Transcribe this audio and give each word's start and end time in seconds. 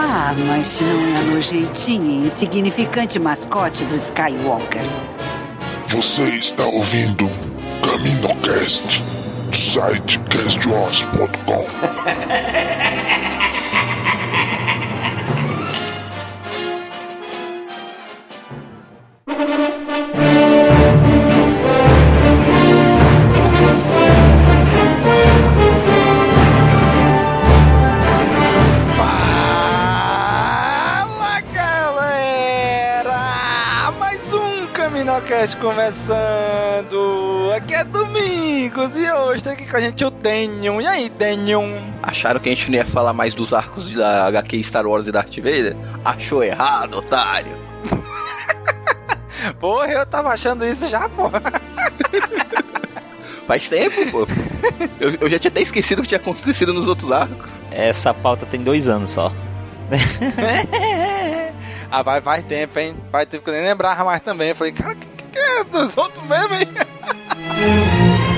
Ah, 0.00 0.32
mas 0.46 0.80
não 0.80 1.08
é 1.08 1.16
a 1.16 1.22
nojentinha 1.22 2.22
e 2.22 2.26
insignificante 2.26 3.18
mascote 3.18 3.84
do 3.86 3.96
Skywalker. 3.96 4.80
Você 5.88 6.22
está 6.36 6.64
ouvindo 6.66 7.28
CaminoCast 7.82 9.02
do 9.50 9.56
site 9.56 10.20
castwars.com. 10.30 11.66
Caminocast 35.28 35.56
começando! 35.58 37.52
Aqui 37.54 37.74
é 37.74 37.84
Domingos 37.84 38.96
e 38.96 39.12
hoje 39.12 39.44
tem 39.44 39.52
aqui 39.52 39.66
com 39.66 39.76
a 39.76 39.80
gente 39.80 40.02
o 40.02 40.10
Denion. 40.10 40.80
E 40.80 40.86
aí, 40.86 41.10
Denion? 41.10 41.76
Acharam 42.02 42.40
que 42.40 42.48
a 42.48 42.54
gente 42.54 42.70
não 42.70 42.78
ia 42.78 42.86
falar 42.86 43.12
mais 43.12 43.34
dos 43.34 43.52
arcos 43.52 43.92
da 43.92 44.26
HQ 44.26 44.64
Star 44.64 44.86
Wars 44.86 45.06
e 45.06 45.12
Darth 45.12 45.36
Vader? 45.36 45.76
Achou 46.02 46.42
errado, 46.42 46.96
otário! 46.96 47.58
Porra, 49.60 49.92
eu 49.92 50.06
tava 50.06 50.30
achando 50.30 50.64
isso 50.64 50.88
já, 50.88 51.08
porra. 51.10 51.42
Faz 53.46 53.68
tempo, 53.68 54.10
pô. 54.10 54.26
Eu, 54.98 55.14
eu 55.20 55.30
já 55.30 55.38
tinha 55.38 55.50
até 55.50 55.60
esquecido 55.60 55.98
o 55.98 56.02
que 56.02 56.08
tinha 56.08 56.20
acontecido 56.20 56.72
nos 56.72 56.88
outros 56.88 57.12
arcos. 57.12 57.50
Essa 57.70 58.14
pauta 58.14 58.46
tem 58.46 58.62
dois 58.62 58.88
anos 58.88 59.10
só. 59.10 59.30
ah, 61.90 62.02
vai, 62.02 62.20
vai 62.20 62.42
tempo, 62.42 62.78
hein? 62.78 62.96
Vai 63.12 63.26
tempo 63.26 63.44
que 63.44 63.50
eu 63.50 63.54
nem 63.54 63.64
lembrava 63.64 64.04
mais 64.04 64.20
também. 64.20 64.50
Eu 64.50 64.56
falei, 64.56 64.72
cara, 64.72 64.94
que, 64.94 65.17
que, 65.38 65.60
é 65.60 65.64
dos 65.64 65.96
outros 65.96 66.24
mesmo, 66.26 66.54
hein? 66.54 66.68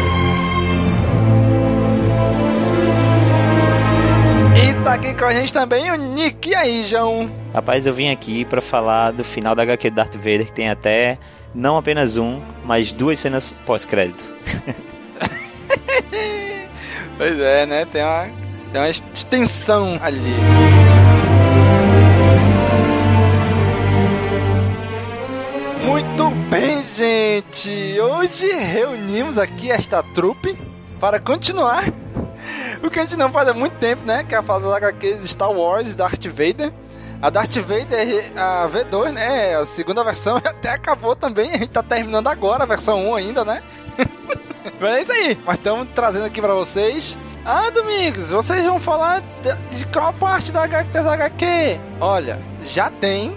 E 4.52 4.74
tá 4.84 4.94
aqui 4.94 5.14
com 5.14 5.24
a 5.24 5.32
gente 5.32 5.52
também 5.52 5.90
o 5.90 5.96
Nick. 5.96 6.50
E 6.50 6.54
aí, 6.54 6.84
João? 6.84 7.30
Rapaz, 7.54 7.86
eu 7.86 7.92
vim 7.92 8.10
aqui 8.10 8.44
pra 8.44 8.60
falar 8.60 9.12
do 9.12 9.24
final 9.24 9.54
da 9.54 9.62
HQ 9.62 9.90
do 9.90 9.96
Darth 9.96 10.16
Vader, 10.16 10.46
que 10.46 10.52
tem 10.52 10.68
até 10.68 11.18
não 11.54 11.76
apenas 11.78 12.16
um, 12.16 12.40
mas 12.64 12.92
duas 12.92 13.18
cenas 13.18 13.54
pós-crédito. 13.64 14.24
pois 17.16 17.38
é, 17.40 17.64
né? 17.64 17.84
Tem 17.86 18.02
uma, 18.02 18.28
tem 18.72 18.80
uma 18.80 18.90
extensão 18.90 19.98
ali. 20.02 20.34
Gente! 27.50 28.00
Hoje 28.00 28.46
reunimos 28.52 29.36
aqui 29.36 29.70
esta 29.70 30.02
trupe 30.02 30.56
para 31.00 31.18
continuar 31.18 31.84
o 32.82 32.88
que 32.88 32.98
a 32.98 33.02
gente 33.02 33.16
não 33.16 33.32
faz 33.32 33.48
há 33.48 33.54
muito 33.54 33.76
tempo, 33.78 34.04
né? 34.04 34.22
Que 34.24 34.34
é 34.34 34.38
a 34.38 34.42
fase 34.42 34.64
das 34.64 34.74
HQs 34.74 35.30
Star 35.30 35.50
Wars 35.50 35.94
Darth 35.94 36.24
Vader. 36.26 36.72
A 37.20 37.28
Darth 37.28 37.56
Vader, 37.56 38.32
a 38.36 38.68
V2, 38.68 39.12
né? 39.12 39.56
A 39.56 39.66
segunda 39.66 40.04
versão 40.04 40.36
até 40.44 40.70
acabou 40.70 41.16
também. 41.16 41.50
A 41.50 41.58
gente 41.58 41.68
tá 41.68 41.82
terminando 41.82 42.28
agora 42.28 42.62
a 42.62 42.66
versão 42.66 43.10
1 43.10 43.14
ainda, 43.16 43.44
né? 43.44 43.62
Mas 44.80 44.96
é 44.96 45.02
isso 45.02 45.12
aí. 45.12 45.38
Mas 45.44 45.56
estamos 45.56 45.88
trazendo 45.94 46.24
aqui 46.24 46.40
para 46.40 46.54
vocês. 46.54 47.18
Ah, 47.44 47.70
Domingos, 47.70 48.30
vocês 48.30 48.62
vão 48.62 48.78
falar 48.78 49.22
de, 49.42 49.86
qual 49.86 50.12
parte 50.12 50.52
da 50.52 50.66
das 50.66 51.06
HQ? 51.06 51.80
Olha, 52.00 52.40
já 52.62 52.90
tem 52.90 53.36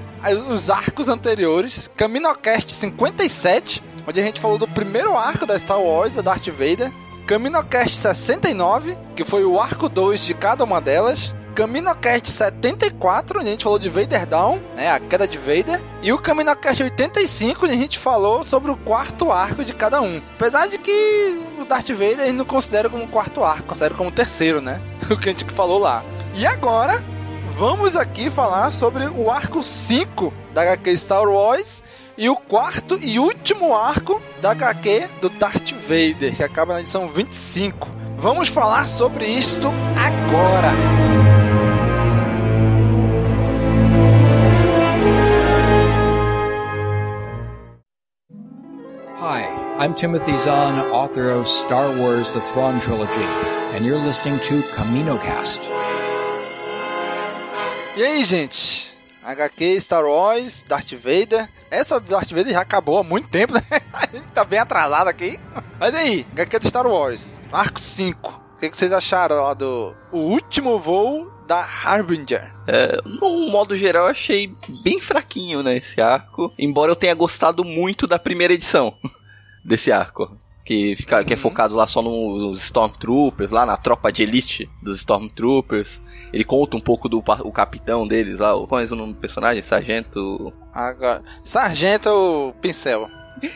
os 0.50 0.69
arcos 0.69 1.09
anteriores, 1.09 1.90
CaminoCast 1.96 2.72
57, 2.72 3.84
onde 4.08 4.19
a 4.19 4.24
gente 4.24 4.41
falou 4.41 4.58
do 4.58 4.68
primeiro 4.68 5.18
arco 5.18 5.46
da 5.46 5.58
Star 5.58 5.81
Wars, 5.81 6.16
da 6.16 6.22
Darth 6.22 6.47
Vader. 6.47 6.91
CaminoCast 7.25 7.96
69, 7.96 8.97
que 9.16 9.24
foi 9.24 9.46
o 9.46 9.59
arco 9.59 9.88
2 9.88 10.22
de 10.22 10.34
cada 10.34 10.64
uma 10.64 10.81
delas. 10.81 11.34
CaminoCast 11.56 12.31
74, 12.31 13.40
onde 13.40 13.47
a 13.47 13.52
gente 13.52 13.64
falou 13.64 13.78
de 13.78 13.88
Vader 13.88 14.25
Down, 14.25 14.59
né, 14.75 14.90
a 14.90 15.00
queda 15.00 15.28
de 15.28 15.38
Vader. 15.38 15.80
E 16.02 16.12
o 16.12 16.18
CaminoCast 16.18 16.84
85, 16.84 17.66
onde 17.66 17.75
a 17.75 17.78
gente 17.78 18.00
falou 18.00 18.44
sobre 18.44 18.72
o 18.72 18.75
quarto 18.75 19.31
arco 19.31 19.64
de 19.64 19.74
cada 19.74 20.02
um. 20.02 20.22
Apesar 20.35 20.68
de 20.68 20.78
que 20.78 21.41
o 21.59 21.66
Darth 21.66 21.90
Vader 21.90 22.25
gente 22.25 22.34
não 22.34 22.46
considera 22.46 22.90
como 22.90 23.08
quarto 23.08 23.44
arco, 23.44 23.68
considera 23.68 23.94
como 23.94 24.12
terceiro, 24.12 24.62
né? 24.62 24.81
O 25.09 25.18
que 25.18 25.30
a 25.30 25.31
gente 25.31 25.46
falou 25.46 25.80
lá. 25.80 26.03
E 26.34 26.46
agora, 26.46 27.03
vamos 27.56 27.96
aqui 27.96 28.31
falar 28.31 28.72
sobre 28.72 29.06
o 29.06 29.30
arco 29.30 29.64
5 29.64 30.34
da 30.53 30.64
HQ 30.64 30.97
Star 30.97 31.30
Wars 31.30 31.84
e 32.18 32.29
o 32.29 32.35
quarto 32.35 32.97
e 33.01 33.19
último 33.19 33.75
arco 33.75 34.22
da 34.41 34.51
HQ 34.51 35.09
do 35.22 35.29
Darth 35.29 35.72
Vader, 35.88 36.35
que 36.35 36.44
acaba 36.44 36.74
na 36.74 36.81
edição 36.81 37.07
25. 37.07 37.90
Vamos 38.18 38.47
falar 38.47 38.88
sobre 38.88 39.25
isto 39.25 39.68
agora. 39.97 40.72
Hi, 49.19 49.47
I'm 49.79 49.94
Timothy 49.94 50.38
Zahn, 50.38 50.79
author 50.91 51.31
of 51.31 51.50
Star 51.50 51.90
Wars 51.97 52.31
The 52.34 52.41
Thrawn 52.41 52.79
Trilogy, 52.79 53.28
and 53.75 53.85
you're 53.85 54.03
listening 54.03 54.40
to 54.40 54.62
CaminoCast. 54.75 55.69
E 57.96 58.03
aí, 58.03 58.23
gente? 58.23 58.92
HQ 59.23 59.79
Star 59.81 60.06
Wars, 60.06 60.63
Darth 60.67 60.91
Vader. 60.94 61.50
Essa 61.72 62.00
do 62.00 62.09
Darth 62.09 62.31
Vader 62.31 62.53
já 62.53 62.61
acabou 62.61 62.97
há 62.97 63.03
muito 63.03 63.29
tempo, 63.29 63.53
né? 63.53 63.61
A 63.94 64.06
gente 64.06 64.28
tá 64.34 64.44
bem 64.44 64.59
atrasado 64.59 65.07
aqui. 65.07 65.39
Mas 65.79 65.95
aí, 65.95 66.25
HQ 66.34 66.59
do 66.59 66.67
Star 66.67 66.88
Wars, 66.88 67.41
Arco 67.51 67.79
5. 67.79 68.44
O 68.56 68.59
que, 68.59 68.69
que 68.69 68.78
vocês 68.78 68.91
acharam 68.91 69.35
lá 69.38 69.53
do 69.53 69.95
o 70.11 70.19
último 70.19 70.79
voo 70.79 71.31
da 71.47 71.61
Harbinger? 71.61 72.53
É, 72.67 72.97
no 73.03 73.50
modo 73.50 73.75
geral, 73.75 74.06
eu 74.06 74.11
achei 74.11 74.51
bem 74.84 75.01
fraquinho, 75.01 75.61
né, 75.61 75.78
esse 75.78 75.99
arco. 75.99 76.53
Embora 76.58 76.91
eu 76.91 76.96
tenha 76.96 77.14
gostado 77.14 77.64
muito 77.64 78.08
da 78.08 78.17
primeira 78.17 78.53
edição 78.53 78.96
desse 79.66 79.91
arco. 79.91 80.37
Que, 80.63 80.95
fica, 80.95 81.19
uhum. 81.19 81.25
que 81.25 81.33
é 81.33 81.37
focado 81.37 81.75
lá 81.75 81.85
só 81.85 82.01
nos 82.01 82.63
Stormtroopers, 82.63 83.51
lá 83.51 83.65
na 83.65 83.75
tropa 83.75 84.11
de 84.11 84.23
elite 84.23 84.69
dos 84.81 84.99
Stormtroopers. 84.99 86.01
Ele 86.31 86.43
conta 86.43 86.77
um 86.77 86.81
pouco 86.81 87.09
do 87.09 87.17
o 87.19 87.51
capitão 87.51 88.07
deles 88.07 88.39
lá, 88.39 88.53
qual 88.65 88.81
é 88.81 88.85
o 88.85 88.95
nome 88.95 89.13
do 89.13 89.19
personagem? 89.19 89.61
Sargento. 89.61 90.53
Agora, 90.73 91.21
Sargento 91.43 92.55
Pincel. 92.61 93.09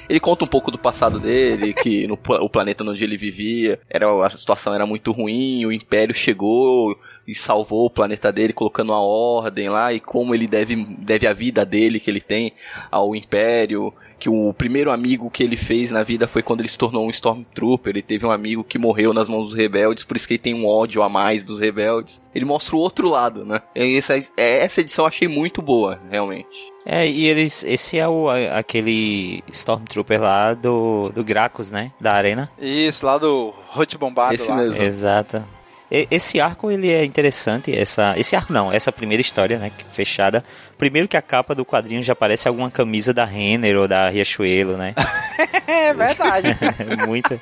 Ele 0.09 0.19
conta 0.19 0.43
um 0.43 0.47
pouco 0.47 0.71
do 0.71 0.77
passado 0.77 1.19
dele, 1.19 1.73
que 1.73 2.07
no 2.07 2.19
o 2.41 2.49
planeta 2.49 2.83
onde 2.83 3.03
ele 3.03 3.17
vivia, 3.17 3.79
era, 3.89 4.07
a 4.25 4.29
situação 4.29 4.73
era 4.73 4.85
muito 4.85 5.11
ruim, 5.11 5.65
o 5.65 5.71
Império 5.71 6.13
chegou 6.13 6.97
e 7.27 7.35
salvou 7.35 7.85
o 7.85 7.89
planeta 7.89 8.31
dele, 8.31 8.53
colocando 8.53 8.91
uma 8.91 9.01
ordem 9.01 9.69
lá, 9.69 9.93
e 9.93 9.99
como 9.99 10.33
ele 10.33 10.47
deve, 10.47 10.75
deve 10.99 11.27
a 11.27 11.33
vida 11.33 11.65
dele 11.65 11.99
que 11.99 12.09
ele 12.09 12.21
tem 12.21 12.53
ao 12.91 13.15
Império 13.15 13.93
que 14.19 14.29
o 14.29 14.53
primeiro 14.53 14.91
amigo 14.91 15.29
que 15.29 15.43
ele 15.43 15.55
fez 15.57 15.91
na 15.91 16.03
vida 16.03 16.27
foi 16.27 16.41
quando 16.41 16.61
ele 16.61 16.67
se 16.67 16.77
tornou 16.77 17.05
um 17.05 17.09
Stormtrooper. 17.09 17.91
Ele 17.91 18.01
teve 18.01 18.25
um 18.25 18.31
amigo 18.31 18.63
que 18.63 18.77
morreu 18.77 19.13
nas 19.13 19.29
mãos 19.29 19.47
dos 19.47 19.53
rebeldes, 19.53 20.03
por 20.03 20.17
isso 20.17 20.27
que 20.27 20.33
ele 20.33 20.39
tem 20.39 20.53
um 20.53 20.67
ódio 20.67 21.03
a 21.03 21.09
mais 21.09 21.43
dos 21.43 21.59
rebeldes. 21.59 22.21
Ele 22.33 22.45
mostra 22.45 22.75
o 22.75 22.79
outro 22.79 23.07
lado, 23.07 23.45
né? 23.45 23.61
E 23.75 23.95
essa, 23.95 24.15
essa 24.35 24.81
edição 24.81 25.05
eu 25.05 25.09
achei 25.09 25.27
muito 25.27 25.61
boa, 25.61 25.99
realmente. 26.09 26.73
É, 26.85 27.05
e 27.05 27.25
eles. 27.25 27.63
Esse 27.63 27.97
é 27.97 28.07
o, 28.07 28.29
aquele 28.29 29.43
Stormtrooper 29.51 30.21
lá 30.21 30.53
do, 30.53 31.09
do 31.09 31.23
Gracos, 31.23 31.69
né? 31.69 31.91
Da 31.99 32.13
arena. 32.13 32.49
Isso, 32.57 33.05
lá 33.05 33.17
do 33.17 33.53
Hot 33.75 33.97
Bombado. 33.97 34.35
Esse 34.35 34.49
lá. 34.49 34.55
mesmo. 34.55 34.81
Exato. 34.81 35.56
Esse 35.89 36.41
arco 36.41 36.69
ele 36.69 36.91
é 36.91 37.05
interessante, 37.05 37.73
essa, 37.77 38.13
esse 38.17 38.35
arco 38.35 38.51
não, 38.51 38.71
essa 38.71 38.91
primeira 38.91 39.21
história, 39.21 39.57
né, 39.57 39.71
fechada. 39.91 40.43
Primeiro 40.77 41.07
que 41.07 41.15
a 41.15 41.21
capa 41.21 41.55
do 41.55 41.65
quadrinho 41.65 42.03
já 42.03 42.13
parece 42.13 42.47
alguma 42.47 42.69
camisa 42.69 43.13
da 43.13 43.23
Renner 43.23 43.77
ou 43.77 43.87
da 43.87 44.09
Riachuelo, 44.09 44.75
né? 44.75 44.93
é 45.65 45.93
verdade. 45.93 46.57
muita. 47.07 47.39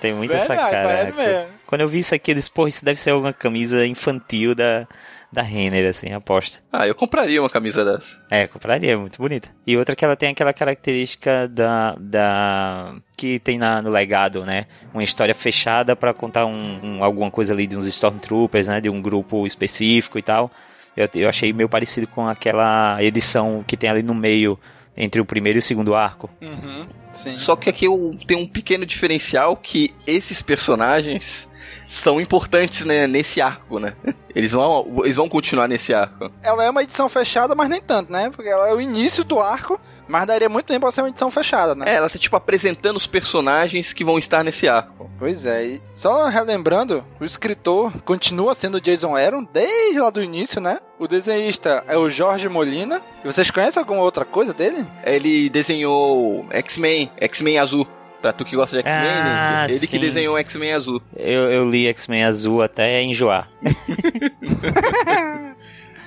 Tem 0.00 0.12
muita 0.12 0.36
verdade, 0.36 0.60
essa 0.60 0.70
cara. 0.70 1.12
mesmo. 1.12 1.46
Quando 1.64 1.80
eu 1.82 1.88
vi 1.88 2.00
isso 2.00 2.14
aqui, 2.14 2.32
eu 2.32 2.34
disse, 2.34 2.50
pô, 2.50 2.66
isso 2.66 2.84
deve 2.84 2.98
ser 2.98 3.10
alguma 3.10 3.32
camisa 3.32 3.86
infantil 3.86 4.54
da, 4.54 4.86
da 5.34 5.42
Renner, 5.42 5.88
assim, 5.88 6.12
aposta. 6.12 6.60
Ah, 6.72 6.86
eu 6.86 6.94
compraria 6.94 7.42
uma 7.42 7.50
camisa 7.50 7.84
dessa. 7.84 8.16
É, 8.30 8.46
compraria, 8.46 8.92
é 8.92 8.96
muito 8.96 9.18
bonita. 9.18 9.50
E 9.66 9.76
outra 9.76 9.96
que 9.96 10.04
ela 10.04 10.16
tem 10.16 10.30
aquela 10.30 10.52
característica 10.52 11.48
da. 11.48 11.96
da 11.98 12.94
que 13.16 13.38
tem 13.40 13.58
na, 13.58 13.82
no 13.82 13.90
legado, 13.90 14.44
né? 14.44 14.66
Uma 14.92 15.02
história 15.02 15.34
fechada 15.34 15.94
para 15.94 16.14
contar 16.14 16.46
um, 16.46 16.80
um, 16.82 17.04
alguma 17.04 17.30
coisa 17.30 17.52
ali 17.52 17.66
de 17.66 17.76
uns 17.76 17.86
Stormtroopers, 17.86 18.68
né? 18.68 18.80
De 18.80 18.88
um 18.88 19.02
grupo 19.02 19.46
específico 19.46 20.18
e 20.18 20.22
tal. 20.22 20.50
Eu, 20.96 21.08
eu 21.14 21.28
achei 21.28 21.52
meio 21.52 21.68
parecido 21.68 22.06
com 22.06 22.26
aquela 22.26 23.02
edição 23.02 23.64
que 23.66 23.76
tem 23.76 23.90
ali 23.90 24.02
no 24.02 24.14
meio 24.14 24.58
entre 24.96 25.20
o 25.20 25.24
primeiro 25.24 25.58
e 25.58 25.60
o 25.60 25.62
segundo 25.62 25.94
arco. 25.94 26.30
Uhum, 26.40 26.86
sim. 27.12 27.36
Só 27.36 27.56
que 27.56 27.68
aqui 27.68 27.86
eu 27.86 28.12
tenho 28.26 28.40
um 28.40 28.46
pequeno 28.46 28.86
diferencial 28.86 29.56
que 29.56 29.92
esses 30.06 30.40
personagens 30.40 31.48
são 31.86 32.20
importantes 32.20 32.84
né, 32.84 33.06
nesse 33.06 33.40
arco, 33.40 33.78
né? 33.78 33.94
Eles 34.34 34.50
vão, 34.50 35.02
eles 35.04 35.14
vão 35.14 35.28
continuar 35.28 35.68
nesse 35.68 35.94
arco. 35.94 36.28
Ela 36.42 36.64
é 36.64 36.70
uma 36.70 36.82
edição 36.82 37.08
fechada, 37.08 37.54
mas 37.54 37.68
nem 37.68 37.80
tanto, 37.80 38.10
né? 38.10 38.30
Porque 38.30 38.50
ela 38.50 38.68
é 38.68 38.74
o 38.74 38.80
início 38.80 39.22
do 39.22 39.38
arco, 39.38 39.80
mas 40.08 40.26
daria 40.26 40.48
muito 40.48 40.66
tempo 40.66 40.80
pra 40.80 40.90
ser 40.90 41.02
uma 41.02 41.08
edição 41.08 41.30
fechada, 41.30 41.72
né? 41.72 41.84
É, 41.88 41.94
ela 41.94 42.10
tá 42.10 42.18
tipo 42.18 42.34
apresentando 42.34 42.96
os 42.96 43.06
personagens 43.06 43.92
que 43.92 44.04
vão 44.04 44.18
estar 44.18 44.42
nesse 44.42 44.68
arco. 44.68 45.08
Pois 45.16 45.46
é, 45.46 45.64
e 45.64 45.82
só 45.94 46.26
relembrando, 46.26 47.04
o 47.20 47.24
escritor 47.24 47.92
continua 48.04 48.54
sendo 48.54 48.80
Jason 48.80 49.16
Aaron 49.16 49.46
desde 49.52 50.00
lá 50.00 50.10
do 50.10 50.20
início, 50.20 50.60
né? 50.60 50.80
O 50.98 51.06
desenhista 51.06 51.84
é 51.86 51.96
o 51.96 52.10
Jorge 52.10 52.48
Molina. 52.48 53.00
E 53.22 53.26
vocês 53.26 53.50
conhecem 53.50 53.80
alguma 53.80 54.02
outra 54.02 54.24
coisa 54.24 54.52
dele? 54.52 54.84
Ele 55.04 55.48
desenhou 55.48 56.46
X-Men, 56.50 57.10
X-Men 57.18 57.58
Azul. 57.58 57.86
Pra 58.24 58.32
tu 58.32 58.42
que 58.42 58.56
gosta 58.56 58.82
de 58.82 58.88
X-Men, 58.88 59.10
Ah, 59.12 59.66
ele 59.68 59.78
sim. 59.80 59.86
que 59.86 59.98
desenhou 59.98 60.38
X-Men 60.38 60.72
Azul. 60.72 61.02
Eu, 61.14 61.42
eu 61.52 61.70
li 61.70 61.86
X-Men 61.88 62.24
Azul 62.24 62.62
até 62.62 63.02
enjoar. 63.02 63.50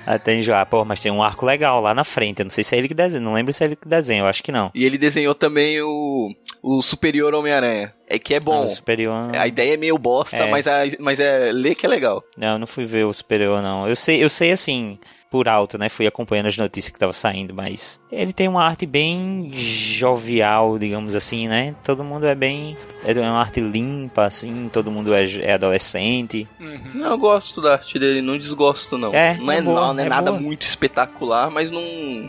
até 0.04 0.34
enjoar. 0.34 0.66
Pô, 0.66 0.84
mas 0.84 0.98
tem 0.98 1.12
um 1.12 1.22
arco 1.22 1.46
legal 1.46 1.80
lá 1.80 1.94
na 1.94 2.02
frente. 2.02 2.40
Eu 2.40 2.44
não 2.44 2.50
sei 2.50 2.64
se 2.64 2.74
é 2.74 2.78
ele 2.78 2.88
que 2.88 2.94
desenha. 2.94 3.20
Não 3.20 3.34
lembro 3.34 3.52
se 3.52 3.62
é 3.62 3.68
ele 3.68 3.76
que 3.76 3.86
desenha. 3.86 4.22
Eu 4.22 4.26
acho 4.26 4.42
que 4.42 4.50
não. 4.50 4.68
E 4.74 4.84
ele 4.84 4.98
desenhou 4.98 5.32
também 5.32 5.80
o, 5.80 6.34
o 6.60 6.82
Superior 6.82 7.32
Homem-Aranha. 7.34 7.94
É 8.08 8.18
que 8.18 8.34
é 8.34 8.40
bom. 8.40 8.62
Ah, 8.62 8.66
o 8.66 8.70
Superior. 8.70 9.30
A 9.36 9.46
ideia 9.46 9.74
é 9.74 9.76
meio 9.76 9.96
bosta, 9.96 10.38
É. 10.38 10.50
mas, 10.50 10.66
a, 10.66 10.80
mas 10.98 11.20
é 11.20 11.52
ler 11.52 11.76
que 11.76 11.86
é 11.86 11.88
legal. 11.88 12.24
Não, 12.36 12.54
eu 12.54 12.58
não 12.58 12.66
fui 12.66 12.84
ver 12.84 13.04
o 13.04 13.12
Superior, 13.12 13.62
não. 13.62 13.88
Eu 13.88 13.94
sei, 13.94 14.24
eu 14.24 14.28
sei 14.28 14.50
assim, 14.50 14.98
por 15.30 15.48
alto, 15.48 15.78
né? 15.78 15.88
Fui 15.88 16.06
acompanhando 16.06 16.46
as 16.46 16.56
notícias 16.56 16.92
que 16.92 16.98
tava 16.98 17.12
saindo, 17.12 17.54
mas 17.54 18.00
ele 18.10 18.32
tem 18.32 18.48
uma 18.48 18.64
arte 18.64 18.86
bem 18.86 19.50
jovial, 19.54 20.78
digamos 20.78 21.14
assim, 21.14 21.48
né? 21.48 21.74
Todo 21.84 22.04
mundo 22.04 22.26
é 22.26 22.34
bem. 22.34 22.76
É 23.04 23.12
uma 23.12 23.40
arte 23.40 23.60
limpa, 23.60 24.24
assim, 24.24 24.68
todo 24.72 24.90
mundo 24.90 25.14
é, 25.14 25.24
é 25.40 25.54
adolescente. 25.54 26.48
Não, 26.94 27.10
eu 27.10 27.18
gosto 27.18 27.60
da 27.60 27.72
arte 27.72 27.98
dele, 27.98 28.22
não 28.22 28.38
desgosto 28.38 28.96
não. 28.96 29.14
É, 29.14 29.36
não 29.36 29.52
é, 29.52 29.58
é 29.58 29.62
boa, 29.62 29.80
não, 29.80 29.94
não 29.94 30.02
é, 30.02 30.06
é 30.06 30.08
nada 30.08 30.30
boa. 30.30 30.42
muito 30.42 30.62
espetacular, 30.62 31.50
mas 31.50 31.70
não, 31.70 31.82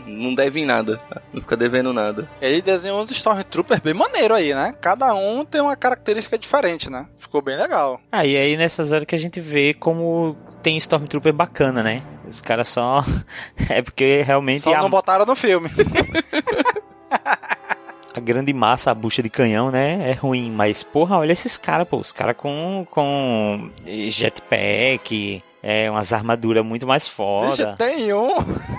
não 0.06 0.34
deve 0.34 0.60
em 0.60 0.66
nada. 0.66 0.98
tá? 1.08 1.22
Não 1.32 1.40
fica 1.40 1.56
devendo 1.56 1.92
nada. 1.92 2.28
Ele 2.40 2.60
desenhou 2.60 3.00
uns 3.00 3.10
Stormtroopers 3.10 3.80
bem 3.80 3.94
maneiro 3.94 4.34
aí, 4.34 4.54
né? 4.54 4.74
Cada 4.80 5.14
um 5.14 5.44
tem 5.44 5.60
uma 5.60 5.76
característica 5.76 6.38
diferente, 6.38 6.90
né? 6.90 7.06
Ficou 7.18 7.42
bem 7.42 7.56
legal. 7.56 8.00
Ah, 8.10 8.26
e 8.26 8.36
aí 8.36 8.56
nessas 8.56 8.92
horas 8.92 9.06
que 9.06 9.14
a 9.14 9.18
gente 9.18 9.40
vê 9.40 9.72
como 9.74 10.36
tem 10.62 10.76
Stormtrooper 10.76 11.32
bacana, 11.32 11.82
né? 11.82 12.02
Os 12.26 12.40
caras 12.40 12.68
só. 12.68 13.04
é 13.68 13.82
porque 13.82 14.22
realmente 14.22 14.62
Só 14.62 14.74
a, 14.74 14.82
não 14.82 14.90
botaram 14.90 15.26
no 15.26 15.34
filme. 15.34 15.70
a 18.14 18.20
grande 18.20 18.52
massa, 18.52 18.90
a 18.90 18.94
bucha 18.94 19.22
de 19.22 19.30
canhão, 19.30 19.70
né? 19.70 20.10
É 20.10 20.12
ruim. 20.12 20.50
Mas, 20.50 20.82
porra, 20.82 21.18
olha 21.18 21.32
esses 21.32 21.56
caras, 21.56 21.88
pô. 21.88 21.96
Os 21.98 22.12
caras 22.12 22.36
com, 22.36 22.86
com 22.90 23.70
jetpack, 24.08 25.42
é, 25.62 25.90
umas 25.90 26.12
armaduras 26.12 26.64
muito 26.64 26.86
mais 26.86 27.06
foda. 27.06 27.50
Bicho, 27.50 27.76
tem 27.76 28.12
um. 28.14 28.30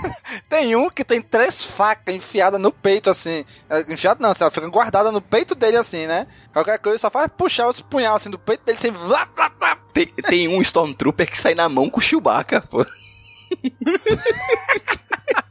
tem 0.50 0.76
um 0.76 0.90
que 0.90 1.04
tem 1.04 1.22
três 1.22 1.64
facas 1.64 2.14
enfiadas 2.14 2.60
no 2.60 2.72
peito, 2.72 3.10
assim. 3.10 3.46
É, 3.70 3.82
Enfiada 3.92 4.20
não, 4.22 4.34
ela 4.40 4.52
fica 4.52 4.68
guardada 4.68 5.12
no 5.12 5.22
peito 5.22 5.54
dele, 5.54 5.78
assim, 5.78 6.08
né? 6.08 6.26
Qualquer 6.52 6.80
coisa 6.80 6.98
só 6.98 7.12
faz 7.12 7.30
puxar 7.38 7.70
os 7.70 7.82
punhal 7.82 8.16
assim 8.16 8.30
do 8.30 8.40
peito 8.40 8.66
dele, 8.66 8.80
sem. 8.80 8.92
Vlá, 8.92 9.28
vlá, 9.36 9.52
vlá. 9.58 9.78
Tem, 9.94 10.08
tem 10.08 10.48
um 10.48 10.62
Stormtrooper 10.62 11.30
que 11.30 11.38
sai 11.38 11.54
na 11.54 11.70
mão 11.70 11.90
com 11.90 12.00
o 12.00 12.04
Chewbacca, 12.04 12.62
pô. 12.62 12.86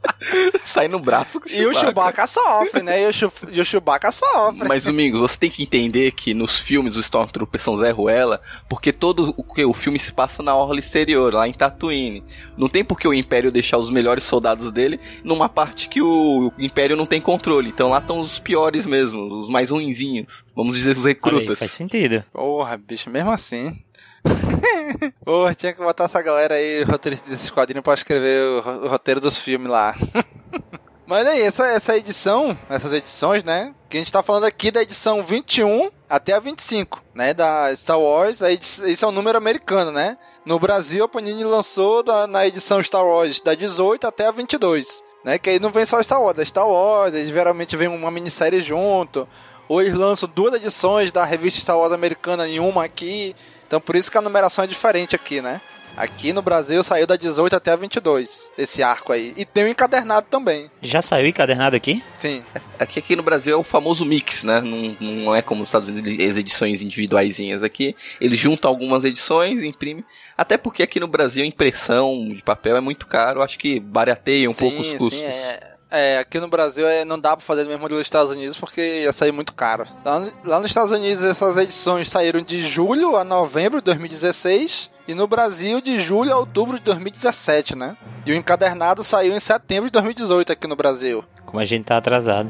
sai 0.63 0.87
no 0.87 0.99
braço 0.99 1.39
com 1.39 1.47
o 1.47 1.51
E 1.51 1.65
o 1.65 1.73
Chewbacca 1.73 2.25
sofre, 2.27 2.81
né? 2.81 3.03
E 3.03 3.07
o, 3.07 3.13
Chu- 3.13 3.31
e 3.51 3.59
o 3.61 3.65
Chewbacca 3.65 4.11
sofre. 4.11 4.67
Mas, 4.67 4.83
Domingos, 4.83 5.19
você 5.19 5.37
tem 5.37 5.49
que 5.49 5.63
entender 5.63 6.11
que 6.11 6.33
nos 6.33 6.59
filmes 6.59 6.95
os 6.95 7.05
Stormtroopers 7.05 7.63
são 7.63 7.77
Zé 7.77 7.91
Ruela, 7.91 8.41
porque 8.69 8.91
todo 8.91 9.33
o, 9.37 9.43
que 9.43 9.63
o 9.65 9.73
filme 9.73 9.99
se 9.99 10.11
passa 10.11 10.41
na 10.41 10.55
orla 10.55 10.79
exterior, 10.79 11.33
lá 11.33 11.47
em 11.47 11.53
Tatooine. 11.53 12.23
Não 12.57 12.67
tem 12.69 12.83
por 12.83 12.99
que 12.99 13.07
o 13.07 13.13
Império 13.13 13.51
deixar 13.51 13.77
os 13.77 13.89
melhores 13.89 14.23
soldados 14.23 14.71
dele 14.71 14.99
numa 15.23 15.49
parte 15.49 15.87
que 15.87 16.01
o 16.01 16.51
Império 16.57 16.95
não 16.95 17.05
tem 17.05 17.19
controle. 17.21 17.69
Então 17.69 17.89
lá 17.89 17.99
estão 17.99 18.19
os 18.19 18.39
piores 18.39 18.85
mesmo, 18.85 19.21
os 19.39 19.49
mais 19.49 19.69
ruinzinhos. 19.69 20.43
Vamos 20.55 20.75
dizer 20.75 20.91
os 20.97 20.99
Olha 21.05 21.07
aí, 21.09 21.13
recrutas. 21.13 21.59
faz 21.59 21.71
sentido. 21.71 22.23
Porra, 22.31 22.77
bicho, 22.77 23.09
mesmo 23.09 23.31
assim. 23.31 23.81
Tinha 25.57 25.73
que 25.73 25.79
botar 25.81 26.05
essa 26.05 26.21
galera 26.21 26.55
aí, 26.55 26.83
roteirista 26.83 27.29
desses 27.29 27.49
quadrinhos, 27.49 27.83
pra 27.83 27.93
escrever 27.93 28.41
o, 28.43 28.59
ro- 28.61 28.85
o 28.85 28.87
roteiro 28.87 29.19
dos 29.19 29.37
filmes 29.37 29.71
lá. 29.71 29.95
Mas 31.05 31.27
aí, 31.27 31.41
essa, 31.41 31.67
essa 31.67 31.97
edição, 31.97 32.57
essas 32.69 32.93
edições, 32.93 33.43
né? 33.43 33.73
Que 33.89 33.97
a 33.97 33.99
gente 33.99 34.11
tá 34.11 34.23
falando 34.23 34.45
aqui 34.45 34.71
da 34.71 34.81
edição 34.81 35.21
21 35.23 35.89
até 36.09 36.31
a 36.33 36.39
25, 36.39 37.03
né? 37.13 37.33
Da 37.33 37.75
Star 37.75 37.99
Wars, 37.99 38.41
a 38.41 38.49
edi- 38.51 38.65
esse 38.85 39.03
é 39.03 39.07
o 39.07 39.11
número 39.11 39.37
americano, 39.37 39.91
né? 39.91 40.17
No 40.45 40.57
Brasil, 40.57 41.03
a 41.03 41.09
Panini 41.09 41.43
lançou 41.43 42.01
da- 42.01 42.27
na 42.27 42.47
edição 42.47 42.81
Star 42.81 43.05
Wars 43.05 43.41
da 43.41 43.53
18 43.53 44.07
até 44.07 44.25
a 44.27 44.31
22, 44.31 45.03
né? 45.25 45.37
Que 45.37 45.49
aí 45.49 45.59
não 45.59 45.69
vem 45.69 45.83
só 45.83 46.01
Star 46.01 46.21
Wars, 46.21 46.39
é 46.39 46.45
Star 46.45 46.67
Wars, 46.69 47.13
eles 47.13 47.29
geralmente 47.29 47.75
vem 47.75 47.89
uma 47.89 48.09
minissérie 48.09 48.61
junto, 48.61 49.27
ou 49.67 49.81
eles 49.81 49.93
lançam 49.93 50.29
duas 50.33 50.53
edições 50.53 51.11
da 51.11 51.25
revista 51.25 51.59
Star 51.59 51.77
Wars 51.77 51.91
americana 51.91 52.47
em 52.47 52.59
uma 52.59 52.85
aqui. 52.85 53.35
Então 53.71 53.79
por 53.79 53.95
isso 53.95 54.11
que 54.11 54.17
a 54.17 54.21
numeração 54.21 54.65
é 54.65 54.67
diferente 54.67 55.15
aqui, 55.15 55.41
né? 55.41 55.61
Aqui 55.95 56.33
no 56.33 56.41
Brasil 56.41 56.83
saiu 56.83 57.07
da 57.07 57.15
18 57.15 57.55
até 57.55 57.71
a 57.71 57.75
22, 57.77 58.51
esse 58.57 58.83
arco 58.83 59.13
aí. 59.13 59.33
E 59.37 59.45
tem 59.45 59.63
o 59.63 59.67
encadernado 59.69 60.27
também. 60.29 60.69
Já 60.81 61.01
saiu 61.01 61.25
encadernado 61.25 61.73
aqui? 61.73 62.03
Sim. 62.17 62.43
Aqui, 62.77 62.99
aqui 62.99 63.15
no 63.15 63.23
Brasil 63.23 63.53
é 63.53 63.57
o 63.57 63.63
famoso 63.63 64.03
mix, 64.03 64.43
né? 64.43 64.59
Não, 64.59 64.97
não 64.99 65.35
é 65.35 65.41
como 65.41 65.59
nos 65.59 65.69
Estados 65.69 65.87
Unidos 65.87 66.11
as 66.11 66.35
edições 66.35 66.81
individuaisinhas 66.81 67.63
aqui. 67.63 67.95
Eles 68.19 68.37
juntam 68.37 68.69
algumas 68.69 69.05
edições, 69.05 69.63
imprimem. 69.63 70.03
Até 70.37 70.57
porque 70.57 70.83
aqui 70.83 70.99
no 70.99 71.07
Brasil 71.07 71.41
a 71.41 71.47
impressão 71.47 72.27
de 72.27 72.43
papel 72.43 72.75
é 72.75 72.81
muito 72.81 73.07
caro. 73.07 73.41
Acho 73.41 73.57
que 73.57 73.79
barateia 73.79 74.49
um 74.49 74.53
sim, 74.53 74.59
pouco 74.59 74.81
os 74.81 74.93
custos. 74.95 75.17
Sim, 75.17 75.25
é. 75.25 75.70
É, 75.91 76.19
aqui 76.19 76.39
no 76.39 76.47
Brasil 76.47 76.87
é, 76.87 77.03
não 77.03 77.19
dá 77.19 77.35
pra 77.35 77.45
fazer 77.45 77.65
mesmo 77.65 77.89
dos 77.89 77.99
Estados 77.99 78.31
Unidos 78.31 78.57
porque 78.57 79.01
ia 79.01 79.11
sair 79.11 79.33
muito 79.33 79.53
caro. 79.53 79.85
Lá, 80.05 80.25
lá 80.45 80.59
nos 80.61 80.71
Estados 80.71 80.93
Unidos 80.93 81.21
essas 81.21 81.57
edições 81.57 82.07
saíram 82.07 82.41
de 82.41 82.63
julho 82.63 83.17
a 83.17 83.25
novembro 83.25 83.79
de 83.79 83.85
2016 83.85 84.89
e 85.05 85.13
no 85.13 85.27
Brasil 85.27 85.81
de 85.81 85.99
julho 85.99 86.31
a 86.31 86.37
outubro 86.37 86.77
de 86.77 86.85
2017, 86.85 87.75
né? 87.75 87.97
E 88.25 88.31
o 88.31 88.35
encadernado 88.35 89.03
saiu 89.03 89.35
em 89.35 89.39
setembro 89.41 89.89
de 89.89 89.91
2018 89.91 90.53
aqui 90.53 90.65
no 90.65 90.77
Brasil. 90.77 91.25
Como 91.45 91.59
a 91.59 91.65
gente 91.65 91.83
tá 91.83 91.97
atrasado. 91.97 92.49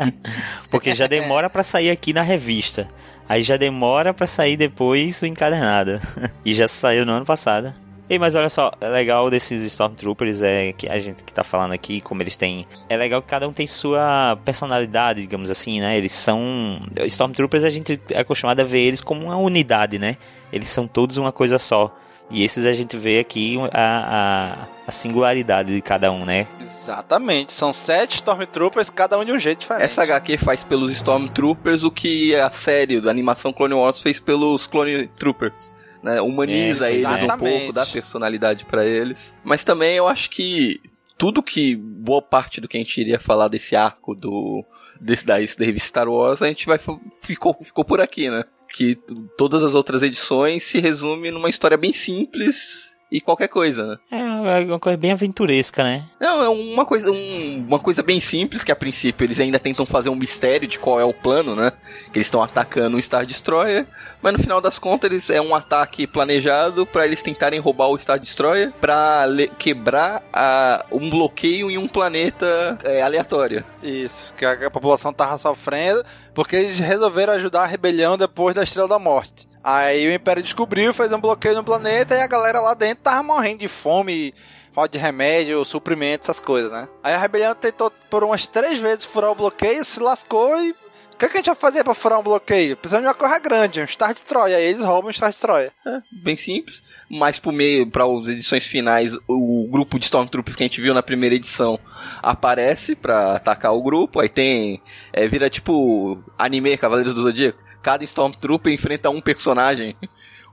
Porque 0.70 0.94
já 0.94 1.06
demora 1.06 1.50
pra 1.50 1.62
sair 1.62 1.90
aqui 1.90 2.14
na 2.14 2.22
revista. 2.22 2.88
Aí 3.28 3.42
já 3.42 3.58
demora 3.58 4.14
pra 4.14 4.26
sair 4.26 4.56
depois 4.56 5.20
o 5.20 5.26
encadernado. 5.26 6.00
E 6.44 6.54
já 6.54 6.66
saiu 6.66 7.04
no 7.04 7.12
ano 7.12 7.26
passado. 7.26 7.74
Ei, 8.12 8.18
mas 8.18 8.34
olha 8.34 8.50
só, 8.50 8.70
é 8.78 8.88
legal 8.90 9.30
desses 9.30 9.62
Stormtroopers 9.62 10.42
é 10.42 10.74
que 10.74 10.86
a 10.86 10.98
gente 10.98 11.24
que 11.24 11.32
tá 11.32 11.42
falando 11.42 11.72
aqui, 11.72 11.98
como 12.02 12.22
eles 12.22 12.36
têm. 12.36 12.66
É 12.86 12.94
legal 12.94 13.22
que 13.22 13.28
cada 13.28 13.48
um 13.48 13.54
tem 13.54 13.66
sua 13.66 14.38
personalidade, 14.44 15.22
digamos 15.22 15.48
assim, 15.48 15.80
né? 15.80 15.96
Eles 15.96 16.12
são. 16.12 16.78
Stormtroopers 17.06 17.64
a 17.64 17.70
gente 17.70 17.98
é 18.10 18.20
acostumado 18.20 18.60
a 18.60 18.64
ver 18.64 18.80
eles 18.80 19.00
como 19.00 19.24
uma 19.24 19.36
unidade, 19.38 19.98
né? 19.98 20.18
Eles 20.52 20.68
são 20.68 20.86
todos 20.86 21.16
uma 21.16 21.32
coisa 21.32 21.58
só. 21.58 21.90
E 22.30 22.44
esses 22.44 22.66
a 22.66 22.74
gente 22.74 22.98
vê 22.98 23.18
aqui 23.18 23.56
a, 23.72 24.58
a, 24.60 24.66
a, 24.86 24.90
singularidade 24.90 25.74
de 25.74 25.80
cada 25.80 26.12
um, 26.12 26.26
né? 26.26 26.46
Exatamente. 26.60 27.54
São 27.54 27.72
sete 27.72 28.16
Stormtroopers, 28.16 28.90
cada 28.90 29.18
um 29.18 29.24
de 29.24 29.32
um 29.32 29.38
jeito 29.38 29.60
diferente. 29.60 29.86
Essa 29.86 30.02
HQ 30.02 30.36
faz 30.36 30.62
pelos 30.62 30.90
Stormtroopers 30.90 31.82
o 31.82 31.90
que 31.90 32.36
a 32.36 32.50
série 32.50 33.00
da 33.00 33.10
animação 33.10 33.54
Clone 33.54 33.72
Wars 33.72 34.02
fez 34.02 34.20
pelos 34.20 34.66
Clone 34.66 35.08
Troopers. 35.16 35.72
Né? 36.02 36.20
Humaniza 36.20 36.88
é, 36.88 36.94
eles 36.94 37.22
um 37.22 37.38
pouco, 37.38 37.72
dá 37.72 37.86
personalidade 37.86 38.64
para 38.64 38.84
eles. 38.84 39.34
Mas 39.44 39.62
também 39.62 39.96
eu 39.96 40.08
acho 40.08 40.30
que 40.30 40.80
tudo 41.16 41.42
que. 41.42 41.76
Boa 41.76 42.20
parte 42.20 42.60
do 42.60 42.68
que 42.68 42.76
a 42.76 42.80
gente 42.80 43.00
iria 43.00 43.20
falar 43.20 43.48
desse 43.48 43.76
arco 43.76 44.14
do. 44.14 44.64
Desse 45.00 45.26
da, 45.26 45.34
da 45.34 45.64
revista 45.64 45.88
Star 45.88 46.08
Wars, 46.08 46.42
a 46.42 46.48
gente 46.48 46.66
vai. 46.66 46.78
Ficou, 47.22 47.56
ficou 47.62 47.84
por 47.84 48.00
aqui, 48.00 48.28
né? 48.30 48.44
que 48.74 48.98
todas 49.36 49.62
as 49.62 49.74
outras 49.74 50.02
edições 50.02 50.64
se 50.64 50.80
resume 50.80 51.30
numa 51.30 51.50
história 51.50 51.76
bem 51.76 51.92
simples 51.92 52.91
e 53.12 53.20
qualquer 53.20 53.48
coisa, 53.48 53.86
né? 53.86 53.98
É, 54.10 54.62
é 54.62 54.64
uma 54.64 54.80
coisa 54.80 54.96
bem 54.96 55.12
aventuresca, 55.12 55.84
né? 55.84 56.06
Não, 56.18 56.42
é 56.42 56.48
uma 56.48 56.86
coisa, 56.86 57.12
um, 57.12 57.64
uma 57.68 57.78
coisa 57.78 58.02
bem 58.02 58.18
simples, 58.20 58.64
que 58.64 58.72
a 58.72 58.76
princípio 58.76 59.26
eles 59.26 59.38
ainda 59.38 59.58
tentam 59.58 59.84
fazer 59.84 60.08
um 60.08 60.14
mistério 60.14 60.66
de 60.66 60.78
qual 60.78 60.98
é 60.98 61.04
o 61.04 61.12
plano, 61.12 61.54
né? 61.54 61.72
Que 62.10 62.18
eles 62.18 62.26
estão 62.26 62.42
atacando 62.42 62.96
o 62.96 63.02
Star 63.02 63.26
Destroyer, 63.26 63.86
mas 64.22 64.32
no 64.32 64.38
final 64.38 64.62
das 64.62 64.78
contas 64.78 65.10
eles, 65.10 65.28
é 65.28 65.42
um 65.42 65.54
ataque 65.54 66.06
planejado 66.06 66.86
para 66.86 67.04
eles 67.04 67.20
tentarem 67.20 67.60
roubar 67.60 67.88
o 67.88 67.98
Star 67.98 68.18
Destroyer 68.18 68.72
pra 68.80 69.26
quebrar 69.58 70.22
a, 70.32 70.86
um 70.90 71.10
bloqueio 71.10 71.70
em 71.70 71.76
um 71.76 71.86
planeta 71.86 72.78
é, 72.82 73.02
aleatório. 73.02 73.62
Isso, 73.82 74.32
que 74.32 74.46
a, 74.46 74.52
a 74.52 74.70
população 74.70 75.12
tava 75.12 75.36
sofrendo, 75.36 76.02
porque 76.32 76.56
eles 76.56 76.78
resolveram 76.78 77.34
ajudar 77.34 77.64
a 77.64 77.66
rebelião 77.66 78.16
depois 78.16 78.54
da 78.54 78.62
Estrela 78.62 78.88
da 78.88 78.98
Morte. 78.98 79.51
Aí 79.62 80.08
o 80.08 80.12
Império 80.12 80.42
descobriu, 80.42 80.92
fez 80.92 81.12
um 81.12 81.20
bloqueio 81.20 81.54
no 81.54 81.62
planeta 81.62 82.14
e 82.14 82.20
a 82.20 82.26
galera 82.26 82.60
lá 82.60 82.74
dentro 82.74 83.04
tava 83.04 83.22
morrendo 83.22 83.60
de 83.60 83.68
fome, 83.68 84.34
falta 84.72 84.98
de 84.98 85.02
remédio, 85.02 85.64
suprimento, 85.64 86.24
essas 86.24 86.40
coisas, 86.40 86.72
né? 86.72 86.88
Aí 87.02 87.14
a 87.14 87.18
rebelião 87.18 87.54
tentou 87.54 87.90
por 88.10 88.24
umas 88.24 88.46
três 88.46 88.80
vezes 88.80 89.04
furar 89.04 89.30
o 89.30 89.36
bloqueio, 89.36 89.84
se 89.84 90.00
lascou 90.00 90.60
e. 90.60 90.74
O 91.12 91.16
que, 91.22 91.26
é 91.26 91.28
que 91.28 91.36
a 91.36 91.38
gente 91.38 91.46
vai 91.46 91.54
fazer 91.54 91.84
pra 91.84 91.94
furar 91.94 92.18
um 92.18 92.22
bloqueio? 92.22 92.76
Precisamos 92.76 93.04
de 93.04 93.08
uma 93.08 93.14
coisa 93.14 93.38
grande, 93.38 93.80
um 93.80 93.86
Star 93.86 94.12
Destroyer. 94.12 94.56
Aí 94.56 94.64
eles 94.64 94.82
roubam 94.82 95.08
um 95.08 95.12
Star 95.12 95.30
Destroyer. 95.30 95.70
É, 95.86 96.00
bem 96.10 96.36
simples. 96.36 96.82
Mas 97.08 97.38
por 97.38 97.52
meio, 97.52 97.88
para 97.88 98.04
as 98.04 98.26
edições 98.26 98.66
finais, 98.66 99.16
o 99.28 99.68
grupo 99.70 100.00
de 100.00 100.06
Stormtroopers 100.06 100.56
que 100.56 100.64
a 100.64 100.66
gente 100.66 100.80
viu 100.80 100.92
na 100.92 101.02
primeira 101.02 101.36
edição 101.36 101.78
aparece 102.20 102.96
para 102.96 103.36
atacar 103.36 103.72
o 103.72 103.82
grupo. 103.82 104.18
Aí 104.18 104.28
tem. 104.28 104.82
É, 105.12 105.28
vira 105.28 105.48
tipo 105.48 106.18
anime 106.36 106.76
Cavaleiros 106.76 107.14
do 107.14 107.22
Zodíaco 107.22 107.62
cada 107.82 108.04
Stormtrooper 108.04 108.72
enfrenta 108.72 109.10
um 109.10 109.20
personagem. 109.20 109.96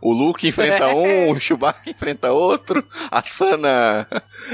O 0.01 0.13
Luke 0.13 0.48
enfrenta 0.48 0.88
um, 0.95 1.31
o 1.31 1.39
Chewbacca 1.39 1.89
enfrenta 1.89 2.31
outro, 2.31 2.83
a 3.12 3.21
Sana 3.24 4.07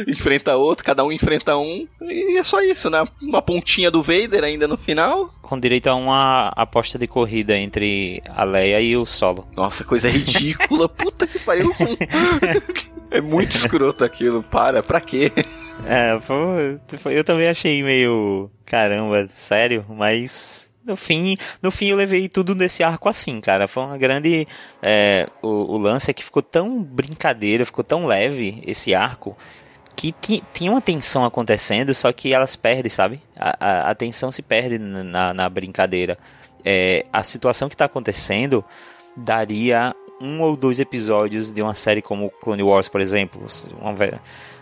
enfrenta 0.08 0.56
outro, 0.56 0.84
cada 0.84 1.04
um 1.04 1.12
enfrenta 1.12 1.58
um. 1.58 1.88
E 2.02 2.38
é 2.38 2.44
só 2.44 2.62
isso, 2.62 2.90
né? 2.90 3.06
Uma 3.22 3.42
pontinha 3.42 3.92
do 3.92 4.02
Vader 4.02 4.44
ainda 4.44 4.68
no 4.68 4.78
final. 4.78 5.34
Com 5.42 5.60
direito 5.60 5.88
a 5.88 5.96
uma 5.96 6.48
aposta 6.56 6.98
de 6.98 7.08
corrida 7.08 7.56
entre 7.56 8.22
a 8.28 8.44
Leia 8.44 8.82
e 8.82 8.98
o 8.98 9.06
Solo. 9.06 9.48
Nossa, 9.56 9.84
coisa 9.84 10.10
ridícula. 10.10 10.90
Puta 10.90 11.28
que 11.28 11.38
pariu. 11.40 11.72
é 13.12 13.22
muito 13.22 13.56
escroto 13.56 14.04
aquilo. 14.04 14.42
Para, 14.42 14.82
pra 14.82 15.00
quê? 15.00 15.32
É, 15.86 16.20
foi, 16.22 16.80
eu 17.16 17.24
também 17.24 17.48
achei 17.48 17.84
meio. 17.84 18.50
Caramba, 18.66 19.28
sério, 19.30 19.86
mas 19.90 20.72
no 20.86 20.96
fim, 20.96 21.38
no 21.62 21.72
fim 21.72 21.88
eu 21.88 21.98
levei 21.98 22.30
tudo 22.30 22.54
nesse 22.54 22.84
arco 22.84 23.10
assim, 23.10 23.42
cara. 23.42 23.68
Foi 23.68 23.84
uma 23.84 23.98
grande. 23.98 24.48
É, 24.82 25.28
o, 25.42 25.48
o, 25.48 25.78
lance 25.78 26.12
é 26.12 26.14
que 26.14 26.24
ficou 26.24 26.42
tão 26.42 26.82
brincadeira, 26.82 27.66
ficou 27.66 27.84
tão 27.84 28.06
leve 28.06 28.62
esse 28.66 28.94
arco. 28.94 29.36
Que 29.96 30.14
tinha 30.54 30.70
uma 30.70 30.82
tensão 30.82 31.24
acontecendo, 31.24 31.96
só 31.96 32.12
que 32.12 32.34
elas 32.34 32.56
perdem, 32.56 32.90
sabe? 32.90 33.22
A, 33.40 33.56
a, 33.60 33.92
a 33.92 33.96
tensão 33.96 34.30
se 34.30 34.42
perde 34.42 34.78
na, 34.78 35.34
na 35.34 35.50
brincadeira. 35.50 36.18
É, 36.64 37.06
a 37.14 37.24
situação 37.24 37.70
que 37.70 37.76
está 37.76 37.86
acontecendo 37.86 38.64
daria 39.16 39.96
um 40.20 40.42
ou 40.42 40.56
dois 40.56 40.80
episódios 40.80 41.52
de 41.52 41.62
uma 41.62 41.76
série 41.76 42.02
como 42.02 42.30
Clone 42.30 42.64
Wars, 42.64 42.90
por 42.90 43.00
exemplo, 43.00 43.46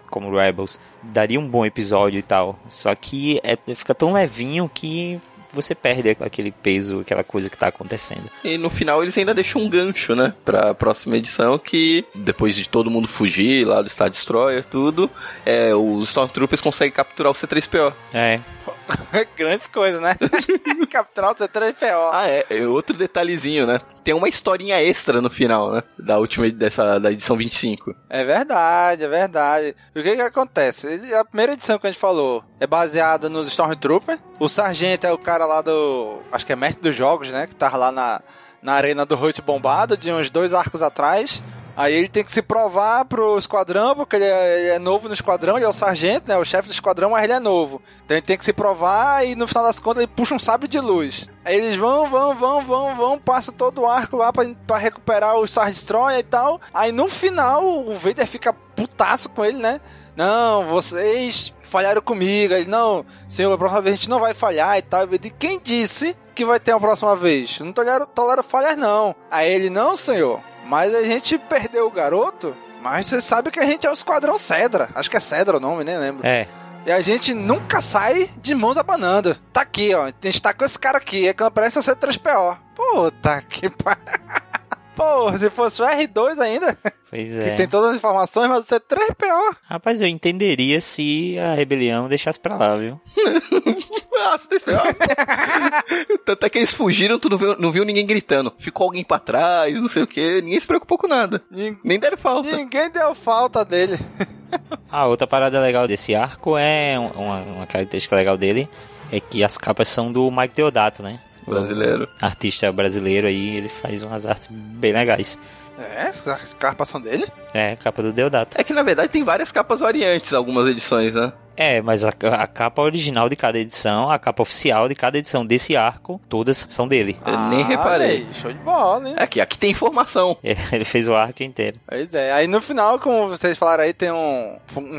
como 0.09 0.37
Rebels, 0.37 0.79
daria 1.01 1.39
um 1.39 1.47
bom 1.47 1.65
episódio 1.65 2.19
e 2.19 2.23
tal. 2.23 2.59
Só 2.69 2.93
que 2.93 3.41
é, 3.43 3.57
fica 3.73 3.95
tão 3.95 4.13
levinho 4.13 4.69
que 4.71 5.19
você 5.53 5.75
perde 5.75 6.17
aquele 6.19 6.51
peso, 6.51 7.01
aquela 7.01 7.23
coisa 7.23 7.49
que 7.49 7.57
tá 7.57 7.67
acontecendo. 7.67 8.29
E 8.43 8.57
no 8.57 8.69
final 8.69 9.03
eles 9.03 9.17
ainda 9.17 9.33
deixam 9.33 9.61
um 9.61 9.69
gancho, 9.69 10.15
né? 10.15 10.33
Pra 10.43 10.73
próxima 10.73 11.17
edição 11.17 11.57
que, 11.57 12.05
depois 12.15 12.55
de 12.55 12.67
todo 12.67 12.89
mundo 12.89 13.07
fugir 13.07 13.65
lá 13.65 13.81
do 13.81 13.89
Star 13.89 14.09
Destroyer, 14.09 14.63
tudo, 14.69 15.09
é, 15.45 15.73
os 15.73 16.09
Stormtroopers 16.09 16.61
conseguem 16.61 16.91
capturar 16.91 17.31
o 17.31 17.35
C3PO. 17.35 17.93
É. 18.13 18.39
Grandes 19.35 19.67
coisas, 19.67 20.01
né? 20.01 20.15
Capturar 20.89 21.31
o 21.31 21.35
C3PO. 21.35 22.09
Ah, 22.13 22.27
é, 22.27 22.45
é. 22.49 22.67
Outro 22.67 22.95
detalhezinho, 22.95 23.65
né? 23.65 23.79
Tem 24.03 24.13
uma 24.13 24.29
historinha 24.29 24.81
extra 24.81 25.21
no 25.21 25.29
final, 25.29 25.71
né? 25.71 25.83
Da 25.97 26.17
última, 26.19 26.49
dessa, 26.49 26.99
da 26.99 27.11
edição 27.11 27.35
25. 27.35 27.95
É 28.09 28.23
verdade, 28.23 29.03
é 29.03 29.07
verdade. 29.07 29.75
O 29.95 30.01
que 30.01 30.15
que 30.15 30.21
acontece? 30.21 30.87
A 31.17 31.25
primeira 31.25 31.53
edição 31.53 31.79
que 31.79 31.87
a 31.87 31.91
gente 31.91 31.99
falou 31.99 32.43
é 32.59 32.67
baseada 32.67 33.29
nos 33.29 33.47
Stormtroopers. 33.47 34.19
O 34.39 34.47
Sargento 34.47 35.07
é 35.07 35.11
o 35.11 35.17
cara 35.17 35.45
lá 35.45 35.61
do... 35.61 36.19
Acho 36.31 36.45
que 36.45 36.53
é 36.53 36.55
mestre 36.55 36.83
dos 36.83 36.95
jogos, 36.95 37.29
né? 37.29 37.47
Que 37.47 37.55
tava 37.55 37.77
lá 37.77 37.91
na, 37.91 38.21
na 38.61 38.73
arena 38.73 39.05
do 39.05 39.19
Hoyt 39.19 39.41
bombado, 39.41 39.97
de 39.97 40.11
uns 40.11 40.29
dois 40.29 40.53
arcos 40.53 40.81
atrás. 40.81 41.43
Aí 41.75 41.93
ele 41.93 42.07
tem 42.07 42.23
que 42.23 42.31
se 42.31 42.41
provar 42.41 43.05
pro 43.05 43.37
esquadrão, 43.37 43.95
porque 43.95 44.15
ele 44.15 44.25
é, 44.25 44.59
ele 44.59 44.69
é, 44.69 44.79
novo 44.79 45.07
no 45.07 45.13
esquadrão, 45.13 45.55
ele 45.55 45.65
é 45.65 45.69
o 45.69 45.73
sargento, 45.73 46.27
né? 46.27 46.37
O 46.37 46.45
chefe 46.45 46.67
do 46.67 46.73
esquadrão, 46.73 47.11
mas 47.11 47.23
ele 47.23 47.33
é 47.33 47.39
novo. 47.39 47.81
Então 48.05 48.15
ele 48.15 48.25
tem 48.25 48.37
que 48.37 48.45
se 48.45 48.53
provar 48.53 49.25
e 49.25 49.35
no 49.35 49.47
final 49.47 49.63
das 49.63 49.79
contas 49.79 50.03
ele 50.03 50.11
puxa 50.15 50.35
um 50.35 50.39
sabre 50.39 50.67
de 50.67 50.79
luz. 50.79 51.27
Aí 51.43 51.57
eles 51.57 51.75
vão, 51.75 52.09
vão, 52.09 52.35
vão, 52.35 52.61
vão, 52.61 52.95
vão, 52.95 53.19
passa 53.19 53.51
todo 53.51 53.81
o 53.81 53.87
arco 53.87 54.17
lá 54.17 54.31
pra 54.31 54.77
recuperar 54.77 55.35
o 55.35 55.47
Star 55.47 55.69
Destroyer 55.69 56.19
e 56.19 56.23
tal. 56.23 56.61
Aí 56.73 56.91
no 56.91 57.07
final 57.07 57.63
o 57.63 57.95
Vader 57.95 58.27
fica 58.27 58.53
putaço 58.53 59.29
com 59.29 59.43
ele, 59.43 59.57
né? 59.57 59.81
Não, 60.15 60.65
vocês 60.65 61.53
falharam 61.63 62.01
comigo. 62.01 62.53
Ele, 62.53 62.69
não, 62.69 63.03
senhor, 63.27 63.51
a 63.51 63.57
próxima 63.57 63.81
vez 63.81 63.93
a 63.93 63.95
gente 63.95 64.09
não 64.09 64.19
vai 64.19 64.33
falhar 64.33 64.77
e 64.77 64.81
tal. 64.81 65.07
De 65.07 65.29
quem 65.31 65.59
disse 65.59 66.15
que 66.35 66.45
vai 66.45 66.59
ter 66.59 66.71
uma 66.73 66.79
próxima 66.79 67.15
vez? 67.15 67.59
Não 67.59 67.73
tolero, 67.73 68.05
tolero 68.05 68.43
falhas, 68.43 68.77
não. 68.77 69.15
Aí 69.29 69.51
ele, 69.51 69.69
não, 69.69 69.97
senhor. 69.97 70.39
Mas 70.65 70.93
a 70.95 71.03
gente 71.03 71.37
perdeu 71.37 71.87
o 71.87 71.91
garoto, 71.91 72.55
mas 72.81 73.07
você 73.07 73.21
sabe 73.21 73.51
que 73.51 73.59
a 73.59 73.65
gente 73.65 73.85
é 73.85 73.89
o 73.89 73.93
Esquadrão 73.93 74.37
Cedra. 74.37 74.89
Acho 74.95 75.09
que 75.09 75.17
é 75.17 75.19
Cedra 75.19 75.57
o 75.57 75.59
nome, 75.59 75.83
nem 75.83 75.97
lembro. 75.97 76.25
É. 76.25 76.47
E 76.85 76.91
a 76.91 76.99
gente 76.99 77.33
nunca 77.33 77.79
sai 77.79 78.29
de 78.37 78.53
mãos 78.53 78.77
abanando. 78.77 79.35
Tá 79.53 79.61
aqui, 79.61 79.93
ó. 79.95 80.07
A 80.07 80.13
gente 80.21 80.41
tá 80.41 80.53
com 80.53 80.65
esse 80.65 80.77
cara 80.77 80.97
aqui. 80.97 81.27
É 81.27 81.33
que 81.33 81.49
parece 81.51 81.79
o 81.79 81.81
C3PO. 81.81 82.57
Puta 82.75 83.41
que 83.41 83.69
pariu. 83.69 84.03
Pô, 84.95 85.37
se 85.37 85.49
fosse 85.49 85.81
o 85.81 85.85
R2 85.85 86.39
ainda. 86.39 86.77
Pois 87.13 87.37
é. 87.37 87.51
Que 87.51 87.57
tem 87.57 87.67
todas 87.67 87.91
as 87.91 87.97
informações, 87.97 88.49
mas 88.49 88.65
você 88.65 88.75
é 88.75 88.79
3PO. 88.79 89.55
Rapaz, 89.65 90.01
eu 90.01 90.07
entenderia 90.07 90.81
se 90.81 91.37
a 91.37 91.53
rebelião 91.53 92.07
deixasse 92.07 92.39
pra 92.39 92.57
lá, 92.57 92.75
viu? 92.75 92.99
ah, 94.17 94.35
você 94.35 94.47
3PO. 94.47 96.17
Tanto 96.25 96.43
é 96.43 96.49
que 96.49 96.57
eles 96.57 96.73
fugiram, 96.73 97.19
tu 97.19 97.29
não 97.29 97.37
viu, 97.37 97.55
não 97.59 97.71
viu 97.71 97.85
ninguém 97.85 98.07
gritando. 98.07 98.51
Ficou 98.57 98.85
alguém 98.85 99.03
pra 99.03 99.19
trás, 99.19 99.75
não 99.75 99.87
sei 99.87 100.01
o 100.01 100.07
que. 100.07 100.41
Ninguém 100.41 100.59
se 100.59 100.65
preocupou 100.65 100.97
com 100.97 101.07
nada. 101.07 101.39
Nem 101.83 101.99
deram 101.99 102.17
falta. 102.17 102.57
Ninguém 102.57 102.89
deu 102.89 103.13
falta 103.13 103.63
dele. 103.63 103.99
a 104.89 105.05
outra 105.05 105.27
parada 105.27 105.61
legal 105.61 105.87
desse 105.87 106.15
arco 106.15 106.57
é 106.57 106.97
uma, 106.97 107.41
uma 107.41 107.67
característica 107.67 108.15
legal 108.15 108.39
dele 108.39 108.67
é 109.11 109.19
que 109.19 109.43
as 109.43 109.55
capas 109.55 109.87
são 109.87 110.11
do 110.11 110.31
Mike 110.31 110.55
Deodato, 110.55 111.03
né? 111.03 111.19
brasileiro. 111.45 112.07
artista 112.21 112.71
brasileiro 112.71 113.27
aí, 113.27 113.57
ele 113.57 113.69
faz 113.69 114.01
umas 114.01 114.25
artes 114.25 114.47
bem 114.49 114.93
legais. 114.93 115.37
É, 115.77 116.11
a 116.29 116.39
capa 116.59 116.85
são 116.85 117.01
dele? 117.01 117.27
É, 117.53 117.75
capa 117.75 118.01
do 118.01 118.13
Deodato. 118.13 118.55
É 118.59 118.63
que 118.63 118.73
na 118.73 118.83
verdade 118.83 119.09
tem 119.09 119.23
várias 119.23 119.51
capas 119.51 119.79
variantes, 119.79 120.33
algumas 120.33 120.67
edições, 120.67 121.13
né? 121.13 121.33
É, 121.55 121.81
mas 121.81 122.03
a, 122.03 122.09
a, 122.09 122.47
capa 122.47 122.81
original 122.81 123.29
de 123.29 123.35
cada 123.35 123.59
edição, 123.59 124.09
a 124.09 124.17
capa 124.17 124.41
oficial 124.41 124.89
de 124.89 124.95
cada 124.95 125.19
edição 125.19 125.45
desse 125.45 125.75
arco, 125.75 126.19
todas 126.27 126.65
são 126.69 126.87
dele. 126.87 127.17
Eu 127.25 127.35
ah, 127.35 127.49
nem 127.49 127.63
reparei. 127.63 128.25
show 128.33 128.51
de 128.51 128.57
bola, 128.59 129.09
hein? 129.09 129.15
Aqui, 129.17 129.39
aqui 129.39 129.57
tem 129.57 129.71
informação. 129.71 130.35
Ele 130.43 130.85
fez 130.85 131.07
o 131.07 131.15
arco 131.15 131.43
inteiro. 131.43 131.79
Pois 131.87 132.11
é. 132.13 132.33
Aí 132.33 132.47
no 132.47 132.59
final, 132.59 132.97
como 132.97 133.29
vocês 133.29 133.57
falaram 133.57 133.83
aí, 133.83 133.93
tem 133.93 134.11
um, 134.11 134.57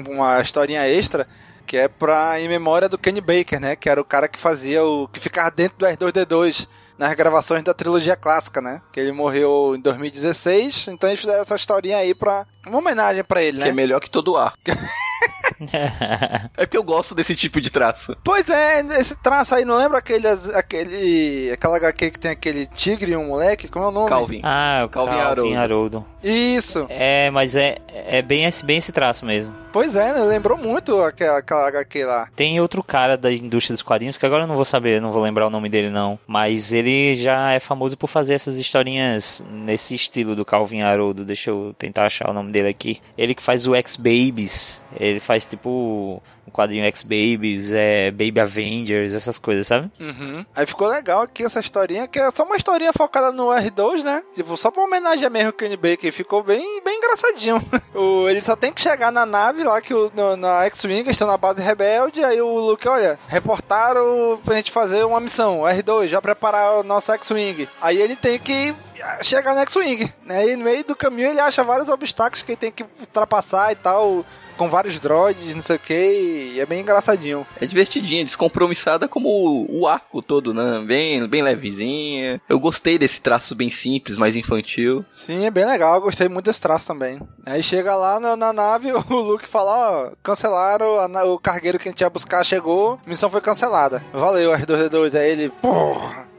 uma 0.08 0.40
historinha 0.40 0.86
extra 0.86 1.26
que 1.66 1.76
é 1.76 1.88
pra, 1.88 2.38
em 2.40 2.48
memória 2.48 2.88
do 2.88 2.98
Kenny 2.98 3.20
Baker, 3.20 3.58
né? 3.58 3.74
Que 3.74 3.88
era 3.88 4.00
o 4.00 4.04
cara 4.04 4.28
que 4.28 4.38
fazia 4.38 4.84
o. 4.84 5.08
que 5.08 5.18
ficava 5.18 5.50
dentro 5.50 5.78
do 5.78 5.86
R2D2 5.86 6.68
nas 6.98 7.14
gravações 7.14 7.62
da 7.62 7.74
trilogia 7.74 8.16
clássica, 8.16 8.60
né? 8.60 8.80
Que 8.92 9.00
ele 9.00 9.12
morreu 9.12 9.74
em 9.76 9.80
2016, 9.80 10.88
então 10.88 11.08
eles 11.08 11.20
fizeram 11.20 11.42
essa 11.42 11.56
historinha 11.56 11.98
aí 11.98 12.14
pra. 12.14 12.46
Uma 12.66 12.78
homenagem 12.78 13.24
pra 13.24 13.42
ele, 13.42 13.58
né? 13.58 13.64
Que 13.64 13.70
é 13.70 13.74
melhor 13.74 14.00
que 14.00 14.10
todo 14.10 14.36
ar. 14.36 14.54
é 16.56 16.66
porque 16.66 16.76
eu 16.76 16.82
gosto 16.82 17.14
desse 17.14 17.34
tipo 17.34 17.60
de 17.60 17.70
traço. 17.70 18.16
Pois 18.22 18.48
é, 18.48 18.80
esse 18.98 19.14
traço 19.16 19.54
aí, 19.54 19.64
não 19.64 19.76
lembra 19.76 19.98
aquele, 19.98 20.26
aquele 20.28 21.50
aquela 21.52 21.76
HQ 21.76 22.10
que 22.10 22.18
tem 22.18 22.30
aquele 22.30 22.66
tigre 22.66 23.12
e 23.12 23.16
um 23.16 23.28
moleque? 23.28 23.68
Como 23.68 23.84
é 23.84 23.88
o 23.88 23.92
nome? 23.92 24.08
Calvin. 24.08 24.40
Ah, 24.42 24.82
o 24.84 24.88
Calvin, 24.88 25.12
Calvin 25.12 25.24
Haroldo. 25.24 25.58
Haroldo. 25.58 26.06
Isso. 26.22 26.86
É, 26.88 27.30
mas 27.30 27.54
é, 27.54 27.78
é 27.88 28.22
bem, 28.22 28.44
esse, 28.44 28.64
bem 28.64 28.78
esse 28.78 28.92
traço 28.92 29.26
mesmo. 29.26 29.52
Pois 29.72 29.94
é, 29.94 30.14
né? 30.14 30.20
Lembrou 30.22 30.56
muito 30.56 31.00
aquela, 31.00 31.38
aquela 31.38 31.68
HQ 31.68 32.04
lá. 32.04 32.28
Tem 32.34 32.60
outro 32.60 32.82
cara 32.82 33.16
da 33.16 33.32
indústria 33.32 33.74
dos 33.74 33.82
quadrinhos 33.82 34.16
que 34.16 34.24
agora 34.24 34.44
eu 34.44 34.46
não 34.46 34.54
vou 34.54 34.64
saber, 34.64 35.00
não 35.00 35.12
vou 35.12 35.22
lembrar 35.22 35.46
o 35.46 35.50
nome 35.50 35.68
dele 35.68 35.90
não. 35.90 36.18
Mas 36.26 36.72
ele 36.72 37.16
já 37.16 37.52
é 37.52 37.60
famoso 37.60 37.96
por 37.96 38.06
fazer 38.06 38.34
essas 38.34 38.56
historinhas 38.56 39.44
nesse 39.50 39.94
estilo 39.94 40.36
do 40.36 40.44
Calvin 40.44 40.82
Haroldo. 40.82 41.24
Deixa 41.24 41.50
eu 41.50 41.74
tentar 41.78 42.06
achar 42.06 42.30
o 42.30 42.32
nome 42.32 42.52
dele 42.52 42.68
aqui. 42.68 43.00
Ele 43.18 43.34
que 43.34 43.42
faz 43.42 43.66
o 43.66 43.74
X-Babies. 43.74 44.82
Ele 44.98 45.20
faz 45.20 45.43
tipo 45.48 46.22
um 46.46 46.50
quadrinho 46.50 46.84
X-Babies, 46.84 47.72
é, 47.72 48.10
Baby 48.10 48.40
Avengers, 48.40 49.14
essas 49.14 49.38
coisas, 49.38 49.66
sabe? 49.66 49.90
Uhum. 49.98 50.44
Aí 50.54 50.66
ficou 50.66 50.88
legal 50.88 51.22
aqui 51.22 51.42
essa 51.42 51.60
historinha, 51.60 52.06
que 52.06 52.18
é 52.18 52.30
só 52.30 52.44
uma 52.44 52.56
historinha 52.56 52.92
focada 52.92 53.32
no 53.32 53.46
R2, 53.46 54.02
né? 54.02 54.22
Tipo, 54.34 54.56
só 54.56 54.70
pra 54.70 54.82
homenagem 54.82 55.28
mesmo 55.30 55.48
ao 55.48 55.52
Kenny 55.52 55.76
Baker, 55.76 56.12
ficou 56.12 56.42
bem, 56.42 56.82
bem 56.82 56.98
engraçadinho. 56.98 57.62
o, 57.94 58.28
ele 58.28 58.40
só 58.40 58.54
tem 58.54 58.72
que 58.72 58.80
chegar 58.80 59.10
na 59.10 59.24
nave 59.24 59.62
lá, 59.64 59.80
que 59.80 59.94
o, 59.94 60.10
no, 60.14 60.36
na 60.36 60.64
X-Wing, 60.66 61.08
estão 61.08 61.26
na 61.26 61.36
base 61.36 61.62
rebelde, 61.62 62.22
aí 62.22 62.40
o 62.40 62.58
Luke, 62.58 62.86
olha, 62.86 63.18
reportaram 63.28 64.40
pra 64.44 64.56
gente 64.56 64.70
fazer 64.70 65.04
uma 65.04 65.20
missão, 65.20 65.60
R2, 65.60 66.08
já 66.08 66.20
preparar 66.20 66.78
o 66.78 66.82
nosso 66.82 67.12
X-Wing. 67.12 67.68
Aí 67.80 68.00
ele 68.00 68.16
tem 68.16 68.38
que 68.38 68.74
chegar 69.22 69.54
no 69.54 69.60
X-Wing, 69.60 70.12
né? 70.24 70.48
E 70.48 70.56
no 70.56 70.64
meio 70.64 70.84
do 70.84 70.96
caminho 70.96 71.28
ele 71.28 71.40
acha 71.40 71.62
vários 71.62 71.88
obstáculos 71.88 72.42
que 72.42 72.52
ele 72.52 72.56
tem 72.56 72.72
que 72.72 72.84
ultrapassar 73.00 73.72
e 73.72 73.76
tal 73.76 74.24
com 74.56 74.68
vários 74.68 74.98
droids, 74.98 75.54
não 75.54 75.62
sei 75.62 75.76
o 75.76 75.78
que, 75.78 76.52
e 76.54 76.60
é 76.60 76.66
bem 76.66 76.80
engraçadinho. 76.80 77.46
É 77.60 77.66
divertidinha, 77.66 78.24
descompromissada 78.24 79.08
como 79.08 79.66
o 79.68 79.86
arco 79.86 80.22
todo, 80.22 80.54
né? 80.54 80.82
Bem, 80.86 81.26
bem 81.26 81.42
levezinha. 81.42 82.40
Eu 82.48 82.58
gostei 82.58 82.98
desse 82.98 83.20
traço 83.20 83.54
bem 83.54 83.70
simples, 83.70 84.16
mais 84.16 84.36
infantil. 84.36 85.04
Sim, 85.10 85.44
é 85.46 85.50
bem 85.50 85.66
legal, 85.66 85.96
eu 85.96 86.00
gostei 86.00 86.28
muito 86.28 86.46
desse 86.46 86.60
traço 86.60 86.86
também. 86.86 87.20
Aí 87.44 87.62
chega 87.62 87.94
lá 87.96 88.20
na, 88.20 88.36
na 88.36 88.52
nave, 88.52 88.92
o 88.94 89.14
Luke 89.14 89.46
fala, 89.46 89.72
ó, 89.72 90.12
cancelaram, 90.22 91.00
a, 91.00 91.24
o 91.24 91.38
cargueiro 91.38 91.78
que 91.78 91.88
a 91.88 91.90
gente 91.92 92.00
ia 92.00 92.10
buscar 92.10 92.44
chegou, 92.44 92.98
missão 93.06 93.30
foi 93.30 93.40
cancelada. 93.40 94.04
Valeu, 94.12 94.52
R2D2, 94.52 95.18
aí 95.18 95.30
ele, 95.30 95.48
porra. 95.50 96.33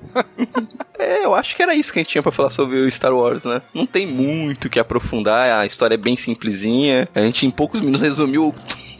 É, 0.97 1.25
eu 1.25 1.35
acho 1.35 1.55
que 1.55 1.61
era 1.61 1.75
isso 1.75 1.91
que 1.91 1.99
a 1.99 2.01
gente 2.01 2.11
tinha 2.11 2.23
pra 2.23 2.31
falar 2.31 2.49
sobre 2.49 2.77
o 2.77 2.89
Star 2.89 3.13
Wars, 3.13 3.43
né? 3.43 3.61
Não 3.73 3.85
tem 3.85 4.07
muito 4.07 4.69
que 4.69 4.79
aprofundar, 4.79 5.59
a 5.59 5.65
história 5.65 5.95
é 5.95 5.97
bem 5.97 6.15
simplesinha. 6.15 7.07
A 7.13 7.21
gente 7.21 7.45
em 7.45 7.51
poucos 7.51 7.81
minutos 7.81 8.01
resumiu 8.01 8.55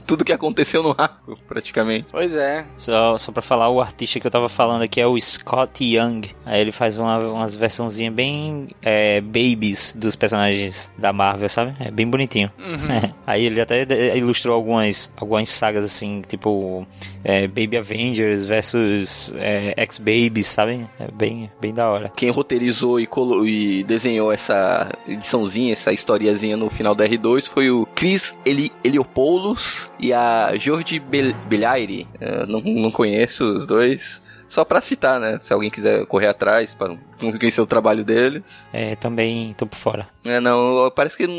tudo 0.06 0.24
que 0.24 0.34
aconteceu 0.34 0.84
no 0.84 0.96
arco, 0.98 1.38
praticamente. 1.48 2.08
Pois 2.12 2.34
é. 2.34 2.66
Só, 2.78 3.18
só 3.18 3.32
pra 3.32 3.42
falar, 3.42 3.70
o 3.70 3.82
artista 3.82 4.20
que 4.20 4.28
eu 4.28 4.32
tava 4.32 4.48
falando 4.48 4.84
aqui 4.84 5.02
é 5.02 5.08
o 5.08 5.20
Scott 5.20 5.84
Young. 5.84 6.30
Aí 6.46 6.62
ele 6.62 6.72
faz 6.72 6.98
uma, 6.98 7.18
umas 7.20 7.56
versãozinhas 7.56 8.14
bem 8.14 8.70
é, 8.82 9.22
babies 9.22 9.94
dos 9.94 10.16
personagens 10.16 10.92
da 10.98 11.12
Marvel, 11.12 11.50
sabe? 11.50 11.76
É 11.80 11.92
bem 11.92 12.08
bonitinho. 12.08 12.52
Uhum. 12.58 13.14
Aí 13.26 13.46
ele 13.46 13.60
até 13.60 13.86
ilustrou 14.18 14.56
algumas, 14.56 15.12
algumas 15.18 15.50
sagas 15.50 15.84
assim, 15.84 16.22
tipo 16.28 16.86
é, 17.24 17.48
Baby 17.48 17.78
Avengers 17.78 18.46
versus 18.46 19.34
é, 19.38 19.74
X-Babies, 19.78 20.48
sabe? 20.48 20.88
É 21.00 21.10
bem, 21.12 21.50
bem 21.60 21.74
da 21.74 21.90
hora. 21.90 22.12
Quem 22.16 22.30
roteirizou 22.30 23.00
e, 23.00 23.08
e, 23.46 23.84
desenhou 23.84 24.32
essa 24.32 24.90
ediçãozinha, 25.08 25.74
essa 25.74 25.92
historiazinha 25.92 26.56
no 26.56 26.70
final 26.70 26.94
da 26.94 27.08
R2 27.08 27.50
foi 27.50 27.72
o 27.72 27.88
Chris 27.96 28.34
Eli 28.46 28.72
Eliopoulos 28.84 29.92
e 30.00 30.14
a 30.14 30.56
Jordi 30.56 31.00
Bel 31.00 31.34
Belaire. 31.48 32.08
não, 32.48 32.62
não 32.62 32.92
conheço 32.92 33.44
os 33.46 33.66
dois. 33.66 34.22
Só 34.48 34.64
para 34.64 34.82
citar, 34.82 35.20
né? 35.20 35.40
Se 35.44 35.52
alguém 35.52 35.70
quiser 35.70 36.06
correr 36.06 36.28
atrás 36.28 36.74
para 36.74 36.96
conhecer 37.20 37.62
o 37.62 37.66
trabalho 37.66 38.04
deles. 38.04 38.68
É, 38.72 38.96
também 38.96 39.54
tô 39.58 39.66
por 39.66 39.76
fora. 39.76 40.08
É, 40.24 40.40
não, 40.40 40.92
parece 40.96 41.18
que 41.18 41.28
não, 41.28 41.36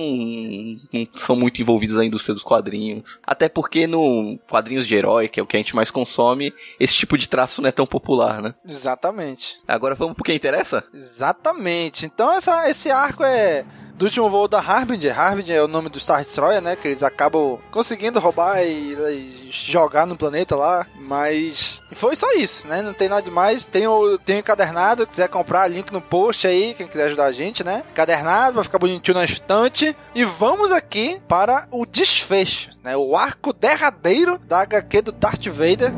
não, 0.93 1.09
são 1.15 1.37
muito 1.37 1.61
envolvidos 1.61 1.97
na 1.97 2.05
indústria 2.05 2.35
dos 2.35 2.43
quadrinhos. 2.43 3.19
Até 3.25 3.49
porque 3.49 3.87
no 3.87 4.39
quadrinhos 4.49 4.87
de 4.87 4.95
herói, 4.95 5.29
que 5.29 5.39
é 5.39 5.43
o 5.43 5.47
que 5.47 5.57
a 5.57 5.61
gente 5.61 5.77
mais 5.77 5.91
consome, 5.91 6.53
esse 6.81 6.95
tipo 6.95 7.17
de 7.17 7.29
traço 7.29 7.63
não 7.63 7.69
é 7.69 7.73
tão 7.73 7.87
popular, 7.87 8.43
né? 8.43 8.55
Exatamente. 8.69 9.57
Agora 9.67 9.95
vamos 9.95 10.15
pro 10.15 10.25
que 10.25 10.35
interessa? 10.35 10.85
Exatamente. 10.93 12.07
Então 12.07 12.33
essa, 12.33 12.69
esse 12.69 12.91
arco 12.91 13.25
é 13.25 13.65
do 13.97 14.05
último 14.05 14.29
voo 14.31 14.47
da 14.47 14.59
Harbinger. 14.59 15.19
Harbinger 15.19 15.57
é 15.57 15.63
o 15.63 15.69
nome 15.69 15.89
do 15.89 15.99
Star 15.99 16.23
Destroyer, 16.23 16.61
né? 16.61 16.77
Que 16.77 16.89
eles 16.89 17.03
acabam 17.03 17.59
conseguindo 17.71 18.21
roubar 18.21 18.63
e, 18.63 18.93
e, 18.93 19.49
jogar 19.51 20.07
no 20.07 20.17
planeta 20.17 20.55
lá. 20.55 20.87
Mas 20.99 21.83
foi 21.93 22.15
só 22.15 22.31
isso, 22.33 22.67
né? 22.67 22.83
Não 22.83 22.93
tem 22.93 23.09
nada 23.09 23.23
demais. 23.23 23.65
Tem 23.65 23.87
o, 23.87 24.19
tem 24.19 24.37
o 24.37 24.39
encadernado, 24.41 25.07
quiser 25.07 25.29
comprar, 25.29 25.67
link 25.69 25.93
no 25.93 26.01
post 26.01 26.47
aí, 26.47 26.75
quem 26.75 26.87
quiser 26.87 27.07
ajudar 27.07 27.27
a 27.27 27.33
gente, 27.33 27.65
né? 27.65 27.83
Encadernado, 27.91 28.57
vai 28.57 28.65
ficar 28.65 28.79
bonitinho 28.79 29.17
na 29.17 29.25
estante. 29.25 29.97
E 30.15 30.25
vamos 30.25 30.73
aqui 30.73 31.21
para 31.27 31.67
o 31.71 31.87
desfecho, 31.87 32.71
né? 32.83 32.97
O 32.97 33.17
arco 33.17 33.53
derradeiro 33.53 34.39
da 34.39 34.61
HQ 34.61 35.03
do 35.03 35.13
Darth 35.13 35.47
Vader. 35.47 35.93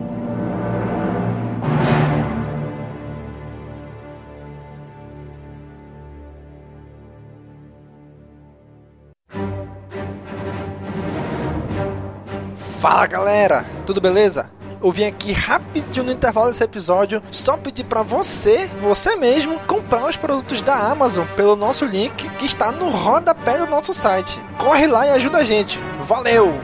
Fala 12.81 13.09
galera, 13.09 13.67
tudo 13.85 14.01
beleza? 14.01 14.53
Eu 14.81 14.93
vim 14.93 15.05
aqui 15.05 15.33
rapidinho 15.33 16.07
no 16.07 16.13
intervalo 16.13 16.49
desse 16.49 16.63
episódio 16.63 17.21
só 17.33 17.57
pedir 17.57 17.83
para 17.83 18.03
você, 18.03 18.71
você 18.81 19.17
mesmo, 19.17 19.59
comprar 19.67 20.07
os 20.07 20.17
produtos 20.17 20.63
da 20.63 20.77
Amazon 20.77 21.27
pelo 21.35 21.57
nosso 21.57 21.85
link 21.85 22.31
que 22.37 22.47
está 22.47 22.71
no 22.71 22.89
rodapé 22.89 23.59
do 23.59 23.67
nosso 23.67 23.93
site. 23.93 24.39
Corre 24.57 24.87
lá 24.87 25.05
e 25.09 25.11
ajuda 25.11 25.39
a 25.39 25.43
gente. 25.43 25.77
Valeu! 26.07 26.55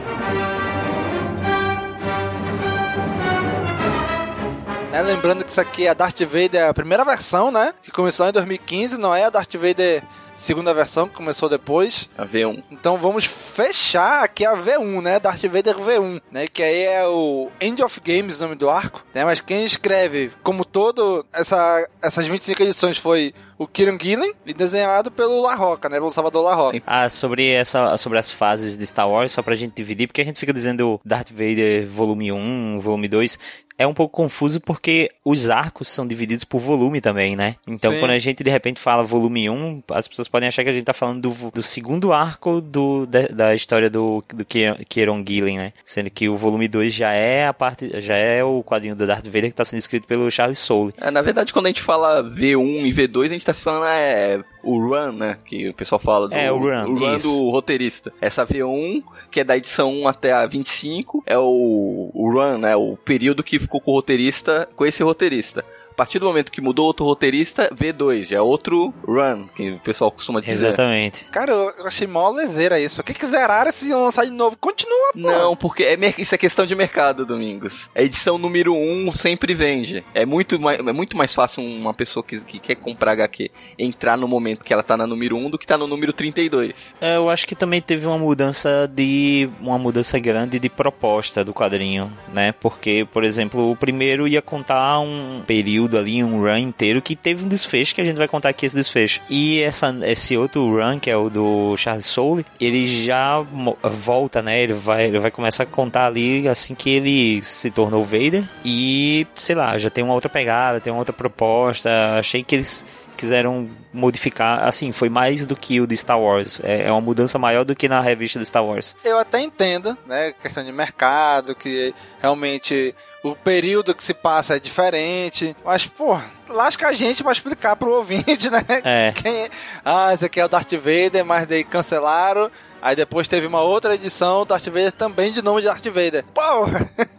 É, 4.93 5.01
lembrando 5.01 5.43
que 5.43 5.51
isso 5.51 5.59
aqui 5.59 5.85
é 5.85 5.89
a 5.89 5.93
Darth 5.93 6.21
Vader, 6.21 6.69
a 6.69 6.73
primeira 6.73 7.03
versão, 7.03 7.51
né? 7.51 7.73
Que 7.81 7.91
começou 7.91 8.25
em 8.25 8.31
2015, 8.31 8.97
não 8.97 9.13
é 9.13 9.25
a 9.25 9.29
Darth 9.29 9.53
Vader 9.55 10.01
segunda 10.35 10.73
versão 10.73 11.07
que 11.07 11.15
começou 11.15 11.49
depois. 11.49 12.09
A 12.17 12.25
V1. 12.25 12.63
Então 12.69 12.97
vamos 12.97 13.25
fechar 13.25 14.23
aqui 14.23 14.45
a 14.45 14.55
V1, 14.55 15.01
né? 15.01 15.19
Darth 15.19 15.43
Vader 15.43 15.75
V1, 15.75 16.21
né? 16.31 16.47
Que 16.47 16.61
aí 16.61 16.83
é 16.83 17.07
o 17.07 17.49
End 17.59 17.81
of 17.81 17.99
Games, 18.01 18.39
o 18.39 18.43
nome 18.43 18.55
do 18.55 18.69
arco, 18.69 19.03
né? 19.13 19.25
Mas 19.25 19.41
quem 19.41 19.63
escreve, 19.63 20.31
como 20.43 20.63
todo 20.63 21.25
essa, 21.33 21.87
essas 22.01 22.27
25 22.27 22.61
edições 22.61 22.97
foi 22.97 23.33
o 23.57 23.65
Kieran 23.65 23.97
Gillen 23.99 24.33
e 24.45 24.53
desenhado 24.53 25.09
pelo 25.09 25.41
La 25.41 25.55
Roca, 25.55 25.87
né? 25.89 25.97
Pelo 25.97 26.11
Salvador 26.11 26.43
La 26.43 26.55
Roca. 26.55 26.81
Ah, 26.85 27.09
sobre, 27.09 27.49
essa, 27.49 27.97
sobre 27.97 28.19
as 28.19 28.29
fases 28.29 28.77
de 28.77 28.85
Star 28.85 29.09
Wars, 29.09 29.31
só 29.31 29.41
pra 29.41 29.55
gente 29.55 29.73
dividir, 29.73 30.07
porque 30.07 30.21
a 30.21 30.25
gente 30.25 30.39
fica 30.39 30.53
dizendo 30.53 30.99
Darth 31.05 31.31
Vader 31.31 31.87
volume 31.87 32.31
1, 32.31 32.79
volume 32.81 33.07
2, 33.07 33.39
é 33.77 33.85
um 33.85 33.93
pouco 33.93 34.15
confuso 34.15 34.59
porque 34.61 35.09
os 35.23 35.49
arcos 35.49 35.87
são 35.87 36.07
divididos 36.07 36.43
por 36.43 36.59
volume 36.59 37.01
também, 37.01 37.35
né? 37.35 37.55
Então, 37.67 37.91
Sim. 37.91 37.99
quando 37.99 38.11
a 38.11 38.17
gente 38.17 38.43
de 38.43 38.49
repente 38.49 38.79
fala 38.79 39.03
volume 39.03 39.49
1, 39.49 39.83
as 39.91 40.07
pessoas 40.07 40.24
podem 40.27 40.47
achar 40.47 40.63
que 40.63 40.69
a 40.69 40.73
gente 40.73 40.85
tá 40.85 40.93
falando 40.93 41.29
do, 41.29 41.51
do 41.51 41.63
segundo 41.63 42.13
arco 42.13 42.61
do, 42.61 43.05
da, 43.05 43.27
da 43.27 43.55
história 43.55 43.89
do, 43.89 44.23
do 44.33 44.45
Kieron 44.45 45.23
Gillen, 45.25 45.57
né? 45.57 45.73
Sendo 45.83 46.09
que 46.09 46.29
o 46.29 46.35
volume 46.35 46.67
2 46.67 46.93
já 46.93 47.11
é 47.11 47.47
a 47.47 47.53
parte, 47.53 48.01
já 48.01 48.15
é 48.15 48.43
o 48.43 48.63
quadrinho 48.63 48.95
do 48.95 49.05
Darth 49.05 49.25
Vader 49.25 49.49
que 49.49 49.55
tá 49.55 49.65
sendo 49.65 49.79
escrito 49.79 50.07
pelo 50.07 50.29
Charles 50.29 50.59
Soule. 50.59 50.93
É, 50.97 51.11
na 51.11 51.21
verdade, 51.21 51.53
quando 51.53 51.65
a 51.65 51.69
gente 51.69 51.81
fala 51.81 52.23
V1 52.23 52.85
e 52.85 52.91
V2, 52.91 53.25
a 53.25 53.29
gente 53.29 53.45
tá 53.45 53.53
falando 53.53 53.85
é, 53.85 54.43
o 54.63 54.79
run, 54.79 55.11
né? 55.11 55.37
Que 55.45 55.69
o 55.69 55.73
pessoal 55.73 55.99
fala 55.99 56.27
do, 56.27 56.33
é, 56.33 56.51
o 56.51 56.57
run, 56.57 56.91
o 56.91 56.99
run 56.99 57.17
do 57.17 57.49
roteirista. 57.51 58.11
Essa 58.19 58.45
V1, 58.45 59.03
que 59.29 59.39
é 59.39 59.43
da 59.43 59.55
edição 59.55 59.93
1 59.93 60.07
até 60.07 60.33
a 60.33 60.45
25, 60.45 61.23
é 61.25 61.37
o, 61.37 62.11
o 62.13 62.31
run, 62.31 62.57
né? 62.57 62.75
O 62.75 62.97
período 62.97 63.43
que 63.43 63.59
ficou 63.59 63.79
com 63.79 63.91
o 63.91 63.95
roteirista, 63.95 64.67
com 64.75 64.85
esse 64.85 65.03
roteirista. 65.03 65.63
A 65.95 66.03
partir 66.05 66.19
do 66.19 66.25
momento 66.25 66.51
que 66.51 66.59
mudou 66.59 66.87
outro 66.87 67.05
roteirista, 67.05 67.69
V2, 67.73 68.25
já 68.25 68.35
é 68.35 68.41
outro 68.41 68.93
run, 69.07 69.47
que 69.55 69.71
o 69.71 69.79
pessoal 69.79 70.11
costuma 70.11 70.41
dizer. 70.41 70.67
Exatamente. 70.67 71.23
Cara, 71.31 71.53
eu 71.53 71.87
achei 71.87 72.05
mó 72.05 72.29
lezeira 72.29 72.77
isso. 72.77 72.97
Por 72.97 73.05
que 73.05 73.13
que 73.13 73.25
zeraram 73.25 73.71
se 73.71 73.93
lançar 73.93 74.25
de 74.25 74.31
novo? 74.31 74.57
Continua, 74.57 75.13
pô. 75.13 75.19
Não, 75.19 75.55
porque 75.55 75.83
é, 75.83 75.97
isso 76.17 76.35
é 76.35 76.37
questão 76.37 76.65
de 76.65 76.75
mercado, 76.75 77.25
Domingos. 77.25 77.89
A 77.95 78.03
edição 78.03 78.37
número 78.37 78.73
1 78.73 79.07
um 79.07 79.11
sempre 79.13 79.53
vende. 79.53 80.03
É 80.13 80.25
muito, 80.25 80.59
mais, 80.59 80.79
é 80.79 80.91
muito 80.91 81.15
mais 81.15 81.33
fácil 81.33 81.63
uma 81.63 81.93
pessoa 81.93 82.21
que, 82.21 82.41
que 82.41 82.59
quer 82.59 82.75
comprar 82.75 83.13
HQ 83.13 83.49
entrar 83.79 84.17
no 84.17 84.27
momento 84.27 84.65
que 84.65 84.73
ela 84.73 84.83
tá 84.83 84.97
na 84.97 85.07
número 85.07 85.37
1 85.37 85.51
do 85.51 85.57
que 85.57 85.65
tá 85.65 85.77
no 85.77 85.87
número 85.87 86.11
32. 86.11 86.93
É, 86.99 87.15
eu 87.15 87.29
acho 87.29 87.47
que 87.47 87.55
também 87.55 87.81
teve 87.81 88.05
uma 88.05 88.17
mudança 88.17 88.91
de. 88.93 89.49
uma 89.61 89.77
mudança 89.77 90.19
grande 90.19 90.59
de 90.59 90.69
proposta 90.69 91.41
do 91.41 91.53
quadrinho, 91.53 92.11
né? 92.33 92.51
Porque, 92.51 93.07
por 93.13 93.23
exemplo, 93.23 93.71
o 93.71 93.77
primeiro 93.77 94.27
ia 94.27 94.41
contar 94.41 94.99
um 94.99 95.41
período 95.47 95.84
ali, 95.93 96.23
um 96.23 96.41
run 96.41 96.57
inteiro, 96.57 97.01
que 97.01 97.15
teve 97.15 97.45
um 97.45 97.47
desfecho, 97.47 97.93
que 97.93 98.01
a 98.01 98.05
gente 98.05 98.17
vai 98.17 98.27
contar 98.27 98.49
aqui 98.49 98.65
esse 98.65 98.75
desfecho. 98.75 99.21
E 99.29 99.61
essa, 99.61 99.95
esse 100.03 100.35
outro 100.37 100.69
run, 100.69 100.99
que 100.99 101.09
é 101.09 101.17
o 101.17 101.29
do 101.29 101.75
Charles 101.77 102.05
Soule, 102.05 102.45
ele 102.59 102.85
já 103.05 103.41
volta, 103.83 104.41
né? 104.41 104.61
Ele 104.61 104.73
vai, 104.73 105.05
ele 105.05 105.19
vai 105.19 105.31
começar 105.31 105.63
a 105.63 105.65
contar 105.65 106.07
ali 106.07 106.47
assim 106.47 106.73
que 106.73 106.89
ele 106.89 107.41
se 107.43 107.69
tornou 107.69 108.03
Vader. 108.03 108.47
E, 108.63 109.27
sei 109.35 109.55
lá, 109.55 109.77
já 109.77 109.89
tem 109.89 110.03
uma 110.03 110.13
outra 110.13 110.29
pegada, 110.29 110.79
tem 110.79 110.91
uma 110.91 110.99
outra 110.99 111.13
proposta. 111.13 111.89
Achei 112.17 112.43
que 112.43 112.55
eles 112.55 112.85
quiseram 113.15 113.69
modificar, 113.91 114.63
assim, 114.67 114.91
foi 114.91 115.09
mais 115.09 115.45
do 115.45 115.55
que 115.55 115.81
o 115.81 115.87
de 115.87 115.95
Star 115.97 116.19
Wars. 116.19 116.59
É, 116.63 116.83
é, 116.83 116.91
uma 116.91 117.01
mudança 117.01 117.39
maior 117.39 117.63
do 117.63 117.75
que 117.75 117.87
na 117.87 117.99
revista 118.01 118.37
do 118.37 118.45
Star 118.45 118.63
Wars. 118.63 118.95
Eu 119.03 119.17
até 119.17 119.41
entendo, 119.41 119.97
né? 120.05 120.33
Questão 120.33 120.63
de 120.63 120.71
mercado, 120.71 121.55
que 121.55 121.93
realmente 122.19 122.93
o 123.23 123.35
período 123.35 123.95
que 123.95 124.03
se 124.03 124.13
passa 124.13 124.55
é 124.55 124.59
diferente. 124.59 125.55
Mas, 125.65 125.85
pô, 125.85 126.19
lasca 126.47 126.89
a 126.89 126.93
gente 126.93 127.23
pra 127.23 127.31
explicar 127.31 127.75
pro 127.75 127.95
ouvinte, 127.95 128.49
né? 128.51 128.61
É. 128.83 129.13
Quem... 129.15 129.49
Ah, 129.83 130.13
esse 130.13 130.25
aqui 130.25 130.39
é 130.39 130.45
o 130.45 130.49
Darth 130.49 130.73
Vader, 130.73 131.25
mas 131.25 131.47
daí 131.47 131.63
cancelaram. 131.63 132.51
Aí 132.81 132.95
depois 132.95 133.27
teve 133.27 133.47
uma 133.47 133.61
outra 133.61 133.95
edição, 133.95 134.45
Darth 134.45 134.65
Vader 134.65 134.91
também 134.91 135.33
de 135.33 135.41
nome 135.41 135.61
de 135.61 135.67
Darth 135.67 135.85
Vader. 135.85 136.23
Porra! 136.33 136.89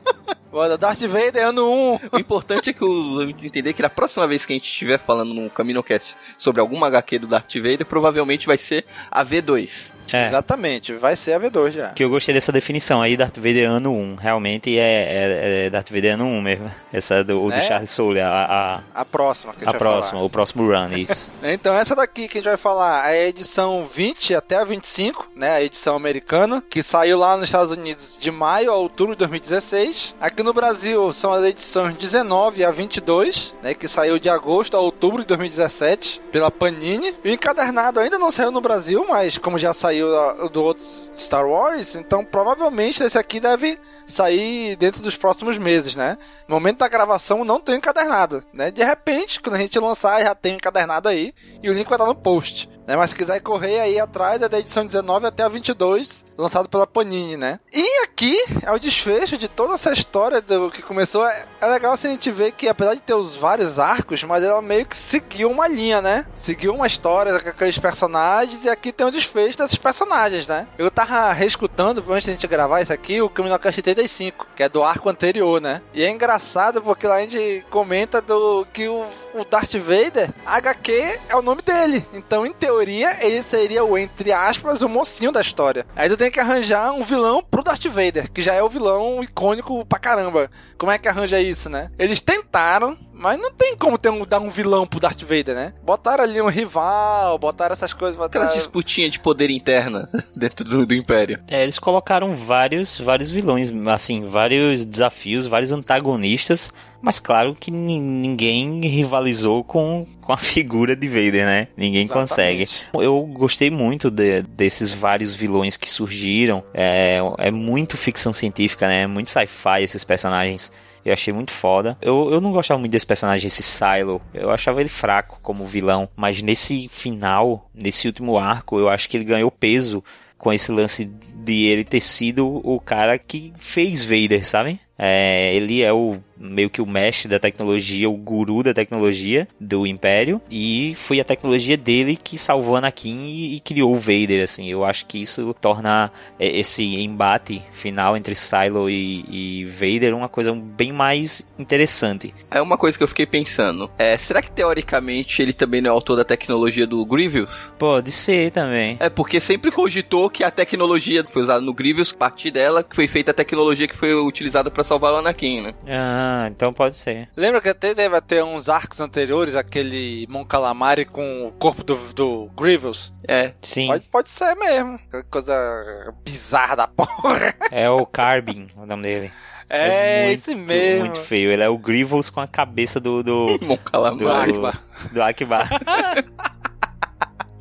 Bora, 0.56 0.78
Darth 0.78 1.02
Vader 1.02 1.48
ano 1.48 1.70
1. 1.70 2.00
O 2.16 2.18
importante 2.18 2.70
é 2.70 2.72
que 2.72 2.82
os 2.82 3.44
entender 3.44 3.74
que 3.74 3.82
na 3.82 3.90
próxima 3.90 4.26
vez 4.26 4.46
que 4.46 4.54
a 4.54 4.56
gente 4.56 4.64
estiver 4.64 4.98
falando 4.98 5.34
no 5.34 5.50
CaminoCast 5.50 6.16
sobre 6.38 6.62
alguma 6.62 6.86
HQ 6.86 7.18
do 7.18 7.26
Darth 7.26 7.56
Vader, 7.56 7.84
provavelmente 7.84 8.46
vai 8.46 8.56
ser 8.56 8.86
a 9.10 9.22
V2. 9.22 9.92
É. 10.12 10.26
Exatamente, 10.28 10.92
vai 10.94 11.16
ser 11.16 11.32
a 11.32 11.40
V2 11.40 11.70
já. 11.72 11.88
Que 11.90 12.04
eu 12.04 12.10
gostei 12.10 12.34
dessa 12.34 12.52
definição 12.52 13.02
aí, 13.02 13.16
Darth 13.16 13.36
Vader 13.36 13.68
ano 13.70 13.92
1. 13.92 14.16
Realmente 14.16 14.78
é, 14.78 14.82
é, 14.82 15.66
é 15.66 15.70
Darth 15.70 15.90
Vader 15.90 16.14
ano 16.14 16.24
1 16.26 16.40
mesmo. 16.42 16.70
Essa 16.92 17.24
do, 17.24 17.50
É? 17.52 17.56
do 17.58 17.62
Charles 17.64 17.90
Soule, 17.90 18.20
a, 18.20 18.82
a, 18.94 19.00
A 19.00 19.04
próxima 19.04 19.52
que 19.52 19.64
a 19.64 19.68
a 19.68 19.72
gente 19.72 19.80
vai 19.80 19.88
próxima, 19.90 20.12
falar. 20.12 20.24
o 20.24 20.30
próximo 20.30 20.66
run, 20.66 20.96
isso. 20.96 21.32
Então, 21.42 21.74
essa 21.76 21.94
daqui 21.94 22.28
que 22.28 22.38
a 22.38 22.40
gente 22.40 22.48
vai 22.48 22.56
falar 22.56 23.12
é 23.12 23.24
a 23.24 23.28
edição 23.28 23.86
20 23.86 24.34
até 24.34 24.56
a 24.56 24.64
25, 24.64 25.30
né? 25.34 25.52
A 25.52 25.62
edição 25.62 25.94
americana, 25.96 26.62
que 26.68 26.82
saiu 26.82 27.18
lá 27.18 27.36
nos 27.36 27.48
Estados 27.48 27.72
Unidos 27.72 28.16
de 28.20 28.30
maio 28.30 28.70
a 28.70 28.74
outubro 28.76 29.14
de 29.14 29.18
2016. 29.20 30.14
Aqui 30.20 30.42
no 30.42 30.52
Brasil 30.52 31.12
são 31.12 31.32
as 31.32 31.44
edições 31.44 31.94
19 31.96 32.64
a 32.64 32.70
22, 32.70 33.54
né? 33.62 33.74
Que 33.74 33.88
saiu 33.88 34.18
de 34.18 34.28
agosto 34.28 34.76
a 34.76 34.80
outubro 34.80 35.22
de 35.22 35.26
2017 35.28 36.20
pela 36.30 36.50
Panini. 36.50 37.14
E 37.24 37.28
o 37.28 37.32
encadernado 37.32 38.00
ainda 38.00 38.18
não 38.18 38.30
saiu 38.30 38.50
no 38.50 38.60
Brasil, 38.60 39.04
mas 39.08 39.38
como 39.38 39.58
já 39.58 39.72
saiu 39.72 39.95
a- 40.02 40.48
do 40.48 40.62
outro 40.62 40.82
Star 41.16 41.46
Wars, 41.46 41.94
então 41.94 42.24
provavelmente 42.24 43.02
esse 43.02 43.18
aqui 43.18 43.40
deve 43.40 43.78
sair 44.06 44.76
dentro 44.76 45.02
dos 45.02 45.16
próximos 45.16 45.58
meses, 45.58 45.96
né? 45.96 46.16
No 46.46 46.54
momento 46.54 46.78
da 46.78 46.88
gravação 46.88 47.44
não 47.44 47.60
tem 47.60 47.76
encadernado, 47.76 48.42
né? 48.52 48.70
De 48.70 48.82
repente, 48.84 49.40
quando 49.40 49.56
a 49.56 49.58
gente 49.58 49.78
lançar, 49.78 50.22
já 50.22 50.34
tem 50.34 50.54
encadernado 50.54 51.08
aí 51.08 51.34
e 51.62 51.68
o 51.68 51.72
link 51.72 51.88
vai 51.88 51.96
estar 51.96 52.06
no 52.06 52.14
post. 52.14 52.68
Né? 52.86 52.96
Mas 52.96 53.10
se 53.10 53.16
quiser 53.16 53.40
correr 53.40 53.80
aí 53.80 53.98
atrás, 53.98 54.40
é 54.40 54.48
da 54.48 54.58
edição 54.58 54.86
19 54.86 55.26
até 55.26 55.42
a 55.42 55.48
22, 55.48 56.24
lançado 56.38 56.68
pela 56.68 56.86
Panini, 56.86 57.36
né? 57.36 57.58
E 57.72 58.02
aqui 58.04 58.38
é 58.62 58.70
o 58.70 58.78
desfecho 58.78 59.36
de 59.36 59.48
toda 59.48 59.74
essa 59.74 59.92
história 59.92 60.40
do 60.40 60.70
que 60.70 60.82
começou. 60.82 61.26
É, 61.26 61.44
é 61.60 61.66
legal 61.66 61.92
assim, 61.92 62.08
a 62.08 62.10
gente 62.12 62.30
ver 62.30 62.52
que, 62.52 62.68
apesar 62.68 62.94
de 62.94 63.00
ter 63.00 63.14
os 63.14 63.34
vários 63.36 63.78
arcos, 63.78 64.22
mas 64.22 64.44
ela 64.44 64.62
meio 64.62 64.86
que 64.86 64.96
seguiu 64.96 65.50
uma 65.50 65.66
linha, 65.66 66.00
né? 66.00 66.26
Seguiu 66.34 66.74
uma 66.74 66.86
história 66.86 67.38
com 67.40 67.48
aqueles 67.48 67.78
personagens 67.78 68.64
e 68.64 68.68
aqui 68.68 68.92
tem 68.92 69.06
o 69.06 69.10
desfecho 69.10 69.58
desses 69.58 69.76
personagens, 69.76 70.46
né? 70.46 70.66
Eu 70.78 70.90
tava 70.90 71.32
reescutando, 71.32 72.04
antes 72.08 72.26
da 72.26 72.32
gente 72.32 72.46
gravar 72.46 72.82
isso 72.82 72.92
aqui, 72.92 73.20
o 73.20 73.28
Caminocast 73.28 73.80
85, 73.80 74.46
que 74.54 74.62
é 74.62 74.68
do 74.68 74.82
arco 74.82 75.08
anterior, 75.08 75.60
né? 75.60 75.82
E 75.92 76.02
é 76.02 76.10
engraçado 76.10 76.80
porque 76.80 77.06
lá 77.06 77.16
a 77.16 77.20
gente 77.20 77.64
comenta 77.70 78.20
do 78.20 78.66
que 78.72 78.86
o, 78.88 79.04
o 79.34 79.44
Darth 79.44 79.74
Vader, 79.74 80.30
HQ 80.44 81.20
é 81.28 81.36
o 81.36 81.42
nome 81.42 81.62
dele. 81.62 82.06
Então, 82.12 82.46
em 82.46 82.52
teoria, 82.52 82.75
ele 82.82 83.42
seria 83.42 83.84
o, 83.84 83.96
entre 83.96 84.32
aspas, 84.32 84.82
o 84.82 84.88
mocinho 84.88 85.32
da 85.32 85.40
história. 85.40 85.86
Aí 85.94 86.08
tu 86.08 86.16
tem 86.16 86.30
que 86.30 86.40
arranjar 86.40 86.92
um 86.92 87.02
vilão 87.02 87.42
pro 87.42 87.62
Darth 87.62 87.86
Vader, 87.86 88.30
que 88.30 88.42
já 88.42 88.54
é 88.54 88.62
o 88.62 88.68
vilão 88.68 89.22
icônico 89.22 89.84
pra 89.86 89.98
caramba. 89.98 90.50
Como 90.78 90.92
é 90.92 90.98
que 90.98 91.08
arranja 91.08 91.40
isso, 91.40 91.68
né? 91.68 91.90
Eles 91.98 92.20
tentaram, 92.20 92.96
mas 93.18 93.40
não 93.40 93.50
tem 93.50 93.74
como 93.76 93.96
ter 93.98 94.10
um, 94.10 94.24
dar 94.24 94.40
um 94.40 94.50
vilão 94.50 94.86
pro 94.86 95.00
Darth 95.00 95.22
Vader, 95.22 95.54
né? 95.54 95.72
Botaram 95.82 96.22
ali 96.24 96.40
um 96.40 96.48
rival, 96.48 97.38
botaram 97.38 97.72
essas 97.72 97.92
coisas. 97.92 98.20
Aquelas 98.20 98.48
Botaram... 98.48 98.54
disputinhas 98.54 99.10
de 99.12 99.20
poder 99.20 99.50
interna 99.50 100.08
dentro 100.36 100.64
do, 100.64 100.84
do 100.86 100.94
Império. 100.94 101.40
É, 101.50 101.62
eles 101.62 101.78
colocaram 101.78 102.34
vários, 102.36 102.98
vários 103.00 103.30
vilões, 103.30 103.72
assim, 103.88 104.22
vários 104.24 104.84
desafios, 104.84 105.46
vários 105.46 105.72
antagonistas, 105.72 106.72
mas 107.00 107.18
claro 107.20 107.54
que 107.58 107.70
ni- 107.70 108.00
ninguém 108.00 108.80
rivalizou 108.86 109.62
com, 109.64 110.06
com 110.20 110.32
a 110.32 110.36
figura 110.38 110.94
de 110.96 111.08
Vader, 111.08 111.44
né? 111.46 111.68
Ninguém 111.76 112.04
Exatamente. 112.04 112.28
consegue. 112.28 112.68
Eu 112.94 113.22
gostei 113.32 113.70
muito 113.70 114.10
de- 114.10 114.42
desses 114.42 114.92
vários 114.92 115.34
vilões 115.34 115.76
que 115.76 115.88
surgiram. 115.88 116.62
É, 116.74 117.18
é 117.38 117.50
muito 117.50 117.96
ficção 117.96 118.32
científica, 118.32 118.86
né? 118.86 119.02
É 119.02 119.06
muito 119.06 119.30
sci-fi 119.30 119.82
esses 119.82 120.04
personagens. 120.04 120.70
Eu 121.06 121.12
achei 121.12 121.32
muito 121.32 121.52
foda. 121.52 121.96
Eu, 122.02 122.30
eu 122.32 122.40
não 122.40 122.50
gostava 122.50 122.80
muito 122.80 122.90
desse 122.90 123.06
personagem, 123.06 123.46
esse 123.46 123.62
Silo. 123.62 124.20
Eu 124.34 124.50
achava 124.50 124.80
ele 124.80 124.88
fraco 124.88 125.38
como 125.40 125.64
vilão. 125.64 126.08
Mas 126.16 126.42
nesse 126.42 126.88
final, 126.88 127.70
nesse 127.72 128.08
último 128.08 128.36
arco, 128.36 128.80
eu 128.80 128.88
acho 128.88 129.08
que 129.08 129.16
ele 129.16 129.24
ganhou 129.24 129.48
peso 129.48 130.02
com 130.36 130.52
esse 130.52 130.72
lance 130.72 131.04
de 131.04 131.66
ele 131.66 131.84
ter 131.84 132.00
sido 132.00 132.60
o 132.68 132.80
cara 132.80 133.20
que 133.20 133.52
fez 133.56 134.04
Vader, 134.04 134.44
sabe? 134.44 134.80
É, 134.98 135.54
ele 135.54 135.80
é 135.80 135.92
o 135.92 136.18
meio 136.38 136.70
que 136.70 136.80
o 136.80 136.86
mestre 136.86 137.28
da 137.28 137.38
tecnologia, 137.38 138.08
o 138.08 138.16
guru 138.16 138.62
da 138.62 138.74
tecnologia 138.74 139.48
do 139.60 139.86
Império, 139.86 140.40
e 140.50 140.94
foi 140.96 141.20
a 141.20 141.24
tecnologia 141.24 141.76
dele 141.76 142.16
que 142.16 142.36
salvou 142.38 142.76
Anakin 142.76 143.24
e, 143.24 143.56
e 143.56 143.60
criou 143.60 143.92
o 143.92 143.98
Vader, 143.98 144.42
assim. 144.42 144.68
Eu 144.68 144.84
acho 144.84 145.06
que 145.06 145.20
isso 145.20 145.54
torna 145.60 146.10
é, 146.38 146.58
esse 146.58 146.82
embate 146.82 147.62
final 147.72 148.16
entre 148.16 148.34
Silo 148.34 148.88
e, 148.90 149.24
e 149.28 149.64
Vader 149.66 150.14
uma 150.14 150.28
coisa 150.28 150.52
bem 150.52 150.92
mais 150.92 151.46
interessante. 151.58 152.34
É 152.50 152.60
uma 152.60 152.76
coisa 152.76 152.96
que 152.96 153.04
eu 153.04 153.08
fiquei 153.08 153.26
pensando. 153.26 153.90
É, 153.98 154.16
será 154.16 154.42
que 154.42 154.50
teoricamente 154.50 155.42
ele 155.42 155.52
também 155.52 155.80
não 155.80 155.90
é 155.90 155.92
autor 155.92 156.16
da 156.16 156.24
tecnologia 156.24 156.86
do 156.86 157.04
Grievous? 157.04 157.72
Pode 157.78 158.10
ser 158.10 158.50
também. 158.50 158.96
É 159.00 159.08
porque 159.08 159.40
sempre 159.40 159.70
cogitou 159.70 160.30
que 160.30 160.44
a 160.44 160.50
tecnologia 160.50 161.22
que 161.22 161.32
foi 161.32 161.42
usada 161.42 161.60
no 161.60 161.74
Grievous, 161.74 162.12
a 162.12 162.18
partir 162.18 162.50
dela 162.50 162.82
que 162.82 162.94
foi 162.94 163.06
feita 163.06 163.30
a 163.30 163.34
tecnologia 163.34 163.88
que 163.88 163.96
foi 163.96 164.14
utilizada 164.14 164.70
pra 164.70 164.84
salvar 164.84 165.12
o 165.12 165.16
Anakin, 165.16 165.62
né? 165.62 165.74
Ah, 165.86 166.25
então 166.50 166.72
pode 166.72 166.96
ser. 166.96 167.28
Lembra 167.36 167.60
que 167.60 167.68
até 167.68 167.94
deve 167.94 168.20
ter 168.20 168.42
uns 168.42 168.68
arcos 168.68 169.00
anteriores, 169.00 169.54
aquele 169.54 170.26
Mon 170.28 170.44
Calamari 170.44 171.04
com 171.04 171.46
o 171.46 171.52
corpo 171.52 171.82
do, 171.82 171.94
do 172.12 172.50
Grievous? 172.56 173.12
É. 173.26 173.52
Sim. 173.62 173.88
Pode, 173.88 174.04
pode 174.08 174.30
ser 174.30 174.54
mesmo. 174.54 174.98
Aquela 175.06 175.24
coisa 175.24 176.14
bizarra 176.24 176.76
da 176.76 176.86
porra. 176.88 177.54
É 177.70 177.88
o 177.90 178.04
Carbin, 178.06 178.68
o 178.76 178.86
nome 178.86 179.02
dele. 179.02 179.32
É, 179.68 180.26
muito, 180.26 180.48
esse 180.48 180.54
mesmo. 180.54 181.00
Muito 181.00 181.20
feio. 181.20 181.50
Ele 181.50 181.62
é 181.62 181.68
o 181.68 181.76
Grievous 181.76 182.30
com 182.30 182.40
a 182.40 182.46
cabeça 182.46 183.00
do. 183.00 183.22
do 183.22 183.58
Mon 183.62 183.76
Calamari. 183.76 184.52
do 184.52 184.66
Akbar. 184.66 184.82
Do 185.12 185.22
Akbar. 185.22 185.68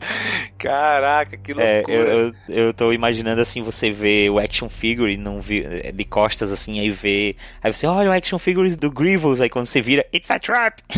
Caraca, 0.58 1.38
que 1.38 1.52
É, 1.54 1.78
loucura. 1.78 1.94
eu, 1.98 2.08
eu, 2.08 2.34
eu 2.48 2.74
tô 2.74 2.92
imaginando 2.92 3.42
assim, 3.42 3.62
você 3.62 3.92
vê 3.92 4.30
o 4.30 4.40
action 4.40 4.70
figure 4.70 5.16
não 5.18 5.40
vi, 5.42 5.64
de 5.92 6.06
costas 6.06 6.52
assim, 6.52 6.80
aí 6.80 6.90
vê. 6.90 7.36
Aí 7.64 7.74
você 7.74 7.88
olha 7.88 8.10
o 8.10 8.14
action 8.14 8.38
figures 8.40 8.78
do 8.78 8.92
Grievous, 8.92 9.42
aí 9.42 9.50
quando 9.50 9.66
você 9.66 9.82
vira, 9.82 10.06
it's 10.14 10.32
a 10.32 10.40
trap! 10.40 10.82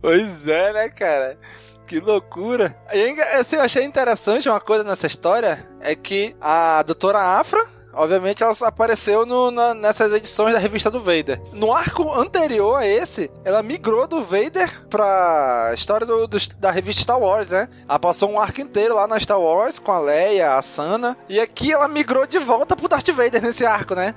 Pois 0.00 0.46
é, 0.46 0.70
né, 0.72 0.88
cara? 0.90 1.38
Que 1.86 1.98
loucura. 1.98 2.76
E 2.92 2.98
é 2.98 3.36
assim, 3.38 3.56
eu 3.56 3.62
achei 3.62 3.82
interessante 3.84 4.48
uma 4.48 4.60
coisa 4.60 4.84
nessa 4.84 5.06
história, 5.06 5.66
é 5.80 5.94
que 5.94 6.36
a 6.40 6.82
doutora 6.82 7.18
Afra, 7.18 7.66
obviamente, 7.96 8.42
ela 8.42 8.54
apareceu 8.62 9.24
no- 9.26 9.50
na- 9.50 9.74
nessas 9.74 10.12
edições 10.12 10.52
da 10.52 10.58
revista 10.58 10.90
do 10.90 11.00
Vader. 11.00 11.40
No 11.52 11.72
arco 11.72 12.12
anterior 12.12 12.76
a 12.76 12.86
esse, 12.86 13.30
ela 13.44 13.62
migrou 13.62 14.06
do 14.06 14.22
Vader 14.22 14.86
pra 14.88 15.70
história 15.74 16.06
do- 16.06 16.26
do- 16.26 16.38
da 16.58 16.70
revista 16.70 17.02
Star 17.02 17.18
Wars, 17.18 17.50
né? 17.50 17.68
Ela 17.88 17.98
passou 17.98 18.30
um 18.30 18.38
arco 18.40 18.60
inteiro 18.60 18.94
lá 18.94 19.06
na 19.06 19.18
Star 19.18 19.40
Wars 19.40 19.78
com 19.78 19.92
a 19.92 19.98
Leia, 19.98 20.54
a 20.56 20.62
Sana, 20.62 21.16
e 21.28 21.40
aqui 21.40 21.72
ela 21.72 21.88
migrou 21.88 22.26
de 22.26 22.38
volta 22.38 22.74
pro 22.76 22.88
Darth 22.88 23.08
Vader 23.10 23.42
nesse 23.42 23.64
arco, 23.66 23.94
né? 23.94 24.14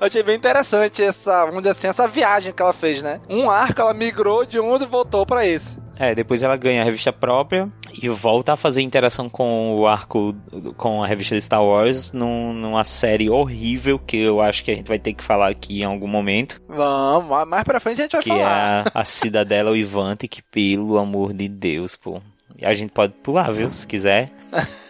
Eu 0.00 0.06
achei 0.06 0.22
bem 0.22 0.36
interessante 0.36 1.02
essa, 1.02 1.44
vamos 1.46 1.62
dizer 1.62 1.70
assim, 1.70 1.86
essa 1.88 2.06
viagem 2.08 2.52
que 2.52 2.62
ela 2.62 2.72
fez, 2.72 3.02
né? 3.02 3.20
Um 3.28 3.50
arco 3.50 3.80
ela 3.80 3.94
migrou 3.94 4.44
de 4.44 4.58
um 4.60 4.76
e 4.76 4.86
voltou 4.86 5.24
pra 5.26 5.46
esse. 5.46 5.76
É, 5.98 6.14
depois 6.14 6.42
ela 6.42 6.56
ganha 6.56 6.82
a 6.82 6.84
revista 6.84 7.12
própria 7.12 7.68
e 8.02 8.08
volta 8.08 8.52
a 8.52 8.56
fazer 8.56 8.82
interação 8.82 9.28
com 9.28 9.74
o 9.76 9.86
arco, 9.86 10.34
com 10.76 11.02
a 11.02 11.06
revista 11.06 11.34
de 11.34 11.40
Star 11.42 11.64
Wars, 11.64 12.12
num, 12.12 12.52
numa 12.52 12.84
série 12.84 13.30
horrível 13.30 13.98
que 13.98 14.18
eu 14.18 14.40
acho 14.40 14.62
que 14.62 14.70
a 14.70 14.74
gente 14.74 14.88
vai 14.88 14.98
ter 14.98 15.12
que 15.14 15.24
falar 15.24 15.48
aqui 15.48 15.80
em 15.80 15.84
algum 15.84 16.06
momento. 16.08 16.60
Vamos, 16.68 17.48
mais 17.48 17.64
pra 17.64 17.80
frente 17.80 18.00
a 18.00 18.04
gente 18.04 18.12
vai 18.12 18.22
que 18.22 18.28
falar. 18.28 18.40
é 18.42 18.90
a, 18.94 19.00
a 19.00 19.04
Cidadela 19.06 19.70
Oivante, 19.70 20.28
que 20.28 20.42
pelo 20.42 20.98
amor 20.98 21.32
de 21.32 21.48
Deus, 21.48 21.96
pô. 21.96 22.20
A 22.62 22.72
gente 22.72 22.90
pode 22.92 23.12
pular, 23.22 23.50
viu, 23.52 23.68
se 23.68 23.86
quiser. 23.86 24.30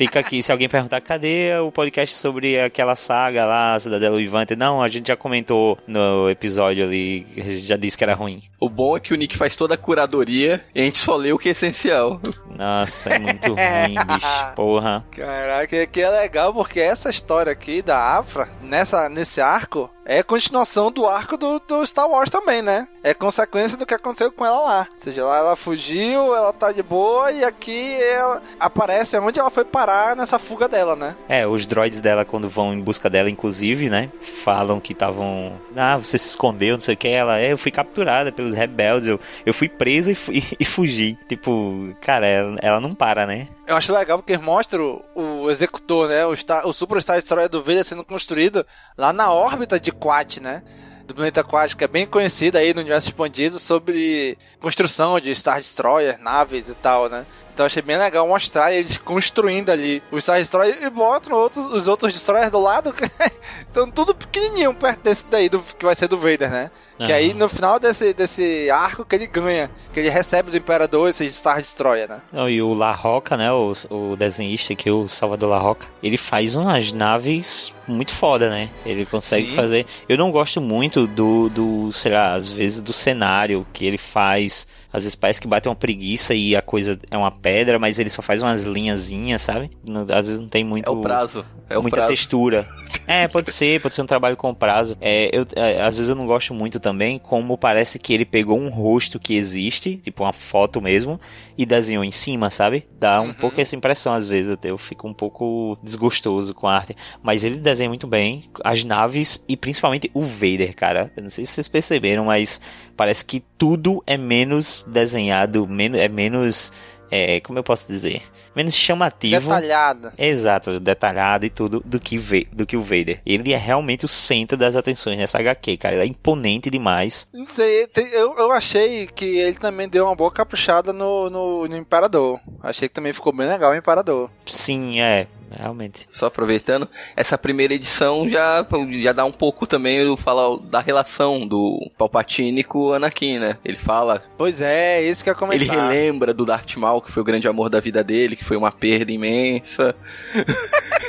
Fica 0.00 0.18
aqui, 0.18 0.42
se 0.42 0.50
alguém 0.50 0.66
perguntar, 0.66 0.98
cadê 1.02 1.54
o 1.58 1.70
podcast 1.70 2.16
sobre 2.16 2.58
aquela 2.58 2.96
saga 2.96 3.44
lá, 3.44 3.78
Cidadela 3.78 4.16
Oivante? 4.16 4.56
Não, 4.56 4.82
a 4.82 4.88
gente 4.88 5.08
já 5.08 5.14
comentou 5.14 5.76
no 5.86 6.30
episódio 6.30 6.82
ali, 6.84 7.26
a 7.36 7.42
gente 7.42 7.66
já 7.66 7.76
disse 7.76 7.98
que 7.98 8.04
era 8.04 8.14
ruim. 8.14 8.40
O 8.58 8.70
bom 8.70 8.96
é 8.96 9.00
que 9.00 9.12
o 9.12 9.16
Nick 9.18 9.36
faz 9.36 9.54
toda 9.54 9.74
a 9.74 9.76
curadoria 9.76 10.64
e 10.74 10.80
a 10.80 10.84
gente 10.84 10.98
só 10.98 11.16
lê 11.16 11.34
o 11.34 11.38
que 11.38 11.50
é 11.50 11.52
essencial. 11.52 12.18
Nossa, 12.56 13.10
é 13.10 13.18
muito 13.18 13.48
ruim, 13.52 13.94
bicho. 14.06 14.54
Porra. 14.56 15.04
Caraca, 15.10 15.86
que 15.86 16.00
é 16.00 16.08
legal 16.08 16.54
porque 16.54 16.80
essa 16.80 17.10
história 17.10 17.52
aqui 17.52 17.82
da 17.82 18.18
Afra, 18.18 18.48
nessa, 18.62 19.06
nesse 19.10 19.38
arco, 19.38 19.90
é 20.10 20.24
continuação 20.24 20.90
do 20.90 21.06
arco 21.06 21.36
do, 21.36 21.60
do, 21.60 21.86
Star 21.86 22.10
Wars 22.10 22.28
também, 22.28 22.60
né? 22.60 22.88
É 23.00 23.14
consequência 23.14 23.76
do 23.76 23.86
que 23.86 23.94
aconteceu 23.94 24.32
com 24.32 24.44
ela 24.44 24.60
lá. 24.60 24.88
Ou 24.90 25.00
seja, 25.00 25.24
lá 25.24 25.38
ela 25.38 25.54
fugiu, 25.54 26.34
ela 26.34 26.52
tá 26.52 26.72
de 26.72 26.82
boa 26.82 27.30
e 27.30 27.44
aqui 27.44 27.94
ela 28.02 28.42
aparece 28.58 29.16
onde 29.18 29.38
ela 29.38 29.50
foi 29.50 29.64
parar 29.64 30.16
nessa 30.16 30.36
fuga 30.36 30.68
dela, 30.68 30.96
né? 30.96 31.14
É, 31.28 31.46
os 31.46 31.64
droids 31.64 32.00
dela, 32.00 32.24
quando 32.24 32.48
vão 32.48 32.74
em 32.74 32.80
busca 32.80 33.08
dela, 33.08 33.30
inclusive, 33.30 33.88
né? 33.88 34.10
Falam 34.20 34.80
que 34.80 34.92
estavam. 34.92 35.52
Ah, 35.76 35.96
você 35.96 36.18
se 36.18 36.30
escondeu, 36.30 36.74
não 36.74 36.80
sei 36.80 36.94
o 36.94 36.98
que. 36.98 37.06
Ela, 37.06 37.38
é, 37.38 37.52
eu 37.52 37.58
fui 37.58 37.70
capturada 37.70 38.32
pelos 38.32 38.52
rebeldes, 38.52 39.06
eu, 39.06 39.20
eu 39.46 39.54
fui 39.54 39.68
presa 39.68 40.10
e, 40.10 40.16
fui, 40.16 40.42
e 40.58 40.64
fugi. 40.64 41.16
Tipo, 41.28 41.94
cara, 42.00 42.26
ela, 42.26 42.56
ela 42.60 42.80
não 42.80 42.96
para, 42.96 43.28
né? 43.28 43.46
Eu 43.70 43.76
acho 43.76 43.94
legal 43.94 44.18
porque 44.18 44.36
mostra 44.36 44.82
o, 44.82 45.48
executor, 45.48 46.08
né? 46.08 46.26
O, 46.26 46.34
Star, 46.34 46.66
o 46.66 46.72
Super 46.72 47.00
Star 47.00 47.20
Destroyer 47.20 47.48
do 47.48 47.62
Vader 47.62 47.84
sendo 47.84 48.02
construído 48.02 48.66
lá 48.98 49.12
na 49.12 49.30
órbita 49.32 49.78
de 49.78 49.92
Quat, 49.92 50.38
né? 50.40 50.64
Do 51.06 51.14
planeta 51.14 51.44
Quat, 51.44 51.76
que 51.76 51.84
é 51.84 51.86
bem 51.86 52.04
conhecido 52.04 52.58
aí 52.58 52.74
no 52.74 52.80
universo 52.80 53.06
expandido 53.06 53.60
sobre 53.60 54.36
construção 54.58 55.20
de 55.20 55.32
Star 55.36 55.58
Destroyer, 55.58 56.18
naves 56.18 56.68
e 56.68 56.74
tal, 56.74 57.08
né? 57.08 57.24
Então 57.60 57.66
achei 57.66 57.82
bem 57.82 57.98
legal 57.98 58.26
mostrar 58.26 58.72
eles 58.72 58.96
construindo 58.96 59.68
ali 59.68 60.02
o 60.10 60.18
Star 60.18 60.38
Destroyer 60.38 60.78
e 60.82 60.88
botam 60.88 61.36
outros, 61.36 61.66
os 61.66 61.88
outros 61.88 62.10
Destroyers 62.10 62.50
do 62.50 62.58
lado, 62.58 62.94
estão 63.68 63.90
tudo 63.90 64.14
pequenininho 64.14 64.72
perto 64.72 65.02
desse 65.02 65.26
daí, 65.30 65.50
do, 65.50 65.60
que 65.60 65.84
vai 65.84 65.94
ser 65.94 66.08
do 66.08 66.16
Vader, 66.16 66.50
né? 66.50 66.70
Uhum. 66.98 67.04
Que 67.04 67.12
aí 67.12 67.34
no 67.34 67.50
final 67.50 67.78
desse, 67.78 68.14
desse 68.14 68.70
arco 68.70 69.04
que 69.04 69.14
ele 69.14 69.26
ganha, 69.26 69.70
que 69.92 70.00
ele 70.00 70.08
recebe 70.08 70.50
do 70.50 70.56
Imperador 70.56 71.10
esse 71.10 71.30
Star 71.30 71.58
Destroyer, 71.58 72.08
né? 72.08 72.22
e 72.48 72.62
o 72.62 72.72
La 72.72 72.92
Roca, 72.92 73.36
né? 73.36 73.52
O, 73.52 73.72
o 73.90 74.16
desenhista 74.16 74.72
aqui, 74.72 74.90
o 74.90 75.06
Salvador 75.06 75.50
La 75.50 75.58
Roca, 75.58 75.86
ele 76.02 76.16
faz 76.16 76.56
umas 76.56 76.94
naves 76.94 77.74
muito 77.86 78.14
foda, 78.14 78.48
né? 78.48 78.70
Ele 78.86 79.04
consegue 79.04 79.50
Sim. 79.50 79.56
fazer. 79.56 79.86
Eu 80.08 80.16
não 80.16 80.30
gosto 80.30 80.62
muito 80.62 81.06
do, 81.06 81.50
do, 81.50 81.92
sei 81.92 82.12
lá, 82.12 82.32
às 82.32 82.48
vezes 82.48 82.80
do 82.80 82.94
cenário 82.94 83.66
que 83.70 83.84
ele 83.84 83.98
faz 83.98 84.66
às 84.92 85.02
vezes 85.02 85.14
parece 85.14 85.40
que 85.40 85.46
bate 85.46 85.68
uma 85.68 85.76
preguiça 85.76 86.34
e 86.34 86.56
a 86.56 86.62
coisa 86.62 86.98
é 87.10 87.16
uma 87.16 87.30
pedra, 87.30 87.78
mas 87.78 87.98
ele 87.98 88.10
só 88.10 88.22
faz 88.22 88.42
umas 88.42 88.62
linhazinhas, 88.62 89.42
sabe? 89.42 89.70
às 90.12 90.26
vezes 90.26 90.40
não 90.40 90.48
tem 90.48 90.64
muito. 90.64 90.88
É 90.88 90.90
o 90.90 91.00
prazo. 91.00 91.44
É 91.68 91.78
o 91.78 91.82
muita 91.82 91.96
prazo. 91.96 92.10
textura. 92.10 92.68
É, 93.06 93.26
pode 93.26 93.50
ser, 93.50 93.80
pode 93.80 93.94
ser 93.94 94.02
um 94.02 94.06
trabalho 94.06 94.36
com 94.36 94.54
prazo. 94.54 94.96
É, 95.00 95.30
eu, 95.32 95.44
é, 95.56 95.80
às 95.80 95.96
vezes 95.96 96.10
eu 96.10 96.14
não 96.14 96.26
gosto 96.26 96.54
muito 96.54 96.78
também, 96.78 97.18
como 97.18 97.58
parece 97.58 97.98
que 97.98 98.12
ele 98.12 98.24
pegou 98.24 98.58
um 98.58 98.68
rosto 98.68 99.18
que 99.18 99.34
existe, 99.34 99.96
tipo 99.96 100.22
uma 100.22 100.32
foto 100.32 100.80
mesmo, 100.80 101.20
e 101.58 101.66
desenhou 101.66 102.04
em 102.04 102.10
cima, 102.12 102.50
sabe? 102.50 102.86
Dá 102.98 103.20
um 103.20 103.26
uhum. 103.26 103.34
pouco 103.34 103.60
essa 103.60 103.74
impressão 103.74 104.12
às 104.12 104.28
vezes, 104.28 104.50
eu, 104.50 104.70
eu 104.70 104.78
fico 104.78 105.08
um 105.08 105.14
pouco 105.14 105.76
desgostoso 105.82 106.54
com 106.54 106.68
a 106.68 106.76
arte. 106.76 106.96
Mas 107.20 107.42
ele 107.42 107.56
desenha 107.56 107.88
muito 107.88 108.06
bem 108.06 108.44
as 108.62 108.84
naves 108.84 109.44
e 109.48 109.56
principalmente 109.56 110.10
o 110.14 110.22
Vader, 110.22 110.74
cara. 110.76 111.12
Eu 111.16 111.24
não 111.24 111.30
sei 111.30 111.44
se 111.44 111.52
vocês 111.52 111.68
perceberam, 111.68 112.26
mas 112.26 112.60
parece 112.96 113.24
que 113.24 113.42
tudo 113.60 114.02
é 114.06 114.16
menos 114.16 114.82
desenhado, 114.88 115.68
menos, 115.68 116.00
é 116.00 116.08
menos. 116.08 116.72
É, 117.10 117.40
como 117.40 117.58
eu 117.58 117.62
posso 117.62 117.86
dizer? 117.86 118.22
menos 118.56 118.74
chamativo. 118.74 119.48
Detalhado. 119.48 120.12
Exato, 120.18 120.80
detalhado 120.80 121.46
e 121.46 121.50
tudo 121.50 121.80
do 121.84 122.00
que, 122.00 122.18
do 122.52 122.66
que 122.66 122.76
o 122.76 122.80
Vader. 122.80 123.20
Ele 123.24 123.52
é 123.52 123.56
realmente 123.56 124.04
o 124.04 124.08
centro 124.08 124.56
das 124.56 124.74
atenções 124.74 125.16
nessa 125.18 125.38
HQ, 125.38 125.76
cara. 125.76 125.94
Ele 125.94 126.02
é 126.02 126.06
imponente 126.06 126.68
demais. 126.68 127.28
Não 127.32 127.44
sei, 127.44 127.86
eu, 128.12 128.36
eu 128.36 128.50
achei 128.50 129.06
que 129.06 129.24
ele 129.24 129.56
também 129.56 129.88
deu 129.88 130.06
uma 130.06 130.16
boa 130.16 130.32
caprichada 130.32 130.92
no, 130.92 131.30
no, 131.30 131.68
no 131.68 131.76
Imperador. 131.76 132.40
Achei 132.60 132.88
que 132.88 132.94
também 132.94 133.12
ficou 133.12 133.32
bem 133.32 133.46
legal 133.46 133.70
o 133.70 133.76
Imperador. 133.76 134.30
Sim, 134.46 135.00
é 135.00 135.28
realmente. 135.50 136.06
Só 136.12 136.26
aproveitando, 136.26 136.88
essa 137.16 137.36
primeira 137.38 137.74
edição 137.74 138.28
já, 138.28 138.66
já 139.02 139.12
dá 139.12 139.24
um 139.24 139.32
pouco 139.32 139.66
também 139.66 140.00
fala 140.16 140.58
da 140.58 140.80
relação 140.80 141.46
do 141.46 141.90
Palpatine 141.96 142.64
com 142.64 142.78
o 142.78 142.92
Anakin, 142.92 143.38
né? 143.38 143.58
Ele 143.64 143.78
fala. 143.78 144.22
Pois 144.36 144.60
é, 144.60 145.02
isso 145.02 145.24
que 145.24 145.30
eu 145.30 145.34
comentar. 145.34 145.66
Ele 145.66 145.70
relembra 145.70 146.32
do 146.32 146.44
Darth 146.44 146.76
Maul, 146.76 147.00
que 147.00 147.10
foi 147.10 147.22
o 147.22 147.24
grande 147.24 147.48
amor 147.48 147.68
da 147.68 147.80
vida 147.80 148.04
dele, 148.04 148.36
que 148.36 148.44
foi 148.44 148.56
uma 148.56 148.70
perda 148.70 149.12
imensa. 149.12 149.94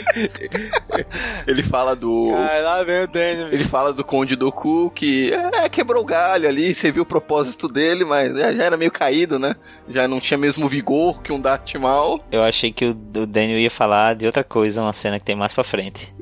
ele 1.48 1.64
fala 1.64 1.96
do. 1.96 2.34
Ai, 2.36 2.62
lá 2.62 2.84
vem 2.84 3.04
o 3.04 3.08
Daniel. 3.08 3.48
Ele 3.48 3.64
fala 3.64 3.94
do 3.94 4.04
Conde 4.04 4.36
Doku, 4.36 4.92
que 4.92 5.34
é, 5.34 5.70
quebrou 5.70 6.04
o 6.04 6.06
galho 6.06 6.48
ali, 6.48 6.74
você 6.74 6.92
viu 6.92 7.04
o 7.04 7.06
propósito 7.06 7.68
dele, 7.68 8.04
mas 8.04 8.34
já, 8.36 8.52
já, 8.52 8.64
era 8.64 8.78
meio 8.78 8.92
caído, 8.92 9.38
né? 9.38 9.56
Já 9.90 10.08
não 10.08 10.20
tinha 10.20 10.38
mesmo 10.38 10.68
vigor 10.68 11.22
que 11.22 11.32
um 11.32 11.40
Darth 11.40 11.76
Maul. 11.76 12.22
Eu 12.32 12.44
achei 12.44 12.72
que 12.72 12.86
o, 12.86 12.90
o 12.92 13.26
Daniel 13.26 13.60
ia 13.60 13.72
falar 13.72 14.16
de 14.16 14.31
outra 14.32 14.44
coisa, 14.44 14.82
uma 14.82 14.94
cena 14.94 15.20
que 15.20 15.26
tem 15.26 15.36
mais 15.36 15.54
pra 15.54 15.64
frente. 15.64 16.14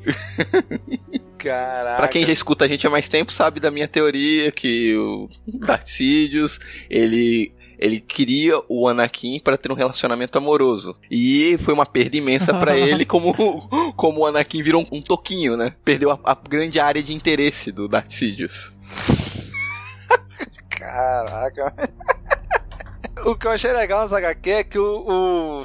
Caraca. 1.37 1.97
Pra 1.97 2.07
quem 2.09 2.25
já 2.25 2.33
escuta 2.33 2.65
a 2.65 2.67
gente 2.67 2.85
há 2.85 2.89
mais 2.89 3.07
tempo, 3.07 3.31
sabe 3.31 3.61
da 3.61 3.71
minha 3.71 3.87
teoria 3.87 4.51
que 4.51 4.95
o 4.97 5.29
Darth 5.47 5.87
Sidious, 5.87 6.59
ele 6.89 7.53
ele 7.79 8.01
queria 8.01 8.61
o 8.67 8.89
Anakin 8.89 9.39
para 9.39 9.57
ter 9.57 9.71
um 9.71 9.75
relacionamento 9.75 10.37
amoroso. 10.37 10.97
E 11.09 11.57
foi 11.59 11.73
uma 11.73 11.85
perda 11.85 12.17
imensa 12.17 12.53
para 12.53 12.75
ele, 12.77 13.05
como, 13.05 13.33
como 13.95 14.19
o 14.19 14.25
Anakin 14.25 14.61
virou 14.61 14.81
um, 14.81 14.97
um 14.97 15.01
toquinho, 15.01 15.55
né? 15.55 15.73
Perdeu 15.85 16.11
a, 16.11 16.19
a, 16.25 16.35
grande 16.35 16.77
área 16.77 17.01
de 17.01 17.13
interesse 17.13 17.71
do 17.71 17.87
Darth 17.87 18.11
Sidious. 18.11 18.73
Caraca. 20.69 21.73
O 23.25 23.35
que 23.35 23.47
eu 23.47 23.51
achei 23.51 23.71
legal 23.71 24.03
nessa 24.03 24.17
HQ 24.17 24.51
é 24.51 24.63
que 24.63 24.79
o, 24.79 25.61
o 25.61 25.63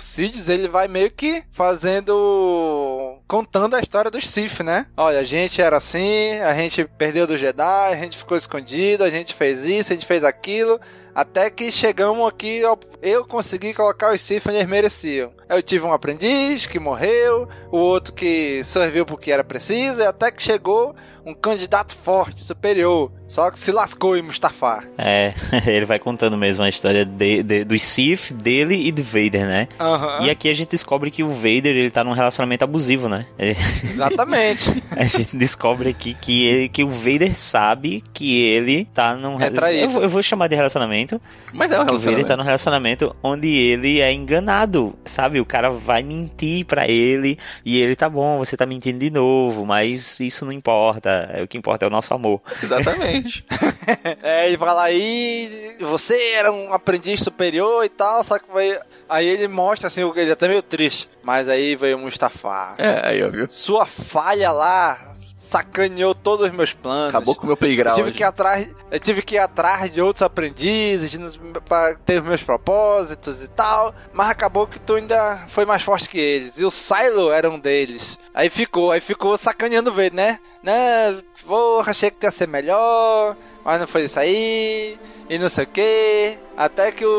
ele 0.48 0.68
vai 0.68 0.88
meio 0.88 1.10
que 1.10 1.42
fazendo... 1.52 3.18
contando 3.26 3.74
a 3.74 3.80
história 3.80 4.10
dos 4.10 4.28
Sith, 4.28 4.60
né? 4.60 4.86
Olha, 4.96 5.20
a 5.20 5.24
gente 5.24 5.60
era 5.60 5.76
assim, 5.76 6.40
a 6.40 6.54
gente 6.54 6.84
perdeu 6.84 7.26
do 7.26 7.36
Jedi, 7.36 7.92
a 7.92 7.96
gente 7.96 8.16
ficou 8.16 8.36
escondido, 8.36 9.04
a 9.04 9.10
gente 9.10 9.34
fez 9.34 9.64
isso, 9.64 9.92
a 9.92 9.94
gente 9.94 10.06
fez 10.06 10.24
aquilo... 10.24 10.80
Até 11.14 11.48
que 11.48 11.70
chegamos 11.70 12.26
aqui, 12.26 12.60
eu 13.00 13.24
consegui 13.24 13.72
colocar 13.72 14.12
os 14.12 14.20
Sith 14.20 14.44
onde 14.48 14.56
eles 14.56 14.68
mereciam. 14.68 15.32
Eu 15.48 15.62
tive 15.62 15.84
um 15.84 15.92
aprendiz 15.92 16.66
que 16.66 16.78
morreu, 16.78 17.48
o 17.70 17.76
outro 17.76 18.12
que 18.12 18.62
serviu 18.64 19.04
porque 19.04 19.30
era 19.30 19.44
preciso, 19.44 20.00
e 20.00 20.06
até 20.06 20.30
que 20.30 20.42
chegou 20.42 20.94
um 21.26 21.34
candidato 21.34 21.96
forte, 21.96 22.42
superior. 22.42 23.10
Só 23.26 23.50
que 23.50 23.58
se 23.58 23.72
lascou 23.72 24.16
em 24.16 24.22
Mustafar. 24.22 24.86
É, 24.98 25.32
ele 25.66 25.86
vai 25.86 25.98
contando 25.98 26.36
mesmo 26.36 26.62
a 26.62 26.68
história 26.68 27.04
de, 27.04 27.42
de, 27.42 27.64
dos 27.64 27.82
Sith, 27.82 28.32
dele 28.32 28.86
e 28.86 28.92
do 28.92 29.02
Vader, 29.02 29.46
né? 29.46 29.68
Uhum. 29.80 30.26
E 30.26 30.30
aqui 30.30 30.48
a 30.48 30.52
gente 30.52 30.70
descobre 30.70 31.10
que 31.10 31.22
o 31.22 31.30
Vader, 31.30 31.74
ele 31.74 31.90
tá 31.90 32.04
num 32.04 32.12
relacionamento 32.12 32.62
abusivo, 32.62 33.08
né? 33.08 33.26
Exatamente. 33.38 34.70
a 34.90 35.04
gente 35.04 35.36
descobre 35.36 35.88
aqui 35.88 36.14
que, 36.14 36.46
ele, 36.46 36.68
que 36.68 36.84
o 36.84 36.88
Vader 36.88 37.34
sabe 37.34 38.04
que 38.12 38.42
ele 38.42 38.86
tá 38.92 39.16
num... 39.16 39.40
É 39.40 39.48
eu, 39.82 40.02
eu, 40.02 40.08
vou 40.08 40.22
chamar 40.22 40.48
de 40.48 40.54
relacionamento. 40.54 41.20
Mas 41.52 41.72
é 41.72 41.80
um 41.80 41.84
relacionamento. 41.84 41.96
O 41.96 42.10
Vader 42.10 42.24
tá 42.26 42.36
num 42.36 42.44
relacionamento 42.44 43.16
onde 43.22 43.48
ele 43.48 44.00
é 44.00 44.12
enganado, 44.12 44.94
sabe? 45.04 45.33
O 45.40 45.46
cara 45.46 45.70
vai 45.70 46.02
mentir 46.02 46.64
para 46.64 46.88
ele 46.88 47.38
e 47.64 47.80
ele 47.80 47.96
tá 47.96 48.08
bom, 48.08 48.38
você 48.38 48.56
tá 48.56 48.66
mentindo 48.66 48.98
de 48.98 49.10
novo, 49.10 49.64
mas 49.64 50.20
isso 50.20 50.44
não 50.44 50.52
importa. 50.52 51.40
O 51.42 51.46
que 51.46 51.58
importa 51.58 51.84
é 51.84 51.88
o 51.88 51.90
nosso 51.90 52.12
amor. 52.14 52.40
Exatamente. 52.62 53.44
é, 54.22 54.50
e 54.50 54.56
fala 54.56 54.84
aí, 54.84 55.76
você 55.80 56.32
era 56.32 56.52
um 56.52 56.72
aprendiz 56.72 57.20
superior 57.20 57.84
e 57.84 57.88
tal, 57.88 58.24
só 58.24 58.38
que 58.38 58.50
vai. 58.52 58.78
Aí 59.08 59.26
ele 59.26 59.48
mostra 59.48 59.88
assim, 59.88 60.00
ele 60.16 60.30
é 60.30 60.32
até 60.32 60.48
meio 60.48 60.62
triste. 60.62 61.08
Mas 61.22 61.48
aí 61.48 61.76
veio 61.76 61.96
o 61.96 62.00
Mustafa. 62.00 62.74
É, 62.78 63.08
aí 63.08 63.20
eu 63.20 63.30
viu. 63.30 63.46
Sua 63.50 63.86
falha 63.86 64.50
lá 64.50 65.13
sacaneou 65.54 66.16
todos 66.16 66.48
os 66.48 66.52
meus 66.52 66.72
planos. 66.72 67.10
Acabou 67.10 67.36
com 67.36 67.44
o 67.44 67.46
meu 67.46 67.56
playground. 67.56 67.96
Eu 67.96 68.04
tive 68.04 68.16
que 68.16 68.22
ir 68.24 68.26
atrás, 68.26 68.68
eu 68.90 69.00
tive 69.00 69.22
que 69.22 69.34
ir 69.36 69.38
atrás 69.38 69.92
de 69.92 70.02
outros 70.02 70.22
aprendizes 70.22 71.38
para 71.64 71.94
ter 71.94 72.20
os 72.20 72.26
meus 72.26 72.42
propósitos 72.42 73.40
e 73.40 73.46
tal, 73.46 73.94
mas 74.12 74.30
acabou 74.30 74.66
que 74.66 74.80
tu 74.80 74.94
ainda 74.94 75.44
foi 75.46 75.64
mais 75.64 75.84
forte 75.84 76.08
que 76.08 76.18
eles. 76.18 76.58
E 76.58 76.64
o 76.64 76.72
Silo 76.72 77.30
era 77.30 77.48
um 77.48 77.58
deles. 77.58 78.18
Aí 78.34 78.50
ficou, 78.50 78.90
aí 78.90 79.00
ficou 79.00 79.36
sacaneando 79.36 79.92
o 79.92 79.94
né? 80.12 80.40
Né, 80.60 81.16
vou, 81.46 81.80
achei 81.82 82.10
que 82.10 82.26
ia 82.26 82.32
ser 82.32 82.48
melhor. 82.48 83.36
mas 83.64 83.78
não 83.78 83.86
foi 83.86 84.04
isso 84.04 84.18
aí, 84.18 84.98
e 85.28 85.38
não 85.38 85.48
sei 85.48 85.64
o 85.64 85.66
que. 85.66 86.38
Até 86.56 86.92
que 86.92 87.04
o, 87.04 87.10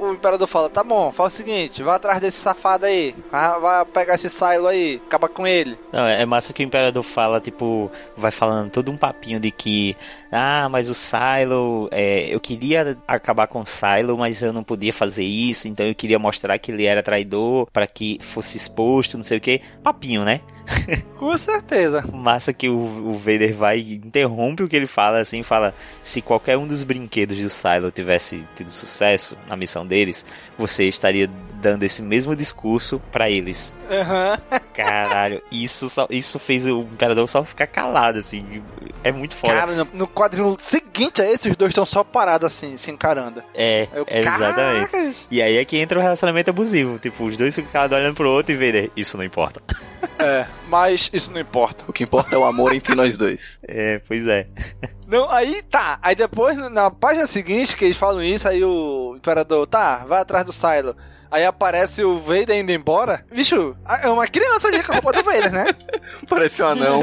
o, 0.00 0.04
o, 0.06 0.12
imperador 0.12 0.46
fala: 0.46 0.68
tá 0.68 0.84
bom, 0.84 1.10
faz 1.10 1.32
o 1.32 1.36
seguinte, 1.36 1.82
vai 1.82 1.96
atrás 1.96 2.20
desse 2.20 2.38
safado 2.38 2.84
aí, 2.84 3.14
vai, 3.30 3.60
vai 3.60 3.84
pegar 3.86 4.14
esse 4.14 4.28
silo 4.28 4.66
aí, 4.66 5.00
acaba 5.06 5.28
com 5.28 5.46
ele. 5.46 5.78
Não, 5.90 6.06
é 6.06 6.26
massa 6.26 6.52
que 6.52 6.62
o 6.62 6.66
imperador 6.66 7.02
fala, 7.02 7.40
tipo, 7.40 7.90
vai 8.16 8.30
falando 8.30 8.70
todo 8.70 8.90
um 8.90 8.96
papinho 8.96 9.40
de 9.40 9.50
que, 9.50 9.96
ah, 10.30 10.68
mas 10.68 10.88
o 10.88 10.94
Silo, 10.94 11.88
é, 11.90 12.32
eu 12.32 12.38
queria 12.38 12.98
acabar 13.06 13.46
com 13.46 13.60
o 13.60 13.64
Silo, 13.64 14.18
mas 14.18 14.42
eu 14.42 14.52
não 14.52 14.62
podia 14.62 14.92
fazer 14.92 15.24
isso, 15.24 15.66
então 15.66 15.86
eu 15.86 15.94
queria 15.94 16.18
mostrar 16.18 16.58
que 16.58 16.70
ele 16.70 16.84
era 16.84 17.02
traidor 17.02 17.68
para 17.72 17.86
que 17.86 18.18
fosse 18.20 18.58
exposto, 18.58 19.16
não 19.16 19.24
sei 19.24 19.38
o 19.38 19.40
que. 19.40 19.62
Papinho, 19.82 20.24
né? 20.24 20.42
Com 21.18 21.36
certeza. 21.36 22.04
Massa 22.12 22.52
que 22.52 22.68
o, 22.68 22.76
o 22.76 23.14
Vader 23.14 23.54
vai 23.54 23.80
interrompe 23.80 24.62
o 24.62 24.68
que 24.68 24.76
ele 24.76 24.86
fala, 24.86 25.18
assim, 25.18 25.42
fala: 25.42 25.74
se 26.02 26.20
qualquer 26.20 26.56
um 26.56 26.66
dos 26.66 26.82
brinquedos 26.82 27.38
do 27.38 27.50
Silo 27.50 27.90
tivesse 27.90 28.44
tido 28.56 28.70
sucesso 28.70 29.36
na 29.48 29.56
missão 29.56 29.86
deles, 29.86 30.24
você 30.58 30.84
estaria 30.84 31.28
dando 31.60 31.82
esse 31.82 32.00
mesmo 32.00 32.34
discurso 32.34 33.00
para 33.10 33.28
eles. 33.30 33.74
Uhum. 33.90 34.60
Caralho, 34.74 35.42
isso, 35.50 35.88
só, 35.88 36.06
isso 36.10 36.38
fez 36.38 36.66
o 36.66 36.80
Imperador 36.80 37.28
só 37.28 37.44
ficar 37.44 37.66
calado, 37.66 38.18
assim. 38.18 38.62
É 39.02 39.10
muito 39.10 39.34
foda. 39.36 39.52
Cara, 39.52 39.72
no, 39.72 39.88
no 39.92 40.06
quadrinho 40.08 40.56
seguinte 40.60 41.20
a 41.20 41.30
esse, 41.30 41.50
os 41.50 41.56
dois 41.56 41.70
estão 41.70 41.86
só 41.86 42.04
parados, 42.04 42.46
assim, 42.46 42.76
se 42.76 42.90
encarando. 42.90 43.42
É, 43.54 43.88
Eu, 43.92 44.06
exatamente. 44.08 44.88
Caraca. 44.88 45.14
E 45.30 45.42
aí 45.42 45.56
é 45.56 45.64
que 45.64 45.78
entra 45.78 45.98
o 45.98 46.02
relacionamento 46.02 46.50
abusivo. 46.50 46.98
Tipo, 46.98 47.24
os 47.24 47.36
dois 47.36 47.54
ficam 47.54 47.70
calados 47.70 47.96
olhando 47.96 48.14
pro 48.14 48.30
outro 48.30 48.52
e 48.52 48.56
Vader, 48.56 48.90
isso 48.96 49.16
não 49.16 49.24
importa. 49.24 49.60
É, 50.20 50.46
mas 50.68 51.08
isso 51.12 51.32
não 51.32 51.40
importa. 51.40 51.84
O 51.86 51.92
que 51.92 52.02
importa 52.02 52.34
é 52.34 52.38
o 52.38 52.44
amor 52.44 52.74
entre 52.74 52.94
nós 52.94 53.16
dois. 53.16 53.58
É, 53.66 54.00
pois 54.06 54.26
é. 54.26 54.48
Não, 55.06 55.30
aí 55.30 55.62
tá. 55.62 55.98
Aí 56.02 56.14
depois, 56.14 56.56
na 56.56 56.90
página 56.90 57.26
seguinte, 57.26 57.76
que 57.76 57.84
eles 57.84 57.96
falam 57.96 58.22
isso, 58.22 58.48
aí 58.48 58.62
o 58.64 59.14
Imperador, 59.16 59.66
tá, 59.66 60.04
vai 60.06 60.20
atrás 60.20 60.44
do 60.44 60.52
Silo. 60.52 60.96
Aí 61.30 61.44
aparece 61.44 62.02
o 62.04 62.16
Vader 62.18 62.56
indo 62.56 62.72
embora. 62.72 63.24
Bicho, 63.30 63.76
é 64.02 64.08
uma 64.08 64.26
criança 64.26 64.68
ali 64.68 64.82
com 64.82 64.92
a 64.92 64.94
roupa 64.96 65.12
do 65.12 65.22
Vader, 65.22 65.52
né? 65.52 65.66
Parece 66.28 66.62
um 66.62 66.66
anão. 66.66 67.02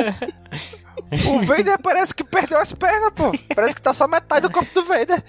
O 1.28 1.40
Vader 1.42 1.78
parece 1.82 2.16
que 2.16 2.24
perdeu 2.24 2.58
as 2.58 2.72
pernas, 2.74 3.12
pô. 3.14 3.32
Parece 3.54 3.76
que 3.76 3.82
tá 3.82 3.94
só 3.94 4.08
metade 4.08 4.48
do 4.48 4.52
corpo 4.52 4.74
do 4.74 4.86
Vader. 4.86 5.22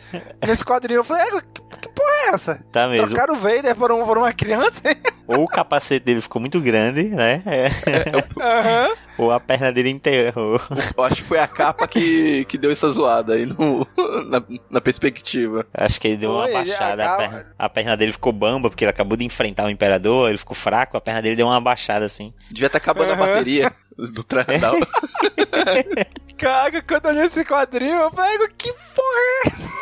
Nesse 0.46 0.64
quadrinho 0.64 1.00
eu 1.00 1.04
falei, 1.04 1.26
que, 1.52 1.62
que 1.80 1.88
porra 1.88 2.10
é 2.10 2.28
essa? 2.34 2.64
Tá 2.72 2.88
mesmo. 2.88 3.06
Trocaram 3.06 3.34
o 3.34 3.36
Vader 3.36 3.74
por, 3.74 3.92
um, 3.92 4.04
por 4.04 4.16
uma 4.16 4.32
criança. 4.32 4.80
Ou 5.26 5.44
o 5.44 5.48
capacete 5.48 6.04
dele 6.04 6.20
ficou 6.20 6.40
muito 6.40 6.60
grande, 6.60 7.04
né? 7.04 7.42
É. 7.46 7.66
Uhum. 8.88 8.94
Ou 9.18 9.32
a 9.32 9.40
perna 9.40 9.72
dele 9.72 9.90
enterrou. 9.90 10.60
Eu 10.96 11.04
acho 11.04 11.16
que 11.16 11.24
foi 11.24 11.38
a 11.38 11.48
capa 11.48 11.88
que, 11.88 12.44
que 12.44 12.58
deu 12.58 12.70
essa 12.70 12.88
zoada 12.90 13.34
aí 13.34 13.46
no, 13.46 13.86
na, 14.28 14.42
na 14.70 14.80
perspectiva. 14.80 15.66
Acho 15.72 16.00
que 16.00 16.08
ele 16.08 16.16
deu 16.18 16.32
uma 16.32 16.48
baixada. 16.48 17.04
A, 17.04 17.14
a, 17.14 17.16
perna, 17.16 17.46
a, 17.58 17.68
perna, 17.68 17.96
dele 17.96 18.12
ficou 18.12 18.32
bamba, 18.32 18.68
porque 18.68 18.84
ele 18.84 18.90
acabou 18.90 19.16
de 19.16 19.24
enfrentar 19.24 19.64
o 19.64 19.70
imperador, 19.70 20.28
ele 20.28 20.38
ficou 20.38 20.54
fraco, 20.54 20.96
a 20.96 21.00
perna 21.00 21.22
dele 21.22 21.34
deu 21.34 21.46
uma 21.46 21.60
baixada 21.60 22.04
assim. 22.04 22.32
Devia 22.50 22.66
estar 22.66 22.78
acabando 22.78 23.12
uhum. 23.14 23.22
a 23.22 23.26
bateria 23.26 23.72
do 23.96 24.22
Trandal. 24.22 24.76
Caga, 26.36 26.82
quando 26.82 27.06
eu 27.06 27.12
li 27.12 27.20
esse 27.20 27.42
quadrinho, 27.42 27.98
eu 27.98 28.10
pego, 28.10 28.48
que 28.56 28.70
porra 28.94 29.18
é? 29.46 29.76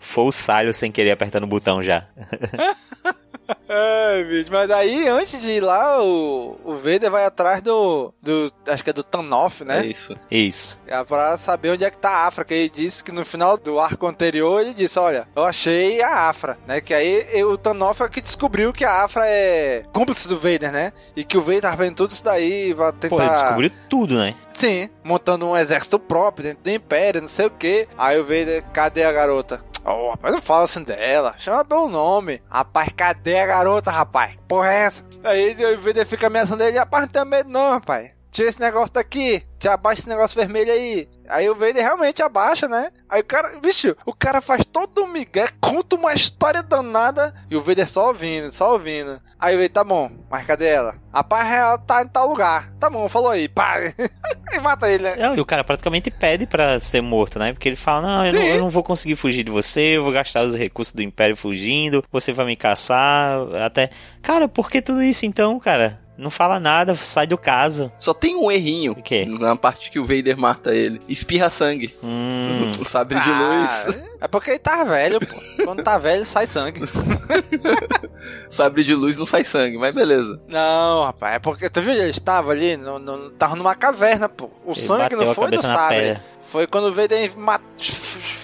Foi 0.00 0.24
o 0.24 0.32
Salho 0.32 0.72
sem 0.72 0.90
querer 0.90 1.10
apertando 1.10 1.44
o 1.44 1.48
botão 1.48 1.82
já. 1.82 2.06
Ai, 3.68 4.24
bicho. 4.24 4.50
Mas 4.50 4.70
aí, 4.70 5.08
antes 5.08 5.40
de 5.40 5.48
ir 5.48 5.60
lá, 5.60 6.02
o, 6.02 6.58
o 6.64 6.74
Vader 6.76 7.10
vai 7.10 7.24
atrás 7.24 7.62
do, 7.62 8.12
do. 8.22 8.52
Acho 8.66 8.82
que 8.82 8.90
é 8.90 8.92
do 8.92 9.02
Tanoff, 9.02 9.64
né? 9.64 9.80
É 9.80 9.86
isso. 9.86 10.16
Isso. 10.30 10.80
É 10.86 11.02
pra 11.04 11.36
saber 11.38 11.70
onde 11.70 11.84
é 11.84 11.90
que 11.90 11.96
tá 11.96 12.10
a 12.10 12.26
Afra. 12.26 12.44
Que 12.44 12.54
ele 12.54 12.68
disse 12.68 13.02
que 13.02 13.12
no 13.12 13.24
final 13.24 13.56
do 13.56 13.78
arco 13.78 14.06
anterior, 14.06 14.60
ele 14.60 14.74
disse: 14.74 14.98
Olha, 14.98 15.28
eu 15.34 15.44
achei 15.44 16.02
a 16.02 16.28
Afra, 16.28 16.58
né? 16.66 16.80
Que 16.80 16.94
aí 16.94 17.44
o 17.44 17.56
Tanoff 17.56 18.02
é 18.02 18.08
que 18.08 18.20
descobriu 18.20 18.72
que 18.72 18.84
a 18.84 19.04
Afra 19.04 19.26
é 19.26 19.84
cúmplice 19.92 20.28
do 20.28 20.38
Vader, 20.38 20.72
né? 20.72 20.92
E 21.16 21.24
que 21.24 21.36
o 21.36 21.42
Vader 21.42 21.62
tava 21.62 21.76
vendo 21.76 21.96
tudo 21.96 22.10
isso 22.10 22.24
daí 22.24 22.72
vai 22.72 22.92
tentar. 22.92 23.16
Pô, 23.16 23.22
ele 23.22 23.30
descobriu 23.30 23.70
tudo, 23.88 24.16
né? 24.16 24.34
Sim, 24.54 24.88
montando 25.02 25.46
um 25.46 25.56
exército 25.56 25.98
próprio 25.98 26.44
dentro 26.44 26.62
do 26.62 26.70
Império, 26.70 27.20
não 27.20 27.28
sei 27.28 27.46
o 27.46 27.50
que. 27.50 27.88
Aí 27.98 28.18
o 28.18 28.22
Vader, 28.22 28.64
cadê 28.72 29.02
a 29.02 29.12
garota? 29.12 29.60
Oh, 29.84 30.10
rapaz, 30.10 30.34
não 30.34 30.40
fala 30.40 30.64
assim 30.64 30.82
dela. 30.82 31.34
Chama 31.38 31.64
pelo 31.64 31.88
nome. 31.88 32.40
Rapaz, 32.48 32.88
cadê 32.96 33.38
a 33.38 33.46
garota, 33.46 33.90
rapaz? 33.90 34.38
Porra 34.48 34.72
é 34.72 34.76
essa? 34.84 35.04
Aí 35.22 35.74
o 35.74 35.80
Vader 35.80 36.06
fica 36.06 36.26
ameaçando 36.28 36.62
ele. 36.62 36.78
Rapaz, 36.78 37.02
não 37.02 37.08
tem 37.08 37.24
medo 37.24 37.50
não, 37.50 37.72
rapaz. 37.72 38.10
Tira 38.34 38.48
esse 38.48 38.58
negócio 38.58 38.92
daqui. 38.92 39.44
Tira 39.60 39.74
abaixa 39.74 40.00
esse 40.00 40.08
negócio 40.08 40.36
vermelho 40.36 40.72
aí. 40.72 41.08
Aí 41.28 41.48
o 41.48 41.54
Vader 41.54 41.76
realmente 41.76 42.20
abaixa, 42.20 42.66
né? 42.66 42.90
Aí 43.08 43.20
o 43.20 43.24
cara, 43.24 43.60
bicho, 43.60 43.94
o 44.04 44.12
cara 44.12 44.40
faz 44.40 44.64
todo 44.64 45.04
o 45.04 45.06
migué, 45.06 45.46
conta 45.60 45.94
uma 45.94 46.12
história 46.12 46.60
danada 46.60 47.32
e 47.48 47.54
o 47.54 47.62
Vader 47.62 47.88
só 47.88 48.08
ouvindo, 48.08 48.50
só 48.50 48.72
ouvindo. 48.72 49.20
Aí 49.38 49.54
o 49.54 49.58
Vader, 49.58 49.70
tá 49.70 49.84
bom, 49.84 50.10
mas 50.28 50.44
cadê 50.44 50.66
ela? 50.66 50.96
A 51.12 51.22
paz 51.22 51.48
real 51.48 51.78
tá 51.78 52.02
em 52.02 52.08
tal 52.08 52.28
lugar. 52.28 52.72
Tá 52.80 52.90
bom, 52.90 53.08
falou 53.08 53.30
aí, 53.30 53.48
pá. 53.48 53.76
e 54.52 54.58
mata 54.58 54.90
ele, 54.90 55.04
né? 55.04 55.16
Não, 55.16 55.36
e 55.36 55.40
o 55.40 55.46
cara 55.46 55.62
praticamente 55.62 56.10
pede 56.10 56.44
pra 56.44 56.80
ser 56.80 57.02
morto, 57.02 57.38
né? 57.38 57.52
Porque 57.52 57.68
ele 57.68 57.76
fala, 57.76 58.02
não 58.02 58.26
eu, 58.26 58.32
não, 58.32 58.42
eu 58.42 58.58
não 58.58 58.68
vou 58.68 58.82
conseguir 58.82 59.14
fugir 59.14 59.44
de 59.44 59.52
você, 59.52 59.96
eu 59.96 60.02
vou 60.02 60.12
gastar 60.12 60.42
os 60.42 60.56
recursos 60.56 60.92
do 60.92 61.02
Império 61.02 61.36
fugindo, 61.36 62.04
você 62.10 62.32
vai 62.32 62.46
me 62.46 62.56
caçar, 62.56 63.38
até... 63.64 63.90
Cara, 64.20 64.48
por 64.48 64.68
que 64.68 64.82
tudo 64.82 65.04
isso 65.04 65.24
então, 65.24 65.60
cara? 65.60 66.03
Não 66.16 66.30
fala 66.30 66.60
nada, 66.60 66.94
sai 66.94 67.26
do 67.26 67.36
caso. 67.36 67.90
Só 67.98 68.14
tem 68.14 68.36
um 68.36 68.50
errinho. 68.50 68.92
O 68.92 69.02
quê? 69.02 69.24
Na 69.26 69.56
parte 69.56 69.90
que 69.90 69.98
o 69.98 70.06
Vader 70.06 70.38
mata 70.38 70.72
ele. 70.74 71.02
Espirra 71.08 71.50
sangue. 71.50 71.96
Hum. 72.02 72.70
O 72.80 72.84
sabre 72.86 73.18
de 73.20 73.28
Ah, 73.30 73.84
luz. 73.86 73.98
É 74.20 74.28
porque 74.28 74.50
ele 74.50 74.58
tá 74.60 74.84
velho, 74.84 75.18
pô. 75.20 75.34
Quando 75.64 75.82
tá 75.82 75.98
velho, 75.98 76.24
sai 76.24 76.46
sangue. 76.46 76.82
sabre 78.48 78.84
de 78.84 78.94
luz 78.94 79.16
não 79.16 79.26
sai 79.26 79.44
sangue, 79.44 79.76
mas 79.78 79.94
beleza. 79.94 80.40
Não, 80.48 81.04
rapaz, 81.04 81.34
é 81.36 81.38
porque 81.38 81.68
tu 81.68 81.80
viu? 81.80 81.92
Ele 81.92 82.10
estava 82.10 82.52
ali, 82.52 82.76
no, 82.76 82.98
no- 82.98 83.30
tava 83.30 83.56
numa 83.56 83.74
caverna, 83.74 84.28
pô. 84.28 84.50
O 84.64 84.70
Ele 84.72 84.80
sangue 84.80 85.16
não 85.16 85.34
foi 85.34 85.50
do 85.50 85.60
sabre. 85.60 85.96
pedra. 85.98 86.22
Foi 86.48 86.66
quando 86.66 86.86
o 86.88 86.92
Vader 86.94 87.36
mat- 87.36 87.62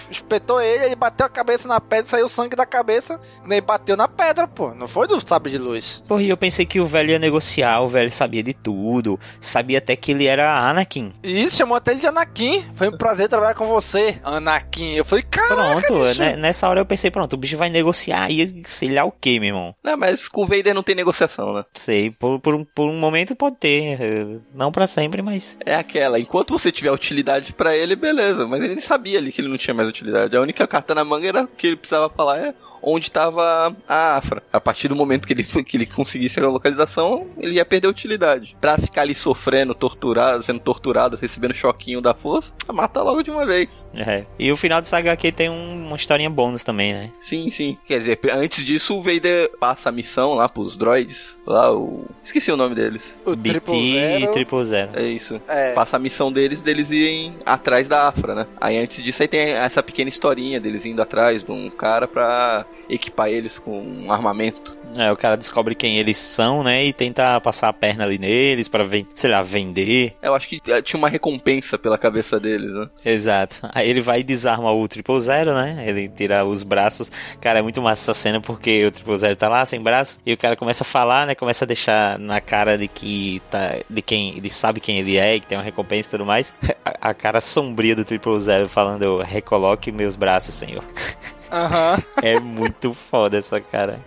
espetou 0.09 0.61
ele, 0.61 0.85
ele 0.85 0.95
bateu 0.95 1.25
a 1.25 1.29
cabeça 1.29 1.67
na 1.67 1.79
pedra, 1.79 2.05
saiu 2.07 2.27
sangue 2.27 2.55
da 2.55 2.65
cabeça, 2.65 3.19
nem 3.45 3.61
bateu 3.61 3.95
na 3.95 4.07
pedra, 4.07 4.47
pô. 4.47 4.73
Não 4.73 4.87
foi 4.87 5.07
do 5.07 5.19
sabre 5.25 5.51
de 5.51 5.57
luz. 5.57 6.03
Porra, 6.07 6.21
e 6.23 6.29
eu 6.29 6.35
pensei 6.37 6.65
que 6.65 6.79
o 6.79 6.85
velho 6.85 7.11
ia 7.11 7.19
negociar, 7.19 7.79
o 7.81 7.87
velho 7.87 8.11
sabia 8.11 8.43
de 8.43 8.53
tudo, 8.53 9.19
sabia 9.39 9.77
até 9.77 9.95
que 9.95 10.11
ele 10.11 10.25
era 10.25 10.67
Anakin. 10.69 11.13
E 11.23 11.43
isso, 11.43 11.55
chamou 11.57 11.77
até 11.77 11.91
ele 11.91 12.01
de 12.01 12.07
Anakin. 12.07 12.63
Foi 12.75 12.89
um 12.89 12.97
prazer 12.97 13.29
trabalhar 13.29 13.55
com 13.55 13.67
você, 13.67 14.19
Anakin. 14.23 14.93
Eu 14.95 15.05
falei, 15.05 15.23
caraca, 15.23 15.55
Pronto, 15.87 16.07
bicho. 16.07 16.19
né, 16.19 16.35
nessa 16.35 16.67
hora 16.67 16.81
eu 16.81 16.85
pensei, 16.85 17.09
pronto, 17.09 17.33
o 17.33 17.37
bicho 17.37 17.55
vai 17.57 17.69
negociar 17.69 18.29
e 18.29 18.61
sei 18.65 18.89
lá 18.93 19.05
o 19.05 19.11
que, 19.11 19.39
meu 19.39 19.47
irmão. 19.49 19.75
Não, 19.83 19.95
mas 19.95 20.27
com 20.27 20.43
o 20.43 20.47
Vader 20.47 20.73
não 20.73 20.83
tem 20.83 20.95
negociação, 20.95 21.53
né? 21.53 21.63
Sei, 21.73 22.11
por, 22.11 22.39
por, 22.39 22.53
um, 22.55 22.65
por 22.65 22.89
um 22.89 22.97
momento 22.99 23.35
pode 23.35 23.55
ter, 23.57 24.01
eh, 24.01 24.39
não 24.53 24.71
pra 24.71 24.87
sempre, 24.87 25.21
mas... 25.21 25.57
É 25.65 25.75
aquela, 25.75 26.19
enquanto 26.19 26.51
você 26.57 26.71
tiver 26.71 26.91
utilidade 26.91 27.53
pra 27.53 27.75
ele, 27.75 27.90
beleza. 27.95 28.47
Mas 28.47 28.63
ele 28.63 28.79
sabia 28.81 29.17
ali 29.19 29.31
que 29.31 29.41
ele 29.41 29.47
não 29.49 29.57
tinha 29.57 29.73
mais 29.73 29.87
utilidade. 29.87 30.35
A 30.35 30.41
única 30.41 30.65
carta 30.67 30.93
na 30.95 31.03
manga 31.03 31.27
era 31.27 31.43
o 31.43 31.47
que 31.47 31.67
ele 31.67 31.75
precisava 31.75 32.09
falar 32.09 32.39
é 32.39 32.53
onde 32.83 33.05
estava 33.07 33.75
a 33.87 34.17
Afra. 34.17 34.41
A 34.51 34.59
partir 34.59 34.87
do 34.87 34.95
momento 34.95 35.27
que 35.27 35.33
ele, 35.33 35.43
que 35.43 35.77
ele 35.77 35.85
conseguisse 35.85 36.39
a 36.39 36.47
localização, 36.49 37.27
ele 37.37 37.55
ia 37.55 37.65
perder 37.65 37.87
a 37.87 37.91
utilidade. 37.91 38.57
Pra 38.59 38.77
ficar 38.77 39.01
ali 39.01 39.13
sofrendo, 39.13 39.75
torturado, 39.75 40.41
sendo 40.41 40.59
torturado, 40.59 41.15
recebendo 41.15 41.53
choquinho 41.53 42.01
da 42.01 42.13
força, 42.15 42.51
mata 42.73 43.01
logo 43.03 43.21
de 43.21 43.29
uma 43.29 43.45
vez. 43.45 43.87
É. 43.93 44.25
E 44.39 44.51
o 44.51 44.57
final 44.57 44.81
do 44.81 44.87
Saga 44.87 45.11
aqui 45.11 45.31
tem 45.31 45.47
um- 45.49 45.87
uma 45.87 45.95
historinha 45.95 46.29
bônus 46.29 46.63
também, 46.63 46.91
né? 46.93 47.11
Sim, 47.19 47.51
sim. 47.51 47.77
Quer 47.85 47.99
dizer, 47.99 48.19
antes 48.33 48.65
disso, 48.65 48.97
o 48.97 49.01
Vader 49.01 49.51
passa 49.59 49.89
a 49.89 49.91
missão 49.91 50.33
lá 50.33 50.49
pros 50.49 50.75
droids. 50.75 51.37
Lá, 51.45 51.71
o. 51.71 52.05
Esqueci 52.23 52.51
o 52.51 52.57
nome 52.57 52.73
deles. 52.73 53.19
O 53.25 53.35
BT 53.35 53.59
Triple 53.59 53.97
e. 54.23 54.27
Triple 54.27 54.65
Zero. 54.65 54.91
É 54.95 55.03
isso. 55.03 55.39
É. 55.47 55.73
Passa 55.73 55.97
a 55.97 55.99
missão 55.99 56.31
deles, 56.31 56.61
deles 56.61 56.89
irem 56.89 57.35
atrás 57.45 57.80
da 57.87 58.07
Afra, 58.07 58.35
né? 58.35 58.47
Aí 58.59 58.77
antes 58.77 59.03
disso 59.03 59.21
aí 59.21 59.27
tem 59.27 59.51
essa 59.51 59.81
pequena 59.81 60.09
historinha 60.09 60.59
deles 60.59 60.85
indo 60.85 61.01
atrás 61.01 61.43
de 61.43 61.51
um 61.51 61.69
cara 61.69 62.07
pra 62.07 62.65
equipar 62.89 63.29
eles 63.29 63.59
com 63.59 63.81
um 63.81 64.11
armamento. 64.11 64.77
É, 64.95 65.11
o 65.11 65.17
cara 65.17 65.37
descobre 65.37 65.75
quem 65.75 65.97
eles 65.97 66.17
são, 66.17 66.63
né? 66.63 66.85
E 66.85 66.93
tenta 66.93 67.39
passar 67.41 67.69
a 67.69 67.73
perna 67.73 68.03
ali 68.03 68.17
neles 68.17 68.67
pra, 68.67 68.85
sei 69.15 69.29
lá, 69.29 69.41
vender. 69.41 70.15
Eu 70.21 70.33
acho 70.33 70.47
que 70.47 70.61
eh, 70.67 70.81
tinha 70.81 70.97
uma 70.97 71.09
recompensa 71.09 71.77
pela 71.77 71.97
cabeça 71.97 72.39
deles, 72.39 72.73
né? 72.73 72.89
Exato. 73.05 73.57
Aí 73.73 73.89
ele 73.89 74.01
vai 74.01 74.19
e 74.19 74.23
desarma 74.23 74.71
o 74.71 74.87
Triple 74.87 75.19
Zero, 75.19 75.53
né? 75.53 75.83
Ele 75.87 76.09
tira 76.09 76.45
os 76.45 76.63
braços. 76.63 77.11
Cara, 77.39 77.59
é 77.59 77.61
muito 77.61 77.81
massa 77.81 78.11
essa 78.11 78.19
cena 78.19 78.41
porque 78.41 78.85
o 78.85 78.91
Triple 78.91 79.17
Zero 79.17 79.35
tá 79.35 79.49
lá 79.49 79.65
sem 79.65 79.81
braço 79.81 80.19
e 80.25 80.33
o 80.33 80.37
cara 80.37 80.55
começa 80.55 80.83
a 80.83 80.85
falar, 80.85 81.27
né? 81.27 81.35
Começa 81.35 81.65
a 81.65 81.67
deixar 81.67 82.19
na 82.19 82.41
cara 82.41 82.77
de 82.77 82.87
que 82.87 83.41
tá, 83.49 83.77
de 83.89 84.01
quem 84.01 84.37
ele 84.37 84.49
sabe 84.49 84.79
quem 84.79 84.99
ele 84.99 85.17
é 85.17 85.35
e 85.35 85.39
que 85.39 85.47
tem 85.47 85.57
uma 85.57 85.63
recompensa 85.63 86.09
e 86.09 86.11
tudo 86.11 86.25
mais. 86.25 86.53
a, 86.85 87.09
a 87.09 87.13
cara 87.13 87.41
sombria 87.41 87.95
do 87.95 88.05
Triple 88.05 88.39
Zero 88.39 88.67
falando: 88.67 89.19
recoloque 89.19 89.91
meus 89.91 90.15
braços, 90.15 90.53
senhor. 90.53 90.83
Aham. 91.51 92.01
É 92.21 92.39
muito 92.39 92.93
foda 92.93 93.37
essa 93.37 93.59
cara. 93.59 93.99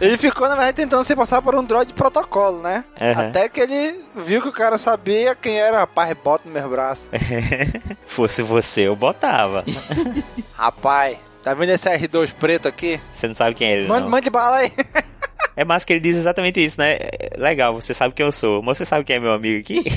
Ele 0.00 0.16
ficou, 0.16 0.48
na 0.48 0.54
verdade, 0.54 0.76
tentando 0.76 1.04
se 1.04 1.16
passar 1.16 1.42
por 1.42 1.54
um 1.54 1.64
droid 1.64 1.88
de 1.88 1.94
protocolo, 1.94 2.62
né? 2.62 2.84
Aham. 3.00 3.28
Até 3.28 3.48
que 3.48 3.60
ele 3.60 4.04
viu 4.14 4.40
que 4.40 4.48
o 4.48 4.52
cara 4.52 4.78
sabia 4.78 5.34
quem 5.34 5.58
era. 5.58 5.78
Rapaz, 5.80 6.16
bota 6.22 6.44
no 6.46 6.54
meu 6.54 6.68
braço. 6.68 7.10
Fosse 8.06 8.42
você, 8.42 8.82
eu 8.82 8.94
botava. 8.94 9.64
Rapaz, 10.54 11.18
tá 11.42 11.54
vendo 11.54 11.70
esse 11.70 11.88
R2 11.88 12.32
preto 12.38 12.68
aqui? 12.68 13.00
Você 13.12 13.26
não 13.26 13.34
sabe 13.34 13.54
quem 13.56 13.68
é 13.68 13.72
ele, 13.72 13.88
Mande, 13.88 14.08
mande 14.08 14.30
bala 14.30 14.58
aí. 14.58 14.72
É 15.56 15.64
massa 15.64 15.86
que 15.86 15.92
ele 15.94 16.00
diz 16.00 16.16
exatamente 16.16 16.62
isso, 16.62 16.78
né? 16.78 16.98
É 17.00 17.30
Legal, 17.38 17.74
você 17.74 17.94
sabe 17.94 18.14
quem 18.14 18.26
eu 18.26 18.32
sou, 18.32 18.62
mas 18.62 18.76
você 18.76 18.84
sabe 18.84 19.04
quem 19.04 19.16
é 19.16 19.20
meu 19.20 19.32
amigo 19.32 19.60
aqui? 19.60 19.82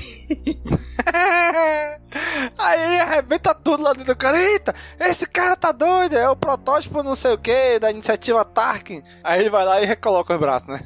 Aí 2.57 2.81
ele 2.81 2.99
arrebenta 2.99 3.53
tudo 3.53 3.83
lá 3.83 3.93
dentro 3.93 4.13
do 4.13 4.17
cara. 4.17 4.39
Eita, 4.39 4.73
esse 4.99 5.25
cara 5.27 5.55
tá 5.55 5.71
doido, 5.71 6.17
é 6.17 6.29
o 6.29 6.35
protótipo 6.35 7.03
não 7.03 7.15
sei 7.15 7.33
o 7.33 7.37
que 7.37 7.77
da 7.79 7.91
iniciativa 7.91 8.43
Tarkin. 8.45 9.03
Aí 9.23 9.41
ele 9.41 9.49
vai 9.49 9.65
lá 9.65 9.81
e 9.81 9.85
recoloca 9.85 10.33
os 10.33 10.39
braços, 10.39 10.67
né? 10.69 10.81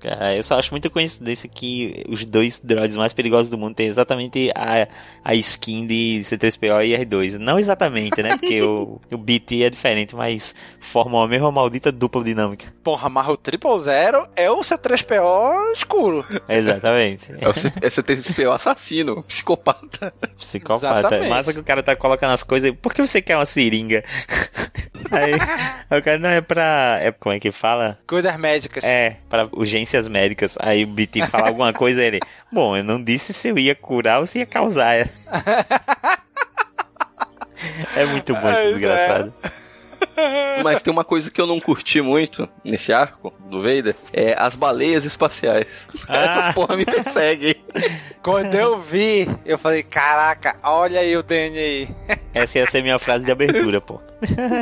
Cara, 0.00 0.34
eu 0.34 0.42
só 0.42 0.58
acho 0.58 0.72
muita 0.72 0.90
coincidência 0.90 1.48
que 1.48 2.04
os 2.08 2.24
dois 2.24 2.58
droids 2.62 2.96
mais 2.96 3.12
perigosos 3.12 3.48
do 3.50 3.56
mundo 3.58 3.74
têm 3.74 3.86
exatamente 3.86 4.50
a, 4.54 4.88
a 5.24 5.34
skin 5.34 5.86
de 5.86 6.20
C3PO 6.22 6.84
e 6.86 6.96
R2. 7.04 7.38
Não 7.38 7.58
exatamente, 7.58 8.22
né? 8.22 8.36
Porque 8.36 8.62
o, 8.62 9.00
o 9.12 9.16
BT 9.18 9.62
é 9.64 9.70
diferente, 9.70 10.14
mas 10.16 10.54
formam 10.80 11.22
a 11.22 11.28
mesma 11.28 11.50
maldita 11.52 11.92
dupla 11.92 12.22
dinâmica. 12.24 12.66
Porra, 12.82 13.08
mas 13.08 13.28
o 13.28 13.36
Triple 13.36 13.78
Zero 13.80 14.26
é 14.34 14.50
o 14.50 14.60
C3PO 14.60 15.72
escuro. 15.72 16.24
Exatamente. 16.48 17.32
É 17.40 17.48
o 17.48 17.52
C- 17.52 17.72
é 17.80 17.88
C3PO 17.88 18.50
assassino, 18.54 19.22
psicopata. 19.24 20.12
Psicopata. 20.36 20.98
Exatamente. 20.98 21.30
Massa 21.30 21.52
que 21.52 21.60
o 21.60 21.64
cara 21.64 21.82
tá 21.82 21.94
colocando 21.96 22.32
as 22.32 22.42
coisas. 22.42 22.72
Por 22.82 22.92
que 22.92 23.00
você 23.06 23.22
quer 23.22 23.36
uma 23.36 23.46
seringa? 23.46 24.02
Aí, 25.10 25.34
aí 25.90 25.98
o 25.98 26.02
cara 26.02 26.18
não 26.18 26.28
é 26.28 26.40
pra. 26.40 26.98
É, 27.00 27.12
como 27.12 27.34
é 27.34 27.40
que 27.40 27.52
fala? 27.52 27.98
Coisas 28.06 28.36
médicas. 28.36 28.84
É, 28.84 29.16
para 29.28 29.48
urgências 29.52 30.08
médicas. 30.08 30.56
Aí 30.60 30.84
o 30.84 30.86
BT 30.86 31.26
fala 31.26 31.48
alguma 31.48 31.72
coisa 31.72 32.02
ele. 32.02 32.20
Bom, 32.52 32.76
eu 32.76 32.84
não 32.84 33.02
disse 33.02 33.32
se 33.32 33.48
eu 33.48 33.58
ia 33.58 33.74
curar 33.74 34.20
ou 34.20 34.26
se 34.26 34.38
ia 34.40 34.46
causar. 34.46 35.06
É 37.96 38.04
muito 38.04 38.34
bom 38.34 38.50
esse 38.50 38.62
Pois 38.62 38.84
é. 38.84 39.32
Mas 40.62 40.82
tem 40.82 40.92
uma 40.92 41.04
coisa 41.04 41.30
que 41.30 41.40
eu 41.40 41.46
não 41.46 41.60
curti 41.60 42.00
muito 42.00 42.48
nesse 42.64 42.92
arco 42.92 43.32
do 43.50 43.62
Vader, 43.62 43.94
é 44.12 44.34
as 44.38 44.56
baleias 44.56 45.04
espaciais. 45.04 45.88
Ah. 46.08 46.18
Essas 46.18 46.54
porra 46.54 46.76
me 46.76 46.84
perseguem. 46.84 47.56
Quando 48.22 48.54
eu 48.54 48.78
vi, 48.78 49.28
eu 49.44 49.58
falei, 49.58 49.82
caraca, 49.82 50.56
olha 50.62 51.00
aí 51.00 51.16
o 51.16 51.22
Danny 51.22 51.58
aí. 51.58 51.88
Essa 52.32 52.60
ia 52.60 52.66
ser 52.66 52.82
minha 52.82 52.98
frase 52.98 53.24
de 53.24 53.32
abertura, 53.32 53.80
pô. 53.80 54.00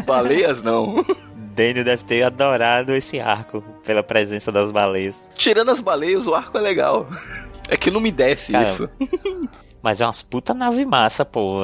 Baleias 0.07 0.63
não. 0.63 1.05
Daniel 1.35 1.85
deve 1.85 2.05
ter 2.05 2.23
adorado 2.23 2.95
esse 2.95 3.21
arco 3.21 3.63
pela 3.85 4.03
presença 4.03 4.51
das 4.51 4.71
baleias. 4.71 5.29
Tirando 5.37 5.71
as 5.71 5.81
baleias, 5.81 6.27
o 6.27 6.35
arco 6.35 6.57
é 6.57 6.61
legal. 6.61 7.07
É 7.69 7.77
que 7.77 7.91
não 7.91 8.01
me 8.01 8.11
desce 8.11 8.53
Cara, 8.53 8.65
isso. 8.65 8.89
Mas 9.83 10.01
é 10.01 10.07
umas 10.07 10.23
puta 10.23 10.55
nave 10.55 10.85
massa, 10.85 11.25
pô. 11.25 11.61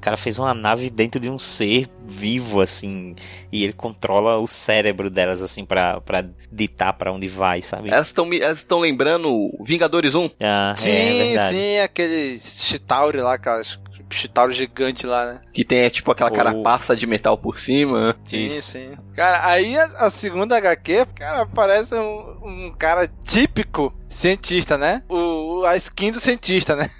O 0.00 0.02
cara 0.02 0.16
fez 0.16 0.38
uma 0.38 0.54
nave 0.54 0.88
dentro 0.88 1.20
de 1.20 1.28
um 1.28 1.38
ser 1.38 1.86
vivo, 2.06 2.62
assim. 2.62 3.14
E 3.52 3.62
ele 3.62 3.74
controla 3.74 4.38
o 4.38 4.46
cérebro 4.46 5.10
delas, 5.10 5.42
assim, 5.42 5.62
pra, 5.62 6.00
pra 6.00 6.24
ditar 6.50 6.94
pra 6.94 7.12
onde 7.12 7.28
vai, 7.28 7.60
sabe? 7.60 7.90
Elas 7.90 8.06
estão 8.06 8.26
elas 8.32 8.58
estão 8.58 8.78
lembrando 8.80 9.50
Vingadores 9.62 10.14
1. 10.14 10.30
Ah, 10.40 10.72
é 10.74 10.80
sim, 10.80 11.18
verdade. 11.28 11.54
sim, 11.56 11.78
aquele 11.80 12.38
Chitauri 12.42 13.18
lá, 13.20 13.34
aquelas 13.34 13.78
Chitauri 14.12 14.54
gigante 14.54 15.06
lá, 15.06 15.34
né? 15.34 15.40
Que 15.52 15.64
tem 15.64 15.80
é, 15.80 15.90
tipo 15.90 16.10
aquela 16.10 16.30
O- 16.30 16.34
carapaça 16.34 16.96
de 16.96 17.06
metal 17.06 17.36
por 17.36 17.58
cima. 17.60 18.16
Sim, 18.24 18.46
Isso. 18.46 18.72
sim. 18.72 18.92
Cara, 19.14 19.46
aí 19.46 19.76
a, 19.78 19.84
a 19.98 20.10
segunda 20.10 20.56
HQ, 20.56 21.06
cara, 21.14 21.44
parece 21.46 21.94
um, 21.94 22.38
um 22.42 22.74
cara 22.76 23.06
típico 23.24 23.94
cientista, 24.08 24.76
né? 24.78 25.02
O, 25.08 25.62
a 25.66 25.76
skin 25.76 26.10
do 26.10 26.18
cientista, 26.18 26.74
né? 26.74 26.90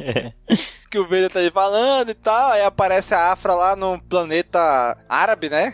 que 0.90 0.98
o 0.98 1.04
Vader 1.04 1.30
tá 1.30 1.38
aí 1.38 1.50
falando 1.50 2.10
e 2.10 2.14
tal, 2.14 2.50
aí 2.50 2.62
aparece 2.62 3.14
a 3.14 3.32
Afra 3.32 3.54
lá 3.54 3.76
no 3.76 4.00
planeta 4.00 4.98
árabe, 5.08 5.48
né? 5.48 5.72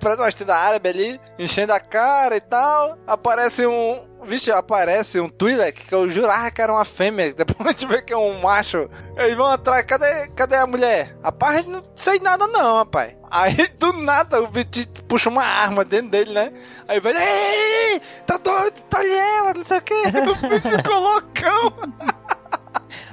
Parece 0.00 0.20
uma 0.20 0.28
estrela 0.28 0.54
árabe 0.54 0.88
ali, 0.88 1.20
enchendo 1.38 1.72
a 1.72 1.80
cara 1.80 2.36
e 2.36 2.40
tal. 2.40 2.98
Aparece 3.06 3.66
um. 3.66 4.08
Vixe, 4.22 4.52
aparece 4.52 5.18
um 5.18 5.30
Twi'lek 5.30 5.86
que 5.86 5.94
eu 5.94 6.10
jurava 6.10 6.50
que 6.50 6.60
era 6.60 6.70
uma 6.70 6.84
fêmea, 6.84 7.32
depois 7.32 7.66
a 7.66 7.72
gente 7.72 7.86
vê 7.86 8.02
que 8.02 8.12
é 8.12 8.16
um 8.16 8.38
macho. 8.38 8.90
Eles 9.16 9.34
vão 9.34 9.46
atrás, 9.46 9.86
cadê, 9.86 10.28
cadê 10.36 10.56
a 10.56 10.66
mulher? 10.66 11.16
Rapaz, 11.24 11.64
não 11.64 11.82
sei 11.96 12.18
nada 12.20 12.46
não, 12.46 12.76
rapaz. 12.76 13.14
Aí 13.30 13.66
do 13.78 13.94
nada 13.94 14.42
o 14.42 14.48
Viti 14.48 14.86
puxa 15.08 15.30
uma 15.30 15.42
arma 15.42 15.86
dentro 15.86 16.10
dele, 16.10 16.34
né? 16.34 16.52
Aí 16.86 17.00
vai, 17.00 17.14
ei, 17.16 18.00
tá 18.26 18.36
doido, 18.36 18.82
tá 18.90 19.02
ela, 19.02 19.54
não 19.54 19.64
sei 19.64 19.78
o 19.78 19.82
que. 19.82 19.94
O 19.94 20.48
bicho 20.48 20.76
ficou 20.76 21.00
loucão. 21.00 21.72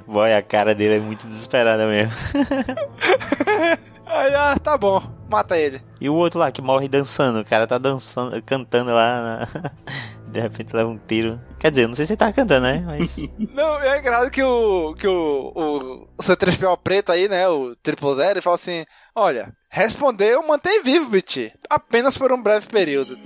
Boy, 0.07 0.33
a 0.33 0.41
cara 0.41 0.73
dele 0.73 0.95
é 0.95 0.99
muito 0.99 1.27
desesperada 1.27 1.85
mesmo. 1.85 2.13
Aí, 4.05 4.33
ah, 4.33 4.57
tá 4.57 4.77
bom, 4.77 5.01
mata 5.29 5.57
ele. 5.57 5.81
E 5.99 6.09
o 6.09 6.13
outro 6.15 6.39
lá 6.39 6.49
que 6.51 6.61
morre 6.61 6.87
dançando, 6.87 7.41
o 7.41 7.45
cara 7.45 7.67
tá 7.67 7.77
dançando, 7.77 8.41
cantando 8.41 8.91
lá, 8.91 9.21
na- 9.21 9.71
de 10.31 10.39
repente 10.39 10.73
leva 10.73 10.89
um 10.89 10.97
tiro. 10.97 11.39
Quer 11.59 11.71
dizer, 11.71 11.87
não 11.87 11.93
sei 11.93 12.05
se 12.05 12.13
ele 12.13 12.17
tava 12.17 12.31
cantando, 12.31 12.61
né? 12.67 12.83
Mas. 12.85 13.17
Não, 13.53 13.79
é 13.81 13.99
engraçado 13.99 14.31
que 14.31 14.41
o. 14.41 14.93
que 14.95 15.07
o. 15.07 15.51
o, 15.53 16.03
o 16.17 16.23
C3PO 16.23 16.77
preto 16.81 17.11
aí, 17.11 17.27
né? 17.27 17.47
O 17.49 17.75
Triple 17.75 18.15
Zero, 18.15 18.31
ele 18.31 18.41
fala 18.41 18.55
assim: 18.55 18.85
Olha, 19.15 19.51
respondeu, 19.69 20.41
mantém 20.47 20.81
vivo, 20.83 21.09
Biti. 21.09 21.51
Apenas 21.69 22.17
por 22.17 22.31
um 22.31 22.41
breve 22.41 22.67
período. 22.67 23.17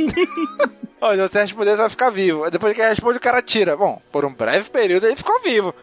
Olha, 1.00 1.28
se 1.28 1.34
você 1.34 1.42
responder, 1.42 1.72
você 1.72 1.78
vai 1.78 1.90
ficar 1.90 2.10
vivo. 2.10 2.50
Depois 2.50 2.74
que 2.74 2.82
ele 2.82 2.90
responde, 2.90 3.18
o 3.18 3.22
cara 3.22 3.42
tira. 3.42 3.76
Bom, 3.78 4.02
por 4.12 4.24
um 4.26 4.34
breve 4.34 4.70
período 4.70 5.06
ele 5.08 5.16
ficou 5.16 5.42
vivo. 5.42 5.74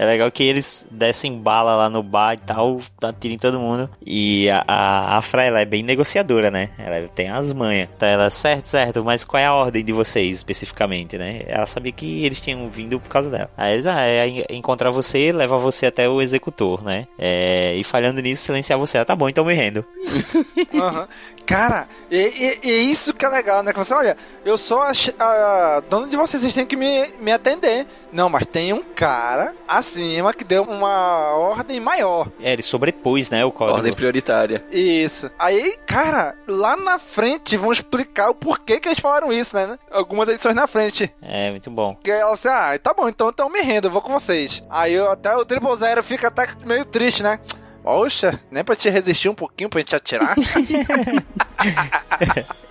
É 0.00 0.06
legal 0.06 0.30
que 0.30 0.44
eles 0.44 0.86
descem 0.92 1.36
bala 1.36 1.74
lá 1.74 1.90
no 1.90 2.04
bar 2.04 2.34
e 2.34 2.36
tal, 2.36 2.80
atiram 3.02 3.34
em 3.34 3.38
todo 3.38 3.58
mundo. 3.58 3.90
E 4.06 4.48
a, 4.48 4.62
a 4.68 5.18
Afra, 5.18 5.42
ela 5.44 5.60
é 5.60 5.64
bem 5.64 5.82
negociadora, 5.82 6.52
né? 6.52 6.70
Ela 6.78 7.08
tem 7.08 7.28
as 7.28 7.52
manhas. 7.52 7.88
Então 7.96 8.08
ela, 8.08 8.30
certo, 8.30 8.66
certo, 8.66 9.04
mas 9.04 9.24
qual 9.24 9.40
é 9.42 9.46
a 9.46 9.52
ordem 9.52 9.84
de 9.84 9.92
vocês 9.92 10.36
especificamente, 10.36 11.18
né? 11.18 11.42
Ela 11.48 11.66
sabia 11.66 11.90
que 11.90 12.24
eles 12.24 12.40
tinham 12.40 12.70
vindo 12.70 13.00
por 13.00 13.08
causa 13.08 13.28
dela. 13.28 13.50
Aí 13.56 13.72
eles, 13.72 13.86
ah, 13.88 14.00
é 14.02 14.28
en- 14.28 14.44
encontrar 14.50 14.92
você, 14.92 15.32
levar 15.32 15.56
você 15.56 15.86
até 15.86 16.08
o 16.08 16.22
executor, 16.22 16.80
né? 16.84 17.08
É, 17.18 17.74
e 17.74 17.82
falhando 17.82 18.22
nisso, 18.22 18.44
silenciar 18.44 18.78
você. 18.78 18.98
Ah, 18.98 19.04
tá 19.04 19.16
bom, 19.16 19.28
então 19.28 19.44
me 19.44 19.54
rendo. 19.54 19.84
Aham. 20.74 21.08
Cara, 21.44 21.88
e 22.10 22.68
isso 22.90 23.14
que 23.14 23.24
é 23.24 23.28
legal, 23.28 23.62
né? 23.62 23.72
Que 23.72 23.78
você, 23.78 23.94
olha, 23.94 24.16
eu 24.44 24.58
sou 24.58 24.82
a, 24.82 24.92
a 25.18 25.82
de 26.06 26.14
vocês, 26.14 26.42
vocês 26.42 26.54
têm 26.54 26.66
que 26.66 26.76
me, 26.76 27.06
me 27.20 27.32
atender. 27.32 27.86
Não, 28.12 28.28
mas 28.28 28.44
tem 28.44 28.72
um 28.74 28.82
cara 28.82 29.54
acima 29.88 30.34
que 30.34 30.44
deu 30.44 30.62
uma 30.62 31.32
ordem 31.34 31.80
maior. 31.80 32.30
É, 32.40 32.52
ele 32.52 32.62
sobrepôs, 32.62 33.30
né, 33.30 33.44
o 33.44 33.50
código. 33.50 33.78
Ordem 33.78 33.94
prioritária. 33.94 34.64
Isso. 34.70 35.30
Aí, 35.38 35.76
cara, 35.86 36.36
lá 36.46 36.76
na 36.76 36.98
frente 36.98 37.56
vão 37.56 37.72
explicar 37.72 38.28
o 38.28 38.34
porquê 38.34 38.78
que 38.78 38.88
eles 38.88 39.00
falaram 39.00 39.32
isso, 39.32 39.56
né? 39.56 39.78
Algumas 39.90 40.28
edições 40.28 40.54
na 40.54 40.66
frente. 40.66 41.12
É, 41.22 41.50
muito 41.50 41.70
bom. 41.70 41.96
Que 42.02 42.10
ela 42.10 42.32
assim, 42.32 42.48
ah, 42.48 42.78
tá 42.82 42.92
bom, 42.92 43.08
então, 43.08 43.30
então 43.30 43.46
eu 43.46 43.52
me 43.52 43.60
rendo, 43.60 43.86
eu 43.86 43.90
vou 43.90 44.02
com 44.02 44.12
vocês. 44.12 44.62
Aí 44.68 44.92
eu, 44.92 45.10
até 45.10 45.34
o 45.34 45.44
Triple 45.44 45.76
Zero 45.76 46.02
fica 46.02 46.28
até 46.28 46.48
meio 46.64 46.84
triste, 46.84 47.22
né? 47.22 47.40
Poxa, 47.82 48.38
nem 48.50 48.62
pra 48.62 48.76
te 48.76 48.90
resistir 48.90 49.30
um 49.30 49.34
pouquinho 49.34 49.70
pra 49.70 49.80
gente 49.80 49.96
atirar? 49.96 50.34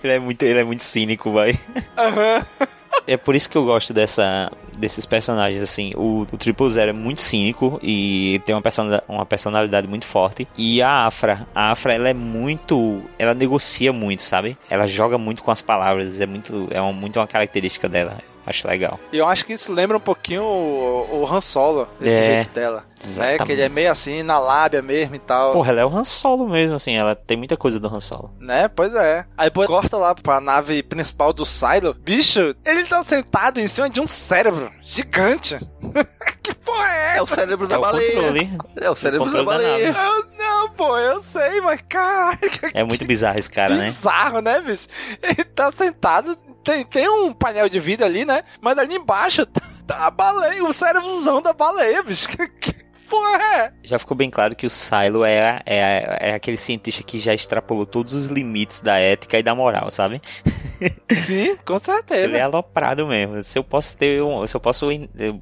Ele 0.04 0.12
é 0.12 0.18
muito, 0.18 0.42
ele 0.44 0.60
é 0.60 0.64
muito 0.64 0.82
cínico, 0.82 1.32
vai. 1.32 1.58
Aham. 1.96 2.46
É 3.06 3.16
por 3.16 3.34
isso 3.34 3.48
que 3.48 3.56
eu 3.56 3.64
gosto 3.64 3.92
dessa, 3.92 4.50
desses 4.78 5.06
personagens, 5.06 5.62
assim. 5.62 5.92
O, 5.96 6.26
o 6.30 6.36
Triple 6.36 6.68
Zero 6.68 6.90
é 6.90 6.92
muito 6.92 7.20
cínico 7.20 7.78
e 7.82 8.40
tem 8.44 8.54
uma 8.54 8.62
personalidade, 8.62 9.04
uma 9.08 9.26
personalidade 9.26 9.86
muito 9.86 10.06
forte. 10.06 10.46
E 10.56 10.82
a 10.82 11.06
Afra, 11.06 11.46
a 11.54 11.70
Afra, 11.70 11.94
ela 11.94 12.08
é 12.08 12.14
muito... 12.14 13.00
Ela 13.18 13.34
negocia 13.34 13.92
muito, 13.92 14.22
sabe? 14.22 14.56
Ela 14.68 14.86
joga 14.86 15.16
muito 15.16 15.42
com 15.42 15.50
as 15.50 15.62
palavras, 15.62 16.20
é 16.20 16.26
muito, 16.26 16.68
é 16.70 16.80
uma, 16.80 16.92
muito 16.92 17.18
uma 17.18 17.26
característica 17.26 17.88
dela. 17.88 18.18
Acho 18.48 18.66
legal. 18.66 18.98
E 19.12 19.18
eu 19.18 19.26
acho 19.26 19.44
que 19.44 19.52
isso 19.52 19.70
lembra 19.72 19.96
um 19.96 20.00
pouquinho 20.00 20.42
o, 20.42 21.20
o 21.22 21.26
Han 21.30 21.40
Solo, 21.40 21.86
desse 22.00 22.16
É, 22.18 22.34
jeito 22.36 22.50
dela. 22.54 22.84
É, 23.00 23.04
exatamente. 23.04 23.44
que 23.44 23.52
ele 23.52 23.62
é 23.62 23.68
meio 23.68 23.92
assim, 23.92 24.22
na 24.22 24.38
lábia 24.38 24.80
mesmo 24.80 25.14
e 25.14 25.18
tal. 25.18 25.52
Porra, 25.52 25.70
ela 25.70 25.80
é 25.82 25.84
o 25.84 25.94
Han 25.94 26.02
Solo 26.04 26.48
mesmo, 26.48 26.74
assim. 26.76 26.94
Ela 26.96 27.14
tem 27.14 27.36
muita 27.36 27.56
coisa 27.58 27.78
do 27.78 27.86
Han 27.94 28.00
Solo. 28.00 28.32
Né? 28.40 28.66
Pois 28.68 28.94
é. 28.94 29.26
Aí 29.36 29.48
depois 29.50 29.68
corta 29.68 29.96
lá 29.98 30.14
pra 30.14 30.40
nave 30.40 30.82
principal 30.82 31.32
do 31.32 31.44
Silo. 31.44 31.94
Bicho, 31.94 32.56
ele 32.64 32.84
tá 32.86 33.04
sentado 33.04 33.60
em 33.60 33.68
cima 33.68 33.90
de 33.90 34.00
um 34.00 34.06
cérebro 34.06 34.72
gigante. 34.80 35.58
que 36.42 36.54
porra 36.54 36.88
é 36.90 37.08
essa? 37.10 37.18
É 37.18 37.22
o 37.22 37.26
cérebro 37.26 37.68
da 37.68 37.74
É 37.74 37.78
o 37.78 37.80
baleia. 37.82 38.12
controle. 38.14 38.50
É 38.80 38.90
o 38.90 38.94
cérebro 38.96 39.30
da 39.30 39.38
controle 39.38 39.46
da 39.46 39.68
baleia. 39.68 39.88
Eu- 39.96 40.28
não, 40.38 40.70
pô, 40.70 40.96
eu 40.96 41.20
sei, 41.20 41.60
mas 41.60 41.82
caraca, 41.88 42.70
É 42.74 42.82
muito 42.82 43.04
bizarro 43.04 43.38
esse 43.38 43.50
cara, 43.50 43.76
né? 43.76 43.90
bizarro, 43.90 44.40
né, 44.40 44.60
bicho? 44.60 44.86
Ele 45.22 45.44
tá 45.44 45.70
sentado, 45.72 46.36
tem, 46.64 46.84
tem 46.84 47.08
um 47.08 47.32
painel 47.32 47.68
de 47.68 47.78
vidro 47.80 48.06
ali, 48.06 48.24
né? 48.24 48.42
Mas 48.60 48.78
ali 48.78 48.96
embaixo 48.96 49.46
tá, 49.46 49.62
tá 49.86 50.06
a 50.06 50.10
baleia, 50.10 50.64
o 50.64 50.72
cérebrozão 50.72 51.40
da 51.40 51.52
baleia, 51.52 52.02
bicho. 52.02 52.28
Porra 53.08 53.30
é? 53.56 53.72
Já 53.82 53.98
ficou 53.98 54.16
bem 54.16 54.28
claro 54.30 54.54
que 54.54 54.66
o 54.66 54.70
Silo 54.70 55.24
é, 55.24 55.60
é, 55.64 56.18
é 56.30 56.34
aquele 56.34 56.56
cientista 56.56 57.02
que 57.02 57.18
já 57.18 57.32
extrapolou 57.34 57.86
todos 57.86 58.12
os 58.12 58.26
limites 58.26 58.80
da 58.80 58.98
ética 58.98 59.38
e 59.38 59.42
da 59.42 59.54
moral, 59.54 59.90
sabe? 59.90 60.20
Sim, 61.10 61.56
com 61.64 61.78
certeza. 61.82 62.24
Ele 62.24 62.36
é 62.36 62.42
aloprado 62.42 63.06
mesmo. 63.06 63.42
Se 63.42 63.58
eu 63.58 63.64
posso 63.64 63.96
ter 63.96 64.22
um, 64.22 64.46
se 64.46 64.54
eu 64.54 64.60
posso 64.60 64.86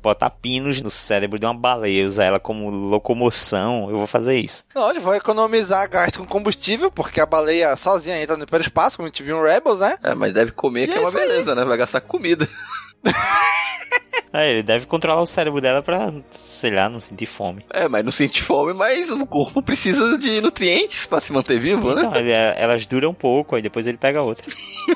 botar 0.00 0.30
pinos 0.30 0.80
no 0.80 0.90
cérebro 0.90 1.38
de 1.38 1.44
uma 1.46 1.54
baleia 1.54 2.02
e 2.02 2.04
usar 2.04 2.24
ela 2.24 2.40
como 2.40 2.70
locomoção, 2.70 3.90
eu 3.90 3.96
vou 3.98 4.06
fazer 4.06 4.38
isso. 4.38 4.64
Lógico, 4.74 5.04
vou 5.04 5.14
economizar 5.14 5.88
gasto 5.90 6.18
com 6.20 6.26
combustível, 6.26 6.90
porque 6.90 7.20
a 7.20 7.26
baleia 7.26 7.74
sozinha 7.76 8.20
entra 8.22 8.36
no 8.36 8.44
hiperespaço, 8.44 8.96
como 8.96 9.06
a 9.06 9.10
gente 9.10 9.22
viu 9.22 9.38
em 9.38 9.42
Rebels, 9.52 9.80
né? 9.80 9.96
É, 10.02 10.14
mas 10.14 10.32
deve 10.32 10.52
comer, 10.52 10.84
E 10.84 10.86
que 10.88 10.94
é 10.94 10.96
é 10.96 11.00
uma 11.00 11.08
isso 11.08 11.18
aí. 11.18 11.28
beleza, 11.28 11.54
né? 11.54 11.64
Vai 11.64 11.76
gastar 11.76 12.00
comida. 12.00 12.48
É, 14.32 14.50
ele 14.50 14.62
deve 14.62 14.84
controlar 14.84 15.22
o 15.22 15.26
cérebro 15.26 15.62
dela 15.62 15.82
pra, 15.82 16.12
sei 16.30 16.70
lá, 16.70 16.90
não 16.90 17.00
sentir 17.00 17.24
fome. 17.24 17.64
É, 17.72 17.88
mas 17.88 18.04
não 18.04 18.12
sente 18.12 18.42
fome, 18.42 18.74
mas 18.74 19.10
o 19.10 19.24
corpo 19.24 19.62
precisa 19.62 20.18
de 20.18 20.42
nutrientes 20.42 21.06
pra 21.06 21.22
se 21.22 21.32
manter 21.32 21.58
vivo, 21.58 21.94
né? 21.94 22.02
Então, 22.02 22.14
ele- 22.16 22.32
elas 22.32 22.86
duram 22.86 23.10
um 23.10 23.14
pouco, 23.14 23.56
aí 23.56 23.62
depois 23.62 23.86
ele 23.86 23.96
pega 23.96 24.20
outra. 24.20 24.44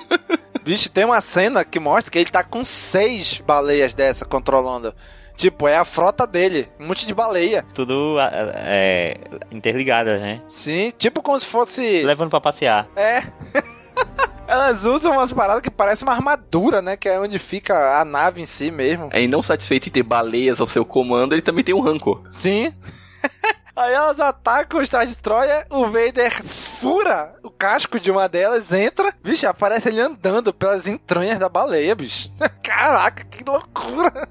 Bicho, 0.62 0.90
tem 0.90 1.06
uma 1.06 1.22
cena 1.22 1.64
que 1.64 1.80
mostra 1.80 2.10
que 2.10 2.18
ele 2.18 2.30
tá 2.30 2.44
com 2.44 2.62
seis 2.66 3.38
baleias 3.46 3.94
dessa 3.94 4.26
controlando. 4.26 4.94
Tipo, 5.36 5.66
é 5.66 5.76
a 5.78 5.86
frota 5.86 6.26
dele, 6.26 6.68
um 6.78 6.88
monte 6.88 7.06
de 7.06 7.14
baleia. 7.14 7.64
Tudo 7.72 8.16
é, 8.20 9.14
interligadas, 9.50 10.20
né? 10.20 10.42
Sim, 10.48 10.92
tipo 10.98 11.22
como 11.22 11.40
se 11.40 11.46
fosse. 11.46 12.02
Levando 12.02 12.28
pra 12.28 12.42
passear. 12.42 12.86
É. 12.94 13.22
Elas 14.50 14.84
usam 14.84 15.12
umas 15.12 15.32
paradas 15.32 15.62
que 15.62 15.70
parecem 15.70 16.06
uma 16.06 16.12
armadura, 16.12 16.82
né? 16.82 16.96
Que 16.96 17.08
é 17.08 17.20
onde 17.20 17.38
fica 17.38 18.00
a 18.00 18.04
nave 18.04 18.42
em 18.42 18.46
si 18.46 18.68
mesmo. 18.72 19.08
É, 19.12 19.22
e 19.22 19.28
não 19.28 19.44
satisfeito 19.44 19.86
em 19.86 19.92
ter 19.92 20.02
baleias 20.02 20.60
ao 20.60 20.66
seu 20.66 20.84
comando, 20.84 21.32
ele 21.32 21.40
também 21.40 21.62
tem 21.62 21.72
um 21.72 21.80
rancor. 21.80 22.22
Sim. 22.32 22.74
Aí 23.80 23.94
elas 23.94 24.20
atacam 24.20 24.78
o 24.78 24.86
Star 24.86 25.06
Destroyer, 25.06 25.64
o 25.70 25.86
Vader 25.86 26.44
fura 26.44 27.34
o 27.42 27.48
casco 27.48 27.98
de 27.98 28.10
uma 28.10 28.28
delas, 28.28 28.70
entra, 28.74 29.14
bicho, 29.24 29.48
aparece 29.48 29.88
ele 29.88 30.00
andando 30.00 30.52
pelas 30.52 30.86
entranhas 30.86 31.38
da 31.38 31.48
baleia, 31.48 31.94
bicho. 31.94 32.30
Caraca, 32.62 33.24
que 33.24 33.42
loucura! 33.42 34.28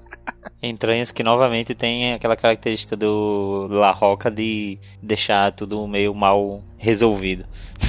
Entranhas 0.62 1.10
que 1.10 1.24
novamente 1.24 1.74
tem 1.74 2.12
aquela 2.12 2.36
característica 2.36 2.96
do 2.96 3.66
La 3.68 3.90
Roca 3.90 4.30
de 4.30 4.78
deixar 5.02 5.50
tudo 5.50 5.84
meio 5.88 6.14
mal 6.14 6.62
resolvido. 6.78 7.44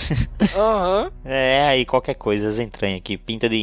Aham. 0.57 1.12
É, 1.24 1.68
aí 1.68 1.86
qualquer 1.86 2.16
coisa, 2.16 2.47
as 2.47 2.57
entranhas 2.57 3.01
aqui, 3.01 3.20
pinta 3.20 3.47
de, 3.47 3.55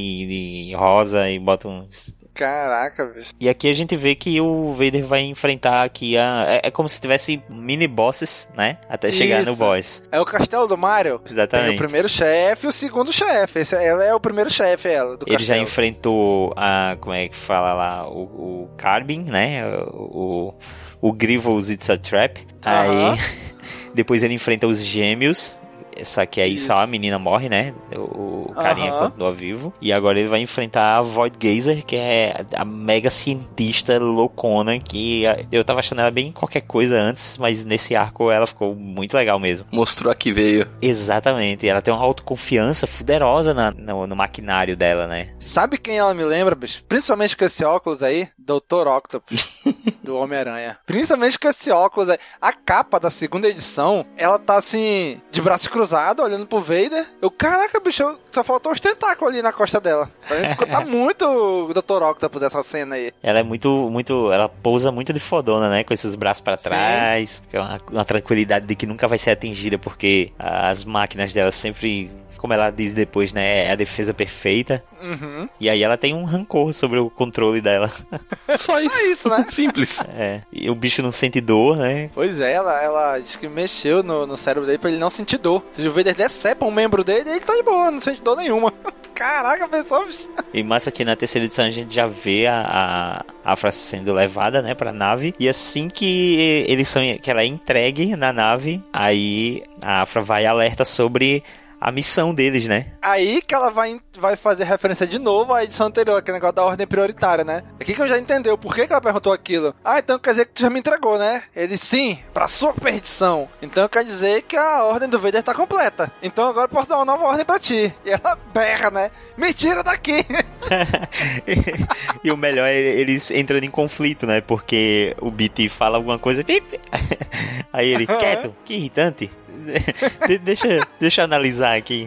de 0.69 0.75
rosa 0.77 1.29
e 1.29 1.37
bota 1.41 1.67
uns. 1.67 2.15
Caraca, 2.39 3.05
bicho. 3.07 3.33
E 3.41 3.49
aqui 3.49 3.69
a 3.69 3.73
gente 3.73 3.97
vê 3.97 4.15
que 4.15 4.41
o 4.41 4.71
Vader 4.71 5.05
vai 5.05 5.23
enfrentar 5.23 5.83
aqui 5.83 6.17
a. 6.17 6.45
É, 6.47 6.69
é 6.69 6.71
como 6.71 6.89
se 6.89 7.01
tivesse 7.01 7.43
mini 7.49 7.89
bosses, 7.89 8.49
né? 8.57 8.79
Até 8.89 9.11
chegar 9.11 9.45
no 9.45 9.51
Isso. 9.51 9.59
boss. 9.59 10.05
É 10.13 10.21
o 10.21 10.25
castelo 10.25 10.69
do 10.69 10.79
Mario. 10.79 11.21
Exatamente. 11.29 11.67
Tem 11.67 11.75
o 11.75 11.79
primeiro 11.79 12.09
chefe 12.09 12.67
e 12.67 12.69
o 12.69 12.73
segundo 12.73 13.13
chefe. 13.13 13.59
Esse, 13.59 13.75
ela 13.75 14.05
é 14.05 14.15
o 14.15 14.21
primeiro 14.21 14.49
chefe, 14.51 14.89
ela, 14.89 15.17
do 15.17 15.27
Ele 15.29 15.43
já 15.43 15.59
enfrentou 15.59 16.55
a. 16.57 16.97
Como 17.01 17.13
é 17.13 17.27
que 17.27 17.35
fala 17.35 17.75
lá? 17.75 18.09
O, 18.09 18.23
o 18.23 18.71
Carbin, 18.77 19.23
né? 19.25 19.65
O, 19.93 20.55
o 21.01 21.13
Grievous 21.13 21.71
It's 21.71 21.91
a 21.91 21.99
Trap. 21.99 22.39
Aí. 22.63 23.19
Depois 23.93 24.23
ele 24.23 24.35
enfrenta 24.35 24.65
os 24.69 24.85
gêmeos. 24.85 25.59
Só 26.05 26.25
que 26.27 26.41
aí 26.41 26.59
só 26.59 26.75
Isso. 26.75 26.83
a 26.83 26.87
menina 26.87 27.19
morre, 27.19 27.49
né? 27.49 27.75
O, 27.95 28.51
o 28.51 28.53
carinha 28.55 28.93
Aham. 28.93 29.07
continua 29.11 29.33
vivo. 29.33 29.73
E 29.81 29.93
agora 29.93 30.19
ele 30.19 30.29
vai 30.29 30.41
enfrentar 30.41 30.99
a 30.99 31.03
Void 31.03 31.37
Gazer, 31.39 31.85
que 31.85 31.97
é 31.97 32.45
a 32.55 32.65
mega 32.65 33.11
cientista 33.11 33.99
loucona. 33.99 34.79
Que 34.79 35.25
eu 35.53 35.65
tava 35.65 35.81
achando 35.81 36.01
ela 36.01 36.11
bem 36.11 36.31
qualquer 36.33 36.63
coisa 36.63 36.99
antes, 37.01 37.37
mas 37.39 37.65
nesse 37.65 37.95
arco 37.97 38.31
ela 38.31 38.47
ficou 38.47 38.75
muito 38.75 39.15
legal 39.17 39.39
mesmo. 39.39 39.67
Mostrou 39.73 40.11
a 40.11 40.15
que 40.15 40.33
veio. 40.33 40.67
Exatamente. 40.81 41.67
Ela 41.69 41.81
tem 41.83 41.93
uma 41.93 42.03
autoconfiança 42.03 42.87
fuderosa 42.87 43.53
na- 43.55 43.71
no, 43.71 44.07
no 44.07 44.17
maquinário 44.17 44.77
dela, 44.77 45.07
né? 45.07 45.29
Sabe 45.39 45.79
quem 45.79 45.99
ela 45.99 46.15
me 46.15 46.25
lembra, 46.25 46.55
bicho? 46.55 46.83
Principalmente 46.89 47.37
com 47.37 47.45
esse 47.45 47.65
óculos 47.65 48.03
aí, 48.03 48.29
Dr. 48.39 48.87
Octopus, 48.87 49.49
do 50.03 50.17
Homem-Aranha. 50.17 50.79
Principalmente 50.87 51.39
com 51.39 51.49
esse 51.49 51.71
óculos 51.71 52.09
aí. 52.09 52.19
A 52.41 52.53
capa 52.53 52.99
da 52.99 53.11
segunda 53.11 53.49
edição, 53.49 54.05
ela 54.17 54.39
tá 54.39 54.57
assim, 54.57 55.21
de 55.31 55.41
braço 55.41 55.71
cruzado, 55.71 56.23
olhando 56.23 56.47
pro 56.47 56.61
Vader. 56.61 57.07
Eu, 57.21 57.31
caraca, 57.31 57.81
bicho, 57.81 58.19
só 58.31 58.45
faltou 58.45 58.73
os 58.73 58.81
tentáculos 58.81 59.33
ali 59.33 59.43
na 59.43 59.53
costa 59.53 59.81
dela. 59.81 60.11
Pra 60.27 60.39
mim 60.39 60.49
ficou, 60.49 60.67
tá 60.67 60.81
muito 60.85 61.25
o 61.25 61.73
Dr. 61.73 62.03
Octopus 62.03 62.43
essa 62.43 62.63
cena 62.63 62.97
aí. 62.97 63.13
Ela 63.23 63.41
é 63.41 63.43
muito, 63.43 63.69
muito. 63.91 64.33
Ela 64.33 64.49
pousa 64.49 64.91
muito 64.91 65.13
de 65.13 65.21
fodona, 65.21 65.69
né? 65.71 65.85
Com 65.85 65.95
esses 65.95 66.15
braços 66.15 66.41
pra 66.41 66.57
trás. 66.57 67.43
É 67.53 67.59
uma, 67.59 67.81
uma 67.91 68.05
tranquilidade 68.05 68.67
de 68.67 68.75
que 68.75 68.87
nunca 68.87 69.07
vai 69.09 69.19
ser 69.19 69.31
atingida, 69.31 69.79
porque 69.79 70.33
as 70.39 70.85
máquinas 70.85 71.33
dela 71.33 71.53
sempre. 71.53 72.11
Como 72.39 72.53
ela 72.53 72.71
diz 72.71 72.93
depois, 72.93 73.33
né? 73.33 73.67
É 73.67 73.73
a 73.73 73.75
defesa 73.75 74.15
perfeita. 74.15 74.83
Uhum. 75.03 75.49
E 75.61 75.69
aí 75.69 75.83
ela 75.83 75.97
tem 75.97 76.15
um 76.15 76.25
rancor 76.25 76.73
sobre 76.73 76.99
o 76.99 77.11
controle 77.11 77.61
dela. 77.61 77.91
Só 78.57 78.81
isso. 78.81 78.95
É 78.95 79.07
isso, 79.07 79.29
né? 79.29 79.45
Simples. 79.51 80.03
É. 80.17 80.41
E 80.51 80.71
o 80.71 80.75
bicho 80.75 81.03
não 81.03 81.13
sente 81.13 81.41
dor, 81.41 81.77
né? 81.77 82.11
Pois 82.15 82.41
é, 82.41 82.53
ela, 82.53 82.83
ela 82.83 83.19
diz 83.19 83.37
que 83.37 83.49
mexeu 83.49 84.03
no, 84.03 84.27
no 84.27 84.37
cérebro 84.37 84.67
dele 84.67 84.79
pra 84.79 84.89
ele 84.89 84.99
não 84.99 85.11
sentir 85.11 85.39
dor. 85.39 85.65
Se 85.73 85.87
o 85.87 85.91
Vader 85.91 86.15
decepa 86.15 86.65
um 86.65 86.71
membro 86.71 87.05
dele, 87.05 87.31
ele 87.31 87.41
tá 87.41 87.55
de 87.55 87.63
boa, 87.63 87.91
não 87.91 88.01
sente 88.01 88.23
dor 88.23 88.37
nenhuma. 88.37 88.73
Caraca, 89.19 89.67
pessoal. 89.67 90.07
E 90.55 90.63
massa 90.63 90.93
que 90.93 91.05
na 91.05 91.17
terceira 91.17 91.45
edição 91.45 91.65
a 91.65 91.71
gente 91.71 91.93
já 91.93 92.07
vê 92.07 92.47
a, 92.47 93.25
a 93.45 93.53
Afra 93.53 93.73
sendo 93.73 94.15
levada, 94.15 94.63
né, 94.63 94.75
pra 94.75 94.93
nave. 94.93 95.35
E 95.41 95.49
assim 95.49 95.89
que 95.89 96.65
eles 96.69 96.87
são, 96.87 97.03
que 97.21 97.29
ela 97.29 97.43
é 97.43 97.47
entregue 97.47 98.15
na 98.15 98.33
nave, 98.33 98.81
aí 98.93 99.65
a 99.83 100.03
Afra 100.03 100.23
vai 100.23 100.45
e 100.45 100.47
alerta 100.47 100.85
sobre 100.85 101.43
a 101.81 101.93
missão 101.93 102.35
deles, 102.35 102.67
né? 102.67 102.87
Aí 103.01 103.41
que 103.41 103.55
ela 103.55 103.71
vai, 103.71 104.01
vai 104.19 104.37
fazer 104.37 104.65
referência 104.65 105.07
de 105.07 105.19
novo 105.19 105.53
à 105.53 105.65
edição 105.65 105.87
anterior, 105.87 106.17
aquele 106.17 106.37
negócio 106.37 106.57
da 106.57 106.65
ordem 106.65 106.87
prioritária, 106.87 107.45
né? 107.45 107.63
Aqui 107.81 107.95
que 107.95 108.03
eu 108.03 108.09
já 108.09 108.19
entendeu 108.19 108.59
por 108.59 108.75
que, 108.75 108.87
que 108.87 108.93
ela 108.93 109.01
perguntou 109.01 109.33
aquilo. 109.33 109.75
Ah, 109.85 109.99
então 109.99 110.19
quer 110.19 110.31
dizer 110.31 110.47
que 110.47 110.53
tu 110.53 110.63
já 110.63 110.71
me 110.71 110.81
entregou, 110.81 111.19
né? 111.19 111.43
Ele 111.55 111.77
sim, 111.77 112.19
pra 112.35 112.49
sua 112.49 112.73
perdição. 112.75 113.49
Então 113.63 113.89
quer 113.89 114.05
dizer 114.05 114.43
que 114.43 114.57
a 114.57 114.85
ordem 114.85 115.09
do 115.09 115.19
Vader 115.19 115.43
tá 115.43 115.55
completa. 115.55 116.11
Então 116.23 116.49
agora 116.49 116.65
eu 116.65 116.69
posso 116.69 116.89
dar 116.89 116.97
uma 116.97 117.05
nova 117.05 117.25
ordem 117.25 117.45
pra 117.45 117.59
ti. 117.59 117.95
E 118.05 118.11
ela 118.11 118.39
berra, 118.53 118.91
né? 118.91 119.11
Me 119.37 119.53
tira 119.55 119.83
daqui! 119.83 120.27
e 122.25 122.31
o 122.31 122.37
melhor 122.37 122.67
é 122.67 122.77
eles 122.77 123.31
entrando 123.31 123.65
em 123.65 123.71
conflito, 123.71 124.27
né? 124.27 124.41
Porque 124.41 125.15
o 125.21 125.31
BT 125.31 125.69
fala 125.69 125.97
alguma 125.97 126.19
coisa. 126.19 126.43
pip. 126.43 126.81
Aí 127.73 127.89
ele, 127.89 128.07
quieto, 128.07 128.55
que 128.65 128.75
irritante. 128.75 129.31
De- 130.27 130.39
deixa, 130.39 130.69
deixa 131.01 131.21
eu 131.21 131.25
analisar 131.25 131.77
aqui. 131.77 132.07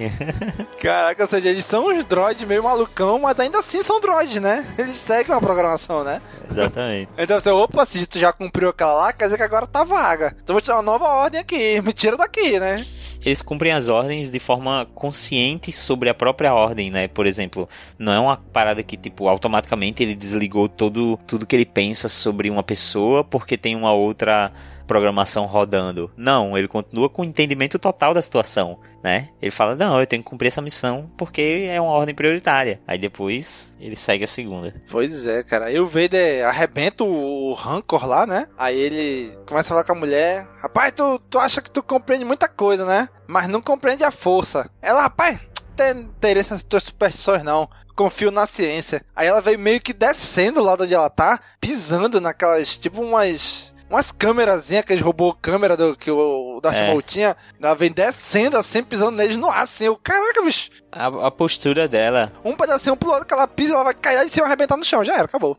Caraca, 0.80 1.24
ou 1.24 1.30
seja, 1.30 1.49
eles 1.49 1.66
são 1.66 1.88
uns 1.88 2.04
droids 2.06 2.47
meio 2.47 2.64
malucão, 2.64 3.20
mas 3.20 3.39
ainda 3.39 3.60
assim 3.60 3.82
são 3.84 3.99
droids, 3.99 4.41
né? 4.41 4.66
Eles 4.78 4.97
seguem 4.97 5.34
uma 5.34 5.41
programação, 5.41 6.04
né? 6.04 6.22
Exatamente. 6.49 7.10
Então 7.18 7.39
você, 7.39 7.49
opa, 7.49 7.86
se 7.86 8.06
tu 8.06 8.20
já 8.20 8.32
cumpriu 8.34 8.70
aquela 8.70 8.93
lá, 8.93 9.14
quer 9.14 9.26
dizer 9.26 9.38
que 9.38 9.43
agora 9.43 9.68
tá 9.68 9.84
vaga. 9.84 10.36
Então 10.43 10.54
vou 10.54 10.62
te 10.62 10.68
dar 10.68 10.76
uma 10.76 10.82
nova 10.82 11.06
ordem 11.08 11.39
aqui, 11.39 11.80
me 11.86 11.93
tira 11.93 12.18
daqui, 12.18 12.60
né? 12.60 12.86
Eles 13.24 13.39
cumprem 13.43 13.72
as 13.72 13.88
ordens 13.88 14.32
de 14.32 14.39
forma 14.39 14.88
consciente 14.95 15.72
sobre 15.72 16.10
a 16.10 16.14
própria 16.14 16.56
ordem, 16.56 16.89
né? 16.89 17.08
Por 17.08 17.28
exemplo, 17.28 17.70
não 17.99 18.12
é 18.12 18.20
uma 18.20 18.36
parada 18.36 18.82
que, 18.82 18.97
tipo, 18.97 19.28
automaticamente 19.28 20.02
ele 20.02 20.16
desligou 20.16 20.68
todo, 20.68 21.20
tudo 21.28 21.45
que 21.45 21.56
ele 21.56 21.66
pensa 21.66 22.10
sobre 22.10 22.49
uma 22.49 22.64
pessoa 22.64 23.24
porque 23.24 23.56
tem 23.58 23.76
uma 23.76 23.93
outra 23.93 24.52
programação 24.92 25.46
rodando. 25.46 26.12
Não, 26.18 26.58
ele 26.58 26.68
continua 26.68 27.10
com 27.10 27.22
o 27.22 27.26
entendimento 27.26 27.80
total 27.80 28.14
da 28.14 28.22
situação, 28.22 28.78
né? 29.02 29.30
Ele 29.42 29.50
fala, 29.50 29.74
não, 29.74 29.98
eu 29.98 30.06
tenho 30.06 30.22
que 30.22 30.30
cumprir 30.30 30.50
essa 30.50 30.62
missão 30.62 31.10
porque 31.18 31.66
é 31.70 31.80
uma 31.80 31.92
ordem 31.92 32.14
prioritária. 32.14 32.82
Aí 32.86 32.98
depois 32.98 33.74
ele 33.80 33.96
segue 33.96 34.26
a 34.26 34.28
segunda. 34.28 34.76
Pois 34.92 35.26
é, 35.26 35.44
cara. 35.44 35.68
Aí 35.68 35.80
o 35.80 35.88
Vader 35.88 36.46
arrebenta 36.46 37.06
o 37.06 37.54
Rancor 37.54 38.06
lá, 38.06 38.28
né? 38.28 38.50
Aí 38.58 38.78
ele 38.78 39.32
começa 39.48 39.68
a 39.68 39.70
falar 39.70 39.84
com 39.86 39.94
a 39.94 40.00
mulher: 40.00 40.46
Rapaz, 40.62 40.92
tu, 40.92 41.20
tu 41.30 41.39
acha 41.39 41.62
que 41.62 41.72
tu 41.72 41.82
compreende 41.82 42.26
muita 42.26 42.50
coisa, 42.50 42.86
né? 42.86 43.08
Mas 43.26 43.48
não 43.48 43.62
compreende 43.62 44.04
a 44.04 44.12
força. 44.12 44.70
Ela, 44.82 45.04
rapaz, 45.04 45.39
tem 45.74 46.02
interesse 46.02 46.52
nas 46.52 46.64
tuas 46.64 46.84
superstições, 46.84 47.44
não. 47.44 47.70
Confio 47.96 48.30
na 48.30 48.46
ciência. 48.46 49.06
Aí 49.16 49.28
ela 49.28 49.42
veio 49.42 49.58
meio 49.58 49.80
que 49.80 49.94
descendo 49.94 50.62
lá 50.62 50.76
de 50.76 50.84
onde 50.84 50.94
ela 50.94 51.10
tá, 51.10 51.39
pisando 51.62 52.20
naquelas, 52.20 52.76
tipo 52.76 53.02
umas. 53.02 53.70
Umas 53.92 54.10
câmerazinhas, 54.10 54.84
aqueles 54.84 55.04
robô 55.04 55.34
câmera 55.34 55.76
do, 55.76 55.98
que 55.98 56.10
o 56.10 56.62
Darth 56.62 56.78
É. 56.78 56.88
Maul 56.88 57.02
tinha. 57.02 57.36
Ela 57.62 57.76
vem 57.76 57.92
descendo 57.92 58.56
assim, 58.58 58.82
pisando 58.82 59.12
neles 59.12 59.36
no 59.36 59.50
ar, 59.50 59.64
assim. 59.64 59.84
Eu, 59.84 59.98
caraca, 59.98 60.42
bicho. 60.42 60.70
A, 60.89 61.08
a 61.28 61.32
postura 61.32 61.89
dela 61.89 62.32
Um 62.44 62.54
pedacinho 62.54 62.96
pro 62.96 63.10
outro 63.12 63.26
que 63.26 63.34
ela 63.34 63.48
pisa, 63.48 63.74
ela 63.74 63.84
vai 63.84 63.94
cair 63.94 64.30
e 64.34 64.42
arrebentar 64.42 64.78
no 64.78 64.86
chão. 64.86 65.04
Já 65.04 65.16
era, 65.16 65.26
acabou. 65.26 65.58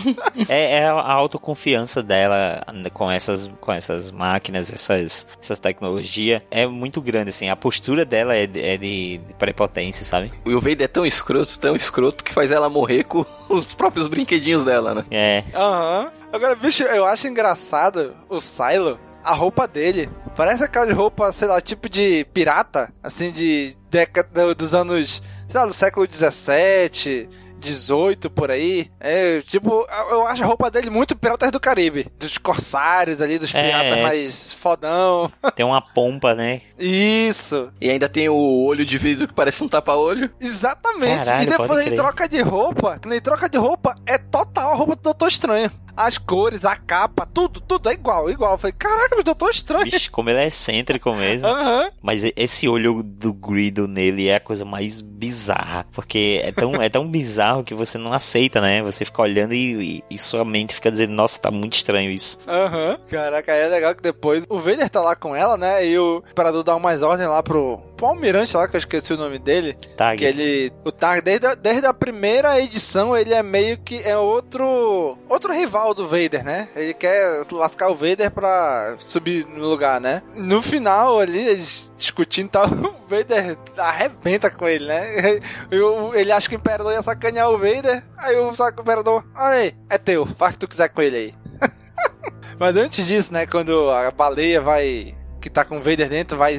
é, 0.48 0.78
é 0.78 0.86
a 0.86 1.12
autoconfiança 1.12 2.02
dela 2.02 2.64
com 2.94 3.10
essas, 3.10 3.50
com 3.60 3.70
essas 3.70 4.10
máquinas, 4.10 4.72
essas, 4.72 5.26
essas 5.42 5.58
tecnologias, 5.58 6.40
é 6.50 6.66
muito 6.66 7.02
grande, 7.02 7.28
assim. 7.28 7.50
A 7.50 7.56
postura 7.56 8.06
dela 8.06 8.34
é 8.34 8.46
de, 8.46 8.62
é 8.62 8.78
de, 8.78 9.18
de 9.18 9.34
prepotência, 9.34 10.06
sabe? 10.06 10.32
O 10.46 10.58
Vader 10.58 10.84
é 10.84 10.88
tão 10.88 11.04
escroto, 11.04 11.58
tão 11.58 11.76
escroto, 11.76 12.24
que 12.24 12.32
faz 12.32 12.50
ela 12.50 12.70
morrer 12.70 13.04
com 13.04 13.26
os 13.48 13.74
próprios 13.74 14.08
brinquedinhos 14.08 14.64
dela, 14.64 14.94
né? 14.94 15.04
É. 15.10 15.44
Aham. 15.54 16.10
Agora, 16.34 16.56
bicho, 16.56 16.82
eu 16.82 17.06
acho 17.06 17.28
engraçado 17.28 18.12
o 18.28 18.40
Silo, 18.40 18.98
a 19.22 19.32
roupa 19.32 19.68
dele. 19.68 20.10
Parece 20.34 20.64
aquela 20.64 20.92
roupa, 20.92 21.32
sei 21.32 21.46
lá, 21.46 21.60
tipo 21.60 21.88
de 21.88 22.26
pirata, 22.34 22.92
assim, 23.04 23.30
de 23.30 23.76
década 23.88 24.52
dos 24.52 24.74
anos, 24.74 25.22
sei 25.48 25.60
lá, 25.60 25.64
do 25.64 25.72
século 25.72 26.08
17, 26.08 27.28
18 27.60 28.28
por 28.30 28.50
aí. 28.50 28.90
É, 28.98 29.42
tipo, 29.42 29.86
eu 30.10 30.26
acho 30.26 30.42
a 30.42 30.46
roupa 30.46 30.68
dele 30.72 30.90
muito 30.90 31.14
Piratas 31.14 31.52
do 31.52 31.60
Caribe. 31.60 32.08
Dos 32.18 32.36
corsários 32.36 33.20
ali, 33.20 33.38
dos 33.38 33.54
É. 33.54 33.62
piratas 33.62 34.02
mais 34.02 34.52
fodão. 34.54 35.30
Tem 35.54 35.64
uma 35.64 35.80
pompa, 35.80 36.34
né? 36.34 36.62
Isso. 36.76 37.70
E 37.80 37.88
ainda 37.88 38.08
tem 38.08 38.28
o 38.28 38.34
olho 38.66 38.84
de 38.84 38.98
vidro 38.98 39.28
que 39.28 39.34
parece 39.34 39.62
um 39.62 39.68
tapa-olho. 39.68 40.28
Exatamente. 40.40 41.26
Caralho, 41.26 41.42
e 41.44 41.46
depois 41.46 41.86
ele 41.86 41.94
troca 41.94 42.28
de 42.28 42.40
roupa. 42.40 42.98
Quando 43.00 43.12
ele 43.12 43.20
troca 43.20 43.48
de 43.48 43.56
roupa, 43.56 43.94
é 44.04 44.18
total 44.18 44.72
a 44.72 44.74
roupa 44.74 44.96
do 44.96 45.02
Doutor 45.02 45.28
Estranho. 45.28 45.70
As 45.96 46.18
cores, 46.18 46.64
a 46.64 46.76
capa, 46.76 47.26
tudo, 47.26 47.60
tudo 47.60 47.88
é 47.88 47.92
igual, 47.92 48.30
igual. 48.30 48.52
Eu 48.52 48.58
falei, 48.58 48.74
caraca, 48.76 49.14
mas 49.16 49.24
Doutor 49.24 49.50
Estranho. 49.50 49.84
Vixe, 49.84 50.10
como 50.10 50.30
ele 50.30 50.40
é 50.40 50.46
excêntrico 50.46 51.12
mesmo. 51.14 51.46
Aham. 51.46 51.90
Mas 52.02 52.22
esse 52.36 52.68
olho 52.68 53.02
do 53.02 53.32
Greedo 53.32 53.86
nele 53.86 54.28
é 54.28 54.36
a 54.36 54.40
coisa 54.40 54.64
mais 54.64 55.00
bizarra. 55.00 55.86
Porque 55.92 56.40
é 56.42 56.52
tão, 56.52 56.74
é 56.82 56.88
tão 56.88 57.08
bizarro 57.08 57.64
que 57.64 57.74
você 57.74 57.96
não 57.98 58.12
aceita, 58.12 58.60
né? 58.60 58.82
Você 58.82 59.04
fica 59.04 59.22
olhando 59.22 59.54
e, 59.54 59.98
e, 59.98 60.04
e 60.10 60.18
sua 60.18 60.44
mente 60.44 60.74
fica 60.74 60.90
dizendo, 60.90 61.12
nossa, 61.12 61.38
tá 61.38 61.50
muito 61.50 61.74
estranho 61.74 62.10
isso. 62.10 62.38
Aham. 62.46 62.98
Caraca, 63.08 63.52
é 63.52 63.68
legal 63.68 63.94
que 63.94 64.02
depois 64.02 64.44
o 64.48 64.58
Vader 64.58 64.88
tá 64.88 65.00
lá 65.00 65.14
com 65.14 65.34
ela, 65.34 65.56
né? 65.56 65.86
E 65.86 65.98
o 65.98 66.22
Imperador 66.30 66.62
dá 66.62 66.74
umas 66.74 67.02
ordens 67.02 67.28
lá 67.28 67.42
pro, 67.42 67.78
almirante 68.06 68.56
lá, 68.56 68.66
que 68.68 68.76
eu 68.76 68.78
esqueci 68.78 69.12
o 69.12 69.16
nome 69.16 69.38
dele. 69.38 69.74
Tag. 69.96 70.18
Que 70.18 70.24
ele. 70.24 70.72
O 70.84 70.90
Tag, 70.92 71.20
desde, 71.22 71.46
a- 71.46 71.54
desde 71.54 71.86
a 71.86 71.94
primeira 71.94 72.58
edição, 72.60 73.16
ele 73.16 73.32
é 73.34 73.42
meio 73.42 73.78
que. 73.78 74.02
É 74.02 74.16
outro. 74.16 75.18
Outro 75.28 75.52
rival 75.52 75.94
do 75.94 76.06
Vader, 76.08 76.44
né? 76.44 76.68
Ele 76.76 76.94
quer 76.94 77.44
lascar 77.52 77.88
o 77.90 77.94
Vader 77.94 78.30
pra 78.30 78.96
subir 78.98 79.46
no 79.46 79.68
lugar, 79.68 80.00
né? 80.00 80.22
No 80.34 80.60
final 80.62 81.18
ali, 81.20 81.38
eles 81.46 81.92
discutindo 81.96 82.46
e 82.46 82.50
tal, 82.50 82.66
o 82.68 83.08
Vader 83.08 83.56
arrebenta 83.78 84.50
com 84.50 84.66
ele, 84.68 84.86
né? 84.86 85.40
E 85.70 85.78
o- 85.78 86.14
ele 86.14 86.30
acha 86.32 86.48
que 86.48 86.54
o 86.54 86.58
Imperador 86.58 86.92
ia 86.92 87.02
sacanear 87.02 87.50
o 87.50 87.58
Vader. 87.58 88.02
Aí 88.18 88.36
o 88.36 88.54
saca- 88.54 88.78
o 88.80 88.82
Imperador, 88.82 89.24
aí, 89.34 89.74
é 89.90 89.98
teu, 89.98 90.26
faz 90.26 90.50
o 90.50 90.54
que 90.54 90.60
tu 90.66 90.68
quiser 90.68 90.88
com 90.88 91.00
ele 91.02 91.16
aí. 91.16 91.34
Mas 92.58 92.76
antes 92.76 93.06
disso, 93.06 93.32
né, 93.32 93.46
quando 93.46 93.90
a 93.90 94.10
baleia 94.10 94.60
vai. 94.60 95.14
que 95.40 95.50
tá 95.50 95.64
com 95.64 95.78
o 95.78 95.82
Vader 95.82 96.08
dentro, 96.08 96.38
vai 96.38 96.58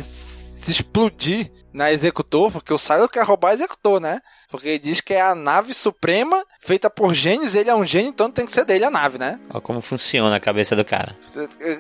se 0.66 0.72
explodir 0.72 1.52
na 1.74 1.92
Executor, 1.92 2.52
porque 2.52 2.74
o 2.74 2.78
Silo 2.78 3.10
quer 3.10 3.24
roubar 3.26 3.50
a 3.52 3.54
Executor, 3.54 4.00
né? 4.00 4.22
Porque 4.50 4.70
ele 4.70 4.80
diz 4.80 5.02
que 5.02 5.14
é 5.14 5.22
a 5.22 5.36
nave 5.36 5.74
suprema 5.74 6.42
feita 6.62 6.90
por 6.90 7.14
gênios, 7.14 7.54
ele 7.54 7.70
é 7.70 7.76
um 7.76 7.84
gênio, 7.86 8.10
então 8.10 8.32
tem 8.32 8.46
que 8.46 8.52
ser 8.54 8.64
dele 8.64 8.86
a 8.86 8.90
nave, 8.90 9.18
né? 9.18 9.38
Olha 9.50 9.60
como 9.60 9.82
funciona 9.82 10.34
a 10.36 10.40
cabeça 10.40 10.74
do 10.76 10.86
cara. 10.86 11.16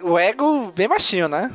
O 0.03 0.19
ego 0.19 0.71
bem 0.75 0.87
baixinho, 0.89 1.29
né? 1.29 1.49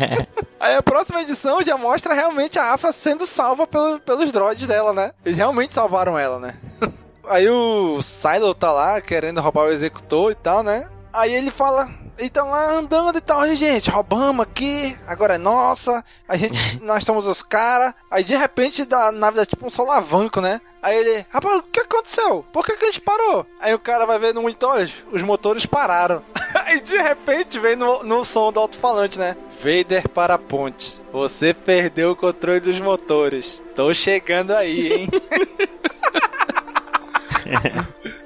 Aí 0.60 0.74
a 0.76 0.82
próxima 0.82 1.22
edição 1.22 1.62
já 1.62 1.78
mostra 1.78 2.12
realmente 2.12 2.58
a 2.58 2.74
Afra 2.74 2.92
sendo 2.92 3.26
salva 3.26 3.66
pelo- 3.66 3.98
pelos 4.00 4.30
droids 4.30 4.66
dela, 4.66 4.92
né? 4.92 5.12
Eles 5.24 5.38
realmente 5.38 5.72
salvaram 5.72 6.18
ela, 6.18 6.38
né? 6.38 6.54
Aí 7.28 7.48
o 7.48 8.02
Silo 8.02 8.54
tá 8.54 8.72
lá 8.72 9.00
querendo 9.00 9.40
roubar 9.40 9.64
o 9.66 9.72
executor 9.72 10.32
e 10.32 10.34
tal, 10.34 10.62
né? 10.62 10.88
Aí 11.12 11.32
ele 11.34 11.50
fala. 11.50 11.88
Estão 12.18 12.50
lá 12.50 12.72
andando 12.72 13.16
e 13.16 13.20
tal, 13.20 13.40
"Ai, 13.40 13.56
gente, 13.56 13.90
roubamos 13.90 14.44
aqui, 14.44 14.96
agora 15.06 15.34
é 15.34 15.38
nossa, 15.38 16.04
a 16.28 16.36
gente, 16.36 16.54
nós 16.82 17.02
somos 17.04 17.26
os 17.26 17.42
caras. 17.42 17.94
Aí 18.10 18.22
de 18.22 18.36
repente 18.36 18.86
a 18.92 19.10
nave 19.10 19.36
dá 19.38 19.46
tipo 19.46 19.66
um 19.66 19.70
solavanco, 19.70 20.40
né? 20.40 20.60
Aí 20.82 20.96
ele, 20.96 21.26
rapaz, 21.30 21.58
o 21.58 21.62
que 21.62 21.80
aconteceu? 21.80 22.44
Por 22.52 22.64
que, 22.64 22.76
que 22.76 22.84
a 22.84 22.88
gente 22.88 23.00
parou? 23.02 23.46
Aí 23.60 23.74
o 23.74 23.78
cara 23.78 24.06
vai 24.06 24.18
ver 24.18 24.32
no 24.34 24.42
monitor, 24.42 24.88
os 25.12 25.22
motores 25.22 25.66
pararam. 25.66 26.22
Aí 26.64 26.80
de 26.80 26.96
repente 26.96 27.58
vem 27.58 27.76
no, 27.76 28.02
no 28.02 28.24
som 28.24 28.50
do 28.52 28.60
alto-falante, 28.60 29.18
né? 29.18 29.36
Vader 29.62 30.08
para 30.08 30.34
a 30.34 30.38
ponte. 30.38 30.98
Você 31.12 31.52
perdeu 31.52 32.12
o 32.12 32.16
controle 32.16 32.60
dos 32.60 32.78
motores. 32.80 33.62
Tô 33.74 33.92
chegando 33.92 34.54
aí, 34.54 34.92
hein? 34.92 35.08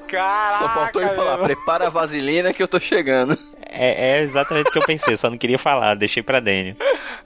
Caraca, 0.07 0.59
Só 0.59 0.69
faltou 0.69 1.03
ele 1.03 1.15
falar, 1.15 1.39
prepara 1.39 1.87
a 1.87 1.91
vaselina 1.91 2.53
que 2.53 2.63
eu 2.63 2.69
tô 2.69 2.79
chegando. 2.79 3.37
É, 3.77 4.19
é 4.19 4.21
exatamente 4.21 4.69
o 4.69 4.73
que 4.73 4.79
eu 4.79 4.87
pensei, 4.87 5.17
só 5.17 5.29
não 5.29 5.39
queria 5.39 5.59
falar, 5.59 5.95
deixei 5.95 6.23
pra 6.23 6.41
Daniel. 6.41 6.77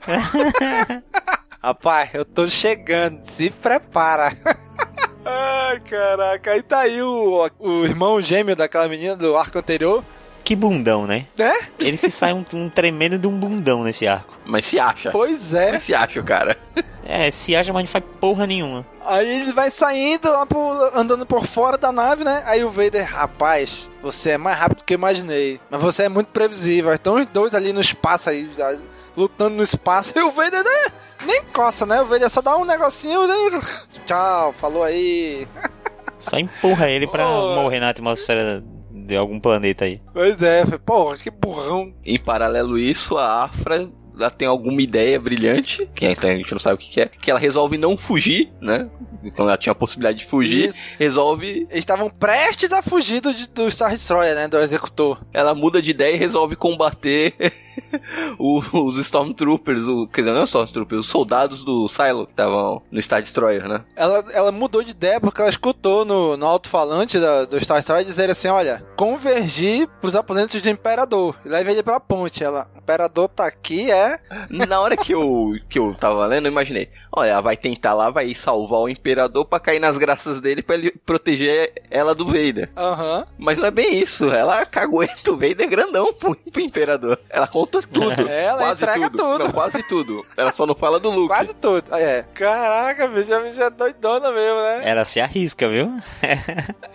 Rapaz, 1.61 2.09
eu 2.13 2.25
tô 2.25 2.47
chegando, 2.47 3.21
se 3.23 3.49
prepara. 3.49 4.35
Ai, 5.25 5.79
caraca. 5.81 6.51
Aí 6.51 6.61
tá 6.63 6.79
aí 6.79 7.01
o, 7.01 7.49
o 7.59 7.85
irmão 7.85 8.19
gêmeo 8.21 8.55
daquela 8.55 8.87
menina 8.87 9.15
do 9.15 9.35
arco 9.35 9.59
anterior. 9.59 10.03
Que 10.43 10.55
bundão, 10.55 11.05
né? 11.05 11.27
Né? 11.37 11.53
Ele 11.77 11.97
se 11.97 12.09
sai 12.09 12.33
um, 12.33 12.43
um 12.53 12.69
tremendo 12.69 13.19
de 13.19 13.27
um 13.27 13.37
bundão 13.37 13.83
nesse 13.83 14.07
arco. 14.07 14.35
Mas 14.45 14.65
se 14.65 14.79
acha. 14.79 15.11
Pois 15.11 15.53
é. 15.53 15.73
Mas 15.73 15.83
se 15.83 15.93
acha, 15.93 16.23
cara. 16.23 16.57
É, 17.11 17.31
se 17.31 17.55
acha, 17.55 17.73
mas 17.73 17.83
não 17.85 17.87
faz 17.91 18.03
porra 18.21 18.45
nenhuma. 18.45 18.85
Aí 19.03 19.41
ele 19.41 19.51
vai 19.51 19.71
saindo 19.71 20.29
lá 20.31 20.45
por, 20.45 20.91
andando 20.95 21.25
por 21.25 21.43
fora 21.43 21.75
da 21.75 21.91
nave, 21.91 22.23
né? 22.23 22.43
Aí 22.45 22.63
o 22.63 22.69
Vader, 22.69 23.03
rapaz, 23.11 23.89
você 23.99 24.31
é 24.31 24.37
mais 24.37 24.55
rápido 24.59 24.77
do 24.79 24.83
que 24.83 24.93
eu 24.93 24.97
imaginei. 24.97 25.59
Mas 25.71 25.81
você 25.81 26.03
é 26.03 26.09
muito 26.09 26.27
previsível. 26.27 26.93
Estão 26.93 27.15
os 27.15 27.25
dois 27.25 27.55
ali 27.55 27.73
no 27.73 27.81
espaço 27.81 28.29
aí, 28.29 28.47
já, 28.55 28.77
lutando 29.17 29.55
no 29.55 29.63
espaço. 29.63 30.13
E 30.17 30.21
o 30.21 30.29
Vader 30.29 30.63
né, 30.63 30.91
nem 31.25 31.41
coça, 31.45 31.83
né? 31.83 31.99
O 31.99 32.05
Vader 32.05 32.29
só 32.29 32.41
dá 32.43 32.55
um 32.55 32.63
negocinho, 32.63 33.27
né? 33.27 33.33
Tchau, 34.05 34.53
falou 34.53 34.83
aí. 34.83 35.47
Só 36.19 36.37
empurra 36.37 36.89
ele 36.89 37.07
pra 37.07 37.25
Oh. 37.27 37.55
morrer 37.55 37.79
na 37.79 37.89
atmosfera 37.89 38.61
de 38.91 39.15
algum 39.15 39.39
planeta 39.39 39.85
aí. 39.85 40.01
Pois 40.13 40.43
é, 40.43 40.63
porra, 40.85 41.15
que 41.17 41.31
burrão. 41.31 41.93
Em 42.05 42.19
paralelo 42.19 42.75
a 42.75 42.79
isso, 42.79 43.17
a 43.17 43.45
Afra 43.45 43.89
ela 44.19 44.29
tem 44.31 44.47
alguma 44.47 44.81
ideia 44.81 45.19
brilhante, 45.19 45.89
que 45.95 46.05
a 46.05 46.09
gente 46.35 46.51
não 46.51 46.59
sabe 46.59 46.75
o 46.75 46.77
que 46.77 47.01
é, 47.01 47.05
que 47.07 47.29
ela 47.31 47.39
resolve 47.39 47.77
não 47.77 47.97
fugir, 47.97 48.51
né? 48.61 48.89
Quando 49.35 49.49
ela 49.49 49.57
tinha 49.57 49.71
a 49.71 49.75
possibilidade 49.75 50.19
de 50.19 50.25
fugir, 50.25 50.69
Isso. 50.69 50.77
resolve. 50.97 51.67
Eles 51.69 51.79
estavam 51.79 52.09
prestes 52.09 52.71
a 52.71 52.81
fugir 52.81 53.19
do, 53.21 53.33
do 53.53 53.69
Star 53.69 53.91
Destroyer, 53.91 54.33
né? 54.35 54.47
Do 54.47 54.57
Executor. 54.57 55.19
Ela 55.33 55.53
muda 55.53 55.81
de 55.81 55.91
ideia 55.91 56.13
e 56.15 56.17
resolve 56.17 56.55
combater 56.55 57.33
o- 58.39 58.61
os 58.85 58.97
Stormtroopers, 58.97 59.83
o, 59.83 60.07
quer 60.07 60.21
dizer, 60.21 60.33
não 60.33 60.41
é 60.41 60.43
os 60.43 60.49
Stormtroopers, 60.49 61.01
os 61.01 61.09
soldados 61.09 61.63
do 61.63 61.87
Silo 61.89 62.25
que 62.25 62.31
estavam 62.33 62.81
no 62.89 63.01
Star 63.01 63.21
Destroyer, 63.21 63.67
né? 63.67 63.83
Ela, 63.95 64.23
ela 64.33 64.51
mudou 64.51 64.83
de 64.83 64.91
ideia 64.91 65.19
porque 65.19 65.41
ela 65.41 65.49
escutou 65.49 66.05
no, 66.05 66.37
no 66.37 66.45
alto-falante 66.45 67.17
do 67.19 67.59
Star 67.63 67.77
Destroyer 67.77 68.05
dizer 68.05 68.29
assim: 68.29 68.47
olha, 68.47 68.85
convergir 68.95 69.87
pros 69.99 70.15
aposentos 70.15 70.61
do 70.61 70.69
Imperador. 70.69 71.35
E 71.45 71.49
leve 71.49 71.71
ele 71.71 71.83
pra 71.83 71.99
ponte. 71.99 72.43
Ela, 72.43 72.69
o 72.75 72.77
Imperador 72.79 73.27
tá 73.29 73.45
aqui, 73.45 73.91
é. 73.91 74.08
Na 74.49 74.79
hora 74.79 74.95
que 74.97 75.13
eu, 75.13 75.53
que 75.69 75.77
eu 75.79 75.93
tava 75.99 76.25
lendo, 76.25 76.45
eu 76.47 76.51
imaginei, 76.51 76.89
olha, 77.11 77.29
ela 77.31 77.41
vai 77.41 77.57
tentar 77.57 77.93
lá, 77.93 78.09
vai 78.09 78.33
salvar 78.33 78.79
o 78.81 78.89
Imperador 78.89 79.45
pra 79.45 79.59
cair 79.59 79.79
nas 79.79 79.97
graças 79.97 80.39
dele 80.41 80.61
pra 80.61 80.75
ele 80.75 80.91
proteger 81.05 81.71
ela 81.89 82.13
do 82.15 82.25
Vader. 82.25 82.69
Aham. 82.75 83.25
Mas 83.37 83.57
não 83.57 83.65
é 83.67 83.71
bem 83.71 83.97
isso. 83.99 84.25
Ela 84.31 84.65
cagueta 84.65 85.31
o 85.31 85.35
Vader 85.37 85.69
grandão 85.69 86.13
pro, 86.13 86.35
pro 86.35 86.61
Imperador. 86.61 87.19
Ela 87.29 87.47
conta 87.47 87.81
tudo. 87.81 88.09
Ela 88.29 88.57
quase 88.59 88.83
entrega 88.83 89.09
tudo. 89.09 89.39
Não, 89.39 89.51
quase 89.51 89.83
tudo. 89.83 90.25
Ela 90.37 90.53
só 90.53 90.65
não 90.65 90.75
fala 90.75 90.99
do 90.99 91.09
Luke. 91.09 91.27
Quase 91.27 91.53
tudo. 91.55 91.83
Ah, 91.91 91.99
É. 91.99 92.23
Caraca, 92.33 93.07
bicho, 93.07 93.33
a 93.33 93.39
bicha 93.39 93.63
é 93.65 93.69
doidona 93.69 94.31
mesmo, 94.31 94.59
né? 94.59 94.81
Ela 94.83 95.05
se 95.05 95.19
arrisca, 95.19 95.67
viu? 95.67 95.91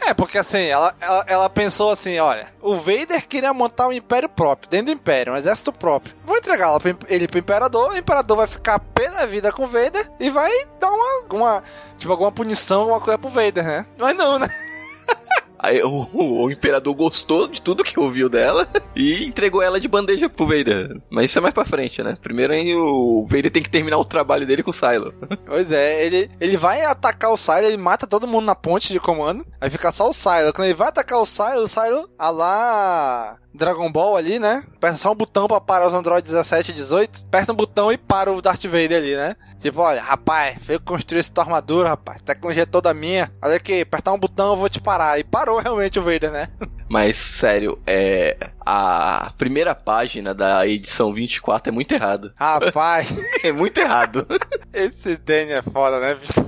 É, 0.06 0.14
porque 0.14 0.38
assim, 0.38 0.64
ela, 0.64 0.94
ela, 1.00 1.24
ela 1.26 1.50
pensou 1.50 1.90
assim: 1.90 2.18
olha, 2.18 2.46
o 2.60 2.74
Vader 2.76 3.26
queria 3.26 3.52
montar 3.52 3.88
um 3.88 3.92
império 3.92 4.28
próprio, 4.28 4.68
dentro 4.70 4.86
do 4.86 4.92
império, 4.92 5.32
um 5.32 5.36
exército 5.36 5.72
próprio. 5.72 6.14
Vou 6.24 6.36
entregar 6.36 6.68
ela 6.68 6.80
pro- 6.80 6.96
ele 7.08 7.28
pro 7.28 7.38
imperador, 7.38 7.92
o 7.92 7.96
imperador 7.96 8.36
vai 8.38 8.46
ficar 8.46 8.78
pé 8.78 9.10
da 9.10 9.26
vida 9.26 9.52
com 9.52 9.64
o 9.64 9.68
Vader 9.68 10.10
e 10.18 10.30
vai 10.30 10.50
dar 10.80 10.90
uma, 10.90 11.24
uma. 11.32 11.62
Tipo, 11.98 12.12
alguma 12.12 12.32
punição, 12.32 12.82
alguma 12.82 13.00
coisa 13.00 13.18
pro 13.18 13.30
Vader, 13.30 13.64
né? 13.64 13.86
Mas 13.98 14.16
não, 14.16 14.38
né? 14.38 14.48
Aí 15.64 15.82
o, 15.82 16.06
o 16.12 16.50
Imperador 16.50 16.94
gostou 16.94 17.48
de 17.48 17.62
tudo 17.62 17.82
que 17.82 17.98
ouviu 17.98 18.28
dela 18.28 18.68
e 18.94 19.24
entregou 19.24 19.62
ela 19.62 19.80
de 19.80 19.88
bandeja 19.88 20.28
pro 20.28 20.46
Vader. 20.46 21.00
Mas 21.08 21.30
isso 21.30 21.38
é 21.38 21.40
mais 21.40 21.54
pra 21.54 21.64
frente, 21.64 22.02
né? 22.02 22.18
Primeiro 22.22 22.52
aí 22.52 22.74
o 22.74 23.26
Vader 23.26 23.50
tem 23.50 23.62
que 23.62 23.70
terminar 23.70 23.96
o 23.96 24.04
trabalho 24.04 24.46
dele 24.46 24.62
com 24.62 24.70
o 24.70 24.74
Silo. 24.74 25.14
Pois 25.46 25.70
é, 25.72 26.04
ele, 26.04 26.30
ele 26.40 26.56
vai 26.56 26.84
atacar 26.84 27.32
o 27.32 27.36
Silo, 27.36 27.66
ele 27.66 27.76
mata 27.76 28.06
todo 28.06 28.26
mundo 28.26 28.44
na 28.44 28.54
ponte 28.54 28.92
de 28.92 29.00
comando, 29.00 29.46
aí 29.60 29.70
fica 29.70 29.90
só 29.90 30.08
o 30.08 30.12
Silo. 30.12 30.52
Quando 30.52 30.66
ele 30.66 30.74
vai 30.74 30.88
atacar 30.88 31.18
o 31.18 31.26
Silo, 31.26 31.62
o 31.62 31.68
Silo, 31.68 32.10
a 32.18 32.30
lá 32.30 33.38
Dragon 33.54 33.90
Ball 33.90 34.16
ali, 34.16 34.38
né? 34.38 34.64
Aperta 34.76 34.98
só 34.98 35.12
um 35.12 35.14
botão 35.14 35.46
pra 35.46 35.60
parar 35.60 35.86
os 35.86 35.94
Android 35.94 36.26
17 36.26 36.72
e 36.72 36.74
18, 36.74 37.24
aperta 37.26 37.52
um 37.52 37.56
botão 37.56 37.92
e 37.92 37.96
para 37.96 38.32
o 38.32 38.42
Darth 38.42 38.64
Vader 38.64 38.98
ali, 38.98 39.14
né? 39.16 39.36
Tipo, 39.58 39.80
olha, 39.80 40.02
rapaz, 40.02 40.58
veio 40.60 40.80
construir 40.80 41.20
essa 41.20 41.32
tua 41.32 41.44
armadura, 41.44 41.88
rapaz, 41.88 42.20
tecnologia 42.20 42.66
toda 42.66 42.92
minha. 42.92 43.32
Olha 43.40 43.56
aqui, 43.56 43.80
apertar 43.80 44.12
um 44.12 44.18
botão 44.18 44.50
eu 44.50 44.56
vou 44.56 44.68
te 44.68 44.80
parar. 44.80 45.18
E 45.18 45.24
parou 45.24 45.58
realmente 45.58 45.98
o 45.98 46.02
Vader, 46.02 46.30
né? 46.30 46.48
Mas, 46.88 47.16
sério, 47.16 47.80
é. 47.86 48.36
A 48.60 49.32
primeira 49.38 49.74
página 49.74 50.34
da 50.34 50.66
edição 50.66 51.14
24 51.14 51.70
é 51.70 51.72
muito 51.72 51.92
errada. 51.92 52.32
Rapaz, 52.36 53.08
É 53.42 53.52
muito 53.52 53.78
errado. 53.78 54.26
esse 54.72 55.16
Danny 55.16 55.52
é 55.52 55.62
foda, 55.62 55.98
né, 55.98 56.14
bicho? 56.14 56.44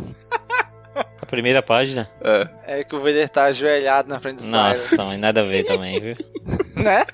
A 1.27 1.29
primeira 1.29 1.61
página? 1.61 2.09
É. 2.23 2.79
É 2.79 2.85
que 2.85 2.95
o 2.95 3.01
Vader 3.01 3.29
tá 3.29 3.47
ajoelhado 3.47 4.09
na 4.09 4.21
frente 4.21 4.43
do 4.43 4.47
Nossa, 4.47 5.05
mas 5.05 5.19
nada 5.19 5.41
a 5.41 5.45
ver 5.45 5.65
também, 5.65 6.01
viu? 6.01 6.17
né? 6.81 7.05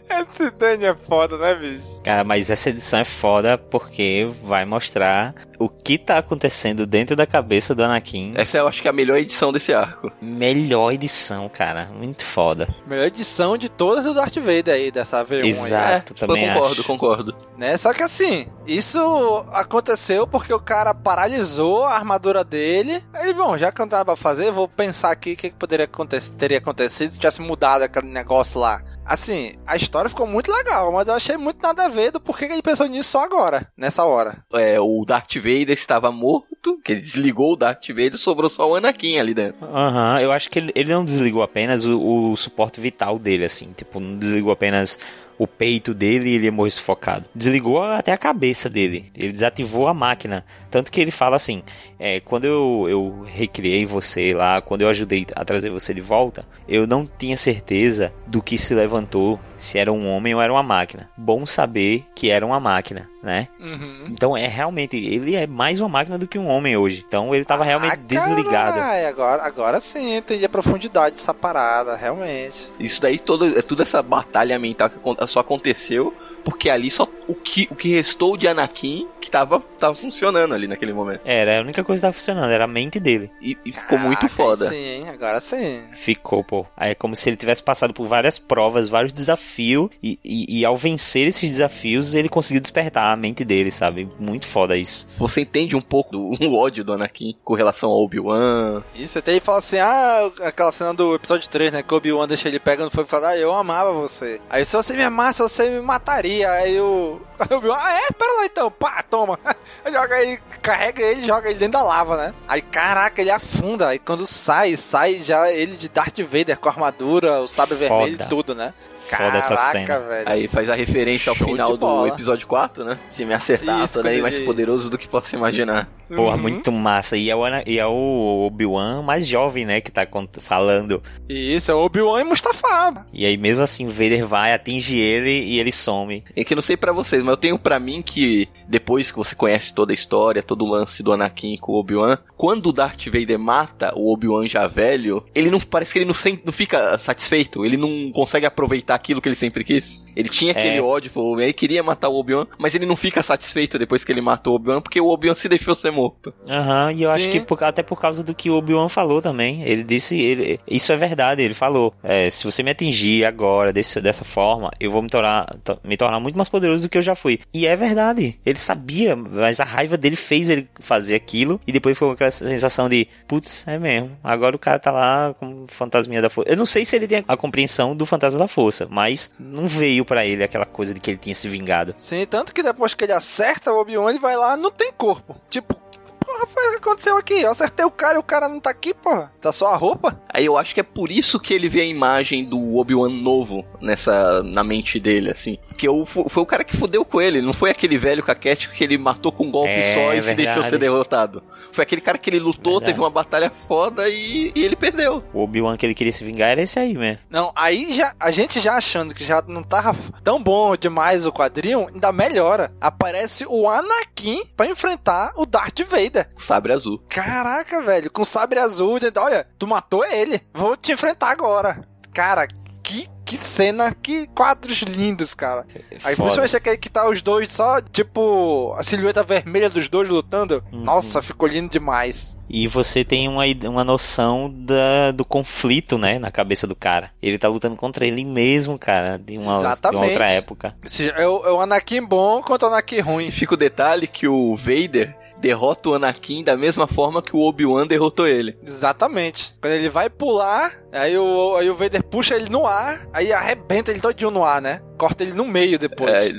Esse 0.32 0.50
Danny 0.50 0.84
é 0.86 0.94
foda, 0.94 1.36
né, 1.36 1.54
bicho? 1.54 2.00
Cara, 2.02 2.24
mas 2.24 2.50
essa 2.50 2.70
edição 2.70 3.00
é 3.00 3.04
foda 3.04 3.56
porque 3.58 4.30
vai 4.42 4.64
mostrar 4.64 5.34
o 5.58 5.68
que 5.68 5.98
tá 5.98 6.18
acontecendo 6.18 6.86
dentro 6.86 7.14
da 7.14 7.26
cabeça 7.26 7.74
do 7.74 7.82
Anakin. 7.82 8.32
Essa 8.34 8.58
eu 8.58 8.66
acho 8.68 8.82
que 8.82 8.88
é 8.88 8.90
a 8.90 8.94
melhor 8.94 9.16
edição 9.18 9.52
desse 9.52 9.72
arco. 9.72 10.10
Melhor 10.20 10.92
edição, 10.92 11.48
cara. 11.48 11.90
Muito 11.92 12.24
foda. 12.24 12.68
Melhor 12.86 13.04
edição 13.06 13.56
de 13.56 13.68
todas 13.68 14.04
do 14.04 14.14
Darth 14.14 14.36
Vader 14.36 14.74
aí, 14.74 14.90
dessa 14.90 15.24
V1 15.24 15.44
Exato, 15.44 16.14
aí. 16.14 16.18
também 16.20 16.44
eu 16.46 16.54
concordo, 16.54 16.72
acho. 16.72 16.84
concordo. 16.84 17.36
Né? 17.56 17.76
Só 17.76 17.92
que 17.92 18.02
assim, 18.02 18.46
isso 18.66 19.44
aconteceu 19.52 20.26
porque 20.26 20.52
o 20.52 20.60
cara 20.60 20.94
paralisou 20.94 21.84
a 21.84 21.94
armadura 21.94 22.42
dele. 22.42 23.02
Aí, 23.12 23.32
bom, 23.32 23.56
já 23.56 23.70
que 23.70 23.80
eu 23.80 23.84
não 23.84 23.90
tava 23.90 24.04
pra 24.06 24.16
fazer, 24.16 24.50
vou 24.50 24.68
pensar 24.68 25.10
aqui 25.10 25.32
o 25.32 25.36
que, 25.36 25.50
que 25.50 25.56
poderia 25.56 25.84
acontecer, 25.84 26.32
teria 26.32 26.58
acontecido 26.58 27.10
se 27.12 27.18
tivesse 27.18 27.40
mudado 27.40 27.82
aquele 27.82 28.08
negócio 28.08 28.60
lá. 28.60 28.82
Assim, 29.04 29.54
a 29.66 29.76
história 29.82 30.08
ficou 30.08 30.26
muito 30.26 30.50
legal, 30.50 30.92
mas 30.92 31.08
eu 31.08 31.14
achei 31.14 31.36
muito 31.36 31.62
nada 31.62 31.84
a 31.84 31.88
ver 31.88 32.10
do 32.12 32.20
porquê 32.20 32.46
que 32.46 32.52
ele 32.52 32.62
pensou 32.62 32.86
nisso 32.86 33.10
só 33.10 33.24
agora, 33.24 33.66
nessa 33.76 34.04
hora. 34.04 34.44
É, 34.52 34.80
o 34.80 35.04
Darth 35.04 35.34
Vader 35.36 35.70
estava 35.70 36.10
morto, 36.10 36.80
que 36.84 36.92
ele 36.92 37.00
desligou 37.00 37.52
o 37.52 37.56
Darth 37.56 37.88
Vader, 37.88 38.16
sobrou 38.16 38.48
só 38.48 38.70
o 38.70 38.74
Anakin 38.74 39.18
ali 39.18 39.34
dentro. 39.34 39.66
Aham, 39.66 40.20
eu 40.20 40.32
acho 40.32 40.50
que 40.50 40.58
ele, 40.58 40.72
ele 40.74 40.92
não 40.92 41.04
desligou 41.04 41.42
apenas 41.42 41.84
o, 41.84 42.32
o 42.32 42.36
suporte 42.36 42.80
vital 42.80 43.18
dele, 43.18 43.44
assim. 43.44 43.72
Tipo, 43.76 44.00
não 44.00 44.16
desligou 44.16 44.52
apenas 44.52 44.98
o 45.42 45.46
peito 45.46 45.92
dele 45.94 46.30
e 46.30 46.34
ele 46.36 46.50
morreu 46.50 46.70
sufocado. 46.70 47.24
Desligou 47.34 47.82
até 47.82 48.12
a 48.12 48.18
cabeça 48.18 48.68
dele. 48.68 49.10
Ele 49.16 49.32
desativou 49.32 49.86
a 49.88 49.94
máquina. 49.94 50.44
Tanto 50.70 50.90
que 50.90 51.00
ele 51.00 51.10
fala 51.10 51.36
assim: 51.36 51.62
é, 51.98 52.20
quando 52.20 52.44
eu, 52.44 52.86
eu 52.88 53.22
recriei 53.26 53.84
você 53.84 54.32
lá, 54.34 54.60
quando 54.60 54.82
eu 54.82 54.88
ajudei 54.88 55.26
a 55.34 55.44
trazer 55.44 55.70
você 55.70 55.92
de 55.92 56.00
volta, 56.00 56.44
eu 56.68 56.86
não 56.86 57.06
tinha 57.06 57.36
certeza 57.36 58.12
do 58.26 58.42
que 58.42 58.56
se 58.56 58.74
levantou, 58.74 59.38
se 59.58 59.78
era 59.78 59.92
um 59.92 60.08
homem 60.08 60.34
ou 60.34 60.40
era 60.40 60.52
uma 60.52 60.62
máquina. 60.62 61.08
Bom 61.16 61.44
saber 61.44 62.04
que 62.14 62.30
era 62.30 62.44
uma 62.46 62.58
máquina, 62.58 63.08
né? 63.22 63.48
Uhum. 63.60 64.06
Então 64.10 64.36
é 64.36 64.46
realmente, 64.46 64.96
ele 64.96 65.34
é 65.34 65.46
mais 65.46 65.78
uma 65.80 65.88
máquina 65.88 66.18
do 66.18 66.26
que 66.26 66.38
um 66.38 66.46
homem 66.48 66.76
hoje. 66.76 67.04
Então 67.06 67.34
ele 67.34 67.44
tava 67.44 67.64
realmente 67.64 67.96
desligado. 67.98 68.78
Ai, 68.80 69.04
agora, 69.06 69.42
agora 69.42 69.80
sim, 69.80 70.16
entendi 70.16 70.44
a 70.44 70.48
profundidade 70.48 71.16
dessa 71.16 71.34
parada, 71.34 71.94
realmente. 71.96 72.70
Isso 72.78 73.00
daí, 73.00 73.18
todo, 73.18 73.58
é 73.58 73.62
toda 73.62 73.82
essa 73.82 74.02
batalha 74.02 74.58
mental 74.58 74.88
que 74.88 74.96
acon- 74.96 75.16
só 75.32 75.40
aconteceu 75.40 76.14
porque 76.44 76.68
ali 76.68 76.90
só 76.90 77.08
o 77.26 77.34
que, 77.34 77.68
o 77.70 77.74
que 77.74 77.94
restou 77.94 78.36
de 78.36 78.48
Anakin 78.48 79.08
que 79.22 79.30
tava, 79.30 79.60
tava 79.78 79.94
funcionando 79.94 80.52
ali 80.52 80.66
naquele 80.66 80.92
momento. 80.92 81.20
Era 81.24 81.58
a 81.58 81.62
única 81.62 81.82
coisa 81.84 82.00
que 82.00 82.02
tava 82.02 82.12
funcionando, 82.12 82.50
era 82.50 82.64
a 82.64 82.68
mente 82.68 82.98
dele. 83.00 83.30
E, 83.40 83.56
e 83.64 83.72
ficou 83.72 83.98
muito 83.98 84.28
Caraca, 84.28 84.36
foda. 84.36 84.68
Sim, 84.68 84.76
hein? 84.76 85.08
agora 85.08 85.40
sim. 85.40 85.84
Ficou, 85.94 86.42
pô. 86.44 86.66
Aí 86.76 86.90
é 86.90 86.94
como 86.94 87.14
se 87.16 87.28
ele 87.28 87.36
tivesse 87.36 87.62
passado 87.62 87.94
por 87.94 88.06
várias 88.06 88.38
provas, 88.38 88.88
vários 88.88 89.12
desafios, 89.12 89.88
e, 90.02 90.18
e, 90.24 90.60
e 90.60 90.64
ao 90.64 90.76
vencer 90.76 91.26
esses 91.26 91.48
desafios, 91.48 92.14
ele 92.14 92.28
conseguiu 92.28 92.60
despertar 92.60 93.12
a 93.12 93.16
mente 93.16 93.44
dele, 93.44 93.70
sabe? 93.70 94.08
Muito 94.18 94.46
foda 94.46 94.76
isso. 94.76 95.06
Você 95.18 95.42
entende 95.42 95.76
um 95.76 95.80
pouco 95.80 96.12
do 96.12 96.32
um 96.40 96.54
ódio 96.54 96.84
do 96.84 96.92
Anakin 96.92 97.36
com 97.44 97.54
relação 97.54 97.90
ao 97.90 98.02
Obi-Wan. 98.02 98.82
Isso, 98.94 99.18
até 99.18 99.30
ele 99.30 99.40
fala 99.40 99.58
assim, 99.58 99.78
ah, 99.78 100.30
aquela 100.40 100.72
cena 100.72 100.92
do 100.92 101.14
episódio 101.14 101.48
3, 101.48 101.72
né, 101.72 101.82
que 101.82 101.94
o 101.94 101.96
Obi-Wan 101.96 102.26
deixa 102.26 102.48
ele 102.48 102.58
pegando 102.58 102.90
fogo 102.90 103.06
e 103.06 103.10
fala, 103.10 103.30
ah, 103.30 103.38
eu 103.38 103.52
amava 103.52 103.92
você. 103.92 104.40
Aí 104.50 104.64
se 104.64 104.76
você 104.76 104.96
me 104.96 105.02
amasse, 105.02 105.40
você 105.40 105.68
me 105.70 105.80
mataria. 105.80 106.50
Aí 106.50 106.80
o 106.80 107.20
aí 107.38 107.48
o 107.50 107.58
Obi-Wan, 107.58 107.78
ah, 107.78 107.92
é? 107.92 108.12
Pera 108.12 108.32
lá 108.34 108.46
então, 108.46 108.70
pá, 108.70 109.02
toma. 109.12 109.38
Joga 109.92 110.22
ele, 110.22 110.40
carrega 110.62 111.02
ele, 111.02 111.26
joga 111.26 111.50
ele 111.50 111.58
dentro 111.58 111.72
da 111.78 111.82
lava, 111.82 112.16
né? 112.16 112.34
Aí, 112.48 112.62
caraca, 112.62 113.20
ele 113.20 113.30
afunda. 113.30 113.88
Aí 113.88 113.98
quando 113.98 114.26
sai, 114.26 114.76
sai 114.76 115.22
já 115.22 115.50
ele 115.50 115.76
de 115.76 115.88
Darth 115.88 116.18
Vader 116.20 116.58
com 116.58 116.68
a 116.68 116.72
armadura, 116.72 117.40
o 117.40 117.46
sabre 117.46 117.76
Foda. 117.76 117.88
vermelho 117.88 118.22
e 118.22 118.28
tudo, 118.28 118.54
né? 118.54 118.72
Foda 119.08 119.38
essa 119.38 119.56
cena. 119.56 119.98
velho. 119.98 120.28
Aí 120.28 120.48
faz 120.48 120.70
a 120.70 120.74
referência 120.74 121.28
ao 121.30 121.36
Show 121.36 121.48
final 121.48 121.76
do 121.76 122.06
episódio 122.06 122.46
4, 122.46 122.84
né? 122.84 122.98
Se 123.10 123.24
me 123.24 123.34
acertar, 123.34 123.84
Isso, 123.84 123.94
tô 123.94 124.02
daí 124.02 124.22
mais 124.22 124.38
poderoso 124.40 124.88
do 124.88 124.96
que 124.96 125.06
posso 125.06 125.34
imaginar. 125.36 125.88
Porra, 126.16 126.36
Uhum. 126.36 126.42
muito 126.42 126.70
massa. 126.72 127.16
E 127.16 127.30
é 127.30 127.36
o, 127.36 127.42
e 127.66 127.78
é 127.78 127.86
o 127.86 128.46
Obi-Wan 128.46 129.02
mais 129.02 129.26
jovem, 129.26 129.64
né, 129.64 129.80
que 129.80 129.90
tá 129.90 130.06
falando. 130.40 131.02
E 131.28 131.54
isso, 131.54 131.70
é 131.70 131.74
o 131.74 131.78
Obi-Wan 131.84 132.20
e 132.20 132.24
Mustafa. 132.24 133.06
E 133.12 133.24
aí 133.26 133.36
mesmo 133.36 133.62
assim 133.62 133.86
o 133.86 133.90
Vader 133.90 134.26
vai, 134.26 134.52
atinge 134.52 134.98
ele 134.98 135.30
e 135.30 135.58
ele 135.58 135.72
some. 135.72 136.22
É 136.36 136.44
que 136.44 136.52
eu 136.52 136.56
não 136.56 136.62
sei 136.62 136.76
pra 136.76 136.92
vocês, 136.92 137.22
mas 137.22 137.30
eu 137.30 137.36
tenho 137.36 137.58
pra 137.58 137.78
mim 137.78 138.02
que 138.02 138.48
depois 138.68 139.10
que 139.10 139.18
você 139.18 139.34
conhece 139.34 139.74
toda 139.74 139.92
a 139.92 139.94
história, 139.94 140.42
todo 140.42 140.64
o 140.64 140.68
lance 140.70 141.02
do 141.02 141.12
Anakin 141.12 141.56
com 141.56 141.72
o 141.72 141.76
Obi-Wan, 141.78 142.18
quando 142.36 142.66
o 142.66 142.72
Darth 142.72 143.06
Vader 143.06 143.38
mata 143.38 143.92
o 143.96 144.12
Obi-Wan 144.12 144.46
já 144.46 144.66
velho, 144.66 145.24
ele 145.34 145.50
não 145.50 145.60
parece 145.60 145.92
que 145.92 145.98
ele 145.98 146.04
não, 146.06 146.14
sem- 146.14 146.40
não 146.44 146.52
fica 146.52 146.98
satisfeito, 146.98 147.64
ele 147.64 147.76
não 147.76 148.10
consegue 148.12 148.46
aproveitar 148.46 148.94
aquilo 148.94 149.20
que 149.20 149.28
ele 149.28 149.36
sempre 149.36 149.64
quis. 149.64 150.10
Ele 150.14 150.28
tinha 150.28 150.52
aquele 150.52 150.76
É. 150.78 150.82
ódio 150.82 151.10
pro 151.10 151.22
Obi-Wan, 151.22 151.44
ele 151.44 151.52
queria 151.52 151.82
matar 151.82 152.08
o 152.08 152.14
Obi-Wan, 152.18 152.46
mas 152.58 152.74
ele 152.74 152.86
não 152.86 152.96
fica 152.96 153.22
satisfeito 153.22 153.78
depois 153.78 154.04
que 154.04 154.12
ele 154.12 154.20
matou 154.20 154.52
o 154.52 154.56
Obi-Wan, 154.56 154.80
porque 154.80 155.00
o 155.00 155.08
Obi-Wan 155.08 155.34
se 155.36 155.48
deixou 155.48 155.74
ser 155.74 155.90
morto. 155.90 156.32
Aham, 156.48 156.92
e 156.92 157.02
eu 157.02 157.10
acho 157.10 157.24
Sim. 157.24 157.30
que 157.30 157.40
por- 157.40 157.62
até 157.62 157.82
por 157.82 158.00
causa 158.00 158.22
do 158.22 158.34
que 158.34 158.50
o 158.50 158.54
Obi-Wan 158.56 158.88
falou 158.88 159.20
também. 159.22 159.62
Ele 159.62 159.82
disse, 159.82 160.18
ele, 160.20 160.58
isso 160.68 160.92
é 160.92 160.96
verdade, 160.96 161.42
ele 161.42 161.54
falou. 161.54 161.94
é, 162.02 162.28
se 162.30 162.44
você 162.44 162.62
me 162.62 162.70
atingir 162.70 163.24
agora 163.24 163.72
desse, 163.72 164.00
dessa 164.00 164.24
forma, 164.24 164.70
eu 164.80 164.90
vou 164.90 165.02
me 165.02 165.08
tornar, 165.08 165.46
to- 165.64 165.78
me 165.84 165.96
tornar 165.96 166.18
muito 166.20 166.36
mais 166.36 166.48
poderoso 166.48 166.82
do 166.82 166.88
que 166.88 166.98
eu 166.98 167.02
já 167.02 167.14
fui. 167.14 167.40
E 167.52 167.66
é 167.66 167.74
verdade. 167.76 168.38
Ele 168.44 168.58
sabia, 168.58 169.14
mas 169.16 169.60
a 169.60 169.64
raiva 169.64 169.96
dele 169.96 170.16
fez 170.16 170.50
ele 170.50 170.68
fazer 170.80 171.14
aquilo. 171.14 171.60
E 171.66 171.72
depois 171.72 171.94
ficou 171.96 172.08
com 172.08 172.14
aquela 172.14 172.30
sensação 172.30 172.88
de, 172.88 173.06
putz, 173.26 173.64
é 173.66 173.78
mesmo. 173.78 174.10
Agora 174.22 174.54
o 174.54 174.58
cara 174.58 174.78
tá 174.78 174.90
lá 174.90 175.34
como 175.38 175.66
fantasminha 175.68 176.20
da 176.22 176.28
força. 176.30 176.50
Eu 176.50 176.56
não 176.56 176.66
sei 176.66 176.84
se 176.84 176.96
ele 176.96 177.06
tem 177.06 177.24
a 177.26 177.36
compreensão 177.36 177.94
do 177.96 178.04
fantasma 178.06 178.38
da 178.38 178.48
força, 178.48 178.86
mas 178.90 179.30
não 179.38 179.66
veio 179.66 180.01
pra 180.04 180.24
ele 180.24 180.44
aquela 180.44 180.66
coisa 180.66 180.94
de 180.94 181.00
que 181.00 181.10
ele 181.10 181.18
tinha 181.18 181.34
se 181.34 181.48
vingado. 181.48 181.94
Sim, 181.98 182.26
tanto 182.26 182.54
que 182.54 182.62
depois 182.62 182.94
que 182.94 183.04
ele 183.04 183.12
acerta 183.12 183.72
o 183.72 183.80
Obi-Wan, 183.80 184.10
ele 184.10 184.18
vai 184.18 184.36
lá, 184.36 184.56
não 184.56 184.70
tem 184.70 184.92
corpo. 184.92 185.36
Tipo, 185.48 185.76
porra 186.24 186.46
foi 186.46 186.68
o 186.68 186.70
que 186.72 186.76
aconteceu 186.78 187.16
aqui? 187.16 187.34
Eu 187.42 187.50
acertei 187.52 187.84
o 187.84 187.90
cara 187.90 188.16
e 188.16 188.18
o 188.18 188.22
cara 188.22 188.48
não 188.48 188.60
tá 188.60 188.70
aqui, 188.70 188.92
porra. 188.94 189.32
Tá 189.40 189.52
só 189.52 189.68
a 189.72 189.76
roupa? 189.76 190.20
Aí 190.28 190.44
eu 190.46 190.56
acho 190.56 190.74
que 190.74 190.80
é 190.80 190.84
por 190.84 191.10
isso 191.10 191.38
que 191.40 191.52
ele 191.54 191.68
vê 191.68 191.80
a 191.82 191.84
imagem 191.84 192.44
do 192.44 192.76
Obi-Wan 192.76 193.08
novo 193.10 193.64
nessa 193.80 194.42
na 194.42 194.62
mente 194.64 194.98
dele, 195.00 195.30
assim. 195.30 195.58
Porque 195.68 195.88
o, 195.88 196.04
foi 196.06 196.42
o 196.42 196.46
cara 196.46 196.64
que 196.64 196.76
fudeu 196.76 197.04
com 197.04 197.20
ele, 197.20 197.40
não 197.42 197.52
foi 197.52 197.70
aquele 197.70 197.96
velho 197.98 198.22
caquético 198.22 198.74
que 198.74 198.84
ele 198.84 198.96
matou 198.98 199.32
com 199.32 199.44
um 199.44 199.50
golpe 199.50 199.70
É, 199.70 199.94
só 199.94 200.12
e 200.14 200.20
se 200.22 200.26
verdade. 200.26 200.36
deixou 200.46 200.62
ser 200.62 200.78
derrotado. 200.78 201.42
Foi 201.72 201.82
aquele 201.82 202.00
cara 202.00 202.18
que 202.18 202.28
ele 202.30 202.38
lutou, 202.38 202.74
Verdade. 202.74 202.92
teve 202.92 203.00
uma 203.00 203.10
batalha 203.10 203.50
foda 203.66 204.08
e, 204.08 204.52
e 204.54 204.64
ele 204.64 204.76
perdeu. 204.76 205.22
O 205.32 205.40
Obi-Wan 205.42 205.76
que 205.76 205.86
ele 205.86 205.94
queria 205.94 206.12
se 206.12 206.22
vingar 206.24 206.50
era 206.50 206.62
esse 206.62 206.78
aí 206.78 206.94
mesmo. 206.96 207.18
Não, 207.30 207.52
aí 207.56 207.94
já 207.94 208.14
a 208.20 208.30
gente 208.30 208.60
já 208.60 208.74
achando 208.74 209.14
que 209.14 209.24
já 209.24 209.42
não 209.46 209.62
tava 209.62 209.96
tão 210.22 210.42
bom 210.42 210.76
demais 210.76 211.24
o 211.26 211.32
quadrinho, 211.32 211.88
ainda 211.92 212.12
melhora. 212.12 212.72
Aparece 212.80 213.44
o 213.48 213.68
Anakin 213.68 214.42
pra 214.56 214.66
enfrentar 214.66 215.32
o 215.36 215.46
Darth 215.46 215.80
Vader. 215.88 216.11
Sabre 216.36 216.72
azul. 216.72 217.02
Caraca, 217.08 217.82
velho, 217.82 218.10
com 218.10 218.24
sabre 218.24 218.58
azul, 218.58 218.98
olha, 219.16 219.46
tu 219.58 219.66
matou 219.66 220.04
ele, 220.04 220.40
vou 220.54 220.76
te 220.76 220.92
enfrentar 220.92 221.30
agora. 221.30 221.86
Cara, 222.12 222.46
que, 222.82 223.08
que 223.24 223.36
cena, 223.38 223.94
que 223.94 224.26
quadros 224.28 224.82
lindos, 224.82 225.34
cara. 225.34 225.66
Aí 226.04 226.14
Foda. 226.14 226.16
principalmente 226.16 226.56
aquele 226.56 226.76
que 226.76 226.90
tá 226.90 227.08
os 227.08 227.22
dois 227.22 227.50
só, 227.50 227.80
tipo, 227.80 228.74
a 228.76 228.82
silhueta 228.82 229.22
vermelha 229.22 229.70
dos 229.70 229.88
dois 229.88 230.08
lutando. 230.08 230.62
Uhum. 230.72 230.84
Nossa, 230.84 231.22
ficou 231.22 231.48
lindo 231.48 231.70
demais. 231.70 232.36
E 232.54 232.68
você 232.68 233.02
tem 233.02 233.28
uma, 233.28 233.44
uma 233.64 233.82
noção 233.82 234.52
da, 234.54 235.10
do 235.10 235.24
conflito, 235.24 235.96
né, 235.96 236.18
na 236.18 236.30
cabeça 236.30 236.66
do 236.66 236.76
cara. 236.76 237.10
Ele 237.22 237.38
tá 237.38 237.48
lutando 237.48 237.76
contra 237.76 238.06
ele 238.06 238.24
mesmo, 238.24 238.78
cara, 238.78 239.16
de 239.16 239.38
uma, 239.38 239.54
de 239.54 239.58
uma 239.60 239.72
Exatamente. 239.72 240.08
outra 240.10 240.28
época. 240.28 240.76
É 241.16 241.26
o, 241.26 241.46
é 241.46 241.52
o 241.52 241.60
Anakin 241.62 242.04
bom 242.04 242.42
contra 242.42 242.68
o 242.68 242.70
Anakin 242.70 243.00
ruim. 243.00 243.30
Fica 243.30 243.54
o 243.54 243.56
detalhe 243.56 244.06
que 244.06 244.28
o 244.28 244.54
Vader 244.54 245.16
derrota 245.42 245.90
o 245.90 245.94
Anakin 245.94 246.42
da 246.44 246.56
mesma 246.56 246.86
forma 246.86 247.20
que 247.20 247.36
o 247.36 247.40
Obi-Wan 247.40 247.86
derrotou 247.86 248.26
ele. 248.26 248.56
Exatamente. 248.66 249.54
Quando 249.60 249.72
ele 249.74 249.88
vai 249.90 250.08
pular, 250.08 250.72
aí 250.92 251.18
o, 251.18 251.56
aí 251.56 251.68
o 251.68 251.74
Vader 251.74 252.02
puxa 252.04 252.34
ele 252.36 252.48
no 252.48 252.64
ar, 252.66 253.06
aí 253.12 253.32
arrebenta 253.32 253.90
ele 253.90 254.00
todinho 254.00 254.30
no 254.30 254.44
ar, 254.44 254.62
né? 254.62 254.80
Corta 254.96 255.24
ele 255.24 255.32
no 255.32 255.44
meio 255.44 255.78
depois. 255.78 256.10
É, 256.12 256.30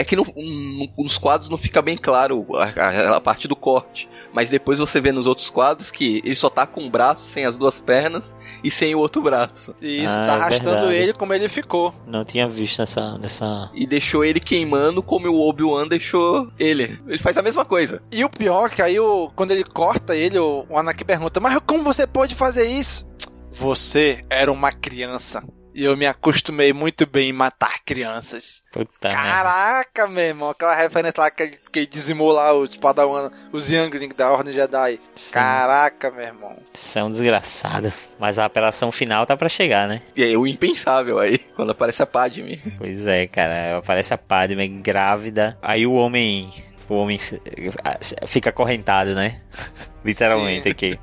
é 0.00 0.04
que 0.04 0.16
no- 0.16 0.26
no- 0.36 1.04
nos 1.04 1.16
quadros 1.16 1.48
não 1.48 1.56
fica 1.56 1.80
bem 1.80 1.96
claro 1.96 2.44
a, 2.56 2.64
a- 2.64 3.16
a 3.16 3.20
parte 3.20 3.46
do 3.46 3.54
corte. 3.54 4.08
Mas 4.32 4.50
depois 4.50 4.78
você 4.80 5.00
vê 5.00 5.12
nos 5.12 5.24
outros 5.26 5.48
quadros 5.50 5.90
que 5.90 6.20
ele 6.24 6.34
só 6.34 6.50
tá 6.50 6.66
com 6.66 6.84
o 6.84 6.90
braço, 6.90 7.28
sem 7.28 7.44
as 7.46 7.56
duas 7.56 7.80
pernas 7.80 8.34
e 8.62 8.70
sem 8.70 8.94
o 8.94 8.98
outro 8.98 9.22
braço. 9.22 9.74
E 9.80 10.04
isso, 10.04 10.12
Ah, 10.14 10.26
tá 10.26 10.32
é 10.32 10.36
arrastando 10.36 10.70
verdade. 10.70 10.94
ele 10.96 11.12
como 11.12 11.34
ele 11.34 11.48
ficou. 11.48 11.94
Não 12.06 12.24
tinha 12.24 12.48
visto 12.48 12.78
nessa. 12.80 13.18
nessa... 13.18 13.70
E 13.74 13.86
deixou 13.86 14.24
ele 14.24 14.40
queimando 14.40 15.02
como 15.02 15.28
o 15.28 15.48
Obi-Wan 15.48 15.86
deixou 15.86 16.48
ele. 16.58 16.98
Ele 17.06 17.18
faz 17.18 17.36
a 17.36 17.42
mesma 17.42 17.64
coisa. 17.64 18.02
E 18.10 18.24
o 18.24 18.28
pior 18.30 18.66
é 18.66 18.74
que 18.74 18.82
aí, 18.82 18.98
o, 18.98 19.30
quando 19.34 19.50
ele 19.50 19.64
corta 19.64 20.14
ele, 20.16 20.38
o, 20.38 20.64
o 20.68 20.78
Anakin 20.78 21.04
pergunta, 21.04 21.40
mas 21.40 21.58
como 21.66 21.82
você 21.82 22.06
pode 22.06 22.34
fazer 22.34 22.66
isso? 22.66 23.06
Você 23.50 24.24
era 24.30 24.52
uma 24.52 24.70
criança. 24.72 25.42
E 25.74 25.84
eu 25.84 25.96
me 25.96 26.06
acostumei 26.06 26.72
muito 26.72 27.06
bem 27.06 27.30
em 27.30 27.32
matar 27.32 27.80
crianças. 27.84 28.62
Puta 28.72 29.08
Caraca, 29.08 30.06
meu 30.08 30.24
irmão, 30.24 30.50
aquela 30.50 30.74
referência 30.74 31.20
lá 31.20 31.30
que 31.30 31.58
que 31.68 31.86
dizimou 31.86 32.32
lá 32.32 32.52
os 32.52 32.74
Padawan, 32.76 33.30
os 33.52 33.70
Youngling 33.70 34.10
da 34.16 34.30
Ordem 34.30 34.52
Jedi. 34.52 34.98
Sim. 35.14 35.34
Caraca, 35.34 36.10
meu 36.10 36.24
irmão. 36.24 36.56
São 36.74 37.10
desgraçado. 37.10 37.92
Mas 38.18 38.38
a 38.38 38.44
apelação 38.44 38.90
final 38.90 39.26
tá 39.26 39.36
pra 39.36 39.48
chegar, 39.48 39.86
né? 39.86 40.02
E 40.16 40.22
aí 40.22 40.36
o 40.36 40.46
impensável 40.46 41.18
aí, 41.18 41.38
quando 41.54 41.70
aparece 41.70 42.02
a 42.02 42.06
Padme. 42.06 42.60
Pois 42.78 43.06
é, 43.06 43.26
cara. 43.26 43.78
Aparece 43.78 44.12
a 44.14 44.18
Padme 44.18 44.66
grávida. 44.68 45.56
Aí 45.62 45.86
o 45.86 45.92
homem. 45.92 46.52
O 46.88 46.94
homem 46.94 47.18
fica 48.26 48.48
acorrentado, 48.48 49.14
né? 49.14 49.42
Literalmente 50.02 50.64
Sim. 50.64 50.70
aqui. 50.70 50.98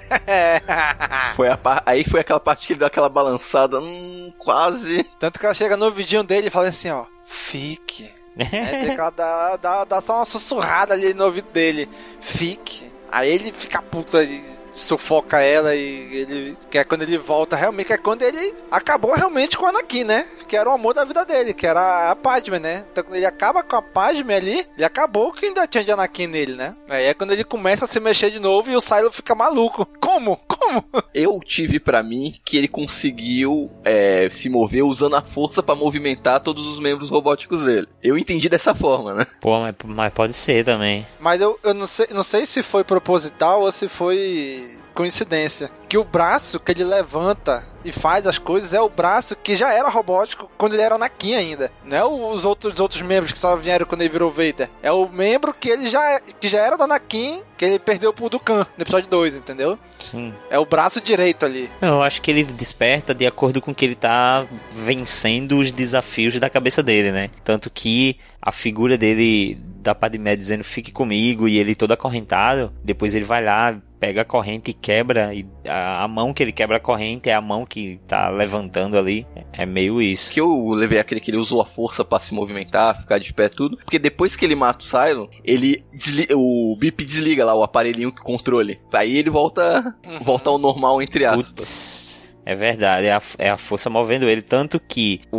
Foi 1.36 1.48
a 1.48 1.56
par- 1.56 1.82
Aí 1.86 2.04
foi 2.04 2.20
aquela 2.20 2.40
parte 2.40 2.66
que 2.66 2.72
ele 2.72 2.78
deu 2.80 2.86
aquela 2.86 3.08
balançada, 3.08 3.78
hum, 3.78 4.32
quase. 4.38 5.04
Tanto 5.18 5.38
que 5.38 5.44
ela 5.46 5.54
chega 5.54 5.76
no 5.76 5.90
vidinho 5.90 6.22
dele 6.22 6.48
e 6.48 6.50
fala 6.50 6.68
assim, 6.68 6.90
ó, 6.90 7.04
fique. 7.24 8.10
Que 8.36 9.00
ela 9.00 9.10
dá, 9.10 9.56
dá, 9.56 9.84
dá 9.84 10.00
só 10.02 10.16
uma 10.16 10.24
sussurrada 10.24 10.92
ali 10.94 11.14
no 11.14 11.24
ouvido 11.24 11.48
dele. 11.50 11.88
Fique. 12.20 12.90
Aí 13.10 13.30
ele 13.30 13.52
fica 13.52 13.80
puto 13.80 14.20
e 14.20 14.44
sufoca 14.76 15.40
ela 15.40 15.74
e 15.74 16.16
ele. 16.16 16.58
Que 16.70 16.78
é 16.78 16.84
quando 16.84 17.02
ele 17.02 17.18
volta 17.18 17.56
realmente, 17.56 17.86
que 17.86 17.92
é 17.92 17.98
quando 17.98 18.22
ele 18.22 18.54
acabou 18.70 19.14
realmente 19.14 19.56
com 19.56 19.64
o 19.64 19.68
Anakin, 19.68 20.04
né? 20.04 20.26
Que 20.46 20.56
era 20.56 20.68
o 20.68 20.72
amor 20.72 20.94
da 20.94 21.04
vida 21.04 21.24
dele, 21.24 21.54
que 21.54 21.66
era 21.66 22.10
a 22.10 22.16
Padme, 22.16 22.58
né? 22.58 22.84
Então 22.90 23.02
quando 23.02 23.16
ele 23.16 23.26
acaba 23.26 23.62
com 23.62 23.76
a 23.76 23.82
Padme 23.82 24.34
ali, 24.34 24.66
ele 24.76 24.84
acabou 24.84 25.32
que 25.32 25.46
ainda 25.46 25.66
tinha 25.66 25.84
de 25.84 25.90
Anakin 25.90 26.26
nele, 26.26 26.54
né? 26.54 26.76
Aí 26.88 27.06
é 27.06 27.14
quando 27.14 27.32
ele 27.32 27.44
começa 27.44 27.84
a 27.84 27.88
se 27.88 27.98
mexer 27.98 28.30
de 28.30 28.38
novo 28.38 28.70
e 28.70 28.76
o 28.76 28.80
Silo 28.80 29.10
fica 29.10 29.34
maluco. 29.34 29.86
Como? 30.00 30.36
Como? 30.46 30.84
Eu 31.14 31.40
tive 31.40 31.80
pra 31.80 32.02
mim 32.02 32.34
que 32.44 32.56
ele 32.56 32.68
conseguiu 32.68 33.70
é, 33.84 34.28
se 34.30 34.48
mover 34.48 34.84
usando 34.84 35.16
a 35.16 35.22
força 35.22 35.62
pra 35.62 35.74
movimentar 35.74 36.40
todos 36.40 36.66
os 36.66 36.78
membros 36.78 37.10
robóticos 37.10 37.64
dele. 37.64 37.88
Eu 38.02 38.18
entendi 38.18 38.48
dessa 38.48 38.74
forma, 38.74 39.14
né? 39.14 39.26
Pô, 39.40 39.58
mas, 39.58 39.74
mas 39.84 40.12
pode 40.12 40.34
ser 40.34 40.64
também. 40.64 41.06
Mas 41.18 41.40
eu, 41.40 41.58
eu 41.62 41.72
não, 41.72 41.86
sei, 41.86 42.06
não 42.10 42.22
sei 42.22 42.44
se 42.46 42.62
foi 42.62 42.84
proposital 42.84 43.62
ou 43.62 43.72
se 43.72 43.88
foi 43.88 44.65
coincidência. 44.96 45.70
Que 45.88 45.98
o 45.98 46.02
braço 46.02 46.58
que 46.58 46.72
ele 46.72 46.82
levanta 46.82 47.62
e 47.84 47.92
faz 47.92 48.26
as 48.26 48.38
coisas 48.38 48.72
é 48.72 48.80
o 48.80 48.88
braço 48.88 49.36
que 49.36 49.54
já 49.54 49.72
era 49.72 49.88
robótico 49.88 50.50
quando 50.58 50.72
ele 50.72 50.82
era 50.82 50.96
Anakin 50.96 51.34
ainda. 51.34 51.70
Não 51.84 51.96
é 51.96 52.04
os 52.04 52.44
outros, 52.44 52.74
os 52.74 52.80
outros 52.80 53.02
membros 53.02 53.30
que 53.30 53.38
só 53.38 53.54
vieram 53.54 53.86
quando 53.86 54.00
ele 54.00 54.10
virou 54.10 54.30
Vader. 54.30 54.68
É 54.82 54.90
o 54.90 55.08
membro 55.08 55.54
que 55.54 55.68
ele 55.68 55.86
já, 55.86 56.18
que 56.18 56.48
já 56.48 56.58
era 56.58 56.76
do 56.76 56.82
Anakin, 56.82 57.42
que 57.56 57.64
ele 57.64 57.78
perdeu 57.78 58.12
pro 58.12 58.28
Dukan 58.28 58.66
no 58.76 58.82
episódio 58.82 59.08
2, 59.08 59.36
entendeu? 59.36 59.78
Sim. 59.98 60.34
É 60.50 60.58
o 60.58 60.66
braço 60.66 61.00
direito 61.00 61.46
ali. 61.46 61.70
Eu 61.80 62.02
acho 62.02 62.20
que 62.20 62.30
ele 62.30 62.42
desperta 62.42 63.14
de 63.14 63.26
acordo 63.26 63.60
com 63.60 63.74
que 63.74 63.84
ele 63.84 63.94
tá 63.94 64.44
vencendo 64.72 65.58
os 65.58 65.70
desafios 65.70 66.38
da 66.40 66.50
cabeça 66.50 66.82
dele, 66.82 67.12
né? 67.12 67.30
Tanto 67.44 67.70
que 67.70 68.18
a 68.42 68.50
figura 68.50 68.98
dele 68.98 69.58
da 69.86 69.94
Padmé 69.94 70.34
dizendo 70.34 70.64
fique 70.64 70.90
comigo 70.90 71.48
e 71.48 71.58
ele 71.58 71.76
todo 71.76 71.92
acorrentado, 71.92 72.72
depois 72.82 73.14
ele 73.14 73.24
vai 73.24 73.44
lá, 73.44 73.76
pega 73.98 74.22
a 74.22 74.24
corrente 74.24 74.70
e 74.70 74.74
quebra 74.74 75.34
e 75.34 75.46
a, 75.68 76.04
a 76.04 76.08
mão 76.08 76.32
que 76.32 76.42
ele 76.42 76.52
quebra 76.52 76.76
a 76.76 76.80
corrente 76.80 77.28
é 77.30 77.34
a 77.34 77.40
mão 77.40 77.64
que 77.64 77.98
tá 78.06 78.28
levantando 78.30 78.96
ali. 78.98 79.26
É 79.52 79.64
meio 79.64 80.00
isso. 80.02 80.30
Que 80.30 80.40
eu 80.40 80.70
levei 80.70 80.98
aquele 80.98 81.20
que 81.20 81.30
ele 81.30 81.38
usou 81.38 81.60
a 81.60 81.66
força 81.66 82.04
pra 82.04 82.20
se 82.20 82.34
movimentar, 82.34 83.00
ficar 83.00 83.18
de 83.18 83.32
pé 83.32 83.48
tudo. 83.48 83.76
Porque 83.78 83.98
depois 83.98 84.36
que 84.36 84.44
ele 84.44 84.54
mata 84.54 84.80
o 84.84 84.86
Cylon, 84.86 85.26
ele 85.44 85.84
desli- 85.92 86.28
o 86.34 86.76
Bip 86.78 87.04
desliga 87.04 87.44
lá 87.44 87.54
o 87.54 87.62
aparelhinho 87.62 88.12
que 88.12 88.20
controle. 88.22 88.78
Aí 88.92 89.16
ele 89.16 89.30
volta, 89.30 89.96
volta 90.22 90.50
ao 90.50 90.58
normal 90.58 91.00
entre 91.00 91.24
aspas. 91.24 91.46
Putz, 91.48 92.05
é 92.46 92.54
verdade, 92.54 93.06
é 93.08 93.12
a, 93.12 93.22
é 93.38 93.50
a 93.50 93.56
força 93.56 93.90
movendo 93.90 94.28
ele. 94.28 94.40
Tanto 94.40 94.78
que 94.80 95.20
o, 95.32 95.36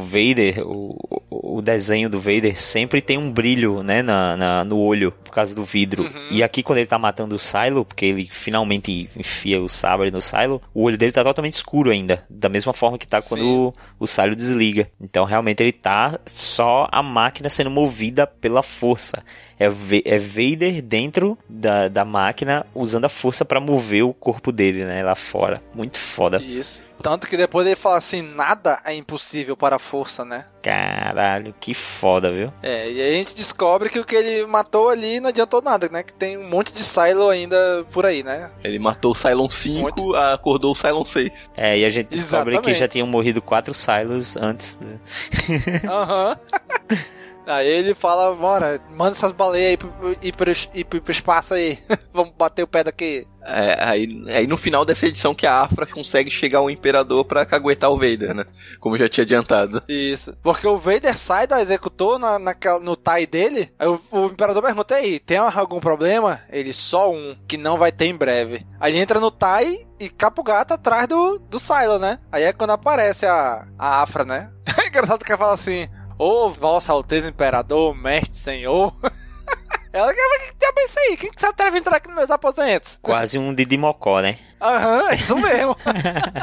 o 0.00 0.04
Vader, 0.04 0.66
o, 0.66 0.96
o 1.30 1.60
desenho 1.62 2.08
do 2.08 2.18
Vader 2.18 2.58
sempre 2.60 3.00
tem 3.00 3.18
um 3.18 3.30
brilho, 3.30 3.82
né, 3.82 4.02
na, 4.02 4.36
na- 4.36 4.64
no 4.64 4.78
olho, 4.78 5.12
por 5.12 5.30
causa 5.32 5.54
do 5.54 5.62
vidro. 5.62 6.10
E 6.30 6.42
aqui, 6.42 6.62
quando 6.62 6.78
ele 6.78 6.86
tá 6.86 6.98
matando 6.98 7.34
o 7.34 7.38
Silo, 7.38 7.84
porque 7.84 8.06
ele 8.06 8.26
finalmente 8.30 9.08
enfia 9.14 9.60
o 9.60 9.68
sabre 9.68 10.10
no 10.10 10.20
Silo, 10.22 10.60
o 10.74 10.82
olho 10.84 10.96
dele 10.98 11.12
tá 11.12 11.22
totalmente 11.22 11.54
escuro 11.54 11.90
ainda. 11.90 12.24
Da 12.30 12.48
mesma 12.48 12.72
forma 12.72 12.96
que 12.98 13.06
tá 13.06 13.20
quando 13.20 13.44
o, 13.44 13.74
o 14.00 14.06
Silo 14.06 14.34
desliga. 14.34 14.90
Então, 15.00 15.24
realmente, 15.26 15.62
ele 15.62 15.72
tá 15.72 16.18
só 16.26 16.88
a 16.90 17.02
máquina 17.02 17.50
sendo 17.50 17.70
movida 17.70 18.26
pela 18.26 18.62
força. 18.62 19.22
É, 19.62 20.14
é 20.14 20.18
Vader 20.18 20.82
dentro 20.82 21.38
da, 21.48 21.88
da 21.88 22.04
máquina 22.04 22.66
usando 22.74 23.04
a 23.04 23.08
força 23.08 23.44
pra 23.44 23.60
mover 23.60 24.04
o 24.04 24.14
corpo 24.14 24.50
dele, 24.50 24.84
né, 24.84 25.02
lá 25.02 25.14
fora. 25.14 25.62
Muito 25.74 25.98
foda. 25.98 26.38
Isso. 26.42 26.82
Tanto 27.02 27.26
que 27.26 27.36
depois 27.36 27.66
ele 27.66 27.74
fala 27.74 27.98
assim, 27.98 28.22
nada 28.22 28.80
é 28.84 28.94
impossível 28.94 29.56
para 29.56 29.74
a 29.74 29.78
força, 29.78 30.24
né? 30.24 30.44
Caralho, 30.62 31.52
que 31.58 31.74
foda, 31.74 32.30
viu? 32.30 32.52
É, 32.62 32.88
e 32.88 33.00
aí 33.00 33.14
a 33.14 33.16
gente 33.16 33.34
descobre 33.34 33.88
que 33.88 33.98
o 33.98 34.04
que 34.04 34.14
ele 34.14 34.46
matou 34.46 34.88
ali 34.88 35.18
não 35.18 35.30
adiantou 35.30 35.60
nada, 35.60 35.88
né? 35.88 36.04
Que 36.04 36.12
tem 36.12 36.38
um 36.38 36.48
monte 36.48 36.72
de 36.72 36.84
Silo 36.84 37.28
ainda 37.28 37.84
por 37.90 38.06
aí, 38.06 38.22
né? 38.22 38.50
Ele 38.62 38.78
matou 38.78 39.10
o 39.10 39.14
Cylon 39.16 39.50
5, 39.50 40.14
acordou 40.14 40.70
o 40.70 40.76
Cylon 40.76 41.04
6. 41.04 41.50
É, 41.56 41.76
e 41.78 41.84
a 41.84 41.90
gente 41.90 42.06
descobre 42.06 42.52
que 42.52 42.70
Exatamente. 42.70 42.78
já 42.78 42.86
tinham 42.86 43.06
morrido 43.08 43.42
quatro 43.42 43.74
Silos 43.74 44.36
antes. 44.36 44.78
né? 44.80 45.00
Aham. 45.84 46.38
Aí 47.46 47.66
ele 47.66 47.94
fala, 47.94 48.34
bora, 48.34 48.80
manda 48.90 49.16
essas 49.16 49.32
baleias 49.32 49.70
aí 49.70 49.76
pro, 49.76 49.92
ir, 50.22 50.32
pro, 50.32 50.52
ir 50.74 50.84
pro, 50.84 51.12
espaço 51.12 51.54
aí. 51.54 51.78
Vamos 52.12 52.34
bater 52.36 52.62
o 52.62 52.68
pé 52.68 52.84
daqui. 52.84 53.26
É, 53.44 53.76
aí, 53.84 54.24
aí 54.28 54.46
no 54.46 54.56
final 54.56 54.84
dessa 54.84 55.06
edição 55.06 55.34
que 55.34 55.46
a 55.46 55.62
Afra 55.62 55.84
consegue 55.84 56.30
chegar 56.30 56.60
ao 56.60 56.70
Imperador 56.70 57.24
pra 57.24 57.44
caguetar 57.44 57.90
o 57.90 57.98
Vader, 57.98 58.34
né? 58.34 58.44
Como 58.78 58.94
eu 58.94 59.00
já 59.00 59.08
tinha 59.08 59.24
adiantado. 59.24 59.82
Isso. 59.88 60.36
Porque 60.42 60.66
o 60.66 60.78
Vader 60.78 61.18
sai 61.18 61.46
da 61.46 61.60
executor 61.60 62.18
na, 62.18 62.38
naquela, 62.38 62.78
no 62.78 62.94
TIE 62.94 63.26
dele. 63.26 63.72
Aí 63.78 63.88
o, 63.88 64.00
o 64.12 64.26
Imperador 64.26 64.62
pergunta 64.62 64.94
aí, 64.94 65.18
tem 65.18 65.38
algum 65.38 65.80
problema? 65.80 66.40
Ele, 66.50 66.72
só 66.72 67.10
um, 67.10 67.36
que 67.48 67.56
não 67.56 67.76
vai 67.76 67.90
ter 67.90 68.06
em 68.06 68.14
breve. 68.14 68.64
Aí 68.78 68.92
ele 68.92 69.00
entra 69.00 69.18
no 69.18 69.30
TIE 69.30 69.88
e 69.98 70.08
capa 70.08 70.40
o 70.40 70.44
gato 70.44 70.74
atrás 70.74 71.08
do, 71.08 71.38
do 71.38 71.58
Silo, 71.58 71.98
né? 71.98 72.20
Aí 72.30 72.44
é 72.44 72.52
quando 72.52 72.70
aparece 72.70 73.26
a, 73.26 73.66
a 73.76 74.02
Afra, 74.02 74.24
né? 74.24 74.50
É 74.78 74.88
engraçado 74.88 75.24
que 75.24 75.30
ela 75.30 75.38
fala 75.38 75.54
assim, 75.54 75.88
ô 76.18 76.50
Vossa 76.50 76.92
Alteza 76.92 77.28
Imperador, 77.28 77.94
Mestre 77.94 78.36
Senhor... 78.36 78.94
Ela 79.92 80.14
quer 80.14 80.38
que 80.48 80.54
diabo 80.58 80.80
é 80.80 80.84
isso 80.84 80.98
aí? 80.98 81.16
Quem 81.18 81.30
que 81.30 81.38
se 81.38 81.44
atreve 81.44 81.76
a 81.76 81.78
entrar 81.78 81.96
aqui 81.96 82.08
nos 82.08 82.16
meus 82.16 82.30
aposentos? 82.30 82.98
Quase 83.02 83.38
um 83.38 83.52
Didi 83.54 83.76
Mocó, 83.76 84.20
né? 84.22 84.38
Aham, 84.58 85.10
é 85.10 85.14
isso 85.16 85.36
mesmo. 85.36 85.76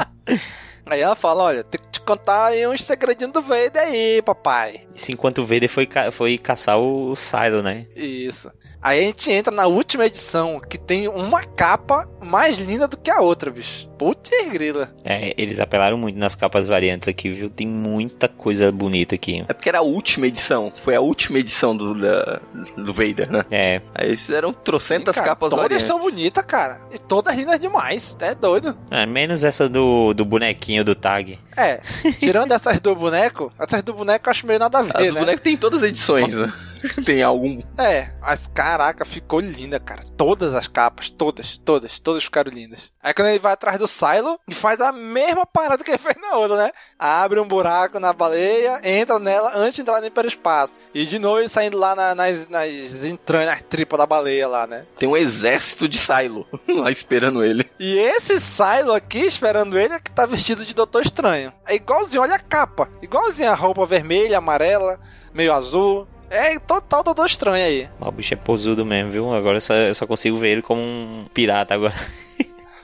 aí 0.86 1.00
ela 1.00 1.16
fala, 1.16 1.42
olha, 1.42 1.64
tem 1.64 1.80
que 1.80 1.88
te 1.88 2.00
contar 2.00 2.46
aí 2.46 2.64
uns 2.68 2.84
segredinhos 2.84 3.32
do 3.34 3.42
Vader 3.42 3.82
aí, 3.82 4.22
papai. 4.22 4.86
Isso 4.94 5.10
enquanto 5.10 5.38
o 5.38 5.44
Vader 5.44 5.68
foi, 5.68 5.84
ca- 5.84 6.12
foi 6.12 6.38
caçar 6.38 6.78
o, 6.78 7.10
o 7.10 7.16
Silo, 7.16 7.60
né? 7.60 7.86
Isso. 7.96 8.52
Aí 8.82 9.00
a 9.00 9.02
gente 9.02 9.30
entra 9.30 9.52
na 9.54 9.66
última 9.66 10.06
edição, 10.06 10.58
que 10.60 10.78
tem 10.78 11.06
uma 11.06 11.42
capa 11.42 12.08
mais 12.22 12.58
linda 12.58 12.88
do 12.88 12.96
que 12.96 13.10
a 13.10 13.20
outra, 13.20 13.50
bicho. 13.50 13.88
Putz 13.98 14.30
grila. 14.50 14.90
É, 15.04 15.34
eles 15.36 15.60
apelaram 15.60 15.98
muito 15.98 16.18
nas 16.18 16.34
capas 16.34 16.66
variantes 16.66 17.06
aqui, 17.06 17.28
viu? 17.28 17.50
Tem 17.50 17.66
muita 17.66 18.26
coisa 18.28 18.72
bonita 18.72 19.14
aqui. 19.14 19.44
É 19.46 19.52
porque 19.52 19.68
era 19.68 19.78
a 19.78 19.82
última 19.82 20.26
edição. 20.26 20.72
Foi 20.82 20.94
a 20.96 21.00
última 21.02 21.38
edição 21.38 21.76
do, 21.76 21.94
da- 21.94 22.40
do 22.76 22.94
Vader, 22.94 23.30
né? 23.30 23.44
É. 23.50 23.82
Aí 23.94 24.08
eles 24.08 24.24
fizeram 24.24 24.54
trocentas 24.54 25.14
Cara, 25.14 25.26
capas 25.28 25.50
todas 25.50 25.62
variantes. 25.64 25.86
são 25.86 25.98
bonitas, 25.98 26.42
cara. 26.46 26.80
E 26.90 26.98
todas 26.98 27.36
lindas 27.36 27.60
demais. 27.60 28.16
É 28.20 28.34
doido. 28.34 28.74
É, 28.90 29.04
menos 29.04 29.44
essa 29.44 29.68
do, 29.68 30.14
do 30.14 30.24
bonequinho 30.24 30.82
do 30.82 30.94
tag. 30.94 31.38
É, 31.54 31.80
tirando 32.18 32.52
essas 32.52 32.80
do 32.80 32.94
boneco, 32.96 33.52
essas 33.58 33.82
do 33.82 33.92
boneco 33.92 34.26
eu 34.26 34.30
acho 34.30 34.46
meio 34.46 34.58
nada 34.58 34.78
a 34.78 34.82
ver, 34.82 34.96
As 34.96 35.12
né? 35.12 35.20
bonecas 35.20 35.40
tem 35.42 35.56
todas 35.58 35.82
as 35.82 35.90
edições, 35.90 36.34
né? 36.34 36.50
Tem 37.04 37.22
algum. 37.22 37.60
É, 37.78 38.10
mas 38.20 38.46
caraca, 38.54 39.04
ficou 39.04 39.40
linda, 39.40 39.78
cara. 39.80 40.02
Todas 40.16 40.54
as 40.54 40.66
capas, 40.68 41.08
todas, 41.10 41.58
todas, 41.58 41.98
todas 41.98 42.24
ficaram 42.24 42.50
lindas. 42.52 42.90
Aí 43.02 43.14
quando 43.14 43.28
ele 43.28 43.38
vai 43.38 43.52
atrás 43.52 43.78
do 43.78 43.86
Silo 43.88 44.38
e 44.48 44.54
faz 44.54 44.80
a 44.80 44.92
mesma 44.92 45.46
parada 45.46 45.82
que 45.84 45.90
ele 45.90 45.98
fez 46.02 46.16
na 46.20 46.36
outra, 46.36 46.56
né? 46.56 46.72
Abre 46.98 47.40
um 47.40 47.48
buraco 47.48 47.98
na 47.98 48.12
baleia, 48.12 48.80
entra 48.84 49.18
nela 49.18 49.52
antes 49.56 49.76
de 49.76 49.80
entrar 49.82 50.00
no 50.00 50.06
hiperespaço. 50.06 50.72
E 50.92 51.06
de 51.06 51.18
novo 51.18 51.38
ele 51.38 51.48
saindo 51.48 51.78
lá 51.78 51.94
na- 51.94 52.14
nas, 52.14 52.48
nas 52.48 52.68
entranhas, 53.04 53.50
nas 53.50 53.62
tripas 53.62 53.98
da 53.98 54.06
baleia 54.06 54.48
lá, 54.48 54.66
né? 54.66 54.84
Tem 54.98 55.08
um 55.08 55.16
exército 55.16 55.88
de 55.88 55.96
Silo 55.98 56.46
lá 56.68 56.90
esperando 56.90 57.42
ele. 57.44 57.68
E 57.78 57.96
esse 57.96 58.38
Silo 58.40 58.92
aqui, 58.92 59.20
esperando 59.20 59.78
ele, 59.78 59.94
é 59.94 60.00
que 60.00 60.10
tá 60.10 60.26
vestido 60.26 60.64
de 60.66 60.74
Doutor 60.74 61.02
Estranho. 61.02 61.52
É 61.66 61.74
igualzinho, 61.74 62.22
olha 62.22 62.34
a 62.34 62.38
capa. 62.38 62.88
Igualzinho 63.00 63.50
a 63.50 63.54
roupa 63.54 63.86
vermelha, 63.86 64.38
amarela, 64.38 64.98
meio 65.32 65.52
azul. 65.52 66.06
É 66.30 66.56
total 66.60 67.02
Doutor 67.02 67.26
Estranho 67.26 67.66
aí. 67.66 67.88
O 68.00 68.12
bicho 68.12 68.32
é 68.34 68.36
posudo 68.36 68.86
mesmo, 68.86 69.10
viu? 69.10 69.34
Agora 69.34 69.56
eu 69.56 69.60
só, 69.60 69.74
eu 69.74 69.94
só 69.94 70.06
consigo 70.06 70.36
ver 70.36 70.50
ele 70.50 70.62
como 70.62 70.80
um 70.80 71.26
pirata 71.34 71.74
agora. 71.74 71.94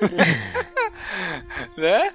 né? 1.78 2.12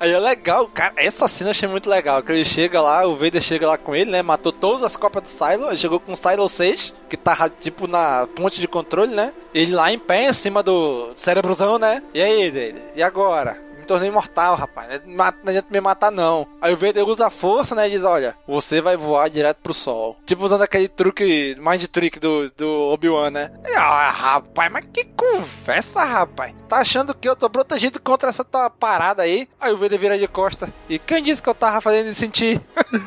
Aí 0.00 0.12
é 0.12 0.18
legal, 0.18 0.66
cara, 0.66 0.94
essa 0.96 1.28
cena 1.28 1.48
eu 1.48 1.50
achei 1.50 1.68
muito 1.68 1.90
legal, 1.90 2.22
que 2.22 2.32
ele 2.32 2.42
chega 2.42 2.80
lá, 2.80 3.06
o 3.06 3.14
Vader 3.14 3.42
chega 3.42 3.68
lá 3.68 3.76
com 3.76 3.94
ele, 3.94 4.10
né, 4.10 4.22
matou 4.22 4.50
todas 4.50 4.82
as 4.82 4.96
copas 4.96 5.22
do 5.24 5.28
Silo, 5.28 5.76
chegou 5.76 6.00
com 6.00 6.12
o 6.12 6.16
Silo 6.16 6.48
6, 6.48 6.94
que 7.06 7.18
tá 7.18 7.50
tipo 7.50 7.86
na 7.86 8.26
ponte 8.34 8.62
de 8.62 8.66
controle, 8.66 9.14
né, 9.14 9.30
ele 9.52 9.74
lá 9.74 9.92
em 9.92 9.98
pé, 9.98 10.30
em 10.30 10.32
cima 10.32 10.62
do 10.62 11.12
cérebrozão, 11.16 11.78
né, 11.78 12.02
e 12.14 12.22
aí, 12.22 12.48
Vader, 12.48 12.82
e 12.96 13.02
agora? 13.02 13.62
Tornei 13.90 14.08
imortal, 14.08 14.54
rapaz. 14.54 15.00
Não 15.04 15.24
adianta 15.24 15.66
me 15.68 15.80
matar, 15.80 16.12
não. 16.12 16.46
Aí 16.62 16.72
o 16.72 16.76
Vader 16.76 17.08
usa 17.08 17.26
a 17.26 17.30
força, 17.30 17.74
né? 17.74 17.88
E 17.88 17.90
diz: 17.90 18.04
Olha, 18.04 18.36
você 18.46 18.80
vai 18.80 18.96
voar 18.96 19.28
direto 19.28 19.58
pro 19.60 19.74
sol. 19.74 20.16
Tipo 20.24 20.44
usando 20.44 20.62
aquele 20.62 20.86
truque, 20.86 21.56
mind 21.58 21.84
trick 21.86 22.20
do, 22.20 22.48
do 22.56 22.70
Obi-Wan, 22.92 23.30
né? 23.32 23.50
E, 23.66 23.74
ah, 23.74 24.10
rapaz, 24.10 24.70
mas 24.70 24.86
que 24.92 25.04
conversa, 25.04 26.04
rapaz. 26.04 26.54
Tá 26.68 26.76
achando 26.76 27.12
que 27.12 27.28
eu 27.28 27.34
tô 27.34 27.50
protegido 27.50 28.00
contra 28.00 28.28
essa 28.28 28.44
tua 28.44 28.70
parada 28.70 29.24
aí? 29.24 29.48
Aí 29.60 29.72
o 29.72 29.76
Vader 29.78 29.98
vira 29.98 30.18
de 30.18 30.28
costa. 30.28 30.72
E 30.88 30.96
quem 30.96 31.24
disse 31.24 31.42
que 31.42 31.48
eu 31.48 31.54
tava 31.54 31.80
fazendo 31.80 32.06
de 32.06 32.14
sentir? 32.14 32.60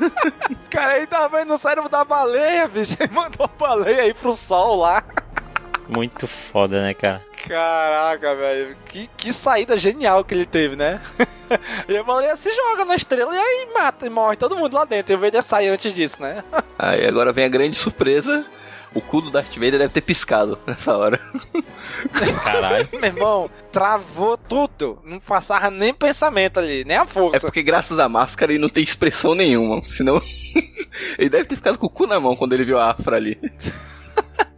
Cara, 0.69 0.93
aí 0.93 1.07
tava 1.07 1.37
vendo 1.37 1.53
o 1.53 1.57
cérebro 1.57 1.89
da 1.89 2.03
baleia, 2.03 2.67
bicho. 2.67 2.97
Ele 2.99 3.13
mandou 3.13 3.45
a 3.45 3.57
baleia 3.57 4.01
aí 4.01 4.13
pro 4.13 4.35
sol 4.35 4.81
lá. 4.81 5.01
Muito 5.87 6.27
foda, 6.27 6.81
né, 6.81 6.93
cara? 6.93 7.21
Caraca, 7.47 8.35
velho. 8.35 8.75
Que, 8.85 9.09
que 9.17 9.33
saída 9.33 9.77
genial 9.77 10.23
que 10.23 10.33
ele 10.33 10.45
teve, 10.45 10.75
né? 10.77 11.01
e 11.89 11.97
a 11.97 12.03
baleia 12.03 12.35
se 12.37 12.49
joga 12.53 12.85
na 12.85 12.95
estrela 12.95 13.35
e 13.35 13.37
aí 13.37 13.67
mata 13.73 14.05
e 14.05 14.09
morre 14.09 14.37
todo 14.37 14.55
mundo 14.55 14.73
lá 14.73 14.85
dentro. 14.85 15.13
E 15.13 15.15
o 15.15 15.19
Vader 15.19 15.43
sai 15.43 15.67
antes 15.67 15.93
disso, 15.93 16.21
né? 16.21 16.43
aí 16.79 17.05
agora 17.05 17.33
vem 17.33 17.43
a 17.43 17.49
grande 17.49 17.77
surpresa. 17.77 18.45
O 18.95 19.01
cu 19.01 19.21
do 19.21 19.31
Darth 19.31 19.55
Vader 19.55 19.79
deve 19.79 19.89
ter 19.89 20.01
piscado 20.01 20.57
nessa 20.65 20.95
hora. 20.95 21.19
Caralho. 22.43 22.87
Meu 22.93 23.03
irmão, 23.03 23.49
travou 23.71 24.37
tudo. 24.37 24.99
Não 25.03 25.19
passava 25.19 25.69
nem 25.69 25.93
pensamento 25.93 26.59
ali, 26.59 26.85
nem 26.85 26.95
a 26.95 27.05
força. 27.05 27.37
É 27.37 27.39
porque 27.39 27.63
graças 27.63 27.99
à 27.99 28.07
máscara 28.07 28.53
ele 28.53 28.61
não 28.61 28.69
tem 28.69 28.83
expressão 28.83 29.35
nenhuma. 29.35 29.83
Senão. 29.85 30.21
ele 31.17 31.29
deve 31.29 31.45
ter 31.45 31.55
ficado 31.55 31.77
com 31.77 31.87
o 31.87 31.89
cu 31.89 32.05
na 32.05 32.19
mão 32.19 32.35
quando 32.35 32.53
ele 32.53 32.63
viu 32.63 32.79
a 32.79 32.91
Afra 32.91 33.17
ali. 33.17 33.37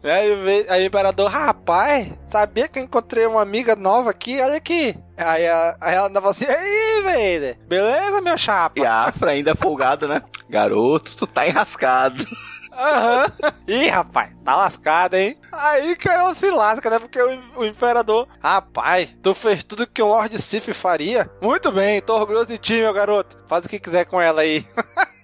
Aí, 0.05 0.65
aí 0.69 0.83
o 0.83 0.85
imperador, 0.85 1.31
rapaz, 1.31 2.07
sabia 2.29 2.67
que 2.67 2.77
eu 2.77 2.83
encontrei 2.83 3.25
uma 3.25 3.41
amiga 3.41 3.75
nova 3.75 4.11
aqui? 4.11 4.39
Olha 4.39 4.57
aqui. 4.57 4.95
Aí, 5.17 5.47
a, 5.47 5.75
aí 5.81 5.95
ela 5.95 6.07
andava 6.07 6.29
assim, 6.29 6.45
aí, 6.45 7.01
Vader, 7.01 7.57
beleza, 7.67 8.21
meu 8.21 8.37
chapa? 8.37 8.79
E 8.79 8.85
a 8.85 9.05
Afra 9.05 9.31
ainda 9.31 9.55
folgado, 9.55 10.07
né? 10.07 10.21
Garoto, 10.47 11.15
tu 11.17 11.25
tá 11.25 11.47
enrascado. 11.47 12.23
Aham. 12.71 13.31
Uhum. 13.41 13.51
Ih, 13.67 13.87
rapaz, 13.87 14.31
tá 14.43 14.55
lascado, 14.55 15.15
hein? 15.15 15.37
Aí 15.51 15.95
caiu 15.95 16.35
se 16.35 16.51
lasca, 16.51 16.89
né? 16.89 16.99
Porque 16.99 17.19
o, 17.19 17.39
o, 17.55 17.65
imperador, 17.65 18.27
rapaz, 18.39 19.15
tu 19.23 19.33
fez 19.33 19.63
tudo 19.63 19.87
que 19.87 20.03
um 20.03 20.09
Lord 20.09 20.39
Sif 20.39 20.73
faria? 20.73 21.29
Muito 21.41 21.71
bem, 21.71 22.01
tô 22.01 22.15
orgulhoso 22.15 22.47
de 22.47 22.57
ti, 22.57 22.73
meu 22.73 22.93
garoto. 22.93 23.37
Faz 23.47 23.65
o 23.65 23.69
que 23.69 23.79
quiser 23.79 24.05
com 24.05 24.21
ela 24.21 24.41
aí. 24.41 24.67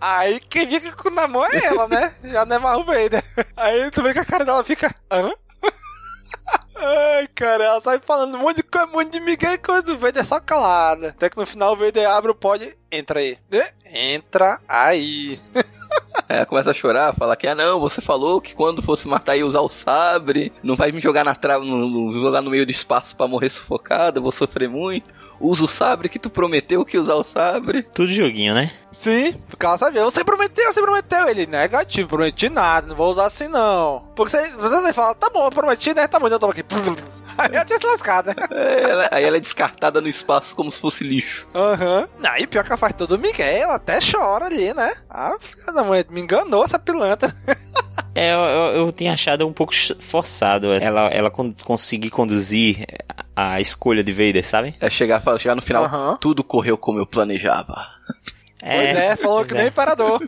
Aí 0.00 0.40
quem 0.40 0.68
fica 0.68 0.92
com 0.92 1.10
na 1.10 1.26
mão 1.26 1.44
é 1.44 1.64
ela, 1.64 1.88
né? 1.88 2.14
Já 2.24 2.44
não 2.44 2.56
é 2.56 2.58
mais 2.58 2.78
o 2.78 2.84
Vader. 2.84 3.24
Aí 3.56 3.90
tu 3.90 4.02
vê 4.02 4.12
que 4.12 4.18
a 4.18 4.24
cara 4.24 4.44
dela 4.44 4.62
fica. 4.62 4.94
Hã? 5.10 5.32
Ai, 6.76 7.26
cara, 7.34 7.64
ela 7.64 7.80
sai 7.80 7.98
falando 8.04 8.34
um 8.34 8.40
monte 8.40 8.56
de 8.56 8.62
coisa, 8.62 8.86
um 8.86 8.92
monte 8.92 9.10
de 9.10 9.20
migué 9.20 9.54
e 9.54 9.58
coisa. 9.58 9.92
O 9.92 9.98
Vader 9.98 10.22
é 10.22 10.26
só 10.26 10.38
calada. 10.38 11.08
Até 11.08 11.30
que 11.30 11.36
no 11.38 11.46
final 11.46 11.72
o 11.72 11.76
Vader 11.76 12.08
abre 12.08 12.30
o 12.30 12.34
pod. 12.34 12.76
Entra 12.92 13.20
aí. 13.20 13.38
Entra 13.84 14.60
aí. 14.68 15.40
É, 16.28 16.44
começa 16.46 16.70
a 16.70 16.74
chorar, 16.74 17.14
fala 17.14 17.36
que, 17.36 17.46
ah 17.46 17.54
não, 17.54 17.80
você 17.80 18.00
falou 18.00 18.40
que 18.40 18.54
quando 18.54 18.82
fosse 18.82 19.08
matar 19.08 19.36
ia 19.36 19.46
usar 19.46 19.60
o 19.60 19.68
sabre, 19.68 20.52
não 20.62 20.76
vai 20.76 20.92
me 20.92 21.00
jogar 21.00 21.24
na 21.24 21.36
no, 21.58 22.12
jogar 22.12 22.42
no 22.42 22.50
meio 22.50 22.66
do 22.66 22.70
espaço 22.70 23.16
para 23.16 23.26
morrer 23.26 23.48
sufocado, 23.48 24.18
eu 24.18 24.22
vou 24.22 24.32
sofrer 24.32 24.68
muito. 24.68 25.12
Usa 25.40 25.64
o 25.64 25.68
sabre 25.68 26.08
que 26.08 26.18
tu 26.18 26.30
prometeu 26.30 26.84
que 26.84 26.96
ia 26.96 27.00
usar 27.00 27.14
o 27.14 27.24
sabre. 27.24 27.82
Tudo 27.82 28.12
joguinho, 28.12 28.54
né? 28.54 28.70
Sim, 28.92 29.34
porque 29.48 29.66
ela 29.66 29.76
sabia, 29.76 30.04
você 30.04 30.24
prometeu, 30.24 30.72
você 30.72 30.80
prometeu. 30.80 31.28
Ele, 31.28 31.46
negativo, 31.46 32.08
prometi 32.08 32.48
nada, 32.48 32.86
não 32.86 32.96
vou 32.96 33.10
usar 33.10 33.26
assim 33.26 33.48
não. 33.48 34.08
Porque 34.16 34.36
você, 34.36 34.52
você 34.52 34.92
fala, 34.92 35.14
tá 35.14 35.28
bom, 35.28 35.44
eu 35.44 35.50
prometi, 35.50 35.92
né? 35.94 36.06
Tá 36.06 36.18
bom, 36.18 36.28
eu 36.28 36.38
tô 36.38 36.46
aqui. 36.46 36.64
Aí 37.38 37.54
ela 37.54 37.64
tinha 37.66 37.78
se 37.78 37.86
lascado, 37.86 38.28
né? 38.28 38.34
É, 38.50 38.90
ela, 38.90 39.08
aí 39.12 39.24
ela 39.24 39.36
é 39.36 39.40
descartada 39.40 40.00
no 40.00 40.08
espaço 40.08 40.54
como 40.56 40.72
se 40.72 40.80
fosse 40.80 41.04
lixo. 41.04 41.46
Aham. 41.54 42.00
Uhum. 42.00 42.26
Aí 42.30 42.46
pior 42.46 42.64
que 42.64 42.70
ela 42.70 42.78
faz 42.78 42.94
todo 42.94 43.12
o 43.12 43.18
Miguel, 43.18 43.46
ela 43.46 43.74
até 43.74 43.98
chora 44.00 44.46
ali, 44.46 44.72
né? 44.72 44.94
Ah, 45.10 45.36
filha 45.38 45.70
da 45.70 45.84
mãe, 45.84 46.02
me 46.08 46.22
enganou 46.22 46.64
essa 46.64 46.78
pilantra. 46.78 47.36
É, 48.16 48.32
eu, 48.32 48.86
eu, 48.86 48.92
tinha 48.92 49.12
achado 49.12 49.46
um 49.46 49.52
pouco 49.52 49.74
forçado 50.00 50.72
ela, 50.72 51.08
ela 51.08 51.30
conseguir 51.30 52.08
conduzir 52.08 52.86
a 53.36 53.60
escolha 53.60 54.02
de 54.02 54.12
Vader, 54.12 54.46
sabe? 54.46 54.74
É 54.80 54.88
chegar, 54.88 55.22
chegar 55.38 55.54
no 55.54 55.60
final, 55.60 55.84
uhum. 55.84 56.16
tudo 56.16 56.42
correu 56.42 56.78
como 56.78 56.98
eu 56.98 57.06
planejava. 57.06 57.86
É, 58.66 58.74
pois 58.74 58.98
é, 58.98 59.16
falou 59.16 59.44
que 59.44 59.54
nem 59.54 59.68
imperador. 59.68 60.20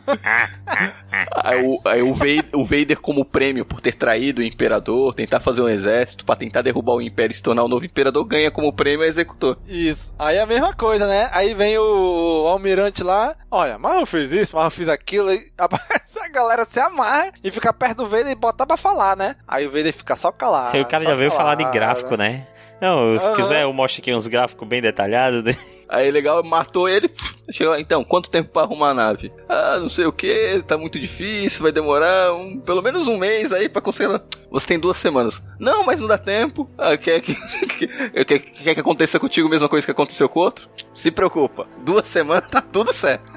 aí, 1.43 1.61
o, 1.61 1.81
aí 1.85 2.03
o, 2.03 2.15
Vader, 2.15 2.45
o 2.55 2.65
Vader, 2.65 3.01
como 3.01 3.25
prêmio 3.25 3.65
por 3.65 3.81
ter 3.81 3.95
traído 3.95 4.41
o 4.41 4.45
imperador, 4.45 5.13
tentar 5.13 5.41
fazer 5.41 5.61
um 5.61 5.69
exército 5.69 6.25
para 6.25 6.37
tentar 6.37 6.63
derrubar 6.63 6.95
o 6.95 7.03
império 7.03 7.33
e 7.33 7.37
se 7.37 7.43
tornar 7.43 7.65
o 7.65 7.69
novo 7.69 7.85
imperador, 7.85 8.25
ganha 8.25 8.49
como 8.49 8.73
prêmio 8.73 9.05
a 9.05 9.09
executor. 9.09 9.59
Isso. 9.67 10.15
Aí 10.17 10.37
é 10.37 10.41
a 10.41 10.47
mesma 10.47 10.73
coisa, 10.73 11.09
né? 11.09 11.29
Aí 11.33 11.53
vem 11.53 11.79
o 11.79 12.47
almirante 12.47 13.03
lá, 13.03 13.35
olha, 13.51 13.77
mas 13.77 13.99
eu 13.99 14.07
fiz 14.07 14.31
isso, 14.31 14.55
mas 14.55 14.67
eu 14.67 14.71
fiz 14.71 14.89
aquilo, 14.89 15.33
e 15.33 15.51
a 15.59 16.29
galera 16.29 16.65
se 16.71 16.79
amarra 16.79 17.33
e 17.43 17.51
fica 17.51 17.73
perto 17.73 18.05
do 18.05 18.07
Vader 18.07 18.31
e 18.31 18.37
bota 18.37 18.65
pra 18.65 18.77
falar, 18.77 19.17
né? 19.17 19.35
Aí 19.49 19.67
o 19.67 19.71
Vader 19.73 19.93
fica 19.93 20.15
só 20.15 20.31
calado. 20.31 20.77
Aí 20.77 20.83
o 20.83 20.87
cara 20.87 21.03
já 21.03 21.17
veio 21.17 21.33
falar 21.33 21.57
de 21.57 21.65
gráfico, 21.73 22.17
né? 22.17 22.47
Não, 22.81 23.19
se 23.19 23.27
uhum. 23.27 23.35
quiser 23.35 23.63
eu 23.65 23.73
mostro 23.73 24.01
aqui 24.01 24.15
uns 24.15 24.29
gráficos 24.29 24.69
bem 24.69 24.81
detalhados. 24.81 25.43
Né? 25.43 25.57
Aí 25.89 26.11
legal, 26.11 26.43
matou 26.45 26.89
ele. 26.89 27.11
Chegou, 27.51 27.79
então, 27.79 28.05
quanto 28.05 28.29
tempo 28.29 28.51
para 28.51 28.63
arrumar 28.63 28.91
a 28.91 28.95
nave? 28.95 29.33
Ah, 29.49 29.79
não 29.81 29.89
sei 29.89 30.05
o 30.05 30.13
que, 30.13 30.63
tá 30.67 30.77
muito 30.77 30.99
difícil, 30.99 31.63
vai 31.63 31.73
demorar 31.73 32.35
um, 32.35 32.61
pelo 32.61 32.83
menos 32.83 33.07
um 33.07 33.17
mês 33.17 33.53
aí 33.53 33.71
para 33.71 33.81
conseguir. 33.81 34.21
Você 34.51 34.67
tem 34.67 34.79
duas 34.79 34.99
semanas. 34.99 35.43
Não, 35.59 35.85
mas 35.85 35.99
não 35.99 36.07
dá 36.07 36.19
tempo. 36.19 36.71
Ah, 36.77 36.97
quer 36.97 37.23
que, 37.23 37.35
quer, 38.15 38.25
quer, 38.25 38.39
quer 38.39 38.75
que 38.75 38.81
aconteça 38.81 39.19
contigo 39.19 39.49
a 39.49 39.51
mesma 39.51 39.69
coisa 39.69 39.87
que 39.87 39.91
aconteceu 39.91 40.29
com 40.29 40.41
o 40.41 40.43
outro? 40.43 40.69
Se 40.95 41.11
preocupa. 41.11 41.67
Duas 41.83 42.07
semanas 42.07 42.45
tá 42.51 42.61
tudo 42.61 42.93
certo. 42.93 43.31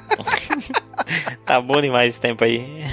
tá 1.46 1.60
bom 1.60 1.80
demais 1.80 2.08
esse 2.08 2.20
tempo 2.20 2.44
aí. 2.44 2.84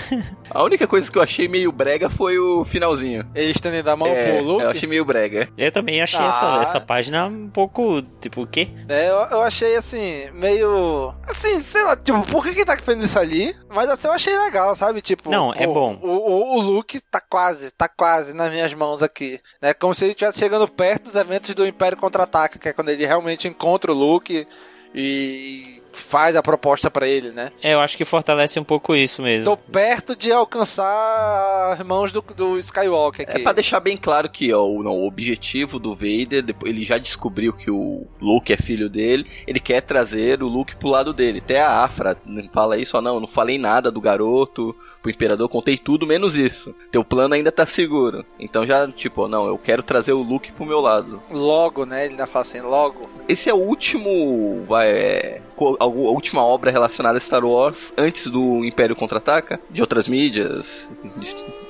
A 0.50 0.64
única 0.64 0.88
coisa 0.88 1.12
que 1.12 1.18
eu 1.18 1.22
achei 1.22 1.48
meio 1.48 1.72
brega 1.72 2.10
foi 2.10 2.40
o 2.40 2.64
finalzinho. 2.64 3.26
Ele 3.36 3.52
estendendo 3.52 3.90
a 3.90 3.96
mão 3.96 4.08
é, 4.08 4.38
pro 4.38 4.44
Luke? 4.46 4.64
Eu 4.64 4.70
achei 4.70 4.88
meio 4.88 5.04
brega. 5.06 5.50
Eu 5.58 5.72
também 5.72 6.02
achei 6.02 6.20
ah. 6.20 6.30
essa, 6.30 6.62
essa 6.62 6.80
página 6.80 7.28
um 7.28 7.50
pouco, 7.50 8.02
tipo, 8.22 8.44
o 8.44 8.48
quê? 8.48 8.70
É, 8.88 9.10
eu, 9.10 9.16
eu 9.32 9.42
achei 9.50 9.76
assim, 9.76 10.30
meio. 10.32 11.14
Assim, 11.28 11.62
sei 11.62 11.84
lá, 11.84 11.98
tipo, 11.98 12.22
por 12.32 12.44
que 12.44 12.54
que 12.54 12.66
tá 12.66 12.78
fazendo 12.78 13.04
isso 13.04 13.20
ali? 13.20 13.54
Mas 13.68 13.90
até 13.90 14.08
eu 14.08 14.14
achei 14.14 14.38
legal, 14.38 14.76
sabe? 14.76 15.02
Tipo. 15.02 15.30
Não, 15.30 15.54
é 15.54 15.68
bom. 15.68 16.00
O, 16.02 16.08
o, 16.08 16.58
o 16.58 16.62
Luke 16.62 17.02
tá 17.02 17.20
quase, 17.20 17.72
tá 17.72 17.90
quase 17.90 18.34
nas 18.34 18.52
minhas 18.52 18.74
mãos 18.74 19.04
aqui. 19.04 19.42
Né? 19.62 19.74
Como 19.74 19.94
se 19.94 20.06
ele 20.06 20.12
estivesse 20.12 20.40
chegando 20.40 20.68
perto 20.68 21.06
dos 21.06 21.16
eventos 21.16 21.54
do 21.54 21.68
Império 21.68 21.98
Contra-Ataca, 21.98 22.58
que 22.58 22.70
é 22.70 22.74
quando 22.74 22.90
ele 22.90 23.06
realmente 23.06 23.48
encontra 23.48 23.92
o 23.92 23.96
Luke 23.96 24.48
e 24.94 25.79
faz 26.00 26.36
a 26.36 26.42
proposta 26.42 26.90
para 26.90 27.08
ele, 27.08 27.32
né? 27.32 27.52
É, 27.62 27.74
eu 27.74 27.80
acho 27.80 27.98
que 27.98 28.06
fortalece 28.06 28.60
um 28.60 28.64
pouco 28.64 28.96
isso 28.96 29.22
mesmo. 29.22 29.46
Tô 29.46 29.58
perto 29.58 30.16
de 30.16 30.32
alcançar 30.32 31.74
as 31.74 31.86
mãos 31.86 32.12
do, 32.12 32.22
do 32.36 32.58
Skywalker 32.58 33.28
aqui. 33.28 33.38
É 33.38 33.44
pra 33.44 33.54
deixar 33.54 33.80
bem 33.80 33.98
claro 33.98 34.30
que 34.30 34.54
ó, 34.54 34.64
o, 34.64 34.84
não, 34.84 34.94
o 34.94 35.08
objetivo 35.08 35.80
do 35.80 35.94
Vader, 35.94 36.44
ele 36.66 36.84
já 36.84 36.98
descobriu 36.98 37.54
que 37.54 37.70
o 37.70 38.08
Luke 38.20 38.52
é 38.54 38.58
filho 38.58 38.90
dele, 38.90 39.30
ele 39.46 39.60
quer 39.60 39.82
trazer 39.82 40.42
o 40.42 40.48
Luke 40.48 40.76
pro 40.76 40.90
lado 40.90 41.14
dele. 41.14 41.40
Até 41.40 41.62
a 41.62 41.84
Afra 41.84 42.18
fala 42.54 42.78
isso, 42.78 42.98
ó, 42.98 43.02
não, 43.02 43.16
eu 43.16 43.20
não 43.20 43.28
falei 43.28 43.58
nada 43.58 43.92
do 43.92 44.02
garoto, 44.02 44.76
pro 45.02 45.12
Imperador, 45.12 45.50
contei 45.50 45.78
tudo 45.78 46.08
menos 46.08 46.36
isso. 46.36 46.76
Teu 46.92 47.04
plano 47.04 47.34
ainda 47.34 47.52
tá 47.52 47.66
seguro. 47.66 48.26
Então 48.40 48.66
já, 48.66 48.88
tipo, 48.92 49.28
não, 49.28 49.48
eu 49.48 49.58
quero 49.58 49.84
trazer 49.84 50.14
o 50.14 50.22
Luke 50.22 50.52
pro 50.52 50.66
meu 50.66 50.80
lado. 50.80 51.22
Logo, 51.32 51.86
né? 51.86 52.06
Ele 52.06 52.14
ainda 52.14 52.28
fala 52.28 52.46
assim, 52.46 52.62
logo. 52.62 53.10
Esse 53.28 53.50
é 53.50 53.54
o 53.54 53.58
último, 53.58 54.66
vai, 54.68 54.90
é, 54.90 55.42
a 55.80 55.86
última 55.86 56.44
obra 56.44 56.72
relacionada 56.72 57.18
a 57.18 57.22
Star 57.22 57.44
Wars 57.44 57.94
antes 57.98 58.28
do 58.28 58.66
Império 58.66 58.96
Contra-Ataca? 58.96 59.60
De 59.70 59.82
outras 59.82 60.08
mídias? 60.08 60.90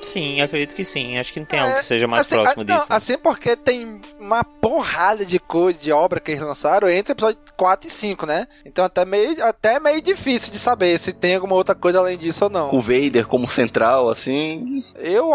Sim, 0.00 0.40
acredito 0.40 0.74
que 0.74 0.84
sim. 0.84 1.18
Acho 1.18 1.32
que 1.32 1.40
não 1.40 1.46
tem 1.46 1.58
é, 1.58 1.62
algo 1.62 1.76
que 1.76 1.84
seja 1.84 2.06
mais 2.06 2.26
assim, 2.26 2.34
próximo 2.34 2.62
a, 2.62 2.64
disso. 2.64 2.86
Não, 2.88 2.96
assim 2.96 3.18
porque 3.18 3.56
tem 3.56 4.00
uma 4.18 4.42
porrada 4.44 5.24
de 5.24 5.38
coisa, 5.38 5.78
de 5.78 5.92
obra 5.92 6.20
que 6.20 6.32
eles 6.32 6.42
lançaram 6.42 6.88
entre 6.88 7.12
episódio 7.12 7.38
4 7.56 7.88
e 7.88 7.90
5, 7.90 8.26
né? 8.26 8.46
Então 8.64 8.84
até 8.84 9.04
meio, 9.04 9.44
até 9.44 9.78
meio 9.78 10.00
difícil 10.00 10.52
de 10.52 10.58
saber 10.58 10.98
se 10.98 11.12
tem 11.12 11.34
alguma 11.34 11.54
outra 11.54 11.74
coisa 11.74 11.98
além 11.98 12.18
disso 12.18 12.44
ou 12.44 12.50
não. 12.50 12.74
O 12.74 12.80
Vader 12.80 13.26
como 13.26 13.48
central, 13.48 14.08
assim... 14.08 14.84
Eu, 14.96 15.30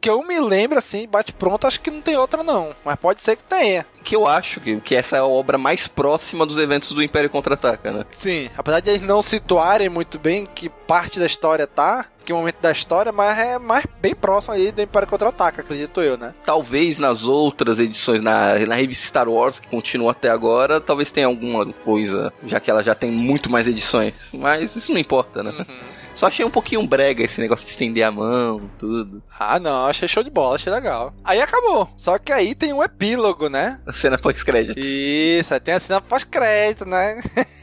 que 0.00 0.08
eu 0.08 0.22
me 0.22 0.40
lembro, 0.40 0.78
assim, 0.78 1.08
bate 1.08 1.32
pronto, 1.32 1.66
acho 1.66 1.80
que 1.80 1.90
não 1.90 2.00
tem 2.00 2.16
outra 2.16 2.42
não. 2.42 2.74
Mas 2.84 2.96
pode 2.96 3.22
ser 3.22 3.36
que 3.36 3.44
tenha 3.44 3.86
que 4.02 4.16
eu 4.16 4.26
acho 4.26 4.60
que, 4.60 4.80
que 4.80 4.94
essa 4.94 5.16
é 5.16 5.20
a 5.20 5.26
obra 5.26 5.58
mais 5.58 5.86
próxima 5.86 6.46
dos 6.46 6.58
eventos 6.58 6.92
do 6.92 7.02
Império 7.02 7.30
Contra-Ataca, 7.30 7.92
né? 7.92 8.04
Sim, 8.16 8.50
apesar 8.56 8.80
de 8.80 8.90
eles 8.90 9.02
não 9.02 9.22
situarem 9.22 9.88
muito 9.88 10.18
bem 10.18 10.46
que 10.46 10.70
parte 10.90 11.20
da 11.20 11.26
história 11.26 11.68
tá, 11.68 12.04
que 12.24 12.32
momento 12.32 12.60
da 12.60 12.72
história, 12.72 13.12
mas 13.12 13.38
é 13.38 13.60
mais 13.60 13.86
bem 14.00 14.12
próximo 14.12 14.54
aí 14.54 14.72
do 14.72 14.82
Império 14.82 15.06
Contra-Ataca, 15.06 15.60
acredito 15.60 16.00
eu, 16.00 16.18
né? 16.18 16.34
Talvez 16.44 16.98
nas 16.98 17.22
outras 17.26 17.78
edições, 17.78 18.20
na, 18.20 18.58
na 18.66 18.74
revista 18.74 19.06
Star 19.06 19.28
Wars, 19.28 19.60
que 19.60 19.68
continua 19.68 20.10
até 20.10 20.28
agora, 20.28 20.80
talvez 20.80 21.12
tenha 21.12 21.28
alguma 21.28 21.64
coisa, 21.72 22.32
já 22.44 22.58
que 22.58 22.68
ela 22.68 22.82
já 22.82 22.92
tem 22.92 23.08
muito 23.08 23.48
mais 23.48 23.68
edições. 23.68 24.14
Mas 24.34 24.74
isso 24.74 24.90
não 24.90 24.98
importa, 24.98 25.44
né? 25.44 25.52
Uhum. 25.52 25.76
Só 26.16 26.26
achei 26.26 26.44
um 26.44 26.50
pouquinho 26.50 26.84
brega 26.84 27.22
esse 27.22 27.40
negócio 27.40 27.64
de 27.64 27.70
estender 27.70 28.02
a 28.02 28.10
mão, 28.10 28.68
tudo. 28.76 29.22
Ah, 29.38 29.60
não, 29.60 29.86
achei 29.86 30.08
show 30.08 30.24
de 30.24 30.30
bola, 30.30 30.56
achei 30.56 30.72
legal. 30.72 31.14
Aí 31.22 31.40
acabou. 31.40 31.88
Só 31.96 32.18
que 32.18 32.32
aí 32.32 32.52
tem 32.52 32.72
um 32.72 32.82
epílogo, 32.82 33.48
né? 33.48 33.78
A 33.86 33.92
cena 33.92 34.18
pós-crédito. 34.18 34.76
Isso, 34.76 35.54
aí 35.54 35.60
tem 35.60 35.74
a 35.74 35.80
cena 35.80 36.00
pós-crédito, 36.00 36.84
né? 36.84 37.22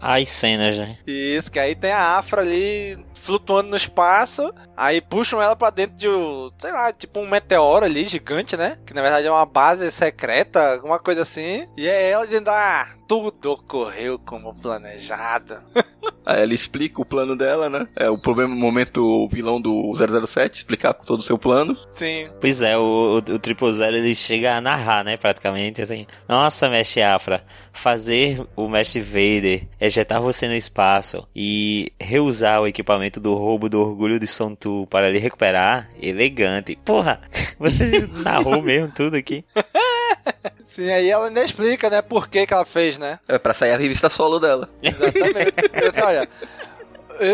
As 0.00 0.28
cenas, 0.28 0.78
né? 0.78 0.98
Isso, 1.06 1.50
que 1.50 1.58
aí 1.58 1.74
tem 1.74 1.92
a 1.92 2.18
Afra 2.18 2.40
ali 2.42 2.98
flutuando 3.22 3.70
no 3.70 3.76
espaço, 3.76 4.52
aí 4.76 5.00
puxam 5.00 5.40
ela 5.40 5.54
pra 5.54 5.70
dentro 5.70 5.96
de, 5.96 6.08
um, 6.08 6.50
sei 6.58 6.72
lá, 6.72 6.92
tipo 6.92 7.20
um 7.20 7.28
meteoro 7.28 7.84
ali 7.84 8.04
gigante, 8.04 8.56
né? 8.56 8.78
Que 8.84 8.92
na 8.92 9.00
verdade 9.00 9.28
é 9.28 9.30
uma 9.30 9.46
base 9.46 9.90
secreta, 9.92 10.74
alguma 10.74 10.98
coisa 10.98 11.22
assim. 11.22 11.66
E 11.76 11.86
é 11.86 12.10
ela 12.10 12.26
dizendo, 12.26 12.48
ah, 12.50 12.88
tudo 13.06 13.52
ocorreu 13.52 14.18
como 14.18 14.54
planejado. 14.54 15.58
Aí 16.24 16.42
ela 16.42 16.54
explica 16.54 17.00
o 17.00 17.04
plano 17.04 17.36
dela, 17.36 17.68
né? 17.68 17.86
É 17.96 18.08
o 18.08 18.16
problema, 18.16 18.54
momento, 18.54 19.04
o 19.04 19.28
vilão 19.28 19.60
do 19.60 19.92
007, 19.94 20.58
explicar 20.58 20.94
todo 20.94 21.20
o 21.20 21.22
seu 21.22 21.36
plano. 21.36 21.76
Sim. 21.90 22.28
Pois 22.40 22.62
é, 22.62 22.76
o, 22.76 22.80
o, 22.80 23.16
o 23.16 23.38
Triple 23.38 23.72
Zero 23.72 23.96
ele 23.96 24.14
chega 24.14 24.56
a 24.56 24.60
narrar, 24.60 25.04
né? 25.04 25.16
Praticamente 25.16 25.82
assim. 25.82 26.06
Nossa, 26.28 26.68
mestre 26.68 27.02
Afra, 27.02 27.44
fazer 27.72 28.40
o 28.56 28.68
mestre 28.68 29.00
Vader 29.00 29.66
ejetar 29.80 30.22
você 30.22 30.46
no 30.46 30.54
espaço 30.54 31.26
e 31.34 31.92
reusar 32.00 32.62
o 32.62 32.66
equipamento 32.66 33.11
do 33.20 33.34
roubo 33.34 33.68
do 33.68 33.80
orgulho 33.80 34.18
de 34.18 34.26
Sontu 34.26 34.86
para 34.90 35.10
lhe 35.10 35.18
recuperar, 35.18 35.88
elegante. 36.00 36.78
Porra, 36.84 37.20
você 37.58 38.08
narrou 38.12 38.62
mesmo 38.62 38.92
tudo 38.94 39.16
aqui. 39.16 39.44
Sim, 40.64 40.90
aí 40.90 41.10
ela 41.10 41.26
ainda 41.26 41.44
explica, 41.44 41.90
né, 41.90 42.00
por 42.00 42.28
que 42.28 42.46
que 42.46 42.54
ela 42.54 42.64
fez, 42.64 42.96
né? 42.96 43.18
É 43.28 43.38
pra 43.38 43.52
sair 43.52 43.72
a 43.72 43.76
revista 43.76 44.08
solo 44.08 44.38
dela. 44.38 44.70
Exatamente. 44.82 45.52
Pensa, 45.68 46.06
olha, 46.06 46.28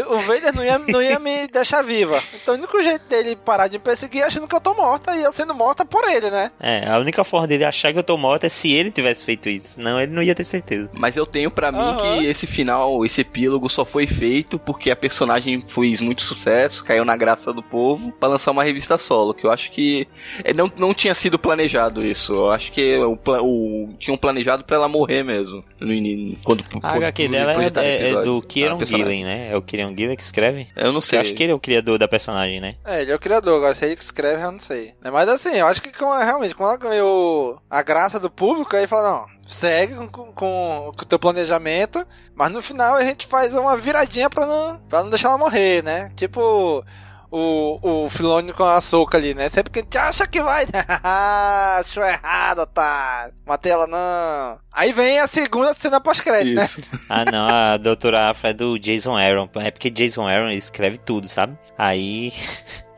o 0.09 0.19
Vader 0.19 0.55
não 0.55 0.65
ia, 0.65 0.79
não 0.79 1.03
ia 1.03 1.19
me 1.19 1.47
deixar 1.49 1.83
viva. 1.83 2.21
Então 2.35 2.55
o 2.55 2.59
único 2.59 2.83
jeito 2.83 3.07
dele 3.09 3.37
parar 3.37 3.69
de 3.69 3.79
me 3.79 3.85
perseguir 3.85 4.23
é 4.23 4.27
achando 4.27 4.47
que 4.47 4.55
eu 4.55 4.61
tô 4.61 4.75
morta 4.75 5.17
e 5.17 5.23
eu 5.23 5.33
sendo 5.33 5.55
morta 5.55 5.85
por 5.85 6.05
ele, 6.09 6.31
né? 6.31 6.51
É, 6.61 6.89
a 6.89 6.99
única 6.99 7.25
forma 7.25 7.47
dele 7.47 7.65
achar 7.65 7.93
que 7.93 7.99
eu 7.99 8.03
tô 8.03 8.17
morta 8.17 8.47
é 8.47 8.49
se 8.49 8.73
ele 8.73 8.91
tivesse 8.91 9.25
feito 9.25 9.49
isso. 9.49 9.69
Senão 9.69 10.01
ele 10.01 10.13
não 10.13 10.23
ia 10.23 10.35
ter 10.35 10.45
certeza. 10.45 10.91
Mas 10.93 11.17
eu 11.17 11.27
tenho 11.27 11.51
para 11.51 11.73
mim 11.73 11.97
que 12.01 12.27
esse 12.27 12.47
final, 12.47 13.05
esse 13.05 13.21
epílogo 13.21 13.69
só 13.69 13.85
foi 13.85 14.07
feito 14.07 14.59
porque 14.59 14.91
a 14.91 14.97
personagem 14.97 15.63
fez 15.67 16.01
muito 16.01 16.23
sucesso, 16.23 16.85
caiu 16.85 17.05
na 17.05 17.17
graça 17.17 17.53
do 17.53 17.63
povo, 17.63 18.13
pra 18.13 18.29
lançar 18.29 18.51
uma 18.51 18.65
revista 18.65 18.99
solo. 18.99 19.35
Que 19.35 19.47
eu 19.47 19.51
acho 19.51 19.71
que 19.71 20.07
é, 20.45 20.53
não, 20.53 20.71
não 20.77 20.95
tinha 20.95 21.15
sido 21.15 21.39
planejado 21.39 22.05
isso. 22.05 22.33
Eu 22.33 22.51
acho 22.51 22.73
que 22.73 22.97
o, 22.99 23.19
o 23.43 23.95
tinham 23.99 24.17
planejado 24.17 24.65
para 24.65 24.77
ela 24.77 24.89
morrer 24.89 25.23
mesmo. 25.23 25.65
No, 25.81 26.37
quando, 26.45 26.65
a 26.83 26.97
HQ 26.97 27.29
dela 27.29 27.63
é, 27.63 27.71
é, 27.77 28.11
é, 28.11 28.23
do 28.23 28.43
Kieron 28.43 28.85
Gillen, 28.85 29.25
né? 29.25 29.51
É 29.53 29.57
o 29.57 29.63
Kieron 29.63 29.78
Gillen 29.97 30.17
que 30.17 30.23
escreve? 30.23 30.69
Eu 30.75 30.93
não 30.93 31.01
sei. 31.01 31.19
Eu 31.19 31.23
acho 31.23 31.35
que 31.35 31.43
ele 31.43 31.53
é 31.53 31.55
o 31.55 31.61
criador 31.61 31.99
da 31.99 32.09
personagem, 32.09 32.61
né? 32.61 32.77
É, 32.85 33.03
ele 33.03 33.13
é 33.13 33.15
o 33.15 33.19
criador, 33.19 33.57
agora 33.57 33.75
se 33.75 33.85
ele 33.85 33.97
que 33.97 34.03
escreve, 34.03 34.43
eu 34.43 34.53
não 34.53 34.59
sei. 34.59 34.95
Mas 35.03 35.29
assim, 35.29 35.57
eu 35.57 35.67
acho 35.67 35.83
que 35.83 35.93
realmente, 35.99 36.55
quando 36.55 36.71
ela 36.71 36.91
ganhou 36.91 37.61
a 37.69 37.83
graça 37.83 38.19
do 38.19 38.31
público, 38.31 38.75
aí 38.75 38.87
fala, 38.87 39.11
não, 39.11 39.27
segue 39.47 39.95
com, 39.95 40.09
com, 40.09 40.33
com 40.33 40.93
o 41.03 41.05
teu 41.05 41.19
planejamento, 41.19 42.07
mas 42.35 42.51
no 42.51 42.63
final 42.63 42.97
a 42.97 43.03
gente 43.03 43.27
faz 43.27 43.55
uma 43.55 43.77
viradinha 43.77 44.29
pra 44.29 44.47
não, 44.47 44.79
pra 44.89 45.03
não 45.03 45.11
deixar 45.11 45.29
ela 45.29 45.39
morrer, 45.39 45.83
né? 45.83 46.13
Tipo, 46.17 46.85
o, 47.31 48.05
o 48.05 48.09
Filone 48.09 48.53
com 48.53 48.65
a 48.65 48.81
soca 48.81 49.19
ali, 49.19 49.35
né? 49.35 49.49
Sempre 49.49 49.73
que 49.73 49.79
a 49.81 49.83
gente 49.83 49.99
acha 49.99 50.27
que 50.27 50.43
vai. 50.43 50.67
Achou 51.03 52.03
errado, 52.03 52.61
otário. 52.61 53.35
Matei 53.47 53.73
ela, 53.73 53.87
não. 53.87 54.59
Aí 54.73 54.93
vem 54.93 55.19
a 55.19 55.27
segunda 55.27 55.75
cena 55.75 56.01
pós-crédito, 56.01 56.57
né? 56.57 56.69
ah, 57.09 57.25
não. 57.31 57.47
A 57.47 57.77
doutora 57.77 58.31
Afra 58.31 58.51
é 58.51 58.55
do 58.55 58.79
Jason 58.79 59.17
Aaron. 59.17 59.49
É 59.57 59.71
porque 59.71 59.91
Jason 59.91 60.27
Aaron 60.27 60.51
escreve 60.51 60.99
tudo, 60.99 61.29
sabe? 61.29 61.57
Aí. 61.77 62.33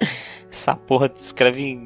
Essa 0.50 0.74
porra 0.74 1.10
escreve 1.16 1.78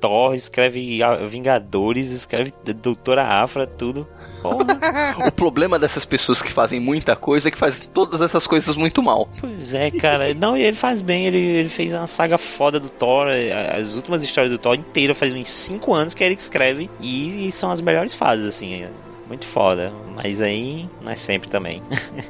Thor, 0.00 0.34
escreve 0.34 1.00
Vingadores, 1.26 2.10
escreve 2.10 2.52
Doutora 2.80 3.24
Afra, 3.24 3.66
tudo. 3.66 4.06
o 5.26 5.32
problema 5.32 5.78
dessas 5.80 6.04
pessoas 6.04 6.40
que 6.40 6.52
fazem 6.52 6.78
muita 6.78 7.16
coisa 7.16 7.48
é 7.48 7.50
que 7.50 7.58
fazem 7.58 7.88
todas 7.92 8.20
essas 8.20 8.46
coisas 8.46 8.76
muito 8.76 9.02
mal. 9.02 9.28
Pois 9.40 9.74
é, 9.74 9.90
cara. 9.90 10.32
Não, 10.32 10.56
e 10.56 10.62
ele 10.62 10.76
faz 10.76 11.02
bem. 11.02 11.26
Ele, 11.26 11.38
ele 11.38 11.68
fez 11.68 11.92
uma 11.92 12.06
saga 12.06 12.38
foda 12.38 12.78
do 12.78 12.88
Thor. 12.88 13.28
As 13.76 13.96
últimas 13.96 14.22
histórias 14.22 14.52
do 14.52 14.58
Thor 14.58 14.74
inteira 14.74 15.14
faz 15.14 15.32
uns 15.32 15.48
5 15.48 15.92
anos 15.92 16.14
que 16.14 16.22
ele 16.22 16.34
escreve. 16.34 16.88
E, 17.00 17.48
e 17.48 17.52
são 17.52 17.70
as 17.70 17.80
melhores 17.80 18.14
fases, 18.14 18.46
assim 18.46 18.86
muito 19.28 19.44
foda, 19.46 19.92
mas 20.14 20.40
aí 20.40 20.88
não 21.02 21.12
é 21.12 21.16
sempre 21.16 21.48
também. 21.50 21.82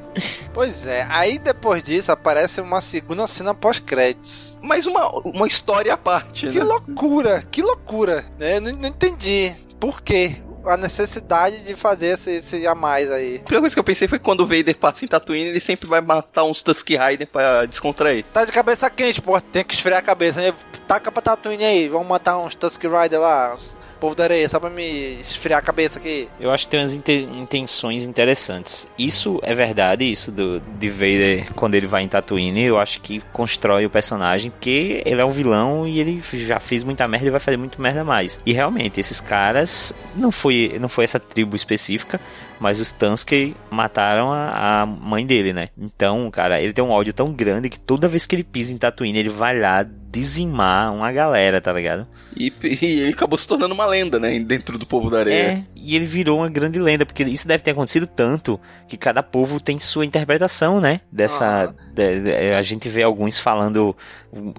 pois 0.53 0.87
é, 0.87 1.07
aí 1.09 1.39
depois 1.39 1.83
disso 1.83 2.11
aparece 2.11 2.61
uma 2.61 2.81
segunda 2.81 3.27
cena 3.27 3.55
pós-créditos. 3.55 4.59
Mais 4.61 4.85
uma, 4.85 5.09
uma 5.21 5.47
história 5.47 5.95
à 5.95 5.97
parte, 5.97 6.49
Que 6.49 6.59
né? 6.59 6.65
loucura, 6.65 7.45
que 7.51 7.63
loucura, 7.63 8.27
né? 8.39 8.57
Eu 8.57 8.61
não, 8.61 8.73
não 8.73 8.89
entendi 8.89 9.55
por 9.79 10.03
quê 10.03 10.37
a 10.67 10.77
necessidade 10.77 11.61
de 11.61 11.75
fazer 11.75 12.09
esse, 12.09 12.31
esse, 12.31 12.67
a 12.67 12.75
mais 12.75 13.11
aí. 13.11 13.37
A 13.37 13.45
primeira 13.45 13.61
coisa 13.61 13.75
que 13.75 13.81
eu 13.81 13.85
pensei 13.85 14.09
foi 14.09 14.19
que 14.19 14.25
quando 14.25 14.41
o 14.41 14.47
Vader 14.47 14.77
passa 14.77 15.05
em 15.05 15.09
Tatooine, 15.09 15.49
ele 15.49 15.61
sempre 15.61 15.89
vai 15.89 16.01
matar 16.01 16.45
uns 16.45 16.61
Tusk 16.63 16.89
Rider 16.91 17.27
pra 17.27 17.65
descontrair. 17.65 18.25
Tá 18.33 18.45
de 18.45 18.53
cabeça 18.53 18.91
quente, 18.91 19.23
pô, 19.23 19.41
tem 19.41 19.65
que 19.65 19.75
esfriar 19.75 20.01
a 20.01 20.03
cabeça. 20.03 20.41
Né? 20.41 20.53
Taca 20.87 21.11
pra 21.11 21.23
Tatooine 21.23 21.65
aí, 21.65 21.89
vamos 21.89 22.09
matar 22.09 22.37
uns 22.39 22.55
Tusk 22.55 22.83
Rider 22.83 23.21
lá, 23.21 23.55
uns 23.55 23.77
povo 23.99 24.15
da 24.15 24.25
areia, 24.25 24.49
só 24.49 24.59
pra 24.59 24.71
me 24.71 25.21
esfriar 25.21 25.59
a 25.59 25.63
cabeça 25.63 25.99
aqui. 25.99 26.29
Eu 26.41 26.51
acho 26.51 26.65
que 26.65 26.71
tem 26.71 26.81
umas 26.81 26.95
intenções 26.95 28.05
interessantes. 28.05 28.89
Isso 28.99 29.39
é 29.43 29.55
verdade, 29.55 30.05
isso 30.05 30.31
do, 30.31 30.61
de 30.61 30.89
Vader 30.89 31.53
quando 31.55 31.75
ele 31.75 31.87
vai 31.87 32.03
em 32.03 32.09
Tatooine, 32.09 32.63
eu 32.63 32.79
acho 32.79 33.01
que 33.01 33.23
constrói 33.33 33.87
o 33.87 33.91
personagem, 33.91 34.51
porque 34.51 35.03
ele 35.05 35.21
é 35.21 35.25
um 35.25 35.31
vilão 35.31 35.87
e 35.87 36.01
ele 36.01 36.23
já 36.33 36.61
fez 36.61 36.83
muita 36.83 37.07
merda 37.09 37.27
e 37.27 37.31
vai 37.31 37.41
fazer 37.41 37.57
muito 37.57 37.81
merda 37.81 38.05
mais. 38.05 38.41
E 38.45 38.53
realmente, 38.53 39.01
esses 39.01 39.21
caras, 39.21 39.93
não 40.15 40.31
foi, 40.31 40.77
não 40.81 40.89
foi 40.89 41.05
essa 41.05 41.19
tribo 41.19 41.57
específica, 41.57 42.21
mas 42.61 42.81
os 42.81 42.93
Tansky 42.93 43.57
mataram 43.71 44.33
a, 44.33 44.83
a, 44.83 44.87
mãe 44.87 45.27
dele, 45.27 45.53
né? 45.53 45.69
Então, 45.77 46.31
cara, 46.31 46.61
ele 46.61 46.73
tem 46.73 46.85
um 46.85 46.91
ódio 46.91 47.13
tão 47.13 47.33
grande 47.33 47.69
que 47.69 47.79
toda 47.79 48.09
vez 48.09 48.27
que 48.27 48.35
ele 48.35 48.45
pisa 48.45 48.73
em 48.73 48.79
Tatooine, 48.79 49.19
ele 49.19 49.29
vai 49.29 49.59
lá 49.59 49.87
dizimar 50.11 50.93
uma 50.93 51.13
galera, 51.13 51.61
tá 51.61 51.73
ligado? 51.73 52.07
E, 52.37 52.53
e, 52.63 53.01
ele 53.01 53.13
acabou 53.13 53.39
se 53.39 53.47
tornando 53.47 53.75
uma 53.75 53.87
lenda, 53.87 54.19
né? 54.19 54.39
Dentro 54.39 54.79
do 54.79 54.87
povo 54.87 55.11
da 55.11 55.21
areia. 55.21 55.37
É, 55.37 55.65
e 55.77 55.95
ele 55.95 56.07
virou 56.07 56.39
uma 56.39 56.49
grande 56.49 56.79
lenda, 56.79 57.05
porque 57.05 57.23
isso 57.25 57.47
deve 57.47 57.63
ter 57.63 57.73
acontecido 57.73 58.07
tanto 58.07 58.59
que 58.87 58.97
cada 58.97 59.23
povo 59.23 59.61
tem 59.61 59.79
sua 59.79 60.07
interpretação, 60.07 60.81
né? 60.81 61.01
Dessa. 61.13 61.67
De, 61.67 61.73
de, 61.73 61.88
a 62.57 62.63
gente 62.63 62.89
vê 62.89 63.03
alguns 63.03 63.39
falando, 63.39 63.97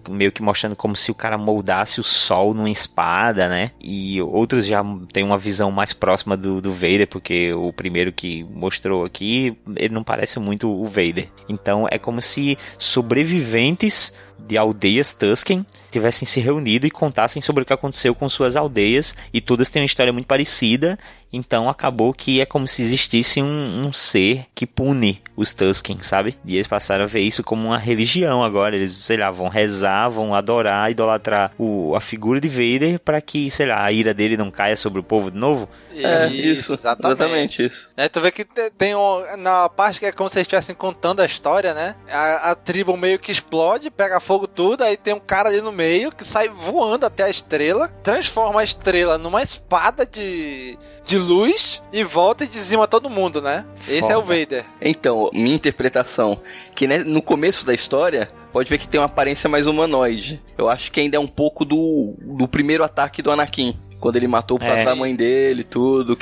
meio 0.10 0.32
que 0.32 0.42
mostrando 0.42 0.76
como 0.76 0.96
se 0.96 1.12
o 1.12 1.16
cara 1.16 1.38
moldasse 1.38 2.00
o 2.00 2.04
sol 2.04 2.54
numa 2.54 2.70
espada, 2.70 3.48
né? 3.48 3.72
E 3.84 4.22
outros 4.22 4.66
já 4.66 4.84
têm 5.12 5.24
uma 5.24 5.38
visão 5.38 5.72
mais 5.72 5.94
próxima 5.94 6.36
do, 6.36 6.62
do 6.62 6.72
Vader, 6.72 7.08
porque 7.08 7.54
o 7.54 7.72
primeiro 7.74 8.12
que 8.12 8.44
mostrou 8.44 9.06
aqui, 9.06 9.58
ele 9.76 9.94
não 9.94 10.04
parece 10.04 10.40
muito 10.40 10.70
o 10.70 10.86
Vader. 10.86 11.30
Então 11.48 11.88
é 11.90 11.98
como 11.98 12.22
se 12.22 12.58
sobreviventes 12.78 14.14
de 14.48 14.58
aldeias 14.58 15.14
Tusken 15.14 15.66
tivessem 15.92 16.26
se 16.26 16.40
reunido 16.40 16.86
e 16.88 16.92
contassem 16.92 17.42
sobre 17.42 17.64
o 17.64 17.66
que 17.66 17.74
aconteceu 17.74 18.14
com 18.14 18.30
suas 18.30 18.56
aldeias 18.56 19.16
e 19.34 19.42
todas 19.42 19.70
têm 19.70 19.82
uma 19.82 19.88
história 19.88 20.14
muito 20.14 20.28
parecida. 20.28 20.98
Então 21.32 21.70
acabou 21.70 22.14
que 22.14 22.42
é 22.42 22.46
como 22.46 22.68
se 22.68 22.82
existisse 22.82 23.42
um, 23.42 23.88
um 23.88 23.94
ser 23.94 24.46
que 24.54 24.66
pune 24.66 25.22
os 25.40 25.54
Tusken, 25.54 26.00
sabe? 26.02 26.38
E 26.46 26.56
eles 26.56 26.68
passaram 26.68 27.06
a 27.06 27.08
ver 27.08 27.22
isso 27.22 27.42
como 27.44 27.68
uma 27.68 27.78
religião 27.78 28.44
agora. 28.44 28.76
Eles, 28.76 28.94
sei 28.94 29.16
lá, 29.16 29.32
vão 29.32 29.48
rezar, 29.48 30.10
vão 30.10 30.36
adorar, 30.36 30.92
idolatrar 30.92 31.54
o, 31.58 31.96
a 31.96 32.02
figura 32.02 32.42
de 32.42 32.50
Vader 32.50 33.00
para 33.00 33.22
que, 33.22 33.50
sei 33.50 33.68
lá, 33.68 33.84
a 33.84 33.92
ira 33.92 34.14
dele 34.14 34.36
não 34.36 34.52
caia 34.52 34.76
sobre 34.76 35.00
o 35.00 35.04
povo 35.04 35.32
de 35.32 35.38
novo. 35.38 35.70
É, 35.96 36.28
isso, 36.28 36.74
exatamente. 36.74 37.22
exatamente 37.22 37.66
isso. 37.66 37.90
É, 37.96 38.10
tu 38.10 38.20
vê 38.20 38.32
que 38.32 38.46
tem 38.78 38.94
um, 38.96 39.38
na 39.38 39.70
parte 39.70 40.00
que 40.00 40.06
é 40.06 40.12
como 40.12 40.30
se 40.30 40.38
eles 40.38 40.46
estivessem 40.46 40.76
contando 40.76 41.22
a 41.22 41.26
história, 41.26 41.74
né? 41.74 41.96
A, 42.12 42.52
a 42.52 42.56
tribo 42.56 42.98
meio 42.98 43.18
que 43.18 43.32
explode, 43.32 43.90
pega 43.90 44.20
fogo 44.20 44.46
tudo, 44.46 44.84
aí 44.84 44.98
tem 44.98 45.14
um 45.14 45.20
cara 45.20 45.48
ali 45.48 45.62
no 45.62 45.72
meio 45.72 46.12
que 46.12 46.24
sai 46.26 46.50
voando 46.50 47.06
até 47.06 47.24
a 47.24 47.30
estrela, 47.30 47.88
transforma 48.04 48.60
a 48.60 48.64
estrela 48.64 49.18
numa 49.18 49.42
espada 49.42 50.06
de 50.06 50.78
de 51.10 51.18
luz 51.18 51.82
e 51.92 52.04
volta 52.04 52.44
e 52.44 52.48
dizima 52.48 52.88
todo 52.88 53.10
mundo, 53.10 53.42
né? 53.42 53.66
Esse 53.88 54.02
Foda. 54.02 54.14
é 54.14 54.18
o 54.18 54.22
Vader. 54.22 54.64
Então, 54.80 55.32
minha 55.34 55.56
interpretação, 55.56 56.40
que 56.76 56.86
né, 56.86 57.00
no 57.00 57.20
começo 57.20 57.66
da 57.66 57.74
história, 57.74 58.30
pode 58.54 58.70
ver 58.70 58.78
que 58.78 58.88
tem 58.88 59.00
uma 59.00 59.08
aparência 59.08 59.50
mais 59.50 59.66
humanoide. 59.66 60.40
Eu 60.56 60.70
acho 60.70 60.92
que 60.92 61.00
ainda 61.00 61.18
é 61.18 61.20
um 61.20 61.28
pouco 61.28 61.66
do, 61.66 62.14
do 62.22 62.48
primeiro 62.48 62.84
ataque 62.84 63.24
do 63.24 63.32
Anakin. 63.32 63.76
Quando 64.00 64.18
ele 64.18 64.28
matou 64.28 64.60
o 64.60 64.64
é. 64.64 64.86
da 64.86 64.96
mãe 64.96 65.16
dele 65.16 65.64
tudo. 65.64 66.16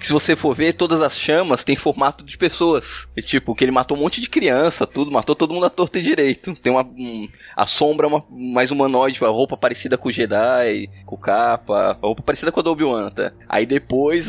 Que 0.00 0.06
se 0.06 0.12
você 0.12 0.34
for 0.34 0.54
ver, 0.54 0.72
todas 0.72 1.02
as 1.02 1.18
chamas 1.18 1.62
têm 1.62 1.76
formato 1.76 2.24
de 2.24 2.38
pessoas. 2.38 3.06
E, 3.14 3.20
tipo, 3.20 3.54
que 3.54 3.62
ele 3.62 3.70
matou 3.70 3.96
um 3.96 4.00
monte 4.00 4.20
de 4.20 4.30
criança, 4.30 4.86
tudo, 4.86 5.10
matou 5.10 5.36
todo 5.36 5.52
mundo 5.52 5.66
à 5.66 5.70
torta 5.70 5.98
e 5.98 6.02
direito. 6.02 6.54
Tem 6.54 6.72
uma. 6.72 6.82
Um, 6.82 7.28
a 7.54 7.66
sombra 7.66 8.06
é 8.06 8.08
uma, 8.08 8.24
mais 8.30 8.70
humanoide, 8.70 9.22
a 9.22 9.28
roupa 9.28 9.58
parecida 9.58 9.98
com 9.98 10.08
o 10.08 10.12
Jedi, 10.12 10.88
com 11.04 11.16
o 11.16 11.18
capa, 11.18 11.90
a 11.90 11.92
roupa 11.92 12.22
parecida 12.22 12.50
com 12.50 12.60
a 12.60 12.62
do 12.62 12.70
Obi-Wan, 12.70 13.10
tá? 13.10 13.32
Aí 13.46 13.66
depois 13.66 14.28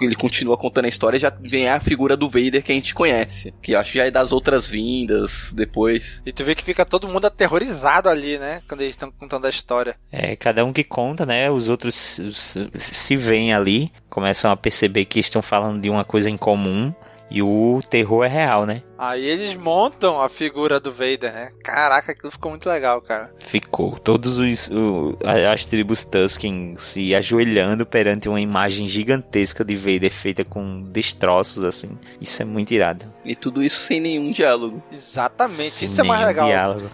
ele 0.00 0.16
continua 0.16 0.56
contando 0.56 0.86
a 0.86 0.88
história 0.88 1.18
já 1.18 1.30
vem 1.30 1.68
a 1.68 1.80
figura 1.80 2.16
do 2.16 2.30
Vader 2.30 2.62
que 2.62 2.72
a 2.72 2.74
gente 2.74 2.94
conhece. 2.94 3.52
Que 3.60 3.72
eu 3.72 3.78
acho 3.78 3.92
que 3.92 3.98
já 3.98 4.06
é 4.06 4.10
das 4.10 4.32
outras 4.32 4.66
vindas 4.66 5.52
depois. 5.52 6.22
E 6.24 6.32
tu 6.32 6.44
vê 6.44 6.54
que 6.54 6.64
fica 6.64 6.86
todo 6.86 7.06
mundo 7.06 7.26
aterrorizado 7.26 8.08
ali, 8.08 8.38
né? 8.38 8.62
Quando 8.66 8.80
eles 8.80 8.94
estão 8.94 9.10
contando 9.10 9.46
a 9.46 9.50
história. 9.50 9.96
É, 10.10 10.34
cada 10.34 10.64
um 10.64 10.72
que 10.72 10.82
conta, 10.84 11.26
né? 11.26 11.50
Os 11.50 11.68
outros 11.68 11.94
se 11.94 13.16
veem 13.16 13.52
ali, 13.52 13.92
começam 14.08 14.50
a 14.50 14.56
perceber 14.56 14.77
que 15.08 15.20
estão 15.20 15.42
falando 15.42 15.80
de 15.80 15.90
uma 15.90 16.04
coisa 16.04 16.28
em 16.28 16.36
comum. 16.36 16.92
E 17.30 17.42
o 17.42 17.80
terror 17.90 18.24
é 18.24 18.28
real, 18.28 18.64
né? 18.64 18.82
Aí 18.96 19.22
eles 19.22 19.54
montam 19.54 20.18
a 20.18 20.30
figura 20.30 20.80
do 20.80 20.90
Vader, 20.90 21.30
né? 21.30 21.50
Caraca, 21.62 22.12
aquilo 22.12 22.32
ficou 22.32 22.50
muito 22.50 22.66
legal, 22.68 23.02
cara. 23.02 23.30
Ficou. 23.44 23.98
Todos 23.98 24.38
os 24.38 24.68
o, 24.68 25.14
as 25.52 25.66
tribos 25.66 26.04
Tusken 26.04 26.74
se 26.76 27.14
ajoelhando 27.14 27.84
perante 27.84 28.30
uma 28.30 28.40
imagem 28.40 28.86
gigantesca 28.86 29.62
de 29.62 29.76
Vader 29.76 30.10
feita 30.10 30.42
com 30.42 30.82
destroços, 30.84 31.64
assim. 31.64 31.98
Isso 32.18 32.40
é 32.40 32.46
muito 32.46 32.72
irado. 32.72 33.04
E 33.22 33.36
tudo 33.36 33.62
isso 33.62 33.80
sem 33.82 34.00
nenhum 34.00 34.30
diálogo. 34.30 34.82
Exatamente. 34.90 35.70
Sem 35.70 35.86
isso 35.86 36.00
é 36.00 36.04
mais 36.04 36.26
legal. 36.26 36.48
Diálogo. 36.48 36.90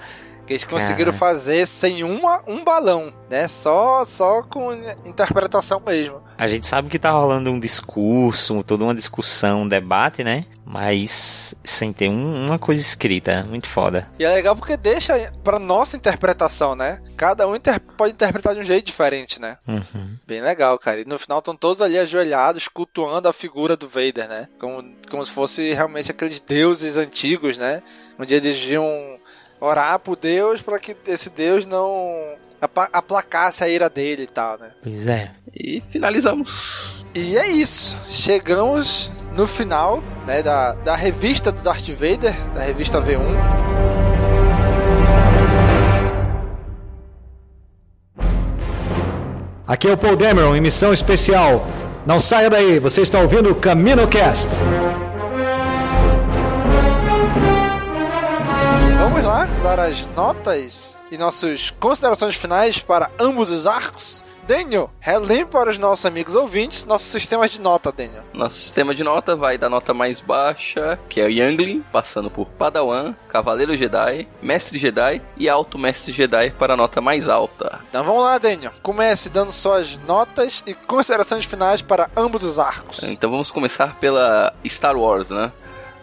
Que 0.46 0.54
eles 0.54 0.64
conseguiram 0.64 1.12
fazer 1.12 1.66
sem 1.66 2.04
uma, 2.04 2.42
um 2.46 2.62
balão, 2.62 3.12
né? 3.30 3.48
Só, 3.48 4.04
só 4.04 4.42
com 4.42 4.72
interpretação 5.04 5.80
mesmo. 5.80 6.22
A 6.36 6.48
gente 6.48 6.66
sabe 6.66 6.88
que 6.88 6.98
tá 6.98 7.10
rolando 7.10 7.50
um 7.50 7.60
discurso, 7.60 8.62
toda 8.64 8.84
uma 8.84 8.94
discussão, 8.94 9.62
um 9.62 9.68
debate, 9.68 10.24
né? 10.24 10.44
Mas 10.66 11.54
sem 11.62 11.92
ter 11.92 12.08
um, 12.08 12.46
uma 12.46 12.58
coisa 12.58 12.80
escrita, 12.80 13.44
muito 13.44 13.68
foda. 13.68 14.08
E 14.18 14.24
é 14.24 14.32
legal 14.32 14.56
porque 14.56 14.76
deixa 14.76 15.32
pra 15.44 15.58
nossa 15.58 15.96
interpretação, 15.96 16.74
né? 16.74 17.00
Cada 17.16 17.46
um 17.46 17.54
inter 17.54 17.78
pode 17.80 18.14
interpretar 18.14 18.54
de 18.54 18.60
um 18.60 18.64
jeito 18.64 18.86
diferente, 18.86 19.40
né? 19.40 19.58
Uhum. 19.68 20.16
Bem 20.26 20.40
legal, 20.40 20.78
cara. 20.78 21.00
E 21.00 21.04
no 21.04 21.18
final 21.18 21.38
estão 21.38 21.54
todos 21.54 21.80
ali 21.80 21.98
ajoelhados, 21.98 22.66
cultuando 22.66 23.28
a 23.28 23.32
figura 23.32 23.76
do 23.76 23.88
Vader, 23.88 24.28
né? 24.28 24.48
Como, 24.58 24.84
como 25.10 25.24
se 25.24 25.32
fosse 25.32 25.72
realmente 25.72 26.10
aqueles 26.10 26.40
deuses 26.40 26.96
antigos, 26.96 27.56
né? 27.56 27.82
Onde 28.18 28.34
eles 28.34 28.58
iam 28.64 29.18
orar 29.64 29.98
pro 29.98 30.14
Deus 30.14 30.60
para 30.60 30.78
que 30.78 30.96
esse 31.06 31.30
Deus 31.30 31.66
não 31.66 32.34
aplacasse 32.92 33.62
a 33.64 33.68
ira 33.68 33.88
dele 33.88 34.24
e 34.24 34.26
tal, 34.26 34.58
né? 34.58 34.70
Pois 34.82 35.06
é. 35.06 35.30
E 35.54 35.82
finalizamos. 35.90 37.04
E 37.14 37.36
é 37.36 37.46
isso. 37.46 37.98
Chegamos 38.08 39.10
no 39.34 39.46
final 39.46 40.02
né, 40.26 40.42
da, 40.42 40.72
da 40.72 40.96
revista 40.96 41.50
do 41.50 41.62
Darth 41.62 41.88
Vader, 41.88 42.34
da 42.54 42.62
revista 42.62 43.00
V1. 43.00 43.64
Aqui 49.66 49.88
é 49.88 49.92
o 49.92 49.96
Paul 49.96 50.16
Dameron 50.16 50.54
em 50.54 50.60
missão 50.60 50.92
especial. 50.92 51.66
Não 52.06 52.20
saia 52.20 52.50
daí, 52.50 52.78
você 52.78 53.00
está 53.00 53.20
ouvindo 53.20 53.50
o 53.50 53.54
CaminoCast. 53.54 54.60
Vamos 54.62 55.03
dar 59.64 59.80
as 59.80 60.04
notas 60.14 60.94
e 61.10 61.16
nossas 61.16 61.70
considerações 61.80 62.36
finais 62.36 62.80
para 62.80 63.10
ambos 63.18 63.50
os 63.50 63.66
arcos. 63.66 64.22
Daniel, 64.46 64.90
relembra 65.00 65.46
para 65.46 65.70
os 65.70 65.78
nossos 65.78 66.04
amigos 66.04 66.34
ouvintes 66.34 66.84
nossos 66.84 67.08
sistemas 67.08 67.50
de 67.50 67.58
nota, 67.62 67.90
Daniel. 67.90 68.24
Nosso 68.34 68.58
sistema 68.58 68.94
de 68.94 69.02
nota 69.02 69.34
vai 69.34 69.56
da 69.56 69.70
nota 69.70 69.94
mais 69.94 70.20
baixa, 70.20 70.98
que 71.08 71.18
é 71.18 71.24
o 71.24 71.30
Youngling, 71.30 71.82
passando 71.90 72.30
por 72.30 72.44
Padawan, 72.44 73.14
Cavaleiro 73.26 73.74
Jedi, 73.74 74.28
Mestre 74.42 74.78
Jedi 74.78 75.22
e 75.34 75.48
Alto 75.48 75.78
Mestre 75.78 76.12
Jedi 76.12 76.50
para 76.50 76.74
a 76.74 76.76
nota 76.76 77.00
mais 77.00 77.26
alta. 77.26 77.80
Então 77.88 78.04
vamos 78.04 78.22
lá, 78.22 78.36
Daniel. 78.36 78.72
Comece 78.82 79.30
dando 79.30 79.50
suas 79.50 79.96
notas 80.06 80.62
e 80.66 80.74
considerações 80.74 81.46
finais 81.46 81.80
para 81.80 82.10
ambos 82.14 82.44
os 82.44 82.58
arcos. 82.58 83.02
Então 83.02 83.30
vamos 83.30 83.50
começar 83.50 83.98
pela 83.98 84.52
Star 84.66 84.94
Wars, 84.94 85.30
né? 85.30 85.50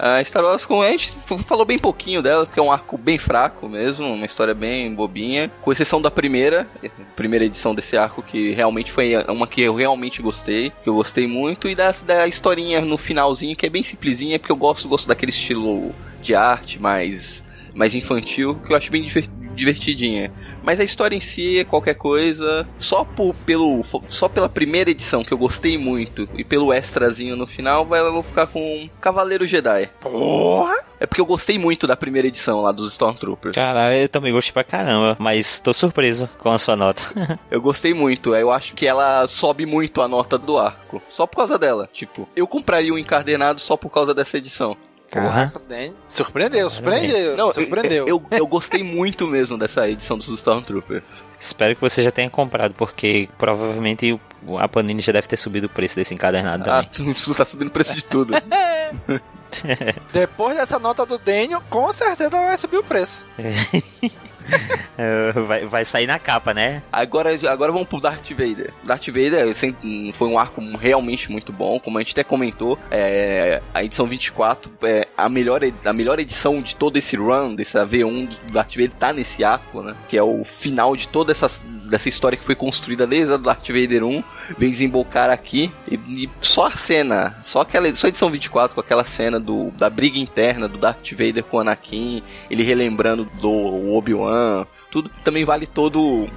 A 0.03 0.23
Star 0.23 0.43
Wars, 0.43 0.65
como 0.65 0.81
a 0.81 0.89
gente 0.89 1.15
falou 1.45 1.63
bem 1.63 1.77
pouquinho 1.77 2.23
dela, 2.23 2.47
porque 2.47 2.59
é 2.59 2.63
um 2.63 2.71
arco 2.71 2.97
bem 2.97 3.19
fraco 3.19 3.69
mesmo, 3.69 4.11
uma 4.11 4.25
história 4.25 4.55
bem 4.55 4.91
bobinha, 4.91 5.51
com 5.61 5.71
exceção 5.71 6.01
da 6.01 6.09
primeira, 6.09 6.67
primeira 7.15 7.45
edição 7.45 7.75
desse 7.75 7.95
arco, 7.95 8.23
que 8.23 8.49
realmente 8.49 8.91
foi 8.91 9.13
uma 9.27 9.45
que 9.45 9.61
eu 9.61 9.75
realmente 9.75 10.19
gostei, 10.19 10.73
que 10.81 10.89
eu 10.89 10.95
gostei 10.95 11.27
muito, 11.27 11.69
e 11.69 11.75
da, 11.75 11.91
da 12.03 12.27
historinha 12.27 12.81
no 12.81 12.97
finalzinho, 12.97 13.55
que 13.55 13.67
é 13.67 13.69
bem 13.69 13.83
simplesinha, 13.83 14.39
porque 14.39 14.51
eu 14.51 14.55
gosto, 14.55 14.89
gosto 14.89 15.07
daquele 15.07 15.29
estilo 15.29 15.93
de 16.19 16.33
arte 16.33 16.81
mais, 16.81 17.43
mais 17.71 17.93
infantil, 17.93 18.55
que 18.65 18.73
eu 18.73 18.77
acho 18.77 18.89
bem 18.89 19.03
divertidinha. 19.55 20.31
Mas 20.63 20.79
a 20.79 20.83
história 20.83 21.15
em 21.15 21.19
si 21.19 21.59
é 21.59 21.63
qualquer 21.63 21.95
coisa. 21.95 22.67
Só 22.79 23.03
por, 23.03 23.33
pelo, 23.45 23.83
só 24.07 24.27
pela 24.27 24.49
primeira 24.49 24.91
edição, 24.91 25.23
que 25.23 25.33
eu 25.33 25.37
gostei 25.37 25.77
muito, 25.77 26.27
e 26.35 26.43
pelo 26.43 26.73
extrazinho 26.73 27.35
no 27.35 27.47
final, 27.47 27.85
vai, 27.85 27.99
eu 27.99 28.13
vou 28.13 28.23
ficar 28.23 28.47
com 28.47 28.89
Cavaleiro 28.99 29.45
Jedi. 29.47 29.89
Porra! 29.99 30.75
É 30.99 31.07
porque 31.07 31.19
eu 31.19 31.25
gostei 31.25 31.57
muito 31.57 31.87
da 31.87 31.97
primeira 31.97 32.27
edição 32.27 32.61
lá 32.61 32.71
dos 32.71 32.91
Stormtroopers. 32.91 33.55
Cara, 33.55 33.97
eu 33.97 34.07
também 34.07 34.31
gostei 34.31 34.53
pra 34.53 34.63
caramba, 34.63 35.17
mas 35.19 35.57
tô 35.57 35.73
surpreso 35.73 36.29
com 36.37 36.51
a 36.51 36.59
sua 36.59 36.75
nota. 36.75 37.01
eu 37.49 37.59
gostei 37.59 37.91
muito, 37.91 38.35
eu 38.35 38.51
acho 38.51 38.75
que 38.75 38.85
ela 38.85 39.27
sobe 39.27 39.65
muito 39.65 39.99
a 40.01 40.07
nota 40.07 40.37
do 40.37 40.59
arco. 40.59 41.01
Só 41.09 41.25
por 41.25 41.37
causa 41.37 41.57
dela. 41.57 41.89
Tipo, 41.91 42.29
eu 42.35 42.45
compraria 42.45 42.93
um 42.93 42.99
encadernado 42.99 43.59
só 43.59 43.75
por 43.75 43.89
causa 43.89 44.13
dessa 44.13 44.37
edição. 44.37 44.77
Caraca, 45.11 45.61
surpreendeu, 46.07 46.69
surpreendeu. 46.69 47.35
Não, 47.35 47.51
surpreendeu. 47.51 48.07
Eu, 48.07 48.23
eu, 48.31 48.37
eu, 48.37 48.47
gostei 48.47 48.81
muito 48.81 49.27
mesmo 49.27 49.57
dessa 49.57 49.89
edição 49.89 50.17
dos 50.17 50.29
Stormtroopers. 50.29 51.03
Espero 51.37 51.75
que 51.75 51.81
você 51.81 52.01
já 52.01 52.11
tenha 52.11 52.29
comprado, 52.29 52.73
porque 52.75 53.27
provavelmente 53.37 54.17
a 54.57 54.69
Panini 54.69 55.01
já 55.01 55.11
deve 55.11 55.27
ter 55.27 55.35
subido 55.35 55.67
o 55.67 55.69
preço 55.69 55.97
desse 55.97 56.13
encadernado 56.13 56.63
ah, 56.69 56.83
também. 56.83 57.13
Ah, 57.29 57.33
tá 57.35 57.43
subindo 57.43 57.67
o 57.67 57.71
preço 57.71 57.93
de 57.93 58.05
tudo. 58.05 58.33
Depois 60.13 60.55
dessa 60.55 60.79
nota 60.79 61.05
do 61.05 61.17
Daniel, 61.17 61.61
com 61.69 61.91
certeza 61.91 62.29
vai 62.29 62.57
subir 62.57 62.77
o 62.77 62.83
preço. 62.83 63.25
vai, 65.47 65.65
vai 65.65 65.85
sair 65.85 66.07
na 66.07 66.19
capa, 66.19 66.53
né? 66.53 66.81
Agora, 66.91 67.31
agora 67.49 67.71
vamos 67.71 67.87
pro 67.87 67.99
Darth 67.99 68.29
Vader. 68.31 68.73
Darth 68.83 69.07
Vader 69.07 69.55
foi 70.13 70.27
um 70.27 70.37
arco 70.37 70.61
realmente 70.77 71.31
muito 71.31 71.51
bom, 71.51 71.79
como 71.79 71.97
a 71.97 72.01
gente 72.01 72.11
até 72.11 72.23
comentou. 72.23 72.77
É, 72.89 73.61
a 73.73 73.83
edição 73.83 74.05
24 74.05 74.71
é 74.83 75.07
a 75.17 75.29
melhor, 75.29 75.61
a 75.85 75.93
melhor 75.93 76.19
edição 76.19 76.61
de 76.61 76.75
todo 76.75 76.97
esse 76.97 77.15
run, 77.15 77.55
desse 77.55 77.77
V1 77.77 78.29
do 78.45 78.53
Darth 78.53 78.75
Vader, 78.75 78.91
tá 78.91 79.13
nesse 79.13 79.43
arco, 79.43 79.81
né? 79.81 79.95
Que 80.09 80.17
é 80.17 80.23
o 80.23 80.43
final 80.43 80.95
de 80.95 81.07
toda 81.07 81.31
essa 81.31 81.49
dessa 81.89 82.09
história 82.09 82.37
que 82.37 82.43
foi 82.43 82.55
construída 82.55 83.07
desde 83.07 83.33
a 83.33 83.37
Darth 83.37 83.67
Vader 83.67 84.03
1, 84.03 84.23
veio 84.57 84.71
desembocar 84.71 85.29
aqui. 85.29 85.71
E, 85.89 85.95
e, 85.95 86.29
só 86.39 86.67
a 86.67 86.71
cena, 86.71 87.37
só 87.43 87.61
aquela 87.61 87.93
só 87.95 88.07
a 88.07 88.09
edição 88.09 88.29
24 88.29 88.75
com 88.75 88.81
aquela 88.81 89.03
cena 89.03 89.39
do, 89.39 89.71
da 89.71 89.89
briga 89.89 90.19
interna 90.19 90.67
do 90.67 90.77
Darth 90.77 91.11
Vader 91.11 91.43
com 91.43 91.57
o 91.57 91.59
Anakin, 91.59 92.23
ele 92.49 92.63
relembrando 92.63 93.25
do 93.39 93.93
Obi-Wan 93.93 94.30
tudo 94.89 95.09
também 95.23 95.45
vale 95.45 95.65
todo. 95.65 96.29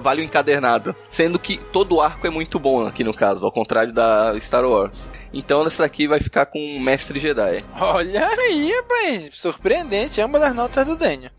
Vale 0.00 0.20
o 0.20 0.24
encadernado. 0.24 0.94
Sendo 1.08 1.38
que 1.38 1.56
todo 1.56 2.00
arco 2.00 2.26
é 2.26 2.30
muito 2.30 2.58
bom 2.58 2.86
aqui 2.86 3.02
no 3.02 3.14
caso, 3.14 3.44
ao 3.44 3.50
contrário 3.50 3.92
da 3.92 4.38
Star 4.38 4.64
Wars. 4.64 5.08
Então 5.32 5.66
essa 5.66 5.82
daqui 5.82 6.06
vai 6.06 6.20
ficar 6.20 6.46
com 6.46 6.58
o 6.58 6.80
Mestre 6.80 7.18
Jedi. 7.18 7.64
Olha 7.80 8.28
aí, 8.28 8.70
rapaz. 8.70 9.30
Surpreendente, 9.32 10.20
ambas 10.20 10.42
as 10.42 10.54
notas 10.54 10.86
do 10.86 10.94
Daniel. 10.94 11.32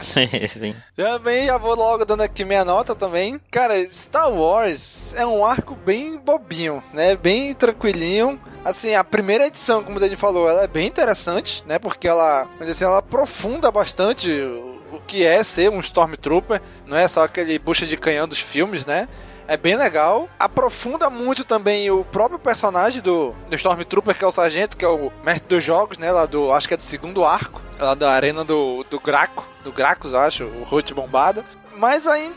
Sim, 0.00 0.28
sim. 0.48 0.74
Também 0.94 1.46
já 1.46 1.58
vou 1.58 1.74
logo 1.74 2.04
dando 2.04 2.22
aqui 2.22 2.44
minha 2.44 2.64
nota 2.64 2.94
também. 2.94 3.40
Cara, 3.50 3.74
Star 3.88 4.30
Wars 4.30 5.14
é 5.14 5.26
um 5.26 5.44
arco 5.44 5.74
bem 5.74 6.18
bobinho, 6.18 6.82
né? 6.92 7.16
Bem 7.16 7.54
tranquilinho. 7.54 8.40
Assim, 8.64 8.94
a 8.94 9.04
primeira 9.04 9.46
edição, 9.46 9.82
como 9.82 9.96
o 9.96 10.00
Dani 10.00 10.16
falou, 10.16 10.48
ela 10.48 10.64
é 10.64 10.66
bem 10.66 10.88
interessante, 10.88 11.62
né? 11.66 11.78
Porque 11.78 12.08
ela, 12.08 12.48
assim, 12.60 12.84
ela 12.84 12.98
aprofunda 12.98 13.70
bastante 13.70 14.28
que 15.06 15.24
é 15.24 15.42
ser 15.44 15.70
um 15.70 15.80
Stormtrooper, 15.80 16.60
não 16.86 16.96
é 16.96 17.06
só 17.08 17.24
aquele 17.24 17.58
bucha 17.58 17.86
de 17.86 17.96
canhão 17.96 18.26
dos 18.26 18.40
filmes, 18.40 18.84
né? 18.84 19.08
É 19.48 19.56
bem 19.56 19.76
legal. 19.76 20.28
Aprofunda 20.38 21.08
muito 21.08 21.44
também 21.44 21.90
o 21.90 22.04
próprio 22.04 22.38
personagem 22.38 23.00
do, 23.00 23.32
do 23.48 23.54
Stormtrooper, 23.54 24.16
que 24.16 24.24
é 24.24 24.26
o 24.26 24.32
sargento, 24.32 24.76
que 24.76 24.84
é 24.84 24.88
o 24.88 25.12
mestre 25.24 25.48
dos 25.48 25.62
jogos, 25.62 25.98
né? 25.98 26.10
Lá 26.10 26.26
do. 26.26 26.50
Acho 26.52 26.66
que 26.66 26.74
é 26.74 26.76
do 26.76 26.82
segundo 26.82 27.24
arco. 27.24 27.62
Lá 27.78 27.94
da 27.94 28.10
arena 28.10 28.44
do, 28.44 28.84
do 28.90 28.98
Graco. 28.98 29.46
Do 29.62 29.72
Gracos, 29.72 30.14
acho, 30.14 30.44
o 30.44 30.64
Rote 30.64 30.92
bombado. 30.92 31.44
Mas 31.76 32.06
aí, 32.06 32.32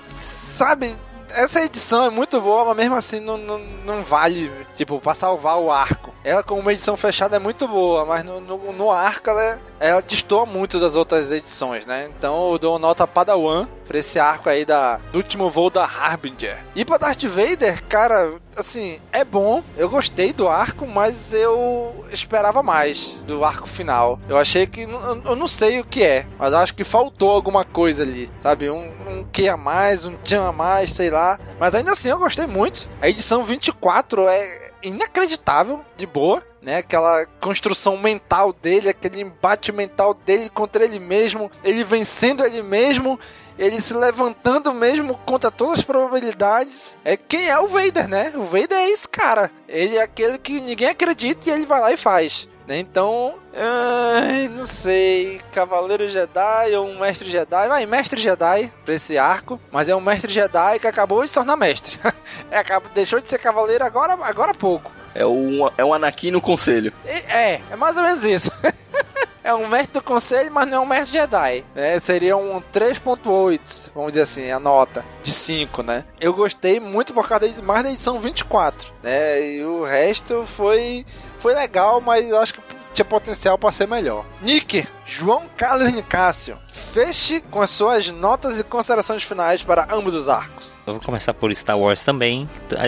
sabe, 0.56 0.96
essa 1.32 1.64
edição 1.64 2.06
é 2.06 2.10
muito 2.10 2.40
boa, 2.42 2.66
mas 2.66 2.78
mesmo 2.78 2.96
assim 2.96 3.20
não, 3.20 3.38
não, 3.38 3.60
não 3.86 4.04
vale, 4.04 4.52
tipo, 4.76 5.00
pra 5.00 5.14
salvar 5.14 5.58
o 5.58 5.72
arco. 5.72 6.09
Ela 6.24 6.44
como 6.44 6.62
uma 6.62 6.74
edição 6.74 6.98
fechada 6.98 7.36
é 7.36 7.40
muito 7.40 7.68
boa, 7.68 8.06
mas 8.06 8.24
no, 8.24 8.40
no, 8.40 8.74
no 8.74 8.92
arco 8.92 9.30
ela, 9.30 9.60
ela 9.80 10.02
destoa 10.02 10.46
muito 10.46 10.80
das 10.80 10.96
outras 10.96 11.32
edições, 11.32 11.86
né? 11.86 12.10
Então 12.18 12.52
eu 12.52 12.58
dou 12.58 12.80
nota 12.80 13.08
Padawan 13.08 13.68
pra 13.88 13.98
esse 13.98 14.20
arco 14.20 14.50
aí 14.50 14.66
da, 14.66 14.98
do 15.12 15.18
último 15.18 15.50
voo 15.50 15.70
da 15.70 15.84
Harbinger. 15.84 16.58
E 16.76 16.86
pra 16.86 16.98
Darth 16.98 17.24
Vader, 17.24 17.84
cara, 17.86 18.36
assim, 18.56 19.00
é 19.12 19.24
bom, 19.24 19.64
eu 19.78 19.90
gostei 19.90 20.32
do 20.32 20.48
arco, 20.48 20.86
mas 20.86 21.34
eu 21.34 22.06
esperava 22.12 22.62
mais 22.62 23.16
do 23.26 23.44
arco 23.44 23.68
final. 23.68 24.20
Eu 24.30 24.38
achei 24.38 24.68
que, 24.68 24.82
eu 24.82 25.36
não 25.36 25.48
sei 25.48 25.80
o 25.80 25.86
que 25.86 26.04
é, 26.04 26.28
mas 26.38 26.54
acho 26.54 26.76
que 26.76 26.84
faltou 26.84 27.32
alguma 27.32 27.66
coisa 27.66 28.04
ali, 28.04 28.30
sabe? 28.40 28.70
Um, 28.70 28.92
um 29.08 29.26
que 29.32 29.50
a 29.50 29.58
mais, 29.58 30.06
um 30.06 30.16
tchan 30.18 30.48
a 30.48 30.52
mais, 30.52 30.94
sei 30.94 31.10
lá. 31.10 31.40
Mas 31.60 31.74
ainda 31.74 31.94
assim 31.94 32.10
eu 32.10 32.20
gostei 32.20 32.46
muito. 32.46 32.88
A 33.02 33.10
edição 33.10 33.44
24 33.44 34.28
é 34.28 34.69
inacreditável, 34.82 35.82
de 35.98 36.06
boa, 36.06 36.44
né? 36.62 36.78
Aquela 36.78 37.26
construção 37.40 37.98
mental 37.98 38.54
dele, 38.54 38.90
aquele 38.90 39.22
embate 39.22 39.72
mental 39.72 40.14
dele 40.14 40.50
contra 40.50 40.84
ele 40.84 41.00
mesmo, 41.00 41.52
ele 41.64 41.84
vencendo 41.84 42.46
ele 42.46 42.62
mesmo, 42.62 43.20
ele 43.58 43.82
se 43.82 43.94
levantando 43.94 44.74
mesmo 44.74 45.20
contra 45.26 45.52
todas 45.52 45.80
as 45.80 45.86
probabilidades. 45.86 46.98
É 47.04 47.18
quem 47.18 47.50
é 47.50 47.60
o 47.60 47.68
Vader, 47.68 48.08
né? 48.08 48.32
O 48.36 48.44
Vader 48.44 48.78
é 48.78 48.90
esse 48.90 49.08
cara. 49.08 49.52
Ele 49.68 49.98
é 49.98 50.02
aquele 50.02 50.38
que 50.38 50.62
ninguém 50.62 50.90
acredita 50.90 51.50
e 51.50 51.52
ele 51.52 51.66
vai 51.66 51.82
lá 51.82 51.92
e 51.92 51.98
faz. 51.98 52.48
Então, 52.78 53.36
ai, 53.56 54.48
não 54.48 54.66
sei, 54.66 55.42
Cavaleiro 55.52 56.08
Jedi 56.08 56.76
ou 56.76 56.86
um 56.86 57.00
Mestre 57.00 57.30
Jedi, 57.30 57.68
vai, 57.68 57.86
Mestre 57.88 58.22
Jedi 58.22 58.72
pra 58.86 58.94
esse 58.94 59.18
arco, 59.18 59.60
mas 59.72 59.90
é 59.90 59.96
um 59.96 60.02
Mestre 60.02 60.32
Jedi 60.32 60.80
que 60.80 60.86
acabou 60.86 61.24
de 61.24 61.30
se 61.30 61.34
tornar 61.34 61.56
mestre. 61.56 62.00
é, 62.52 62.64
deixou 62.94 63.20
de 63.20 63.28
ser 63.28 63.40
Cavaleiro 63.40 63.84
agora, 63.84 64.14
agora 64.22 64.52
há 64.52 64.56
pouco. 64.56 64.92
É 65.16 65.26
um, 65.26 65.68
é 65.78 65.84
um 65.84 65.94
Anakin 65.94 66.30
no 66.30 66.42
conselho. 66.42 66.94
É, 67.06 67.60
é 67.72 67.76
mais 67.76 67.98
ou 67.98 68.04
menos 68.04 68.24
isso. 68.24 68.52
é 69.44 69.54
um 69.54 69.68
mestre 69.68 69.94
do 69.94 70.04
conselho, 70.04 70.52
mas 70.52 70.68
não 70.68 70.78
é 70.78 70.80
um 70.80 70.86
mestre 70.86 71.18
Jedi. 71.18 71.66
Né? 71.74 72.00
Seria 72.00 72.38
um 72.38 72.62
3.8, 72.62 73.90
vamos 73.96 74.12
dizer 74.12 74.22
assim, 74.22 74.52
a 74.52 74.60
nota 74.60 75.04
de 75.24 75.32
5, 75.32 75.82
né? 75.82 76.06
Eu 76.22 76.34
gostei 76.34 76.80
muito 76.80 77.16
por 77.16 77.28
causa 77.28 77.50
de, 77.50 77.62
mais 77.64 77.84
da 77.84 77.90
edição 77.90 78.20
24, 78.20 78.94
né? 79.02 79.42
E 79.42 79.66
o 79.66 79.84
resto 79.84 80.44
foi 80.46 81.04
foi 81.40 81.56
legal, 81.56 82.00
mas 82.02 82.28
eu 82.28 82.40
acho 82.40 82.54
que 82.54 82.62
tinha 82.94 83.06
potencial 83.06 83.58
para 83.58 83.72
ser 83.72 83.88
melhor. 83.88 84.26
Nick, 84.42 84.88
João 85.10 85.44
Carlos 85.58 85.92
Nicásio, 85.92 86.60
feche 86.72 87.42
com 87.50 87.62
as 87.62 87.72
suas 87.72 88.12
notas 88.12 88.60
e 88.60 88.64
considerações 88.64 89.24
finais 89.24 89.64
para 89.64 89.88
ambos 89.92 90.14
os 90.14 90.30
arcos. 90.30 90.80
Eu 90.86 90.94
vou 90.94 91.02
começar 91.04 91.34
por 91.34 91.54
Star 91.56 91.78
Wars 91.78 92.04
também. 92.04 92.48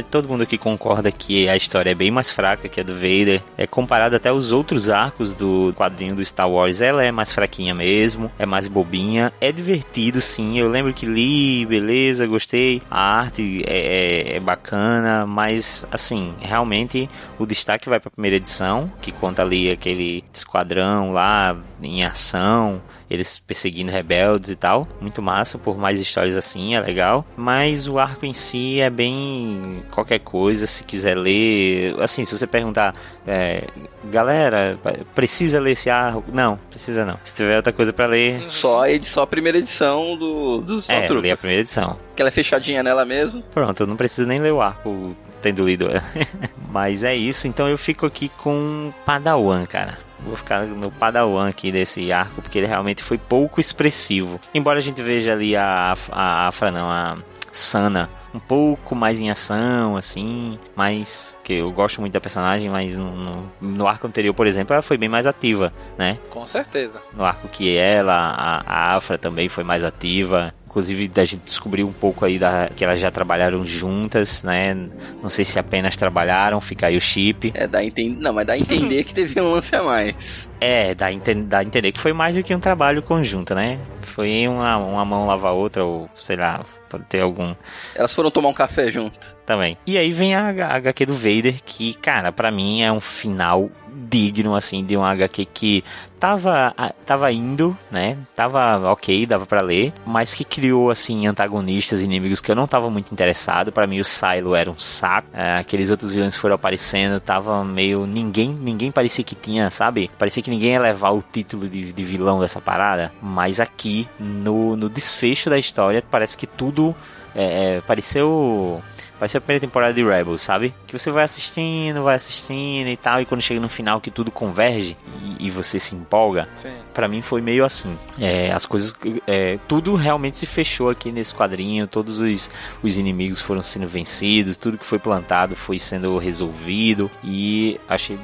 Todo 0.10 0.28
mundo 0.28 0.44
aqui 0.44 0.58
concorda 0.58 1.12
que 1.12 1.50
a 1.50 1.56
história 1.56 1.90
é 1.90 1.96
bem 1.96 2.12
mais 2.12 2.32
fraca 2.32 2.70
que 2.70 2.80
a 2.80 2.84
do 2.84 2.94
Vader. 2.94 3.42
É 3.58 3.66
comparado 3.66 4.16
até 4.16 4.30
aos 4.30 4.52
outros 4.52 4.90
arcos 4.90 5.34
do 5.34 5.74
quadrinho 5.76 6.16
do 6.16 6.24
Star 6.24 6.50
Wars, 6.50 6.80
ela 6.80 7.04
é 7.04 7.12
mais 7.12 7.32
fraquinha 7.32 7.74
mesmo, 7.74 8.32
é 8.38 8.46
mais 8.46 8.68
bobinha. 8.68 9.34
É 9.42 9.52
divertido, 9.52 10.22
sim. 10.22 10.60
Eu 10.60 10.70
lembro 10.70 10.94
que 10.94 11.06
li, 11.08 11.66
beleza, 11.66 12.28
gostei. 12.28 12.82
A 12.90 13.20
arte 13.20 13.64
é, 13.68 14.34
é, 14.34 14.36
é 14.38 14.40
bacana, 14.40 15.26
mas 15.26 15.86
assim, 15.92 16.36
realmente 16.40 17.10
o 17.40 17.46
destaque 17.48 17.90
vai 17.90 18.00
para 18.00 18.10
a 18.10 18.12
primeira 18.12 18.38
edição, 18.38 18.92
que 19.02 19.12
conta 19.12 19.42
ali 19.42 19.72
aquele 19.72 20.24
esquadrão 20.34 21.12
lá 21.12 21.58
em 21.82 22.04
ação 22.04 22.82
eles 23.12 23.40
perseguindo 23.40 23.92
rebeldes 23.92 24.50
e 24.50 24.56
tal. 24.56 24.88
Muito 25.02 25.22
massa, 25.22 25.58
por 25.58 25.78
mais 25.78 26.00
histórias 26.00 26.38
assim, 26.38 26.76
é 26.76 26.80
legal. 26.80 27.26
Mas 27.36 27.86
o 27.86 28.00
arco 28.00 28.26
em 28.26 28.34
si 28.34 28.80
é 28.80 28.90
bem 28.90 29.84
qualquer 29.92 30.20
coisa, 30.20 30.66
se 30.66 30.82
quiser 30.86 31.18
ler. 31.18 31.94
Assim, 32.00 32.24
se 32.24 32.38
você 32.38 32.48
perguntar, 32.48 32.94
é, 33.28 33.66
galera, 34.06 34.80
precisa 35.14 35.60
ler 35.60 35.72
esse 35.72 35.90
arco? 35.90 36.24
Não, 36.32 36.58
precisa 36.70 37.04
não. 37.04 37.20
Se 37.22 37.36
tiver 37.36 37.58
outra 37.58 37.74
coisa 37.74 37.92
para 37.92 38.08
ler. 38.08 38.46
Só 38.50 38.84
a, 38.84 38.90
edição, 38.90 39.22
a 39.22 39.28
primeira 39.28 39.58
edição 39.58 40.16
do, 40.16 40.60
dos 40.62 40.90
É, 40.90 41.06
ler 41.10 41.32
a 41.32 41.38
primeira 41.38 41.62
edição. 41.62 42.00
Que 42.16 42.22
ela 42.22 42.30
é 42.30 42.32
fechadinha 42.32 42.82
nela 42.82 43.04
mesmo. 43.04 43.44
Pronto, 43.54 43.84
eu 43.84 43.88
não 43.88 43.98
preciso 43.98 44.26
nem 44.26 44.40
ler 44.40 44.54
o 44.54 44.62
arco 44.62 45.14
tendo 45.42 45.66
lido. 45.66 45.88
Mas 46.72 47.04
é 47.04 47.16
isso, 47.16 47.48
então 47.48 47.68
eu 47.68 47.78
fico 47.78 48.06
aqui 48.06 48.30
com 48.38 48.94
Padawan, 49.06 49.66
cara. 49.66 49.98
Vou 50.20 50.36
ficar 50.36 50.66
no 50.66 50.92
Padawan 50.92 51.50
aqui 51.50 51.72
desse 51.72 52.12
arco, 52.12 52.42
porque 52.42 52.60
ele 52.60 52.68
realmente 52.68 53.04
foi 53.04 53.18
pouco 53.18 53.60
expressivo. 53.60 54.40
Embora 54.54 54.80
a 54.80 54.82
gente 54.82 55.02
veja 55.02 55.34
ali 55.34 55.56
a, 55.56 55.96
a 56.12 56.48
Afra, 56.48 56.72
não, 56.72 56.90
a 56.90 57.18
Sana 57.52 58.10
um 58.34 58.40
pouco 58.40 58.96
mais 58.96 59.20
em 59.20 59.30
ação, 59.30 59.98
assim, 59.98 60.58
mas 60.76 61.38
que 61.44 61.54
eu 61.54 61.72
gosto 61.72 62.00
muito 62.00 62.14
da 62.14 62.22
personagem, 62.22 62.70
mas 62.70 62.96
no, 62.96 63.12
no, 63.12 63.52
no, 63.60 63.88
arco 63.88 64.08
anterior, 64.08 64.34
por 64.34 64.48
exemplo, 64.48 64.74
ela 64.74 64.82
foi 64.82 64.98
bem 64.98 65.10
mais 65.10 65.28
ativa, 65.28 65.74
né? 65.98 66.18
Com 66.30 66.48
certeza. 66.48 67.02
No 67.14 67.26
arco 67.26 67.48
que 67.50 67.76
ela, 67.76 68.14
a, 68.16 68.62
a 68.62 68.96
Afra 68.96 69.18
também 69.18 69.50
foi 69.50 69.64
mais 69.64 69.84
ativa. 69.84 70.54
Inclusive, 70.72 71.12
a 71.18 71.26
gente 71.26 71.42
descobriu 71.44 71.86
um 71.86 71.92
pouco 71.92 72.24
aí 72.24 72.40
da, 72.40 72.70
que 72.74 72.86
elas 72.86 72.98
já 72.98 73.12
trabalharam 73.12 73.66
juntas, 73.66 74.42
né? 74.42 74.74
Não 75.22 75.30
sei 75.30 75.44
se 75.44 75.60
apenas 75.60 75.98
trabalharam, 75.98 76.62
fica 76.62 76.88
aí 76.88 76.96
o 76.96 77.02
chip. 77.02 77.52
É, 77.54 77.68
dá 77.68 77.80
a 77.80 77.84
entender. 77.84 78.22
Não, 78.22 78.32
mas 78.32 78.48
dá 78.48 78.54
a 78.54 78.58
entender 78.58 79.04
que 79.04 79.14
teve 79.14 79.42
um 79.42 79.52
lance 79.52 79.76
a 79.76 79.84
mais. 79.84 80.50
É, 80.62 80.96
dá 80.96 81.08
a, 81.08 81.12
enten 81.12 81.44
dá 81.44 81.58
a 81.58 81.64
entender 81.66 81.92
que 81.92 82.00
foi 82.00 82.14
mais 82.14 82.38
do 82.38 82.42
que 82.42 82.56
um 82.56 82.60
trabalho 82.60 83.04
conjunto, 83.04 83.54
né? 83.54 83.80
Foi 84.02 84.48
uma, 84.48 84.78
uma 84.78 85.04
mão 85.04 85.28
lavar 85.28 85.52
a 85.52 85.54
outra, 85.54 85.84
ou 85.84 86.10
sei 86.16 86.38
lá, 86.38 86.64
pode 86.90 87.04
ter 87.04 87.20
algum. 87.20 87.54
Elas 87.94 88.14
foram 88.14 88.32
tomar 88.32 88.48
um 88.48 88.54
café 88.54 88.90
junto. 88.90 89.36
Também. 89.52 89.78
E 89.86 89.98
aí 89.98 90.14
vem 90.14 90.34
a, 90.34 90.48
a 90.48 90.76
HQ 90.78 91.06
do 91.06 91.14
Vader, 91.14 91.62
que, 91.66 91.94
cara, 91.96 92.32
para 92.32 92.50
mim 92.50 92.82
é 92.82 92.90
um 92.90 93.02
final 93.02 93.70
digno, 94.10 94.56
assim, 94.56 94.86
de 94.86 94.96
um 94.96 95.04
HQ 95.04 95.46
que 95.54 95.84
tava, 96.18 96.74
tava 97.06 97.30
indo, 97.34 97.78
né? 97.92 98.18
Tava 98.34 98.90
ok, 98.90 99.26
dava 99.26 99.46
para 99.46 99.62
ler, 99.62 99.92
mas 100.06 100.34
que 100.34 100.46
criou, 100.46 100.90
assim, 100.90 101.28
antagonistas, 101.28 102.02
inimigos 102.02 102.40
que 102.40 102.50
eu 102.50 102.56
não 102.56 102.66
tava 102.66 102.90
muito 102.90 103.12
interessado. 103.12 103.74
para 103.74 103.86
mim, 103.86 104.00
o 104.00 104.06
Silo 104.06 104.56
era 104.56 104.72
um 104.72 104.80
saco. 104.80 105.28
É, 105.34 105.58
aqueles 105.58 105.90
outros 105.90 106.12
vilões 106.12 106.38
foram 106.38 106.56
aparecendo, 106.56 107.20
tava 107.20 107.62
meio. 107.66 108.06
Ninguém 108.06 108.54
ninguém 108.54 108.90
parecia 108.90 109.26
que 109.26 109.36
tinha, 109.36 109.70
sabe? 109.70 110.10
Parecia 110.18 110.42
que 110.42 110.50
ninguém 110.50 110.72
ia 110.72 110.80
levar 110.80 111.12
o 111.12 111.22
título 111.22 111.68
de, 111.68 111.92
de 111.92 112.04
vilão 112.06 112.40
dessa 112.40 112.62
parada. 112.62 113.12
Mas 113.22 113.60
aqui, 113.60 114.08
no, 114.18 114.78
no 114.78 114.88
desfecho 114.88 115.50
da 115.50 115.60
história, 115.60 116.02
parece 116.10 116.38
que 116.38 116.48
tudo. 116.48 116.96
É, 117.34 117.78
é, 117.78 117.82
pareceu 117.82 118.82
Vai 119.22 119.30
ser 119.30 119.38
a 119.38 119.42
primeira 119.42 119.62
temporada 119.62 119.94
de 119.94 120.04
Rebels, 120.04 120.42
sabe? 120.42 120.74
Que 120.88 120.98
você 120.98 121.12
vai 121.12 121.24
assistindo, 121.24 122.02
vai 122.02 122.16
assistindo 122.16 122.88
e 122.88 122.98
tal, 122.98 123.22
e 123.22 123.26
quando 123.28 123.40
chega 123.40 123.60
no 123.60 123.70
final 123.70 124.02
que 124.02 124.10
tudo 124.10 124.32
converge 124.32 124.98
e, 125.22 125.46
e 125.46 125.52
você 125.52 125.78
se 125.78 125.94
empolga. 125.94 126.50
para 126.92 127.08
mim 127.08 127.22
foi 127.22 127.40
meio 127.40 127.64
assim. 127.64 127.96
É, 128.20 128.52
as 128.52 128.66
coisas. 128.66 128.96
É, 129.28 129.60
tudo 129.68 129.94
realmente 129.94 130.40
se 130.40 130.48
fechou 130.48 130.90
aqui 130.90 131.12
nesse 131.12 131.36
quadrinho, 131.36 131.86
todos 131.86 132.18
os, 132.18 132.50
os 132.82 132.98
inimigos 132.98 133.40
foram 133.40 133.62
sendo 133.62 133.86
vencidos, 133.86 134.58
tudo 134.58 134.76
que 134.76 134.86
foi 134.88 134.98
plantado 134.98 135.56
foi 135.56 135.78
sendo 135.78 136.18
resolvido 136.18 137.12
e 137.24 137.80
achei 137.88 138.18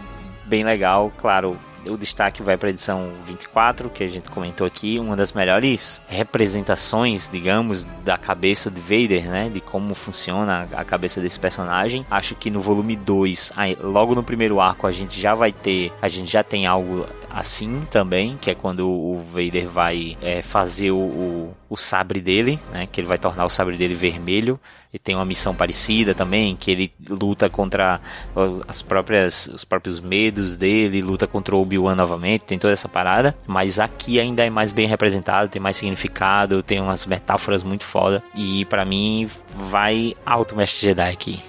bem 0.45 0.63
legal, 0.63 1.13
claro, 1.15 1.59
o 1.89 1.97
destaque 1.97 2.41
vai 2.41 2.57
para 2.57 2.69
a 2.69 2.71
edição 2.71 3.11
24, 3.25 3.89
que 3.89 4.03
a 4.03 4.07
gente 4.07 4.29
comentou 4.29 4.65
aqui, 4.65 4.99
uma 4.99 5.15
das 5.15 5.31
melhores 5.31 6.01
representações, 6.07 7.29
digamos, 7.29 7.85
da 8.03 8.17
cabeça 8.17 8.69
de 8.69 8.81
Vader, 8.81 9.29
né? 9.29 9.49
De 9.49 9.61
como 9.61 9.93
funciona 9.93 10.67
a 10.73 10.83
cabeça 10.83 11.21
desse 11.21 11.39
personagem. 11.39 12.05
Acho 12.09 12.35
que 12.35 12.49
no 12.49 12.61
volume 12.61 12.95
2, 12.95 13.53
logo 13.81 14.15
no 14.15 14.23
primeiro 14.23 14.59
arco, 14.59 14.87
a 14.87 14.91
gente 14.91 15.19
já 15.19 15.35
vai 15.35 15.51
ter, 15.51 15.91
a 16.01 16.07
gente 16.07 16.31
já 16.31 16.43
tem 16.43 16.65
algo 16.65 17.05
assim 17.29 17.85
também, 17.91 18.37
que 18.37 18.49
é 18.49 18.55
quando 18.55 18.89
o 18.89 19.23
Vader 19.31 19.67
vai 19.67 20.17
é, 20.21 20.41
fazer 20.41 20.91
o, 20.91 20.97
o, 20.97 21.55
o, 21.69 21.77
sabre 21.77 22.19
dele, 22.19 22.59
né? 22.71 22.87
Que 22.91 22.99
ele 22.99 23.07
vai 23.07 23.17
tornar 23.17 23.45
o 23.45 23.49
sabre 23.49 23.77
dele 23.77 23.93
vermelho. 23.93 24.59
E 24.97 24.99
tem 24.99 25.13
uma 25.13 25.25
missão 25.25 25.53
parecida 25.53 26.15
também, 26.15 26.55
que 26.55 26.71
ele 26.71 26.91
luta 27.07 27.47
contra 27.51 28.01
as 28.67 28.81
próprias, 28.81 29.45
os 29.45 29.63
próprios 29.63 29.99
medos 29.99 30.55
dele, 30.55 31.03
luta 31.03 31.27
contra 31.27 31.55
o 31.55 31.61
Obi-Wan 31.61 31.95
novamente, 31.95 32.45
tem 32.45 32.57
toda 32.57 32.73
essa 32.73 32.89
parada. 32.89 33.35
Mas 33.45 33.77
aqui 33.77 34.19
ainda 34.19 34.43
é 34.43 34.49
mais 34.49 34.71
bem 34.71 34.87
representado, 34.87 35.49
tem 35.49 35.61
mais 35.61 35.75
significado, 35.77 36.63
tem 36.63 36.81
umas 36.81 37.05
metáforas 37.05 37.61
muito 37.61 37.83
foda. 37.83 38.23
E 38.33 38.65
para 38.65 38.83
mim 38.83 39.29
vai 39.55 40.15
alto 40.25 40.55
Mestre 40.55 40.87
Jedi 40.87 41.11
aqui. 41.11 41.39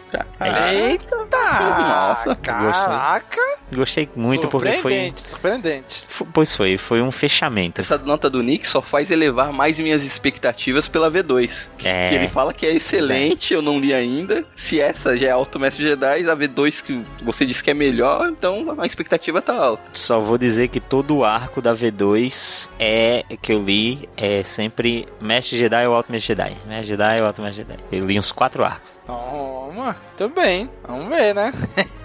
É 0.41 0.91
Eita! 0.91 1.17
Nossa, 1.31 2.35
caraca! 2.37 3.41
Gostei, 3.71 4.07
gostei 4.07 4.09
muito 4.17 4.49
porque 4.49 4.73
foi. 4.75 5.13
Surpreendente, 5.17 6.05
Pois 6.33 6.55
foi, 6.55 6.77
foi 6.77 7.03
um 7.03 7.11
fechamento. 7.11 7.81
Essa 7.81 7.99
nota 7.99 8.31
do 8.31 8.43
Nick 8.43 8.67
só 8.67 8.81
faz 8.81 9.11
elevar 9.11 9.53
mais 9.53 9.79
minhas 9.79 10.03
expectativas 10.03 10.89
pela 10.89 11.11
V2. 11.11 11.69
É. 11.85 12.09
Que 12.09 12.15
ele 12.15 12.29
fala 12.29 12.53
que 12.55 12.67
é 12.67 12.75
excelente, 12.75 13.38
eu 13.53 13.63
não 13.63 13.79
li 13.79 13.95
ainda. 13.95 14.45
Se 14.57 14.81
essa 14.81 15.17
já 15.17 15.29
é 15.29 15.31
Alto 15.31 15.59
Mestre 15.59 15.87
Jedi, 15.87 16.29
a 16.29 16.37
V2 16.37 16.83
que 16.83 17.05
você 17.23 17.47
disse 17.47 17.63
que 17.63 17.71
é 17.71 17.75
melhor, 17.75 18.29
então 18.29 18.75
a 18.79 18.87
expectativa 18.87 19.41
tá 19.41 19.55
alta. 19.55 19.83
Só 19.93 20.21
vou 20.21 20.39
dizer 20.39 20.69
que 20.69 20.81
todo 20.81 21.17
o 21.17 21.25
arco 21.25 21.61
da 21.63 21.75
V2 21.75 22.71
é 22.79 23.25
que 23.41 23.53
eu 23.53 23.63
li 23.63 24.09
é 24.17 24.43
sempre 24.43 25.07
Mestre 25.21 25.59
Jedi 25.59 25.87
ou 25.87 25.95
Alto 25.95 26.11
Mestre 26.13 26.35
Jedi. 26.35 26.57
Mestre 26.67 26.87
Jedi 26.89 27.21
ou 27.21 27.27
Alto 27.27 27.43
Mestre 27.43 27.65
Jedi. 27.65 27.85
Eu 27.93 28.05
li 28.05 28.19
uns 28.19 28.33
quatro 28.33 28.65
arcos. 28.65 28.99
Toma, 29.07 29.97
tudo 30.17 30.35
bem. 30.35 30.69
Vamos 30.87 31.09
ver, 31.09 31.35
né? 31.35 31.53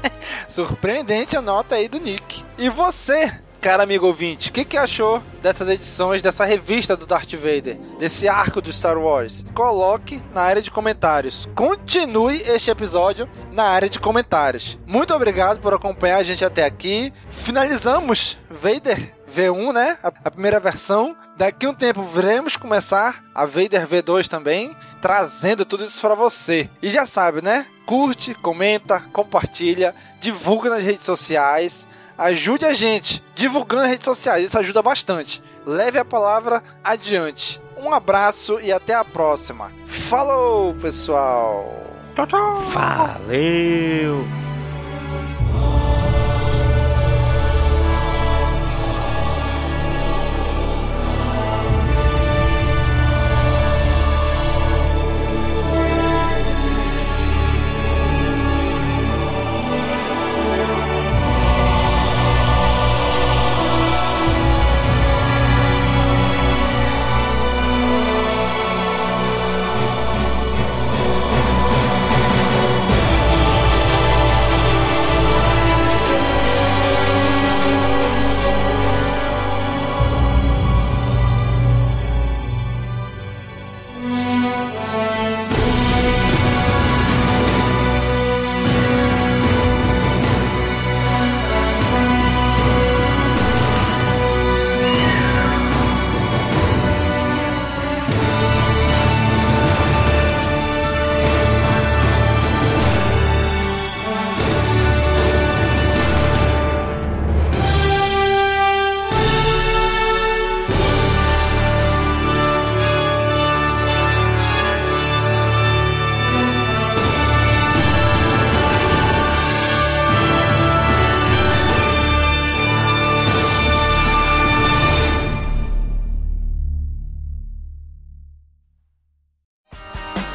Surpreendente 0.48 1.36
a 1.36 1.42
nota 1.42 1.76
aí 1.76 1.88
do 1.88 2.00
Nick. 2.00 2.44
E 2.58 2.70
você, 2.70 3.32
cara 3.64 3.84
amigo 3.84 4.06
ouvinte, 4.06 4.50
o 4.50 4.52
que, 4.52 4.66
que 4.66 4.76
achou 4.76 5.24
dessas 5.42 5.70
edições, 5.70 6.22
dessa 6.22 6.44
revista 6.44 6.98
do 6.98 7.06
Darth 7.06 7.34
Vader, 7.34 7.78
desse 7.98 8.28
arco 8.28 8.62
do 8.62 8.74
Star 8.74 8.98
Wars? 8.98 9.46
Coloque 9.54 10.22
na 10.34 10.42
área 10.42 10.62
de 10.62 10.70
comentários. 10.70 11.48
Continue 11.56 12.42
este 12.42 12.70
episódio 12.70 13.26
na 13.54 13.64
área 13.64 13.88
de 13.88 14.02
comentários. 14.02 14.78
Muito 14.86 15.14
obrigado 15.14 15.62
por 15.62 15.74
acompanhar 15.74 16.18
a 16.18 16.24
gente 16.24 16.44
até 16.44 16.66
aqui. 16.66 17.14
Finalizamos 17.32 18.38
Vader 18.50 19.14
V1, 19.34 19.72
né? 19.72 19.98
A, 20.04 20.30
primeira 20.30 20.60
versão. 20.60 21.16
Daqui 21.38 21.66
um 21.66 21.74
tempo 21.74 22.04
veremos 22.04 22.58
começar 22.58 23.24
a 23.34 23.46
Vader 23.46 23.88
V2 23.88 24.28
também, 24.28 24.76
trazendo 25.02 25.64
tudo 25.64 25.86
isso 25.86 26.02
para 26.02 26.16
você. 26.16 26.70
E 26.82 26.90
já 26.90 27.06
sabe, 27.06 27.42
né? 27.42 27.66
Curte, 27.86 28.34
comenta, 28.36 29.00
compartilha, 29.14 29.96
divulga 30.20 30.70
nas 30.70 30.84
redes 30.84 31.06
sociais. 31.06 31.88
Ajude 32.18 32.66
a 32.66 32.74
gente 32.74 33.24
divulgando 33.36 33.82
nas 33.84 33.92
redes 33.92 34.06
sociais, 34.06 34.46
isso 34.46 34.60
ajuda 34.60 34.82
bastante. 34.82 35.42
Leve 35.66 35.98
a 35.98 36.06
palavra 36.06 36.64
adiante. 36.84 37.62
Um 37.78 37.92
abraço 37.92 38.60
e 38.62 38.72
até 38.72 38.94
a 38.94 39.04
próxima. 39.04 39.72
Falou, 39.86 40.74
pessoal. 40.76 41.74
Tchau, 42.16 42.28
tchau. 42.28 42.62
Valeu. 42.72 44.24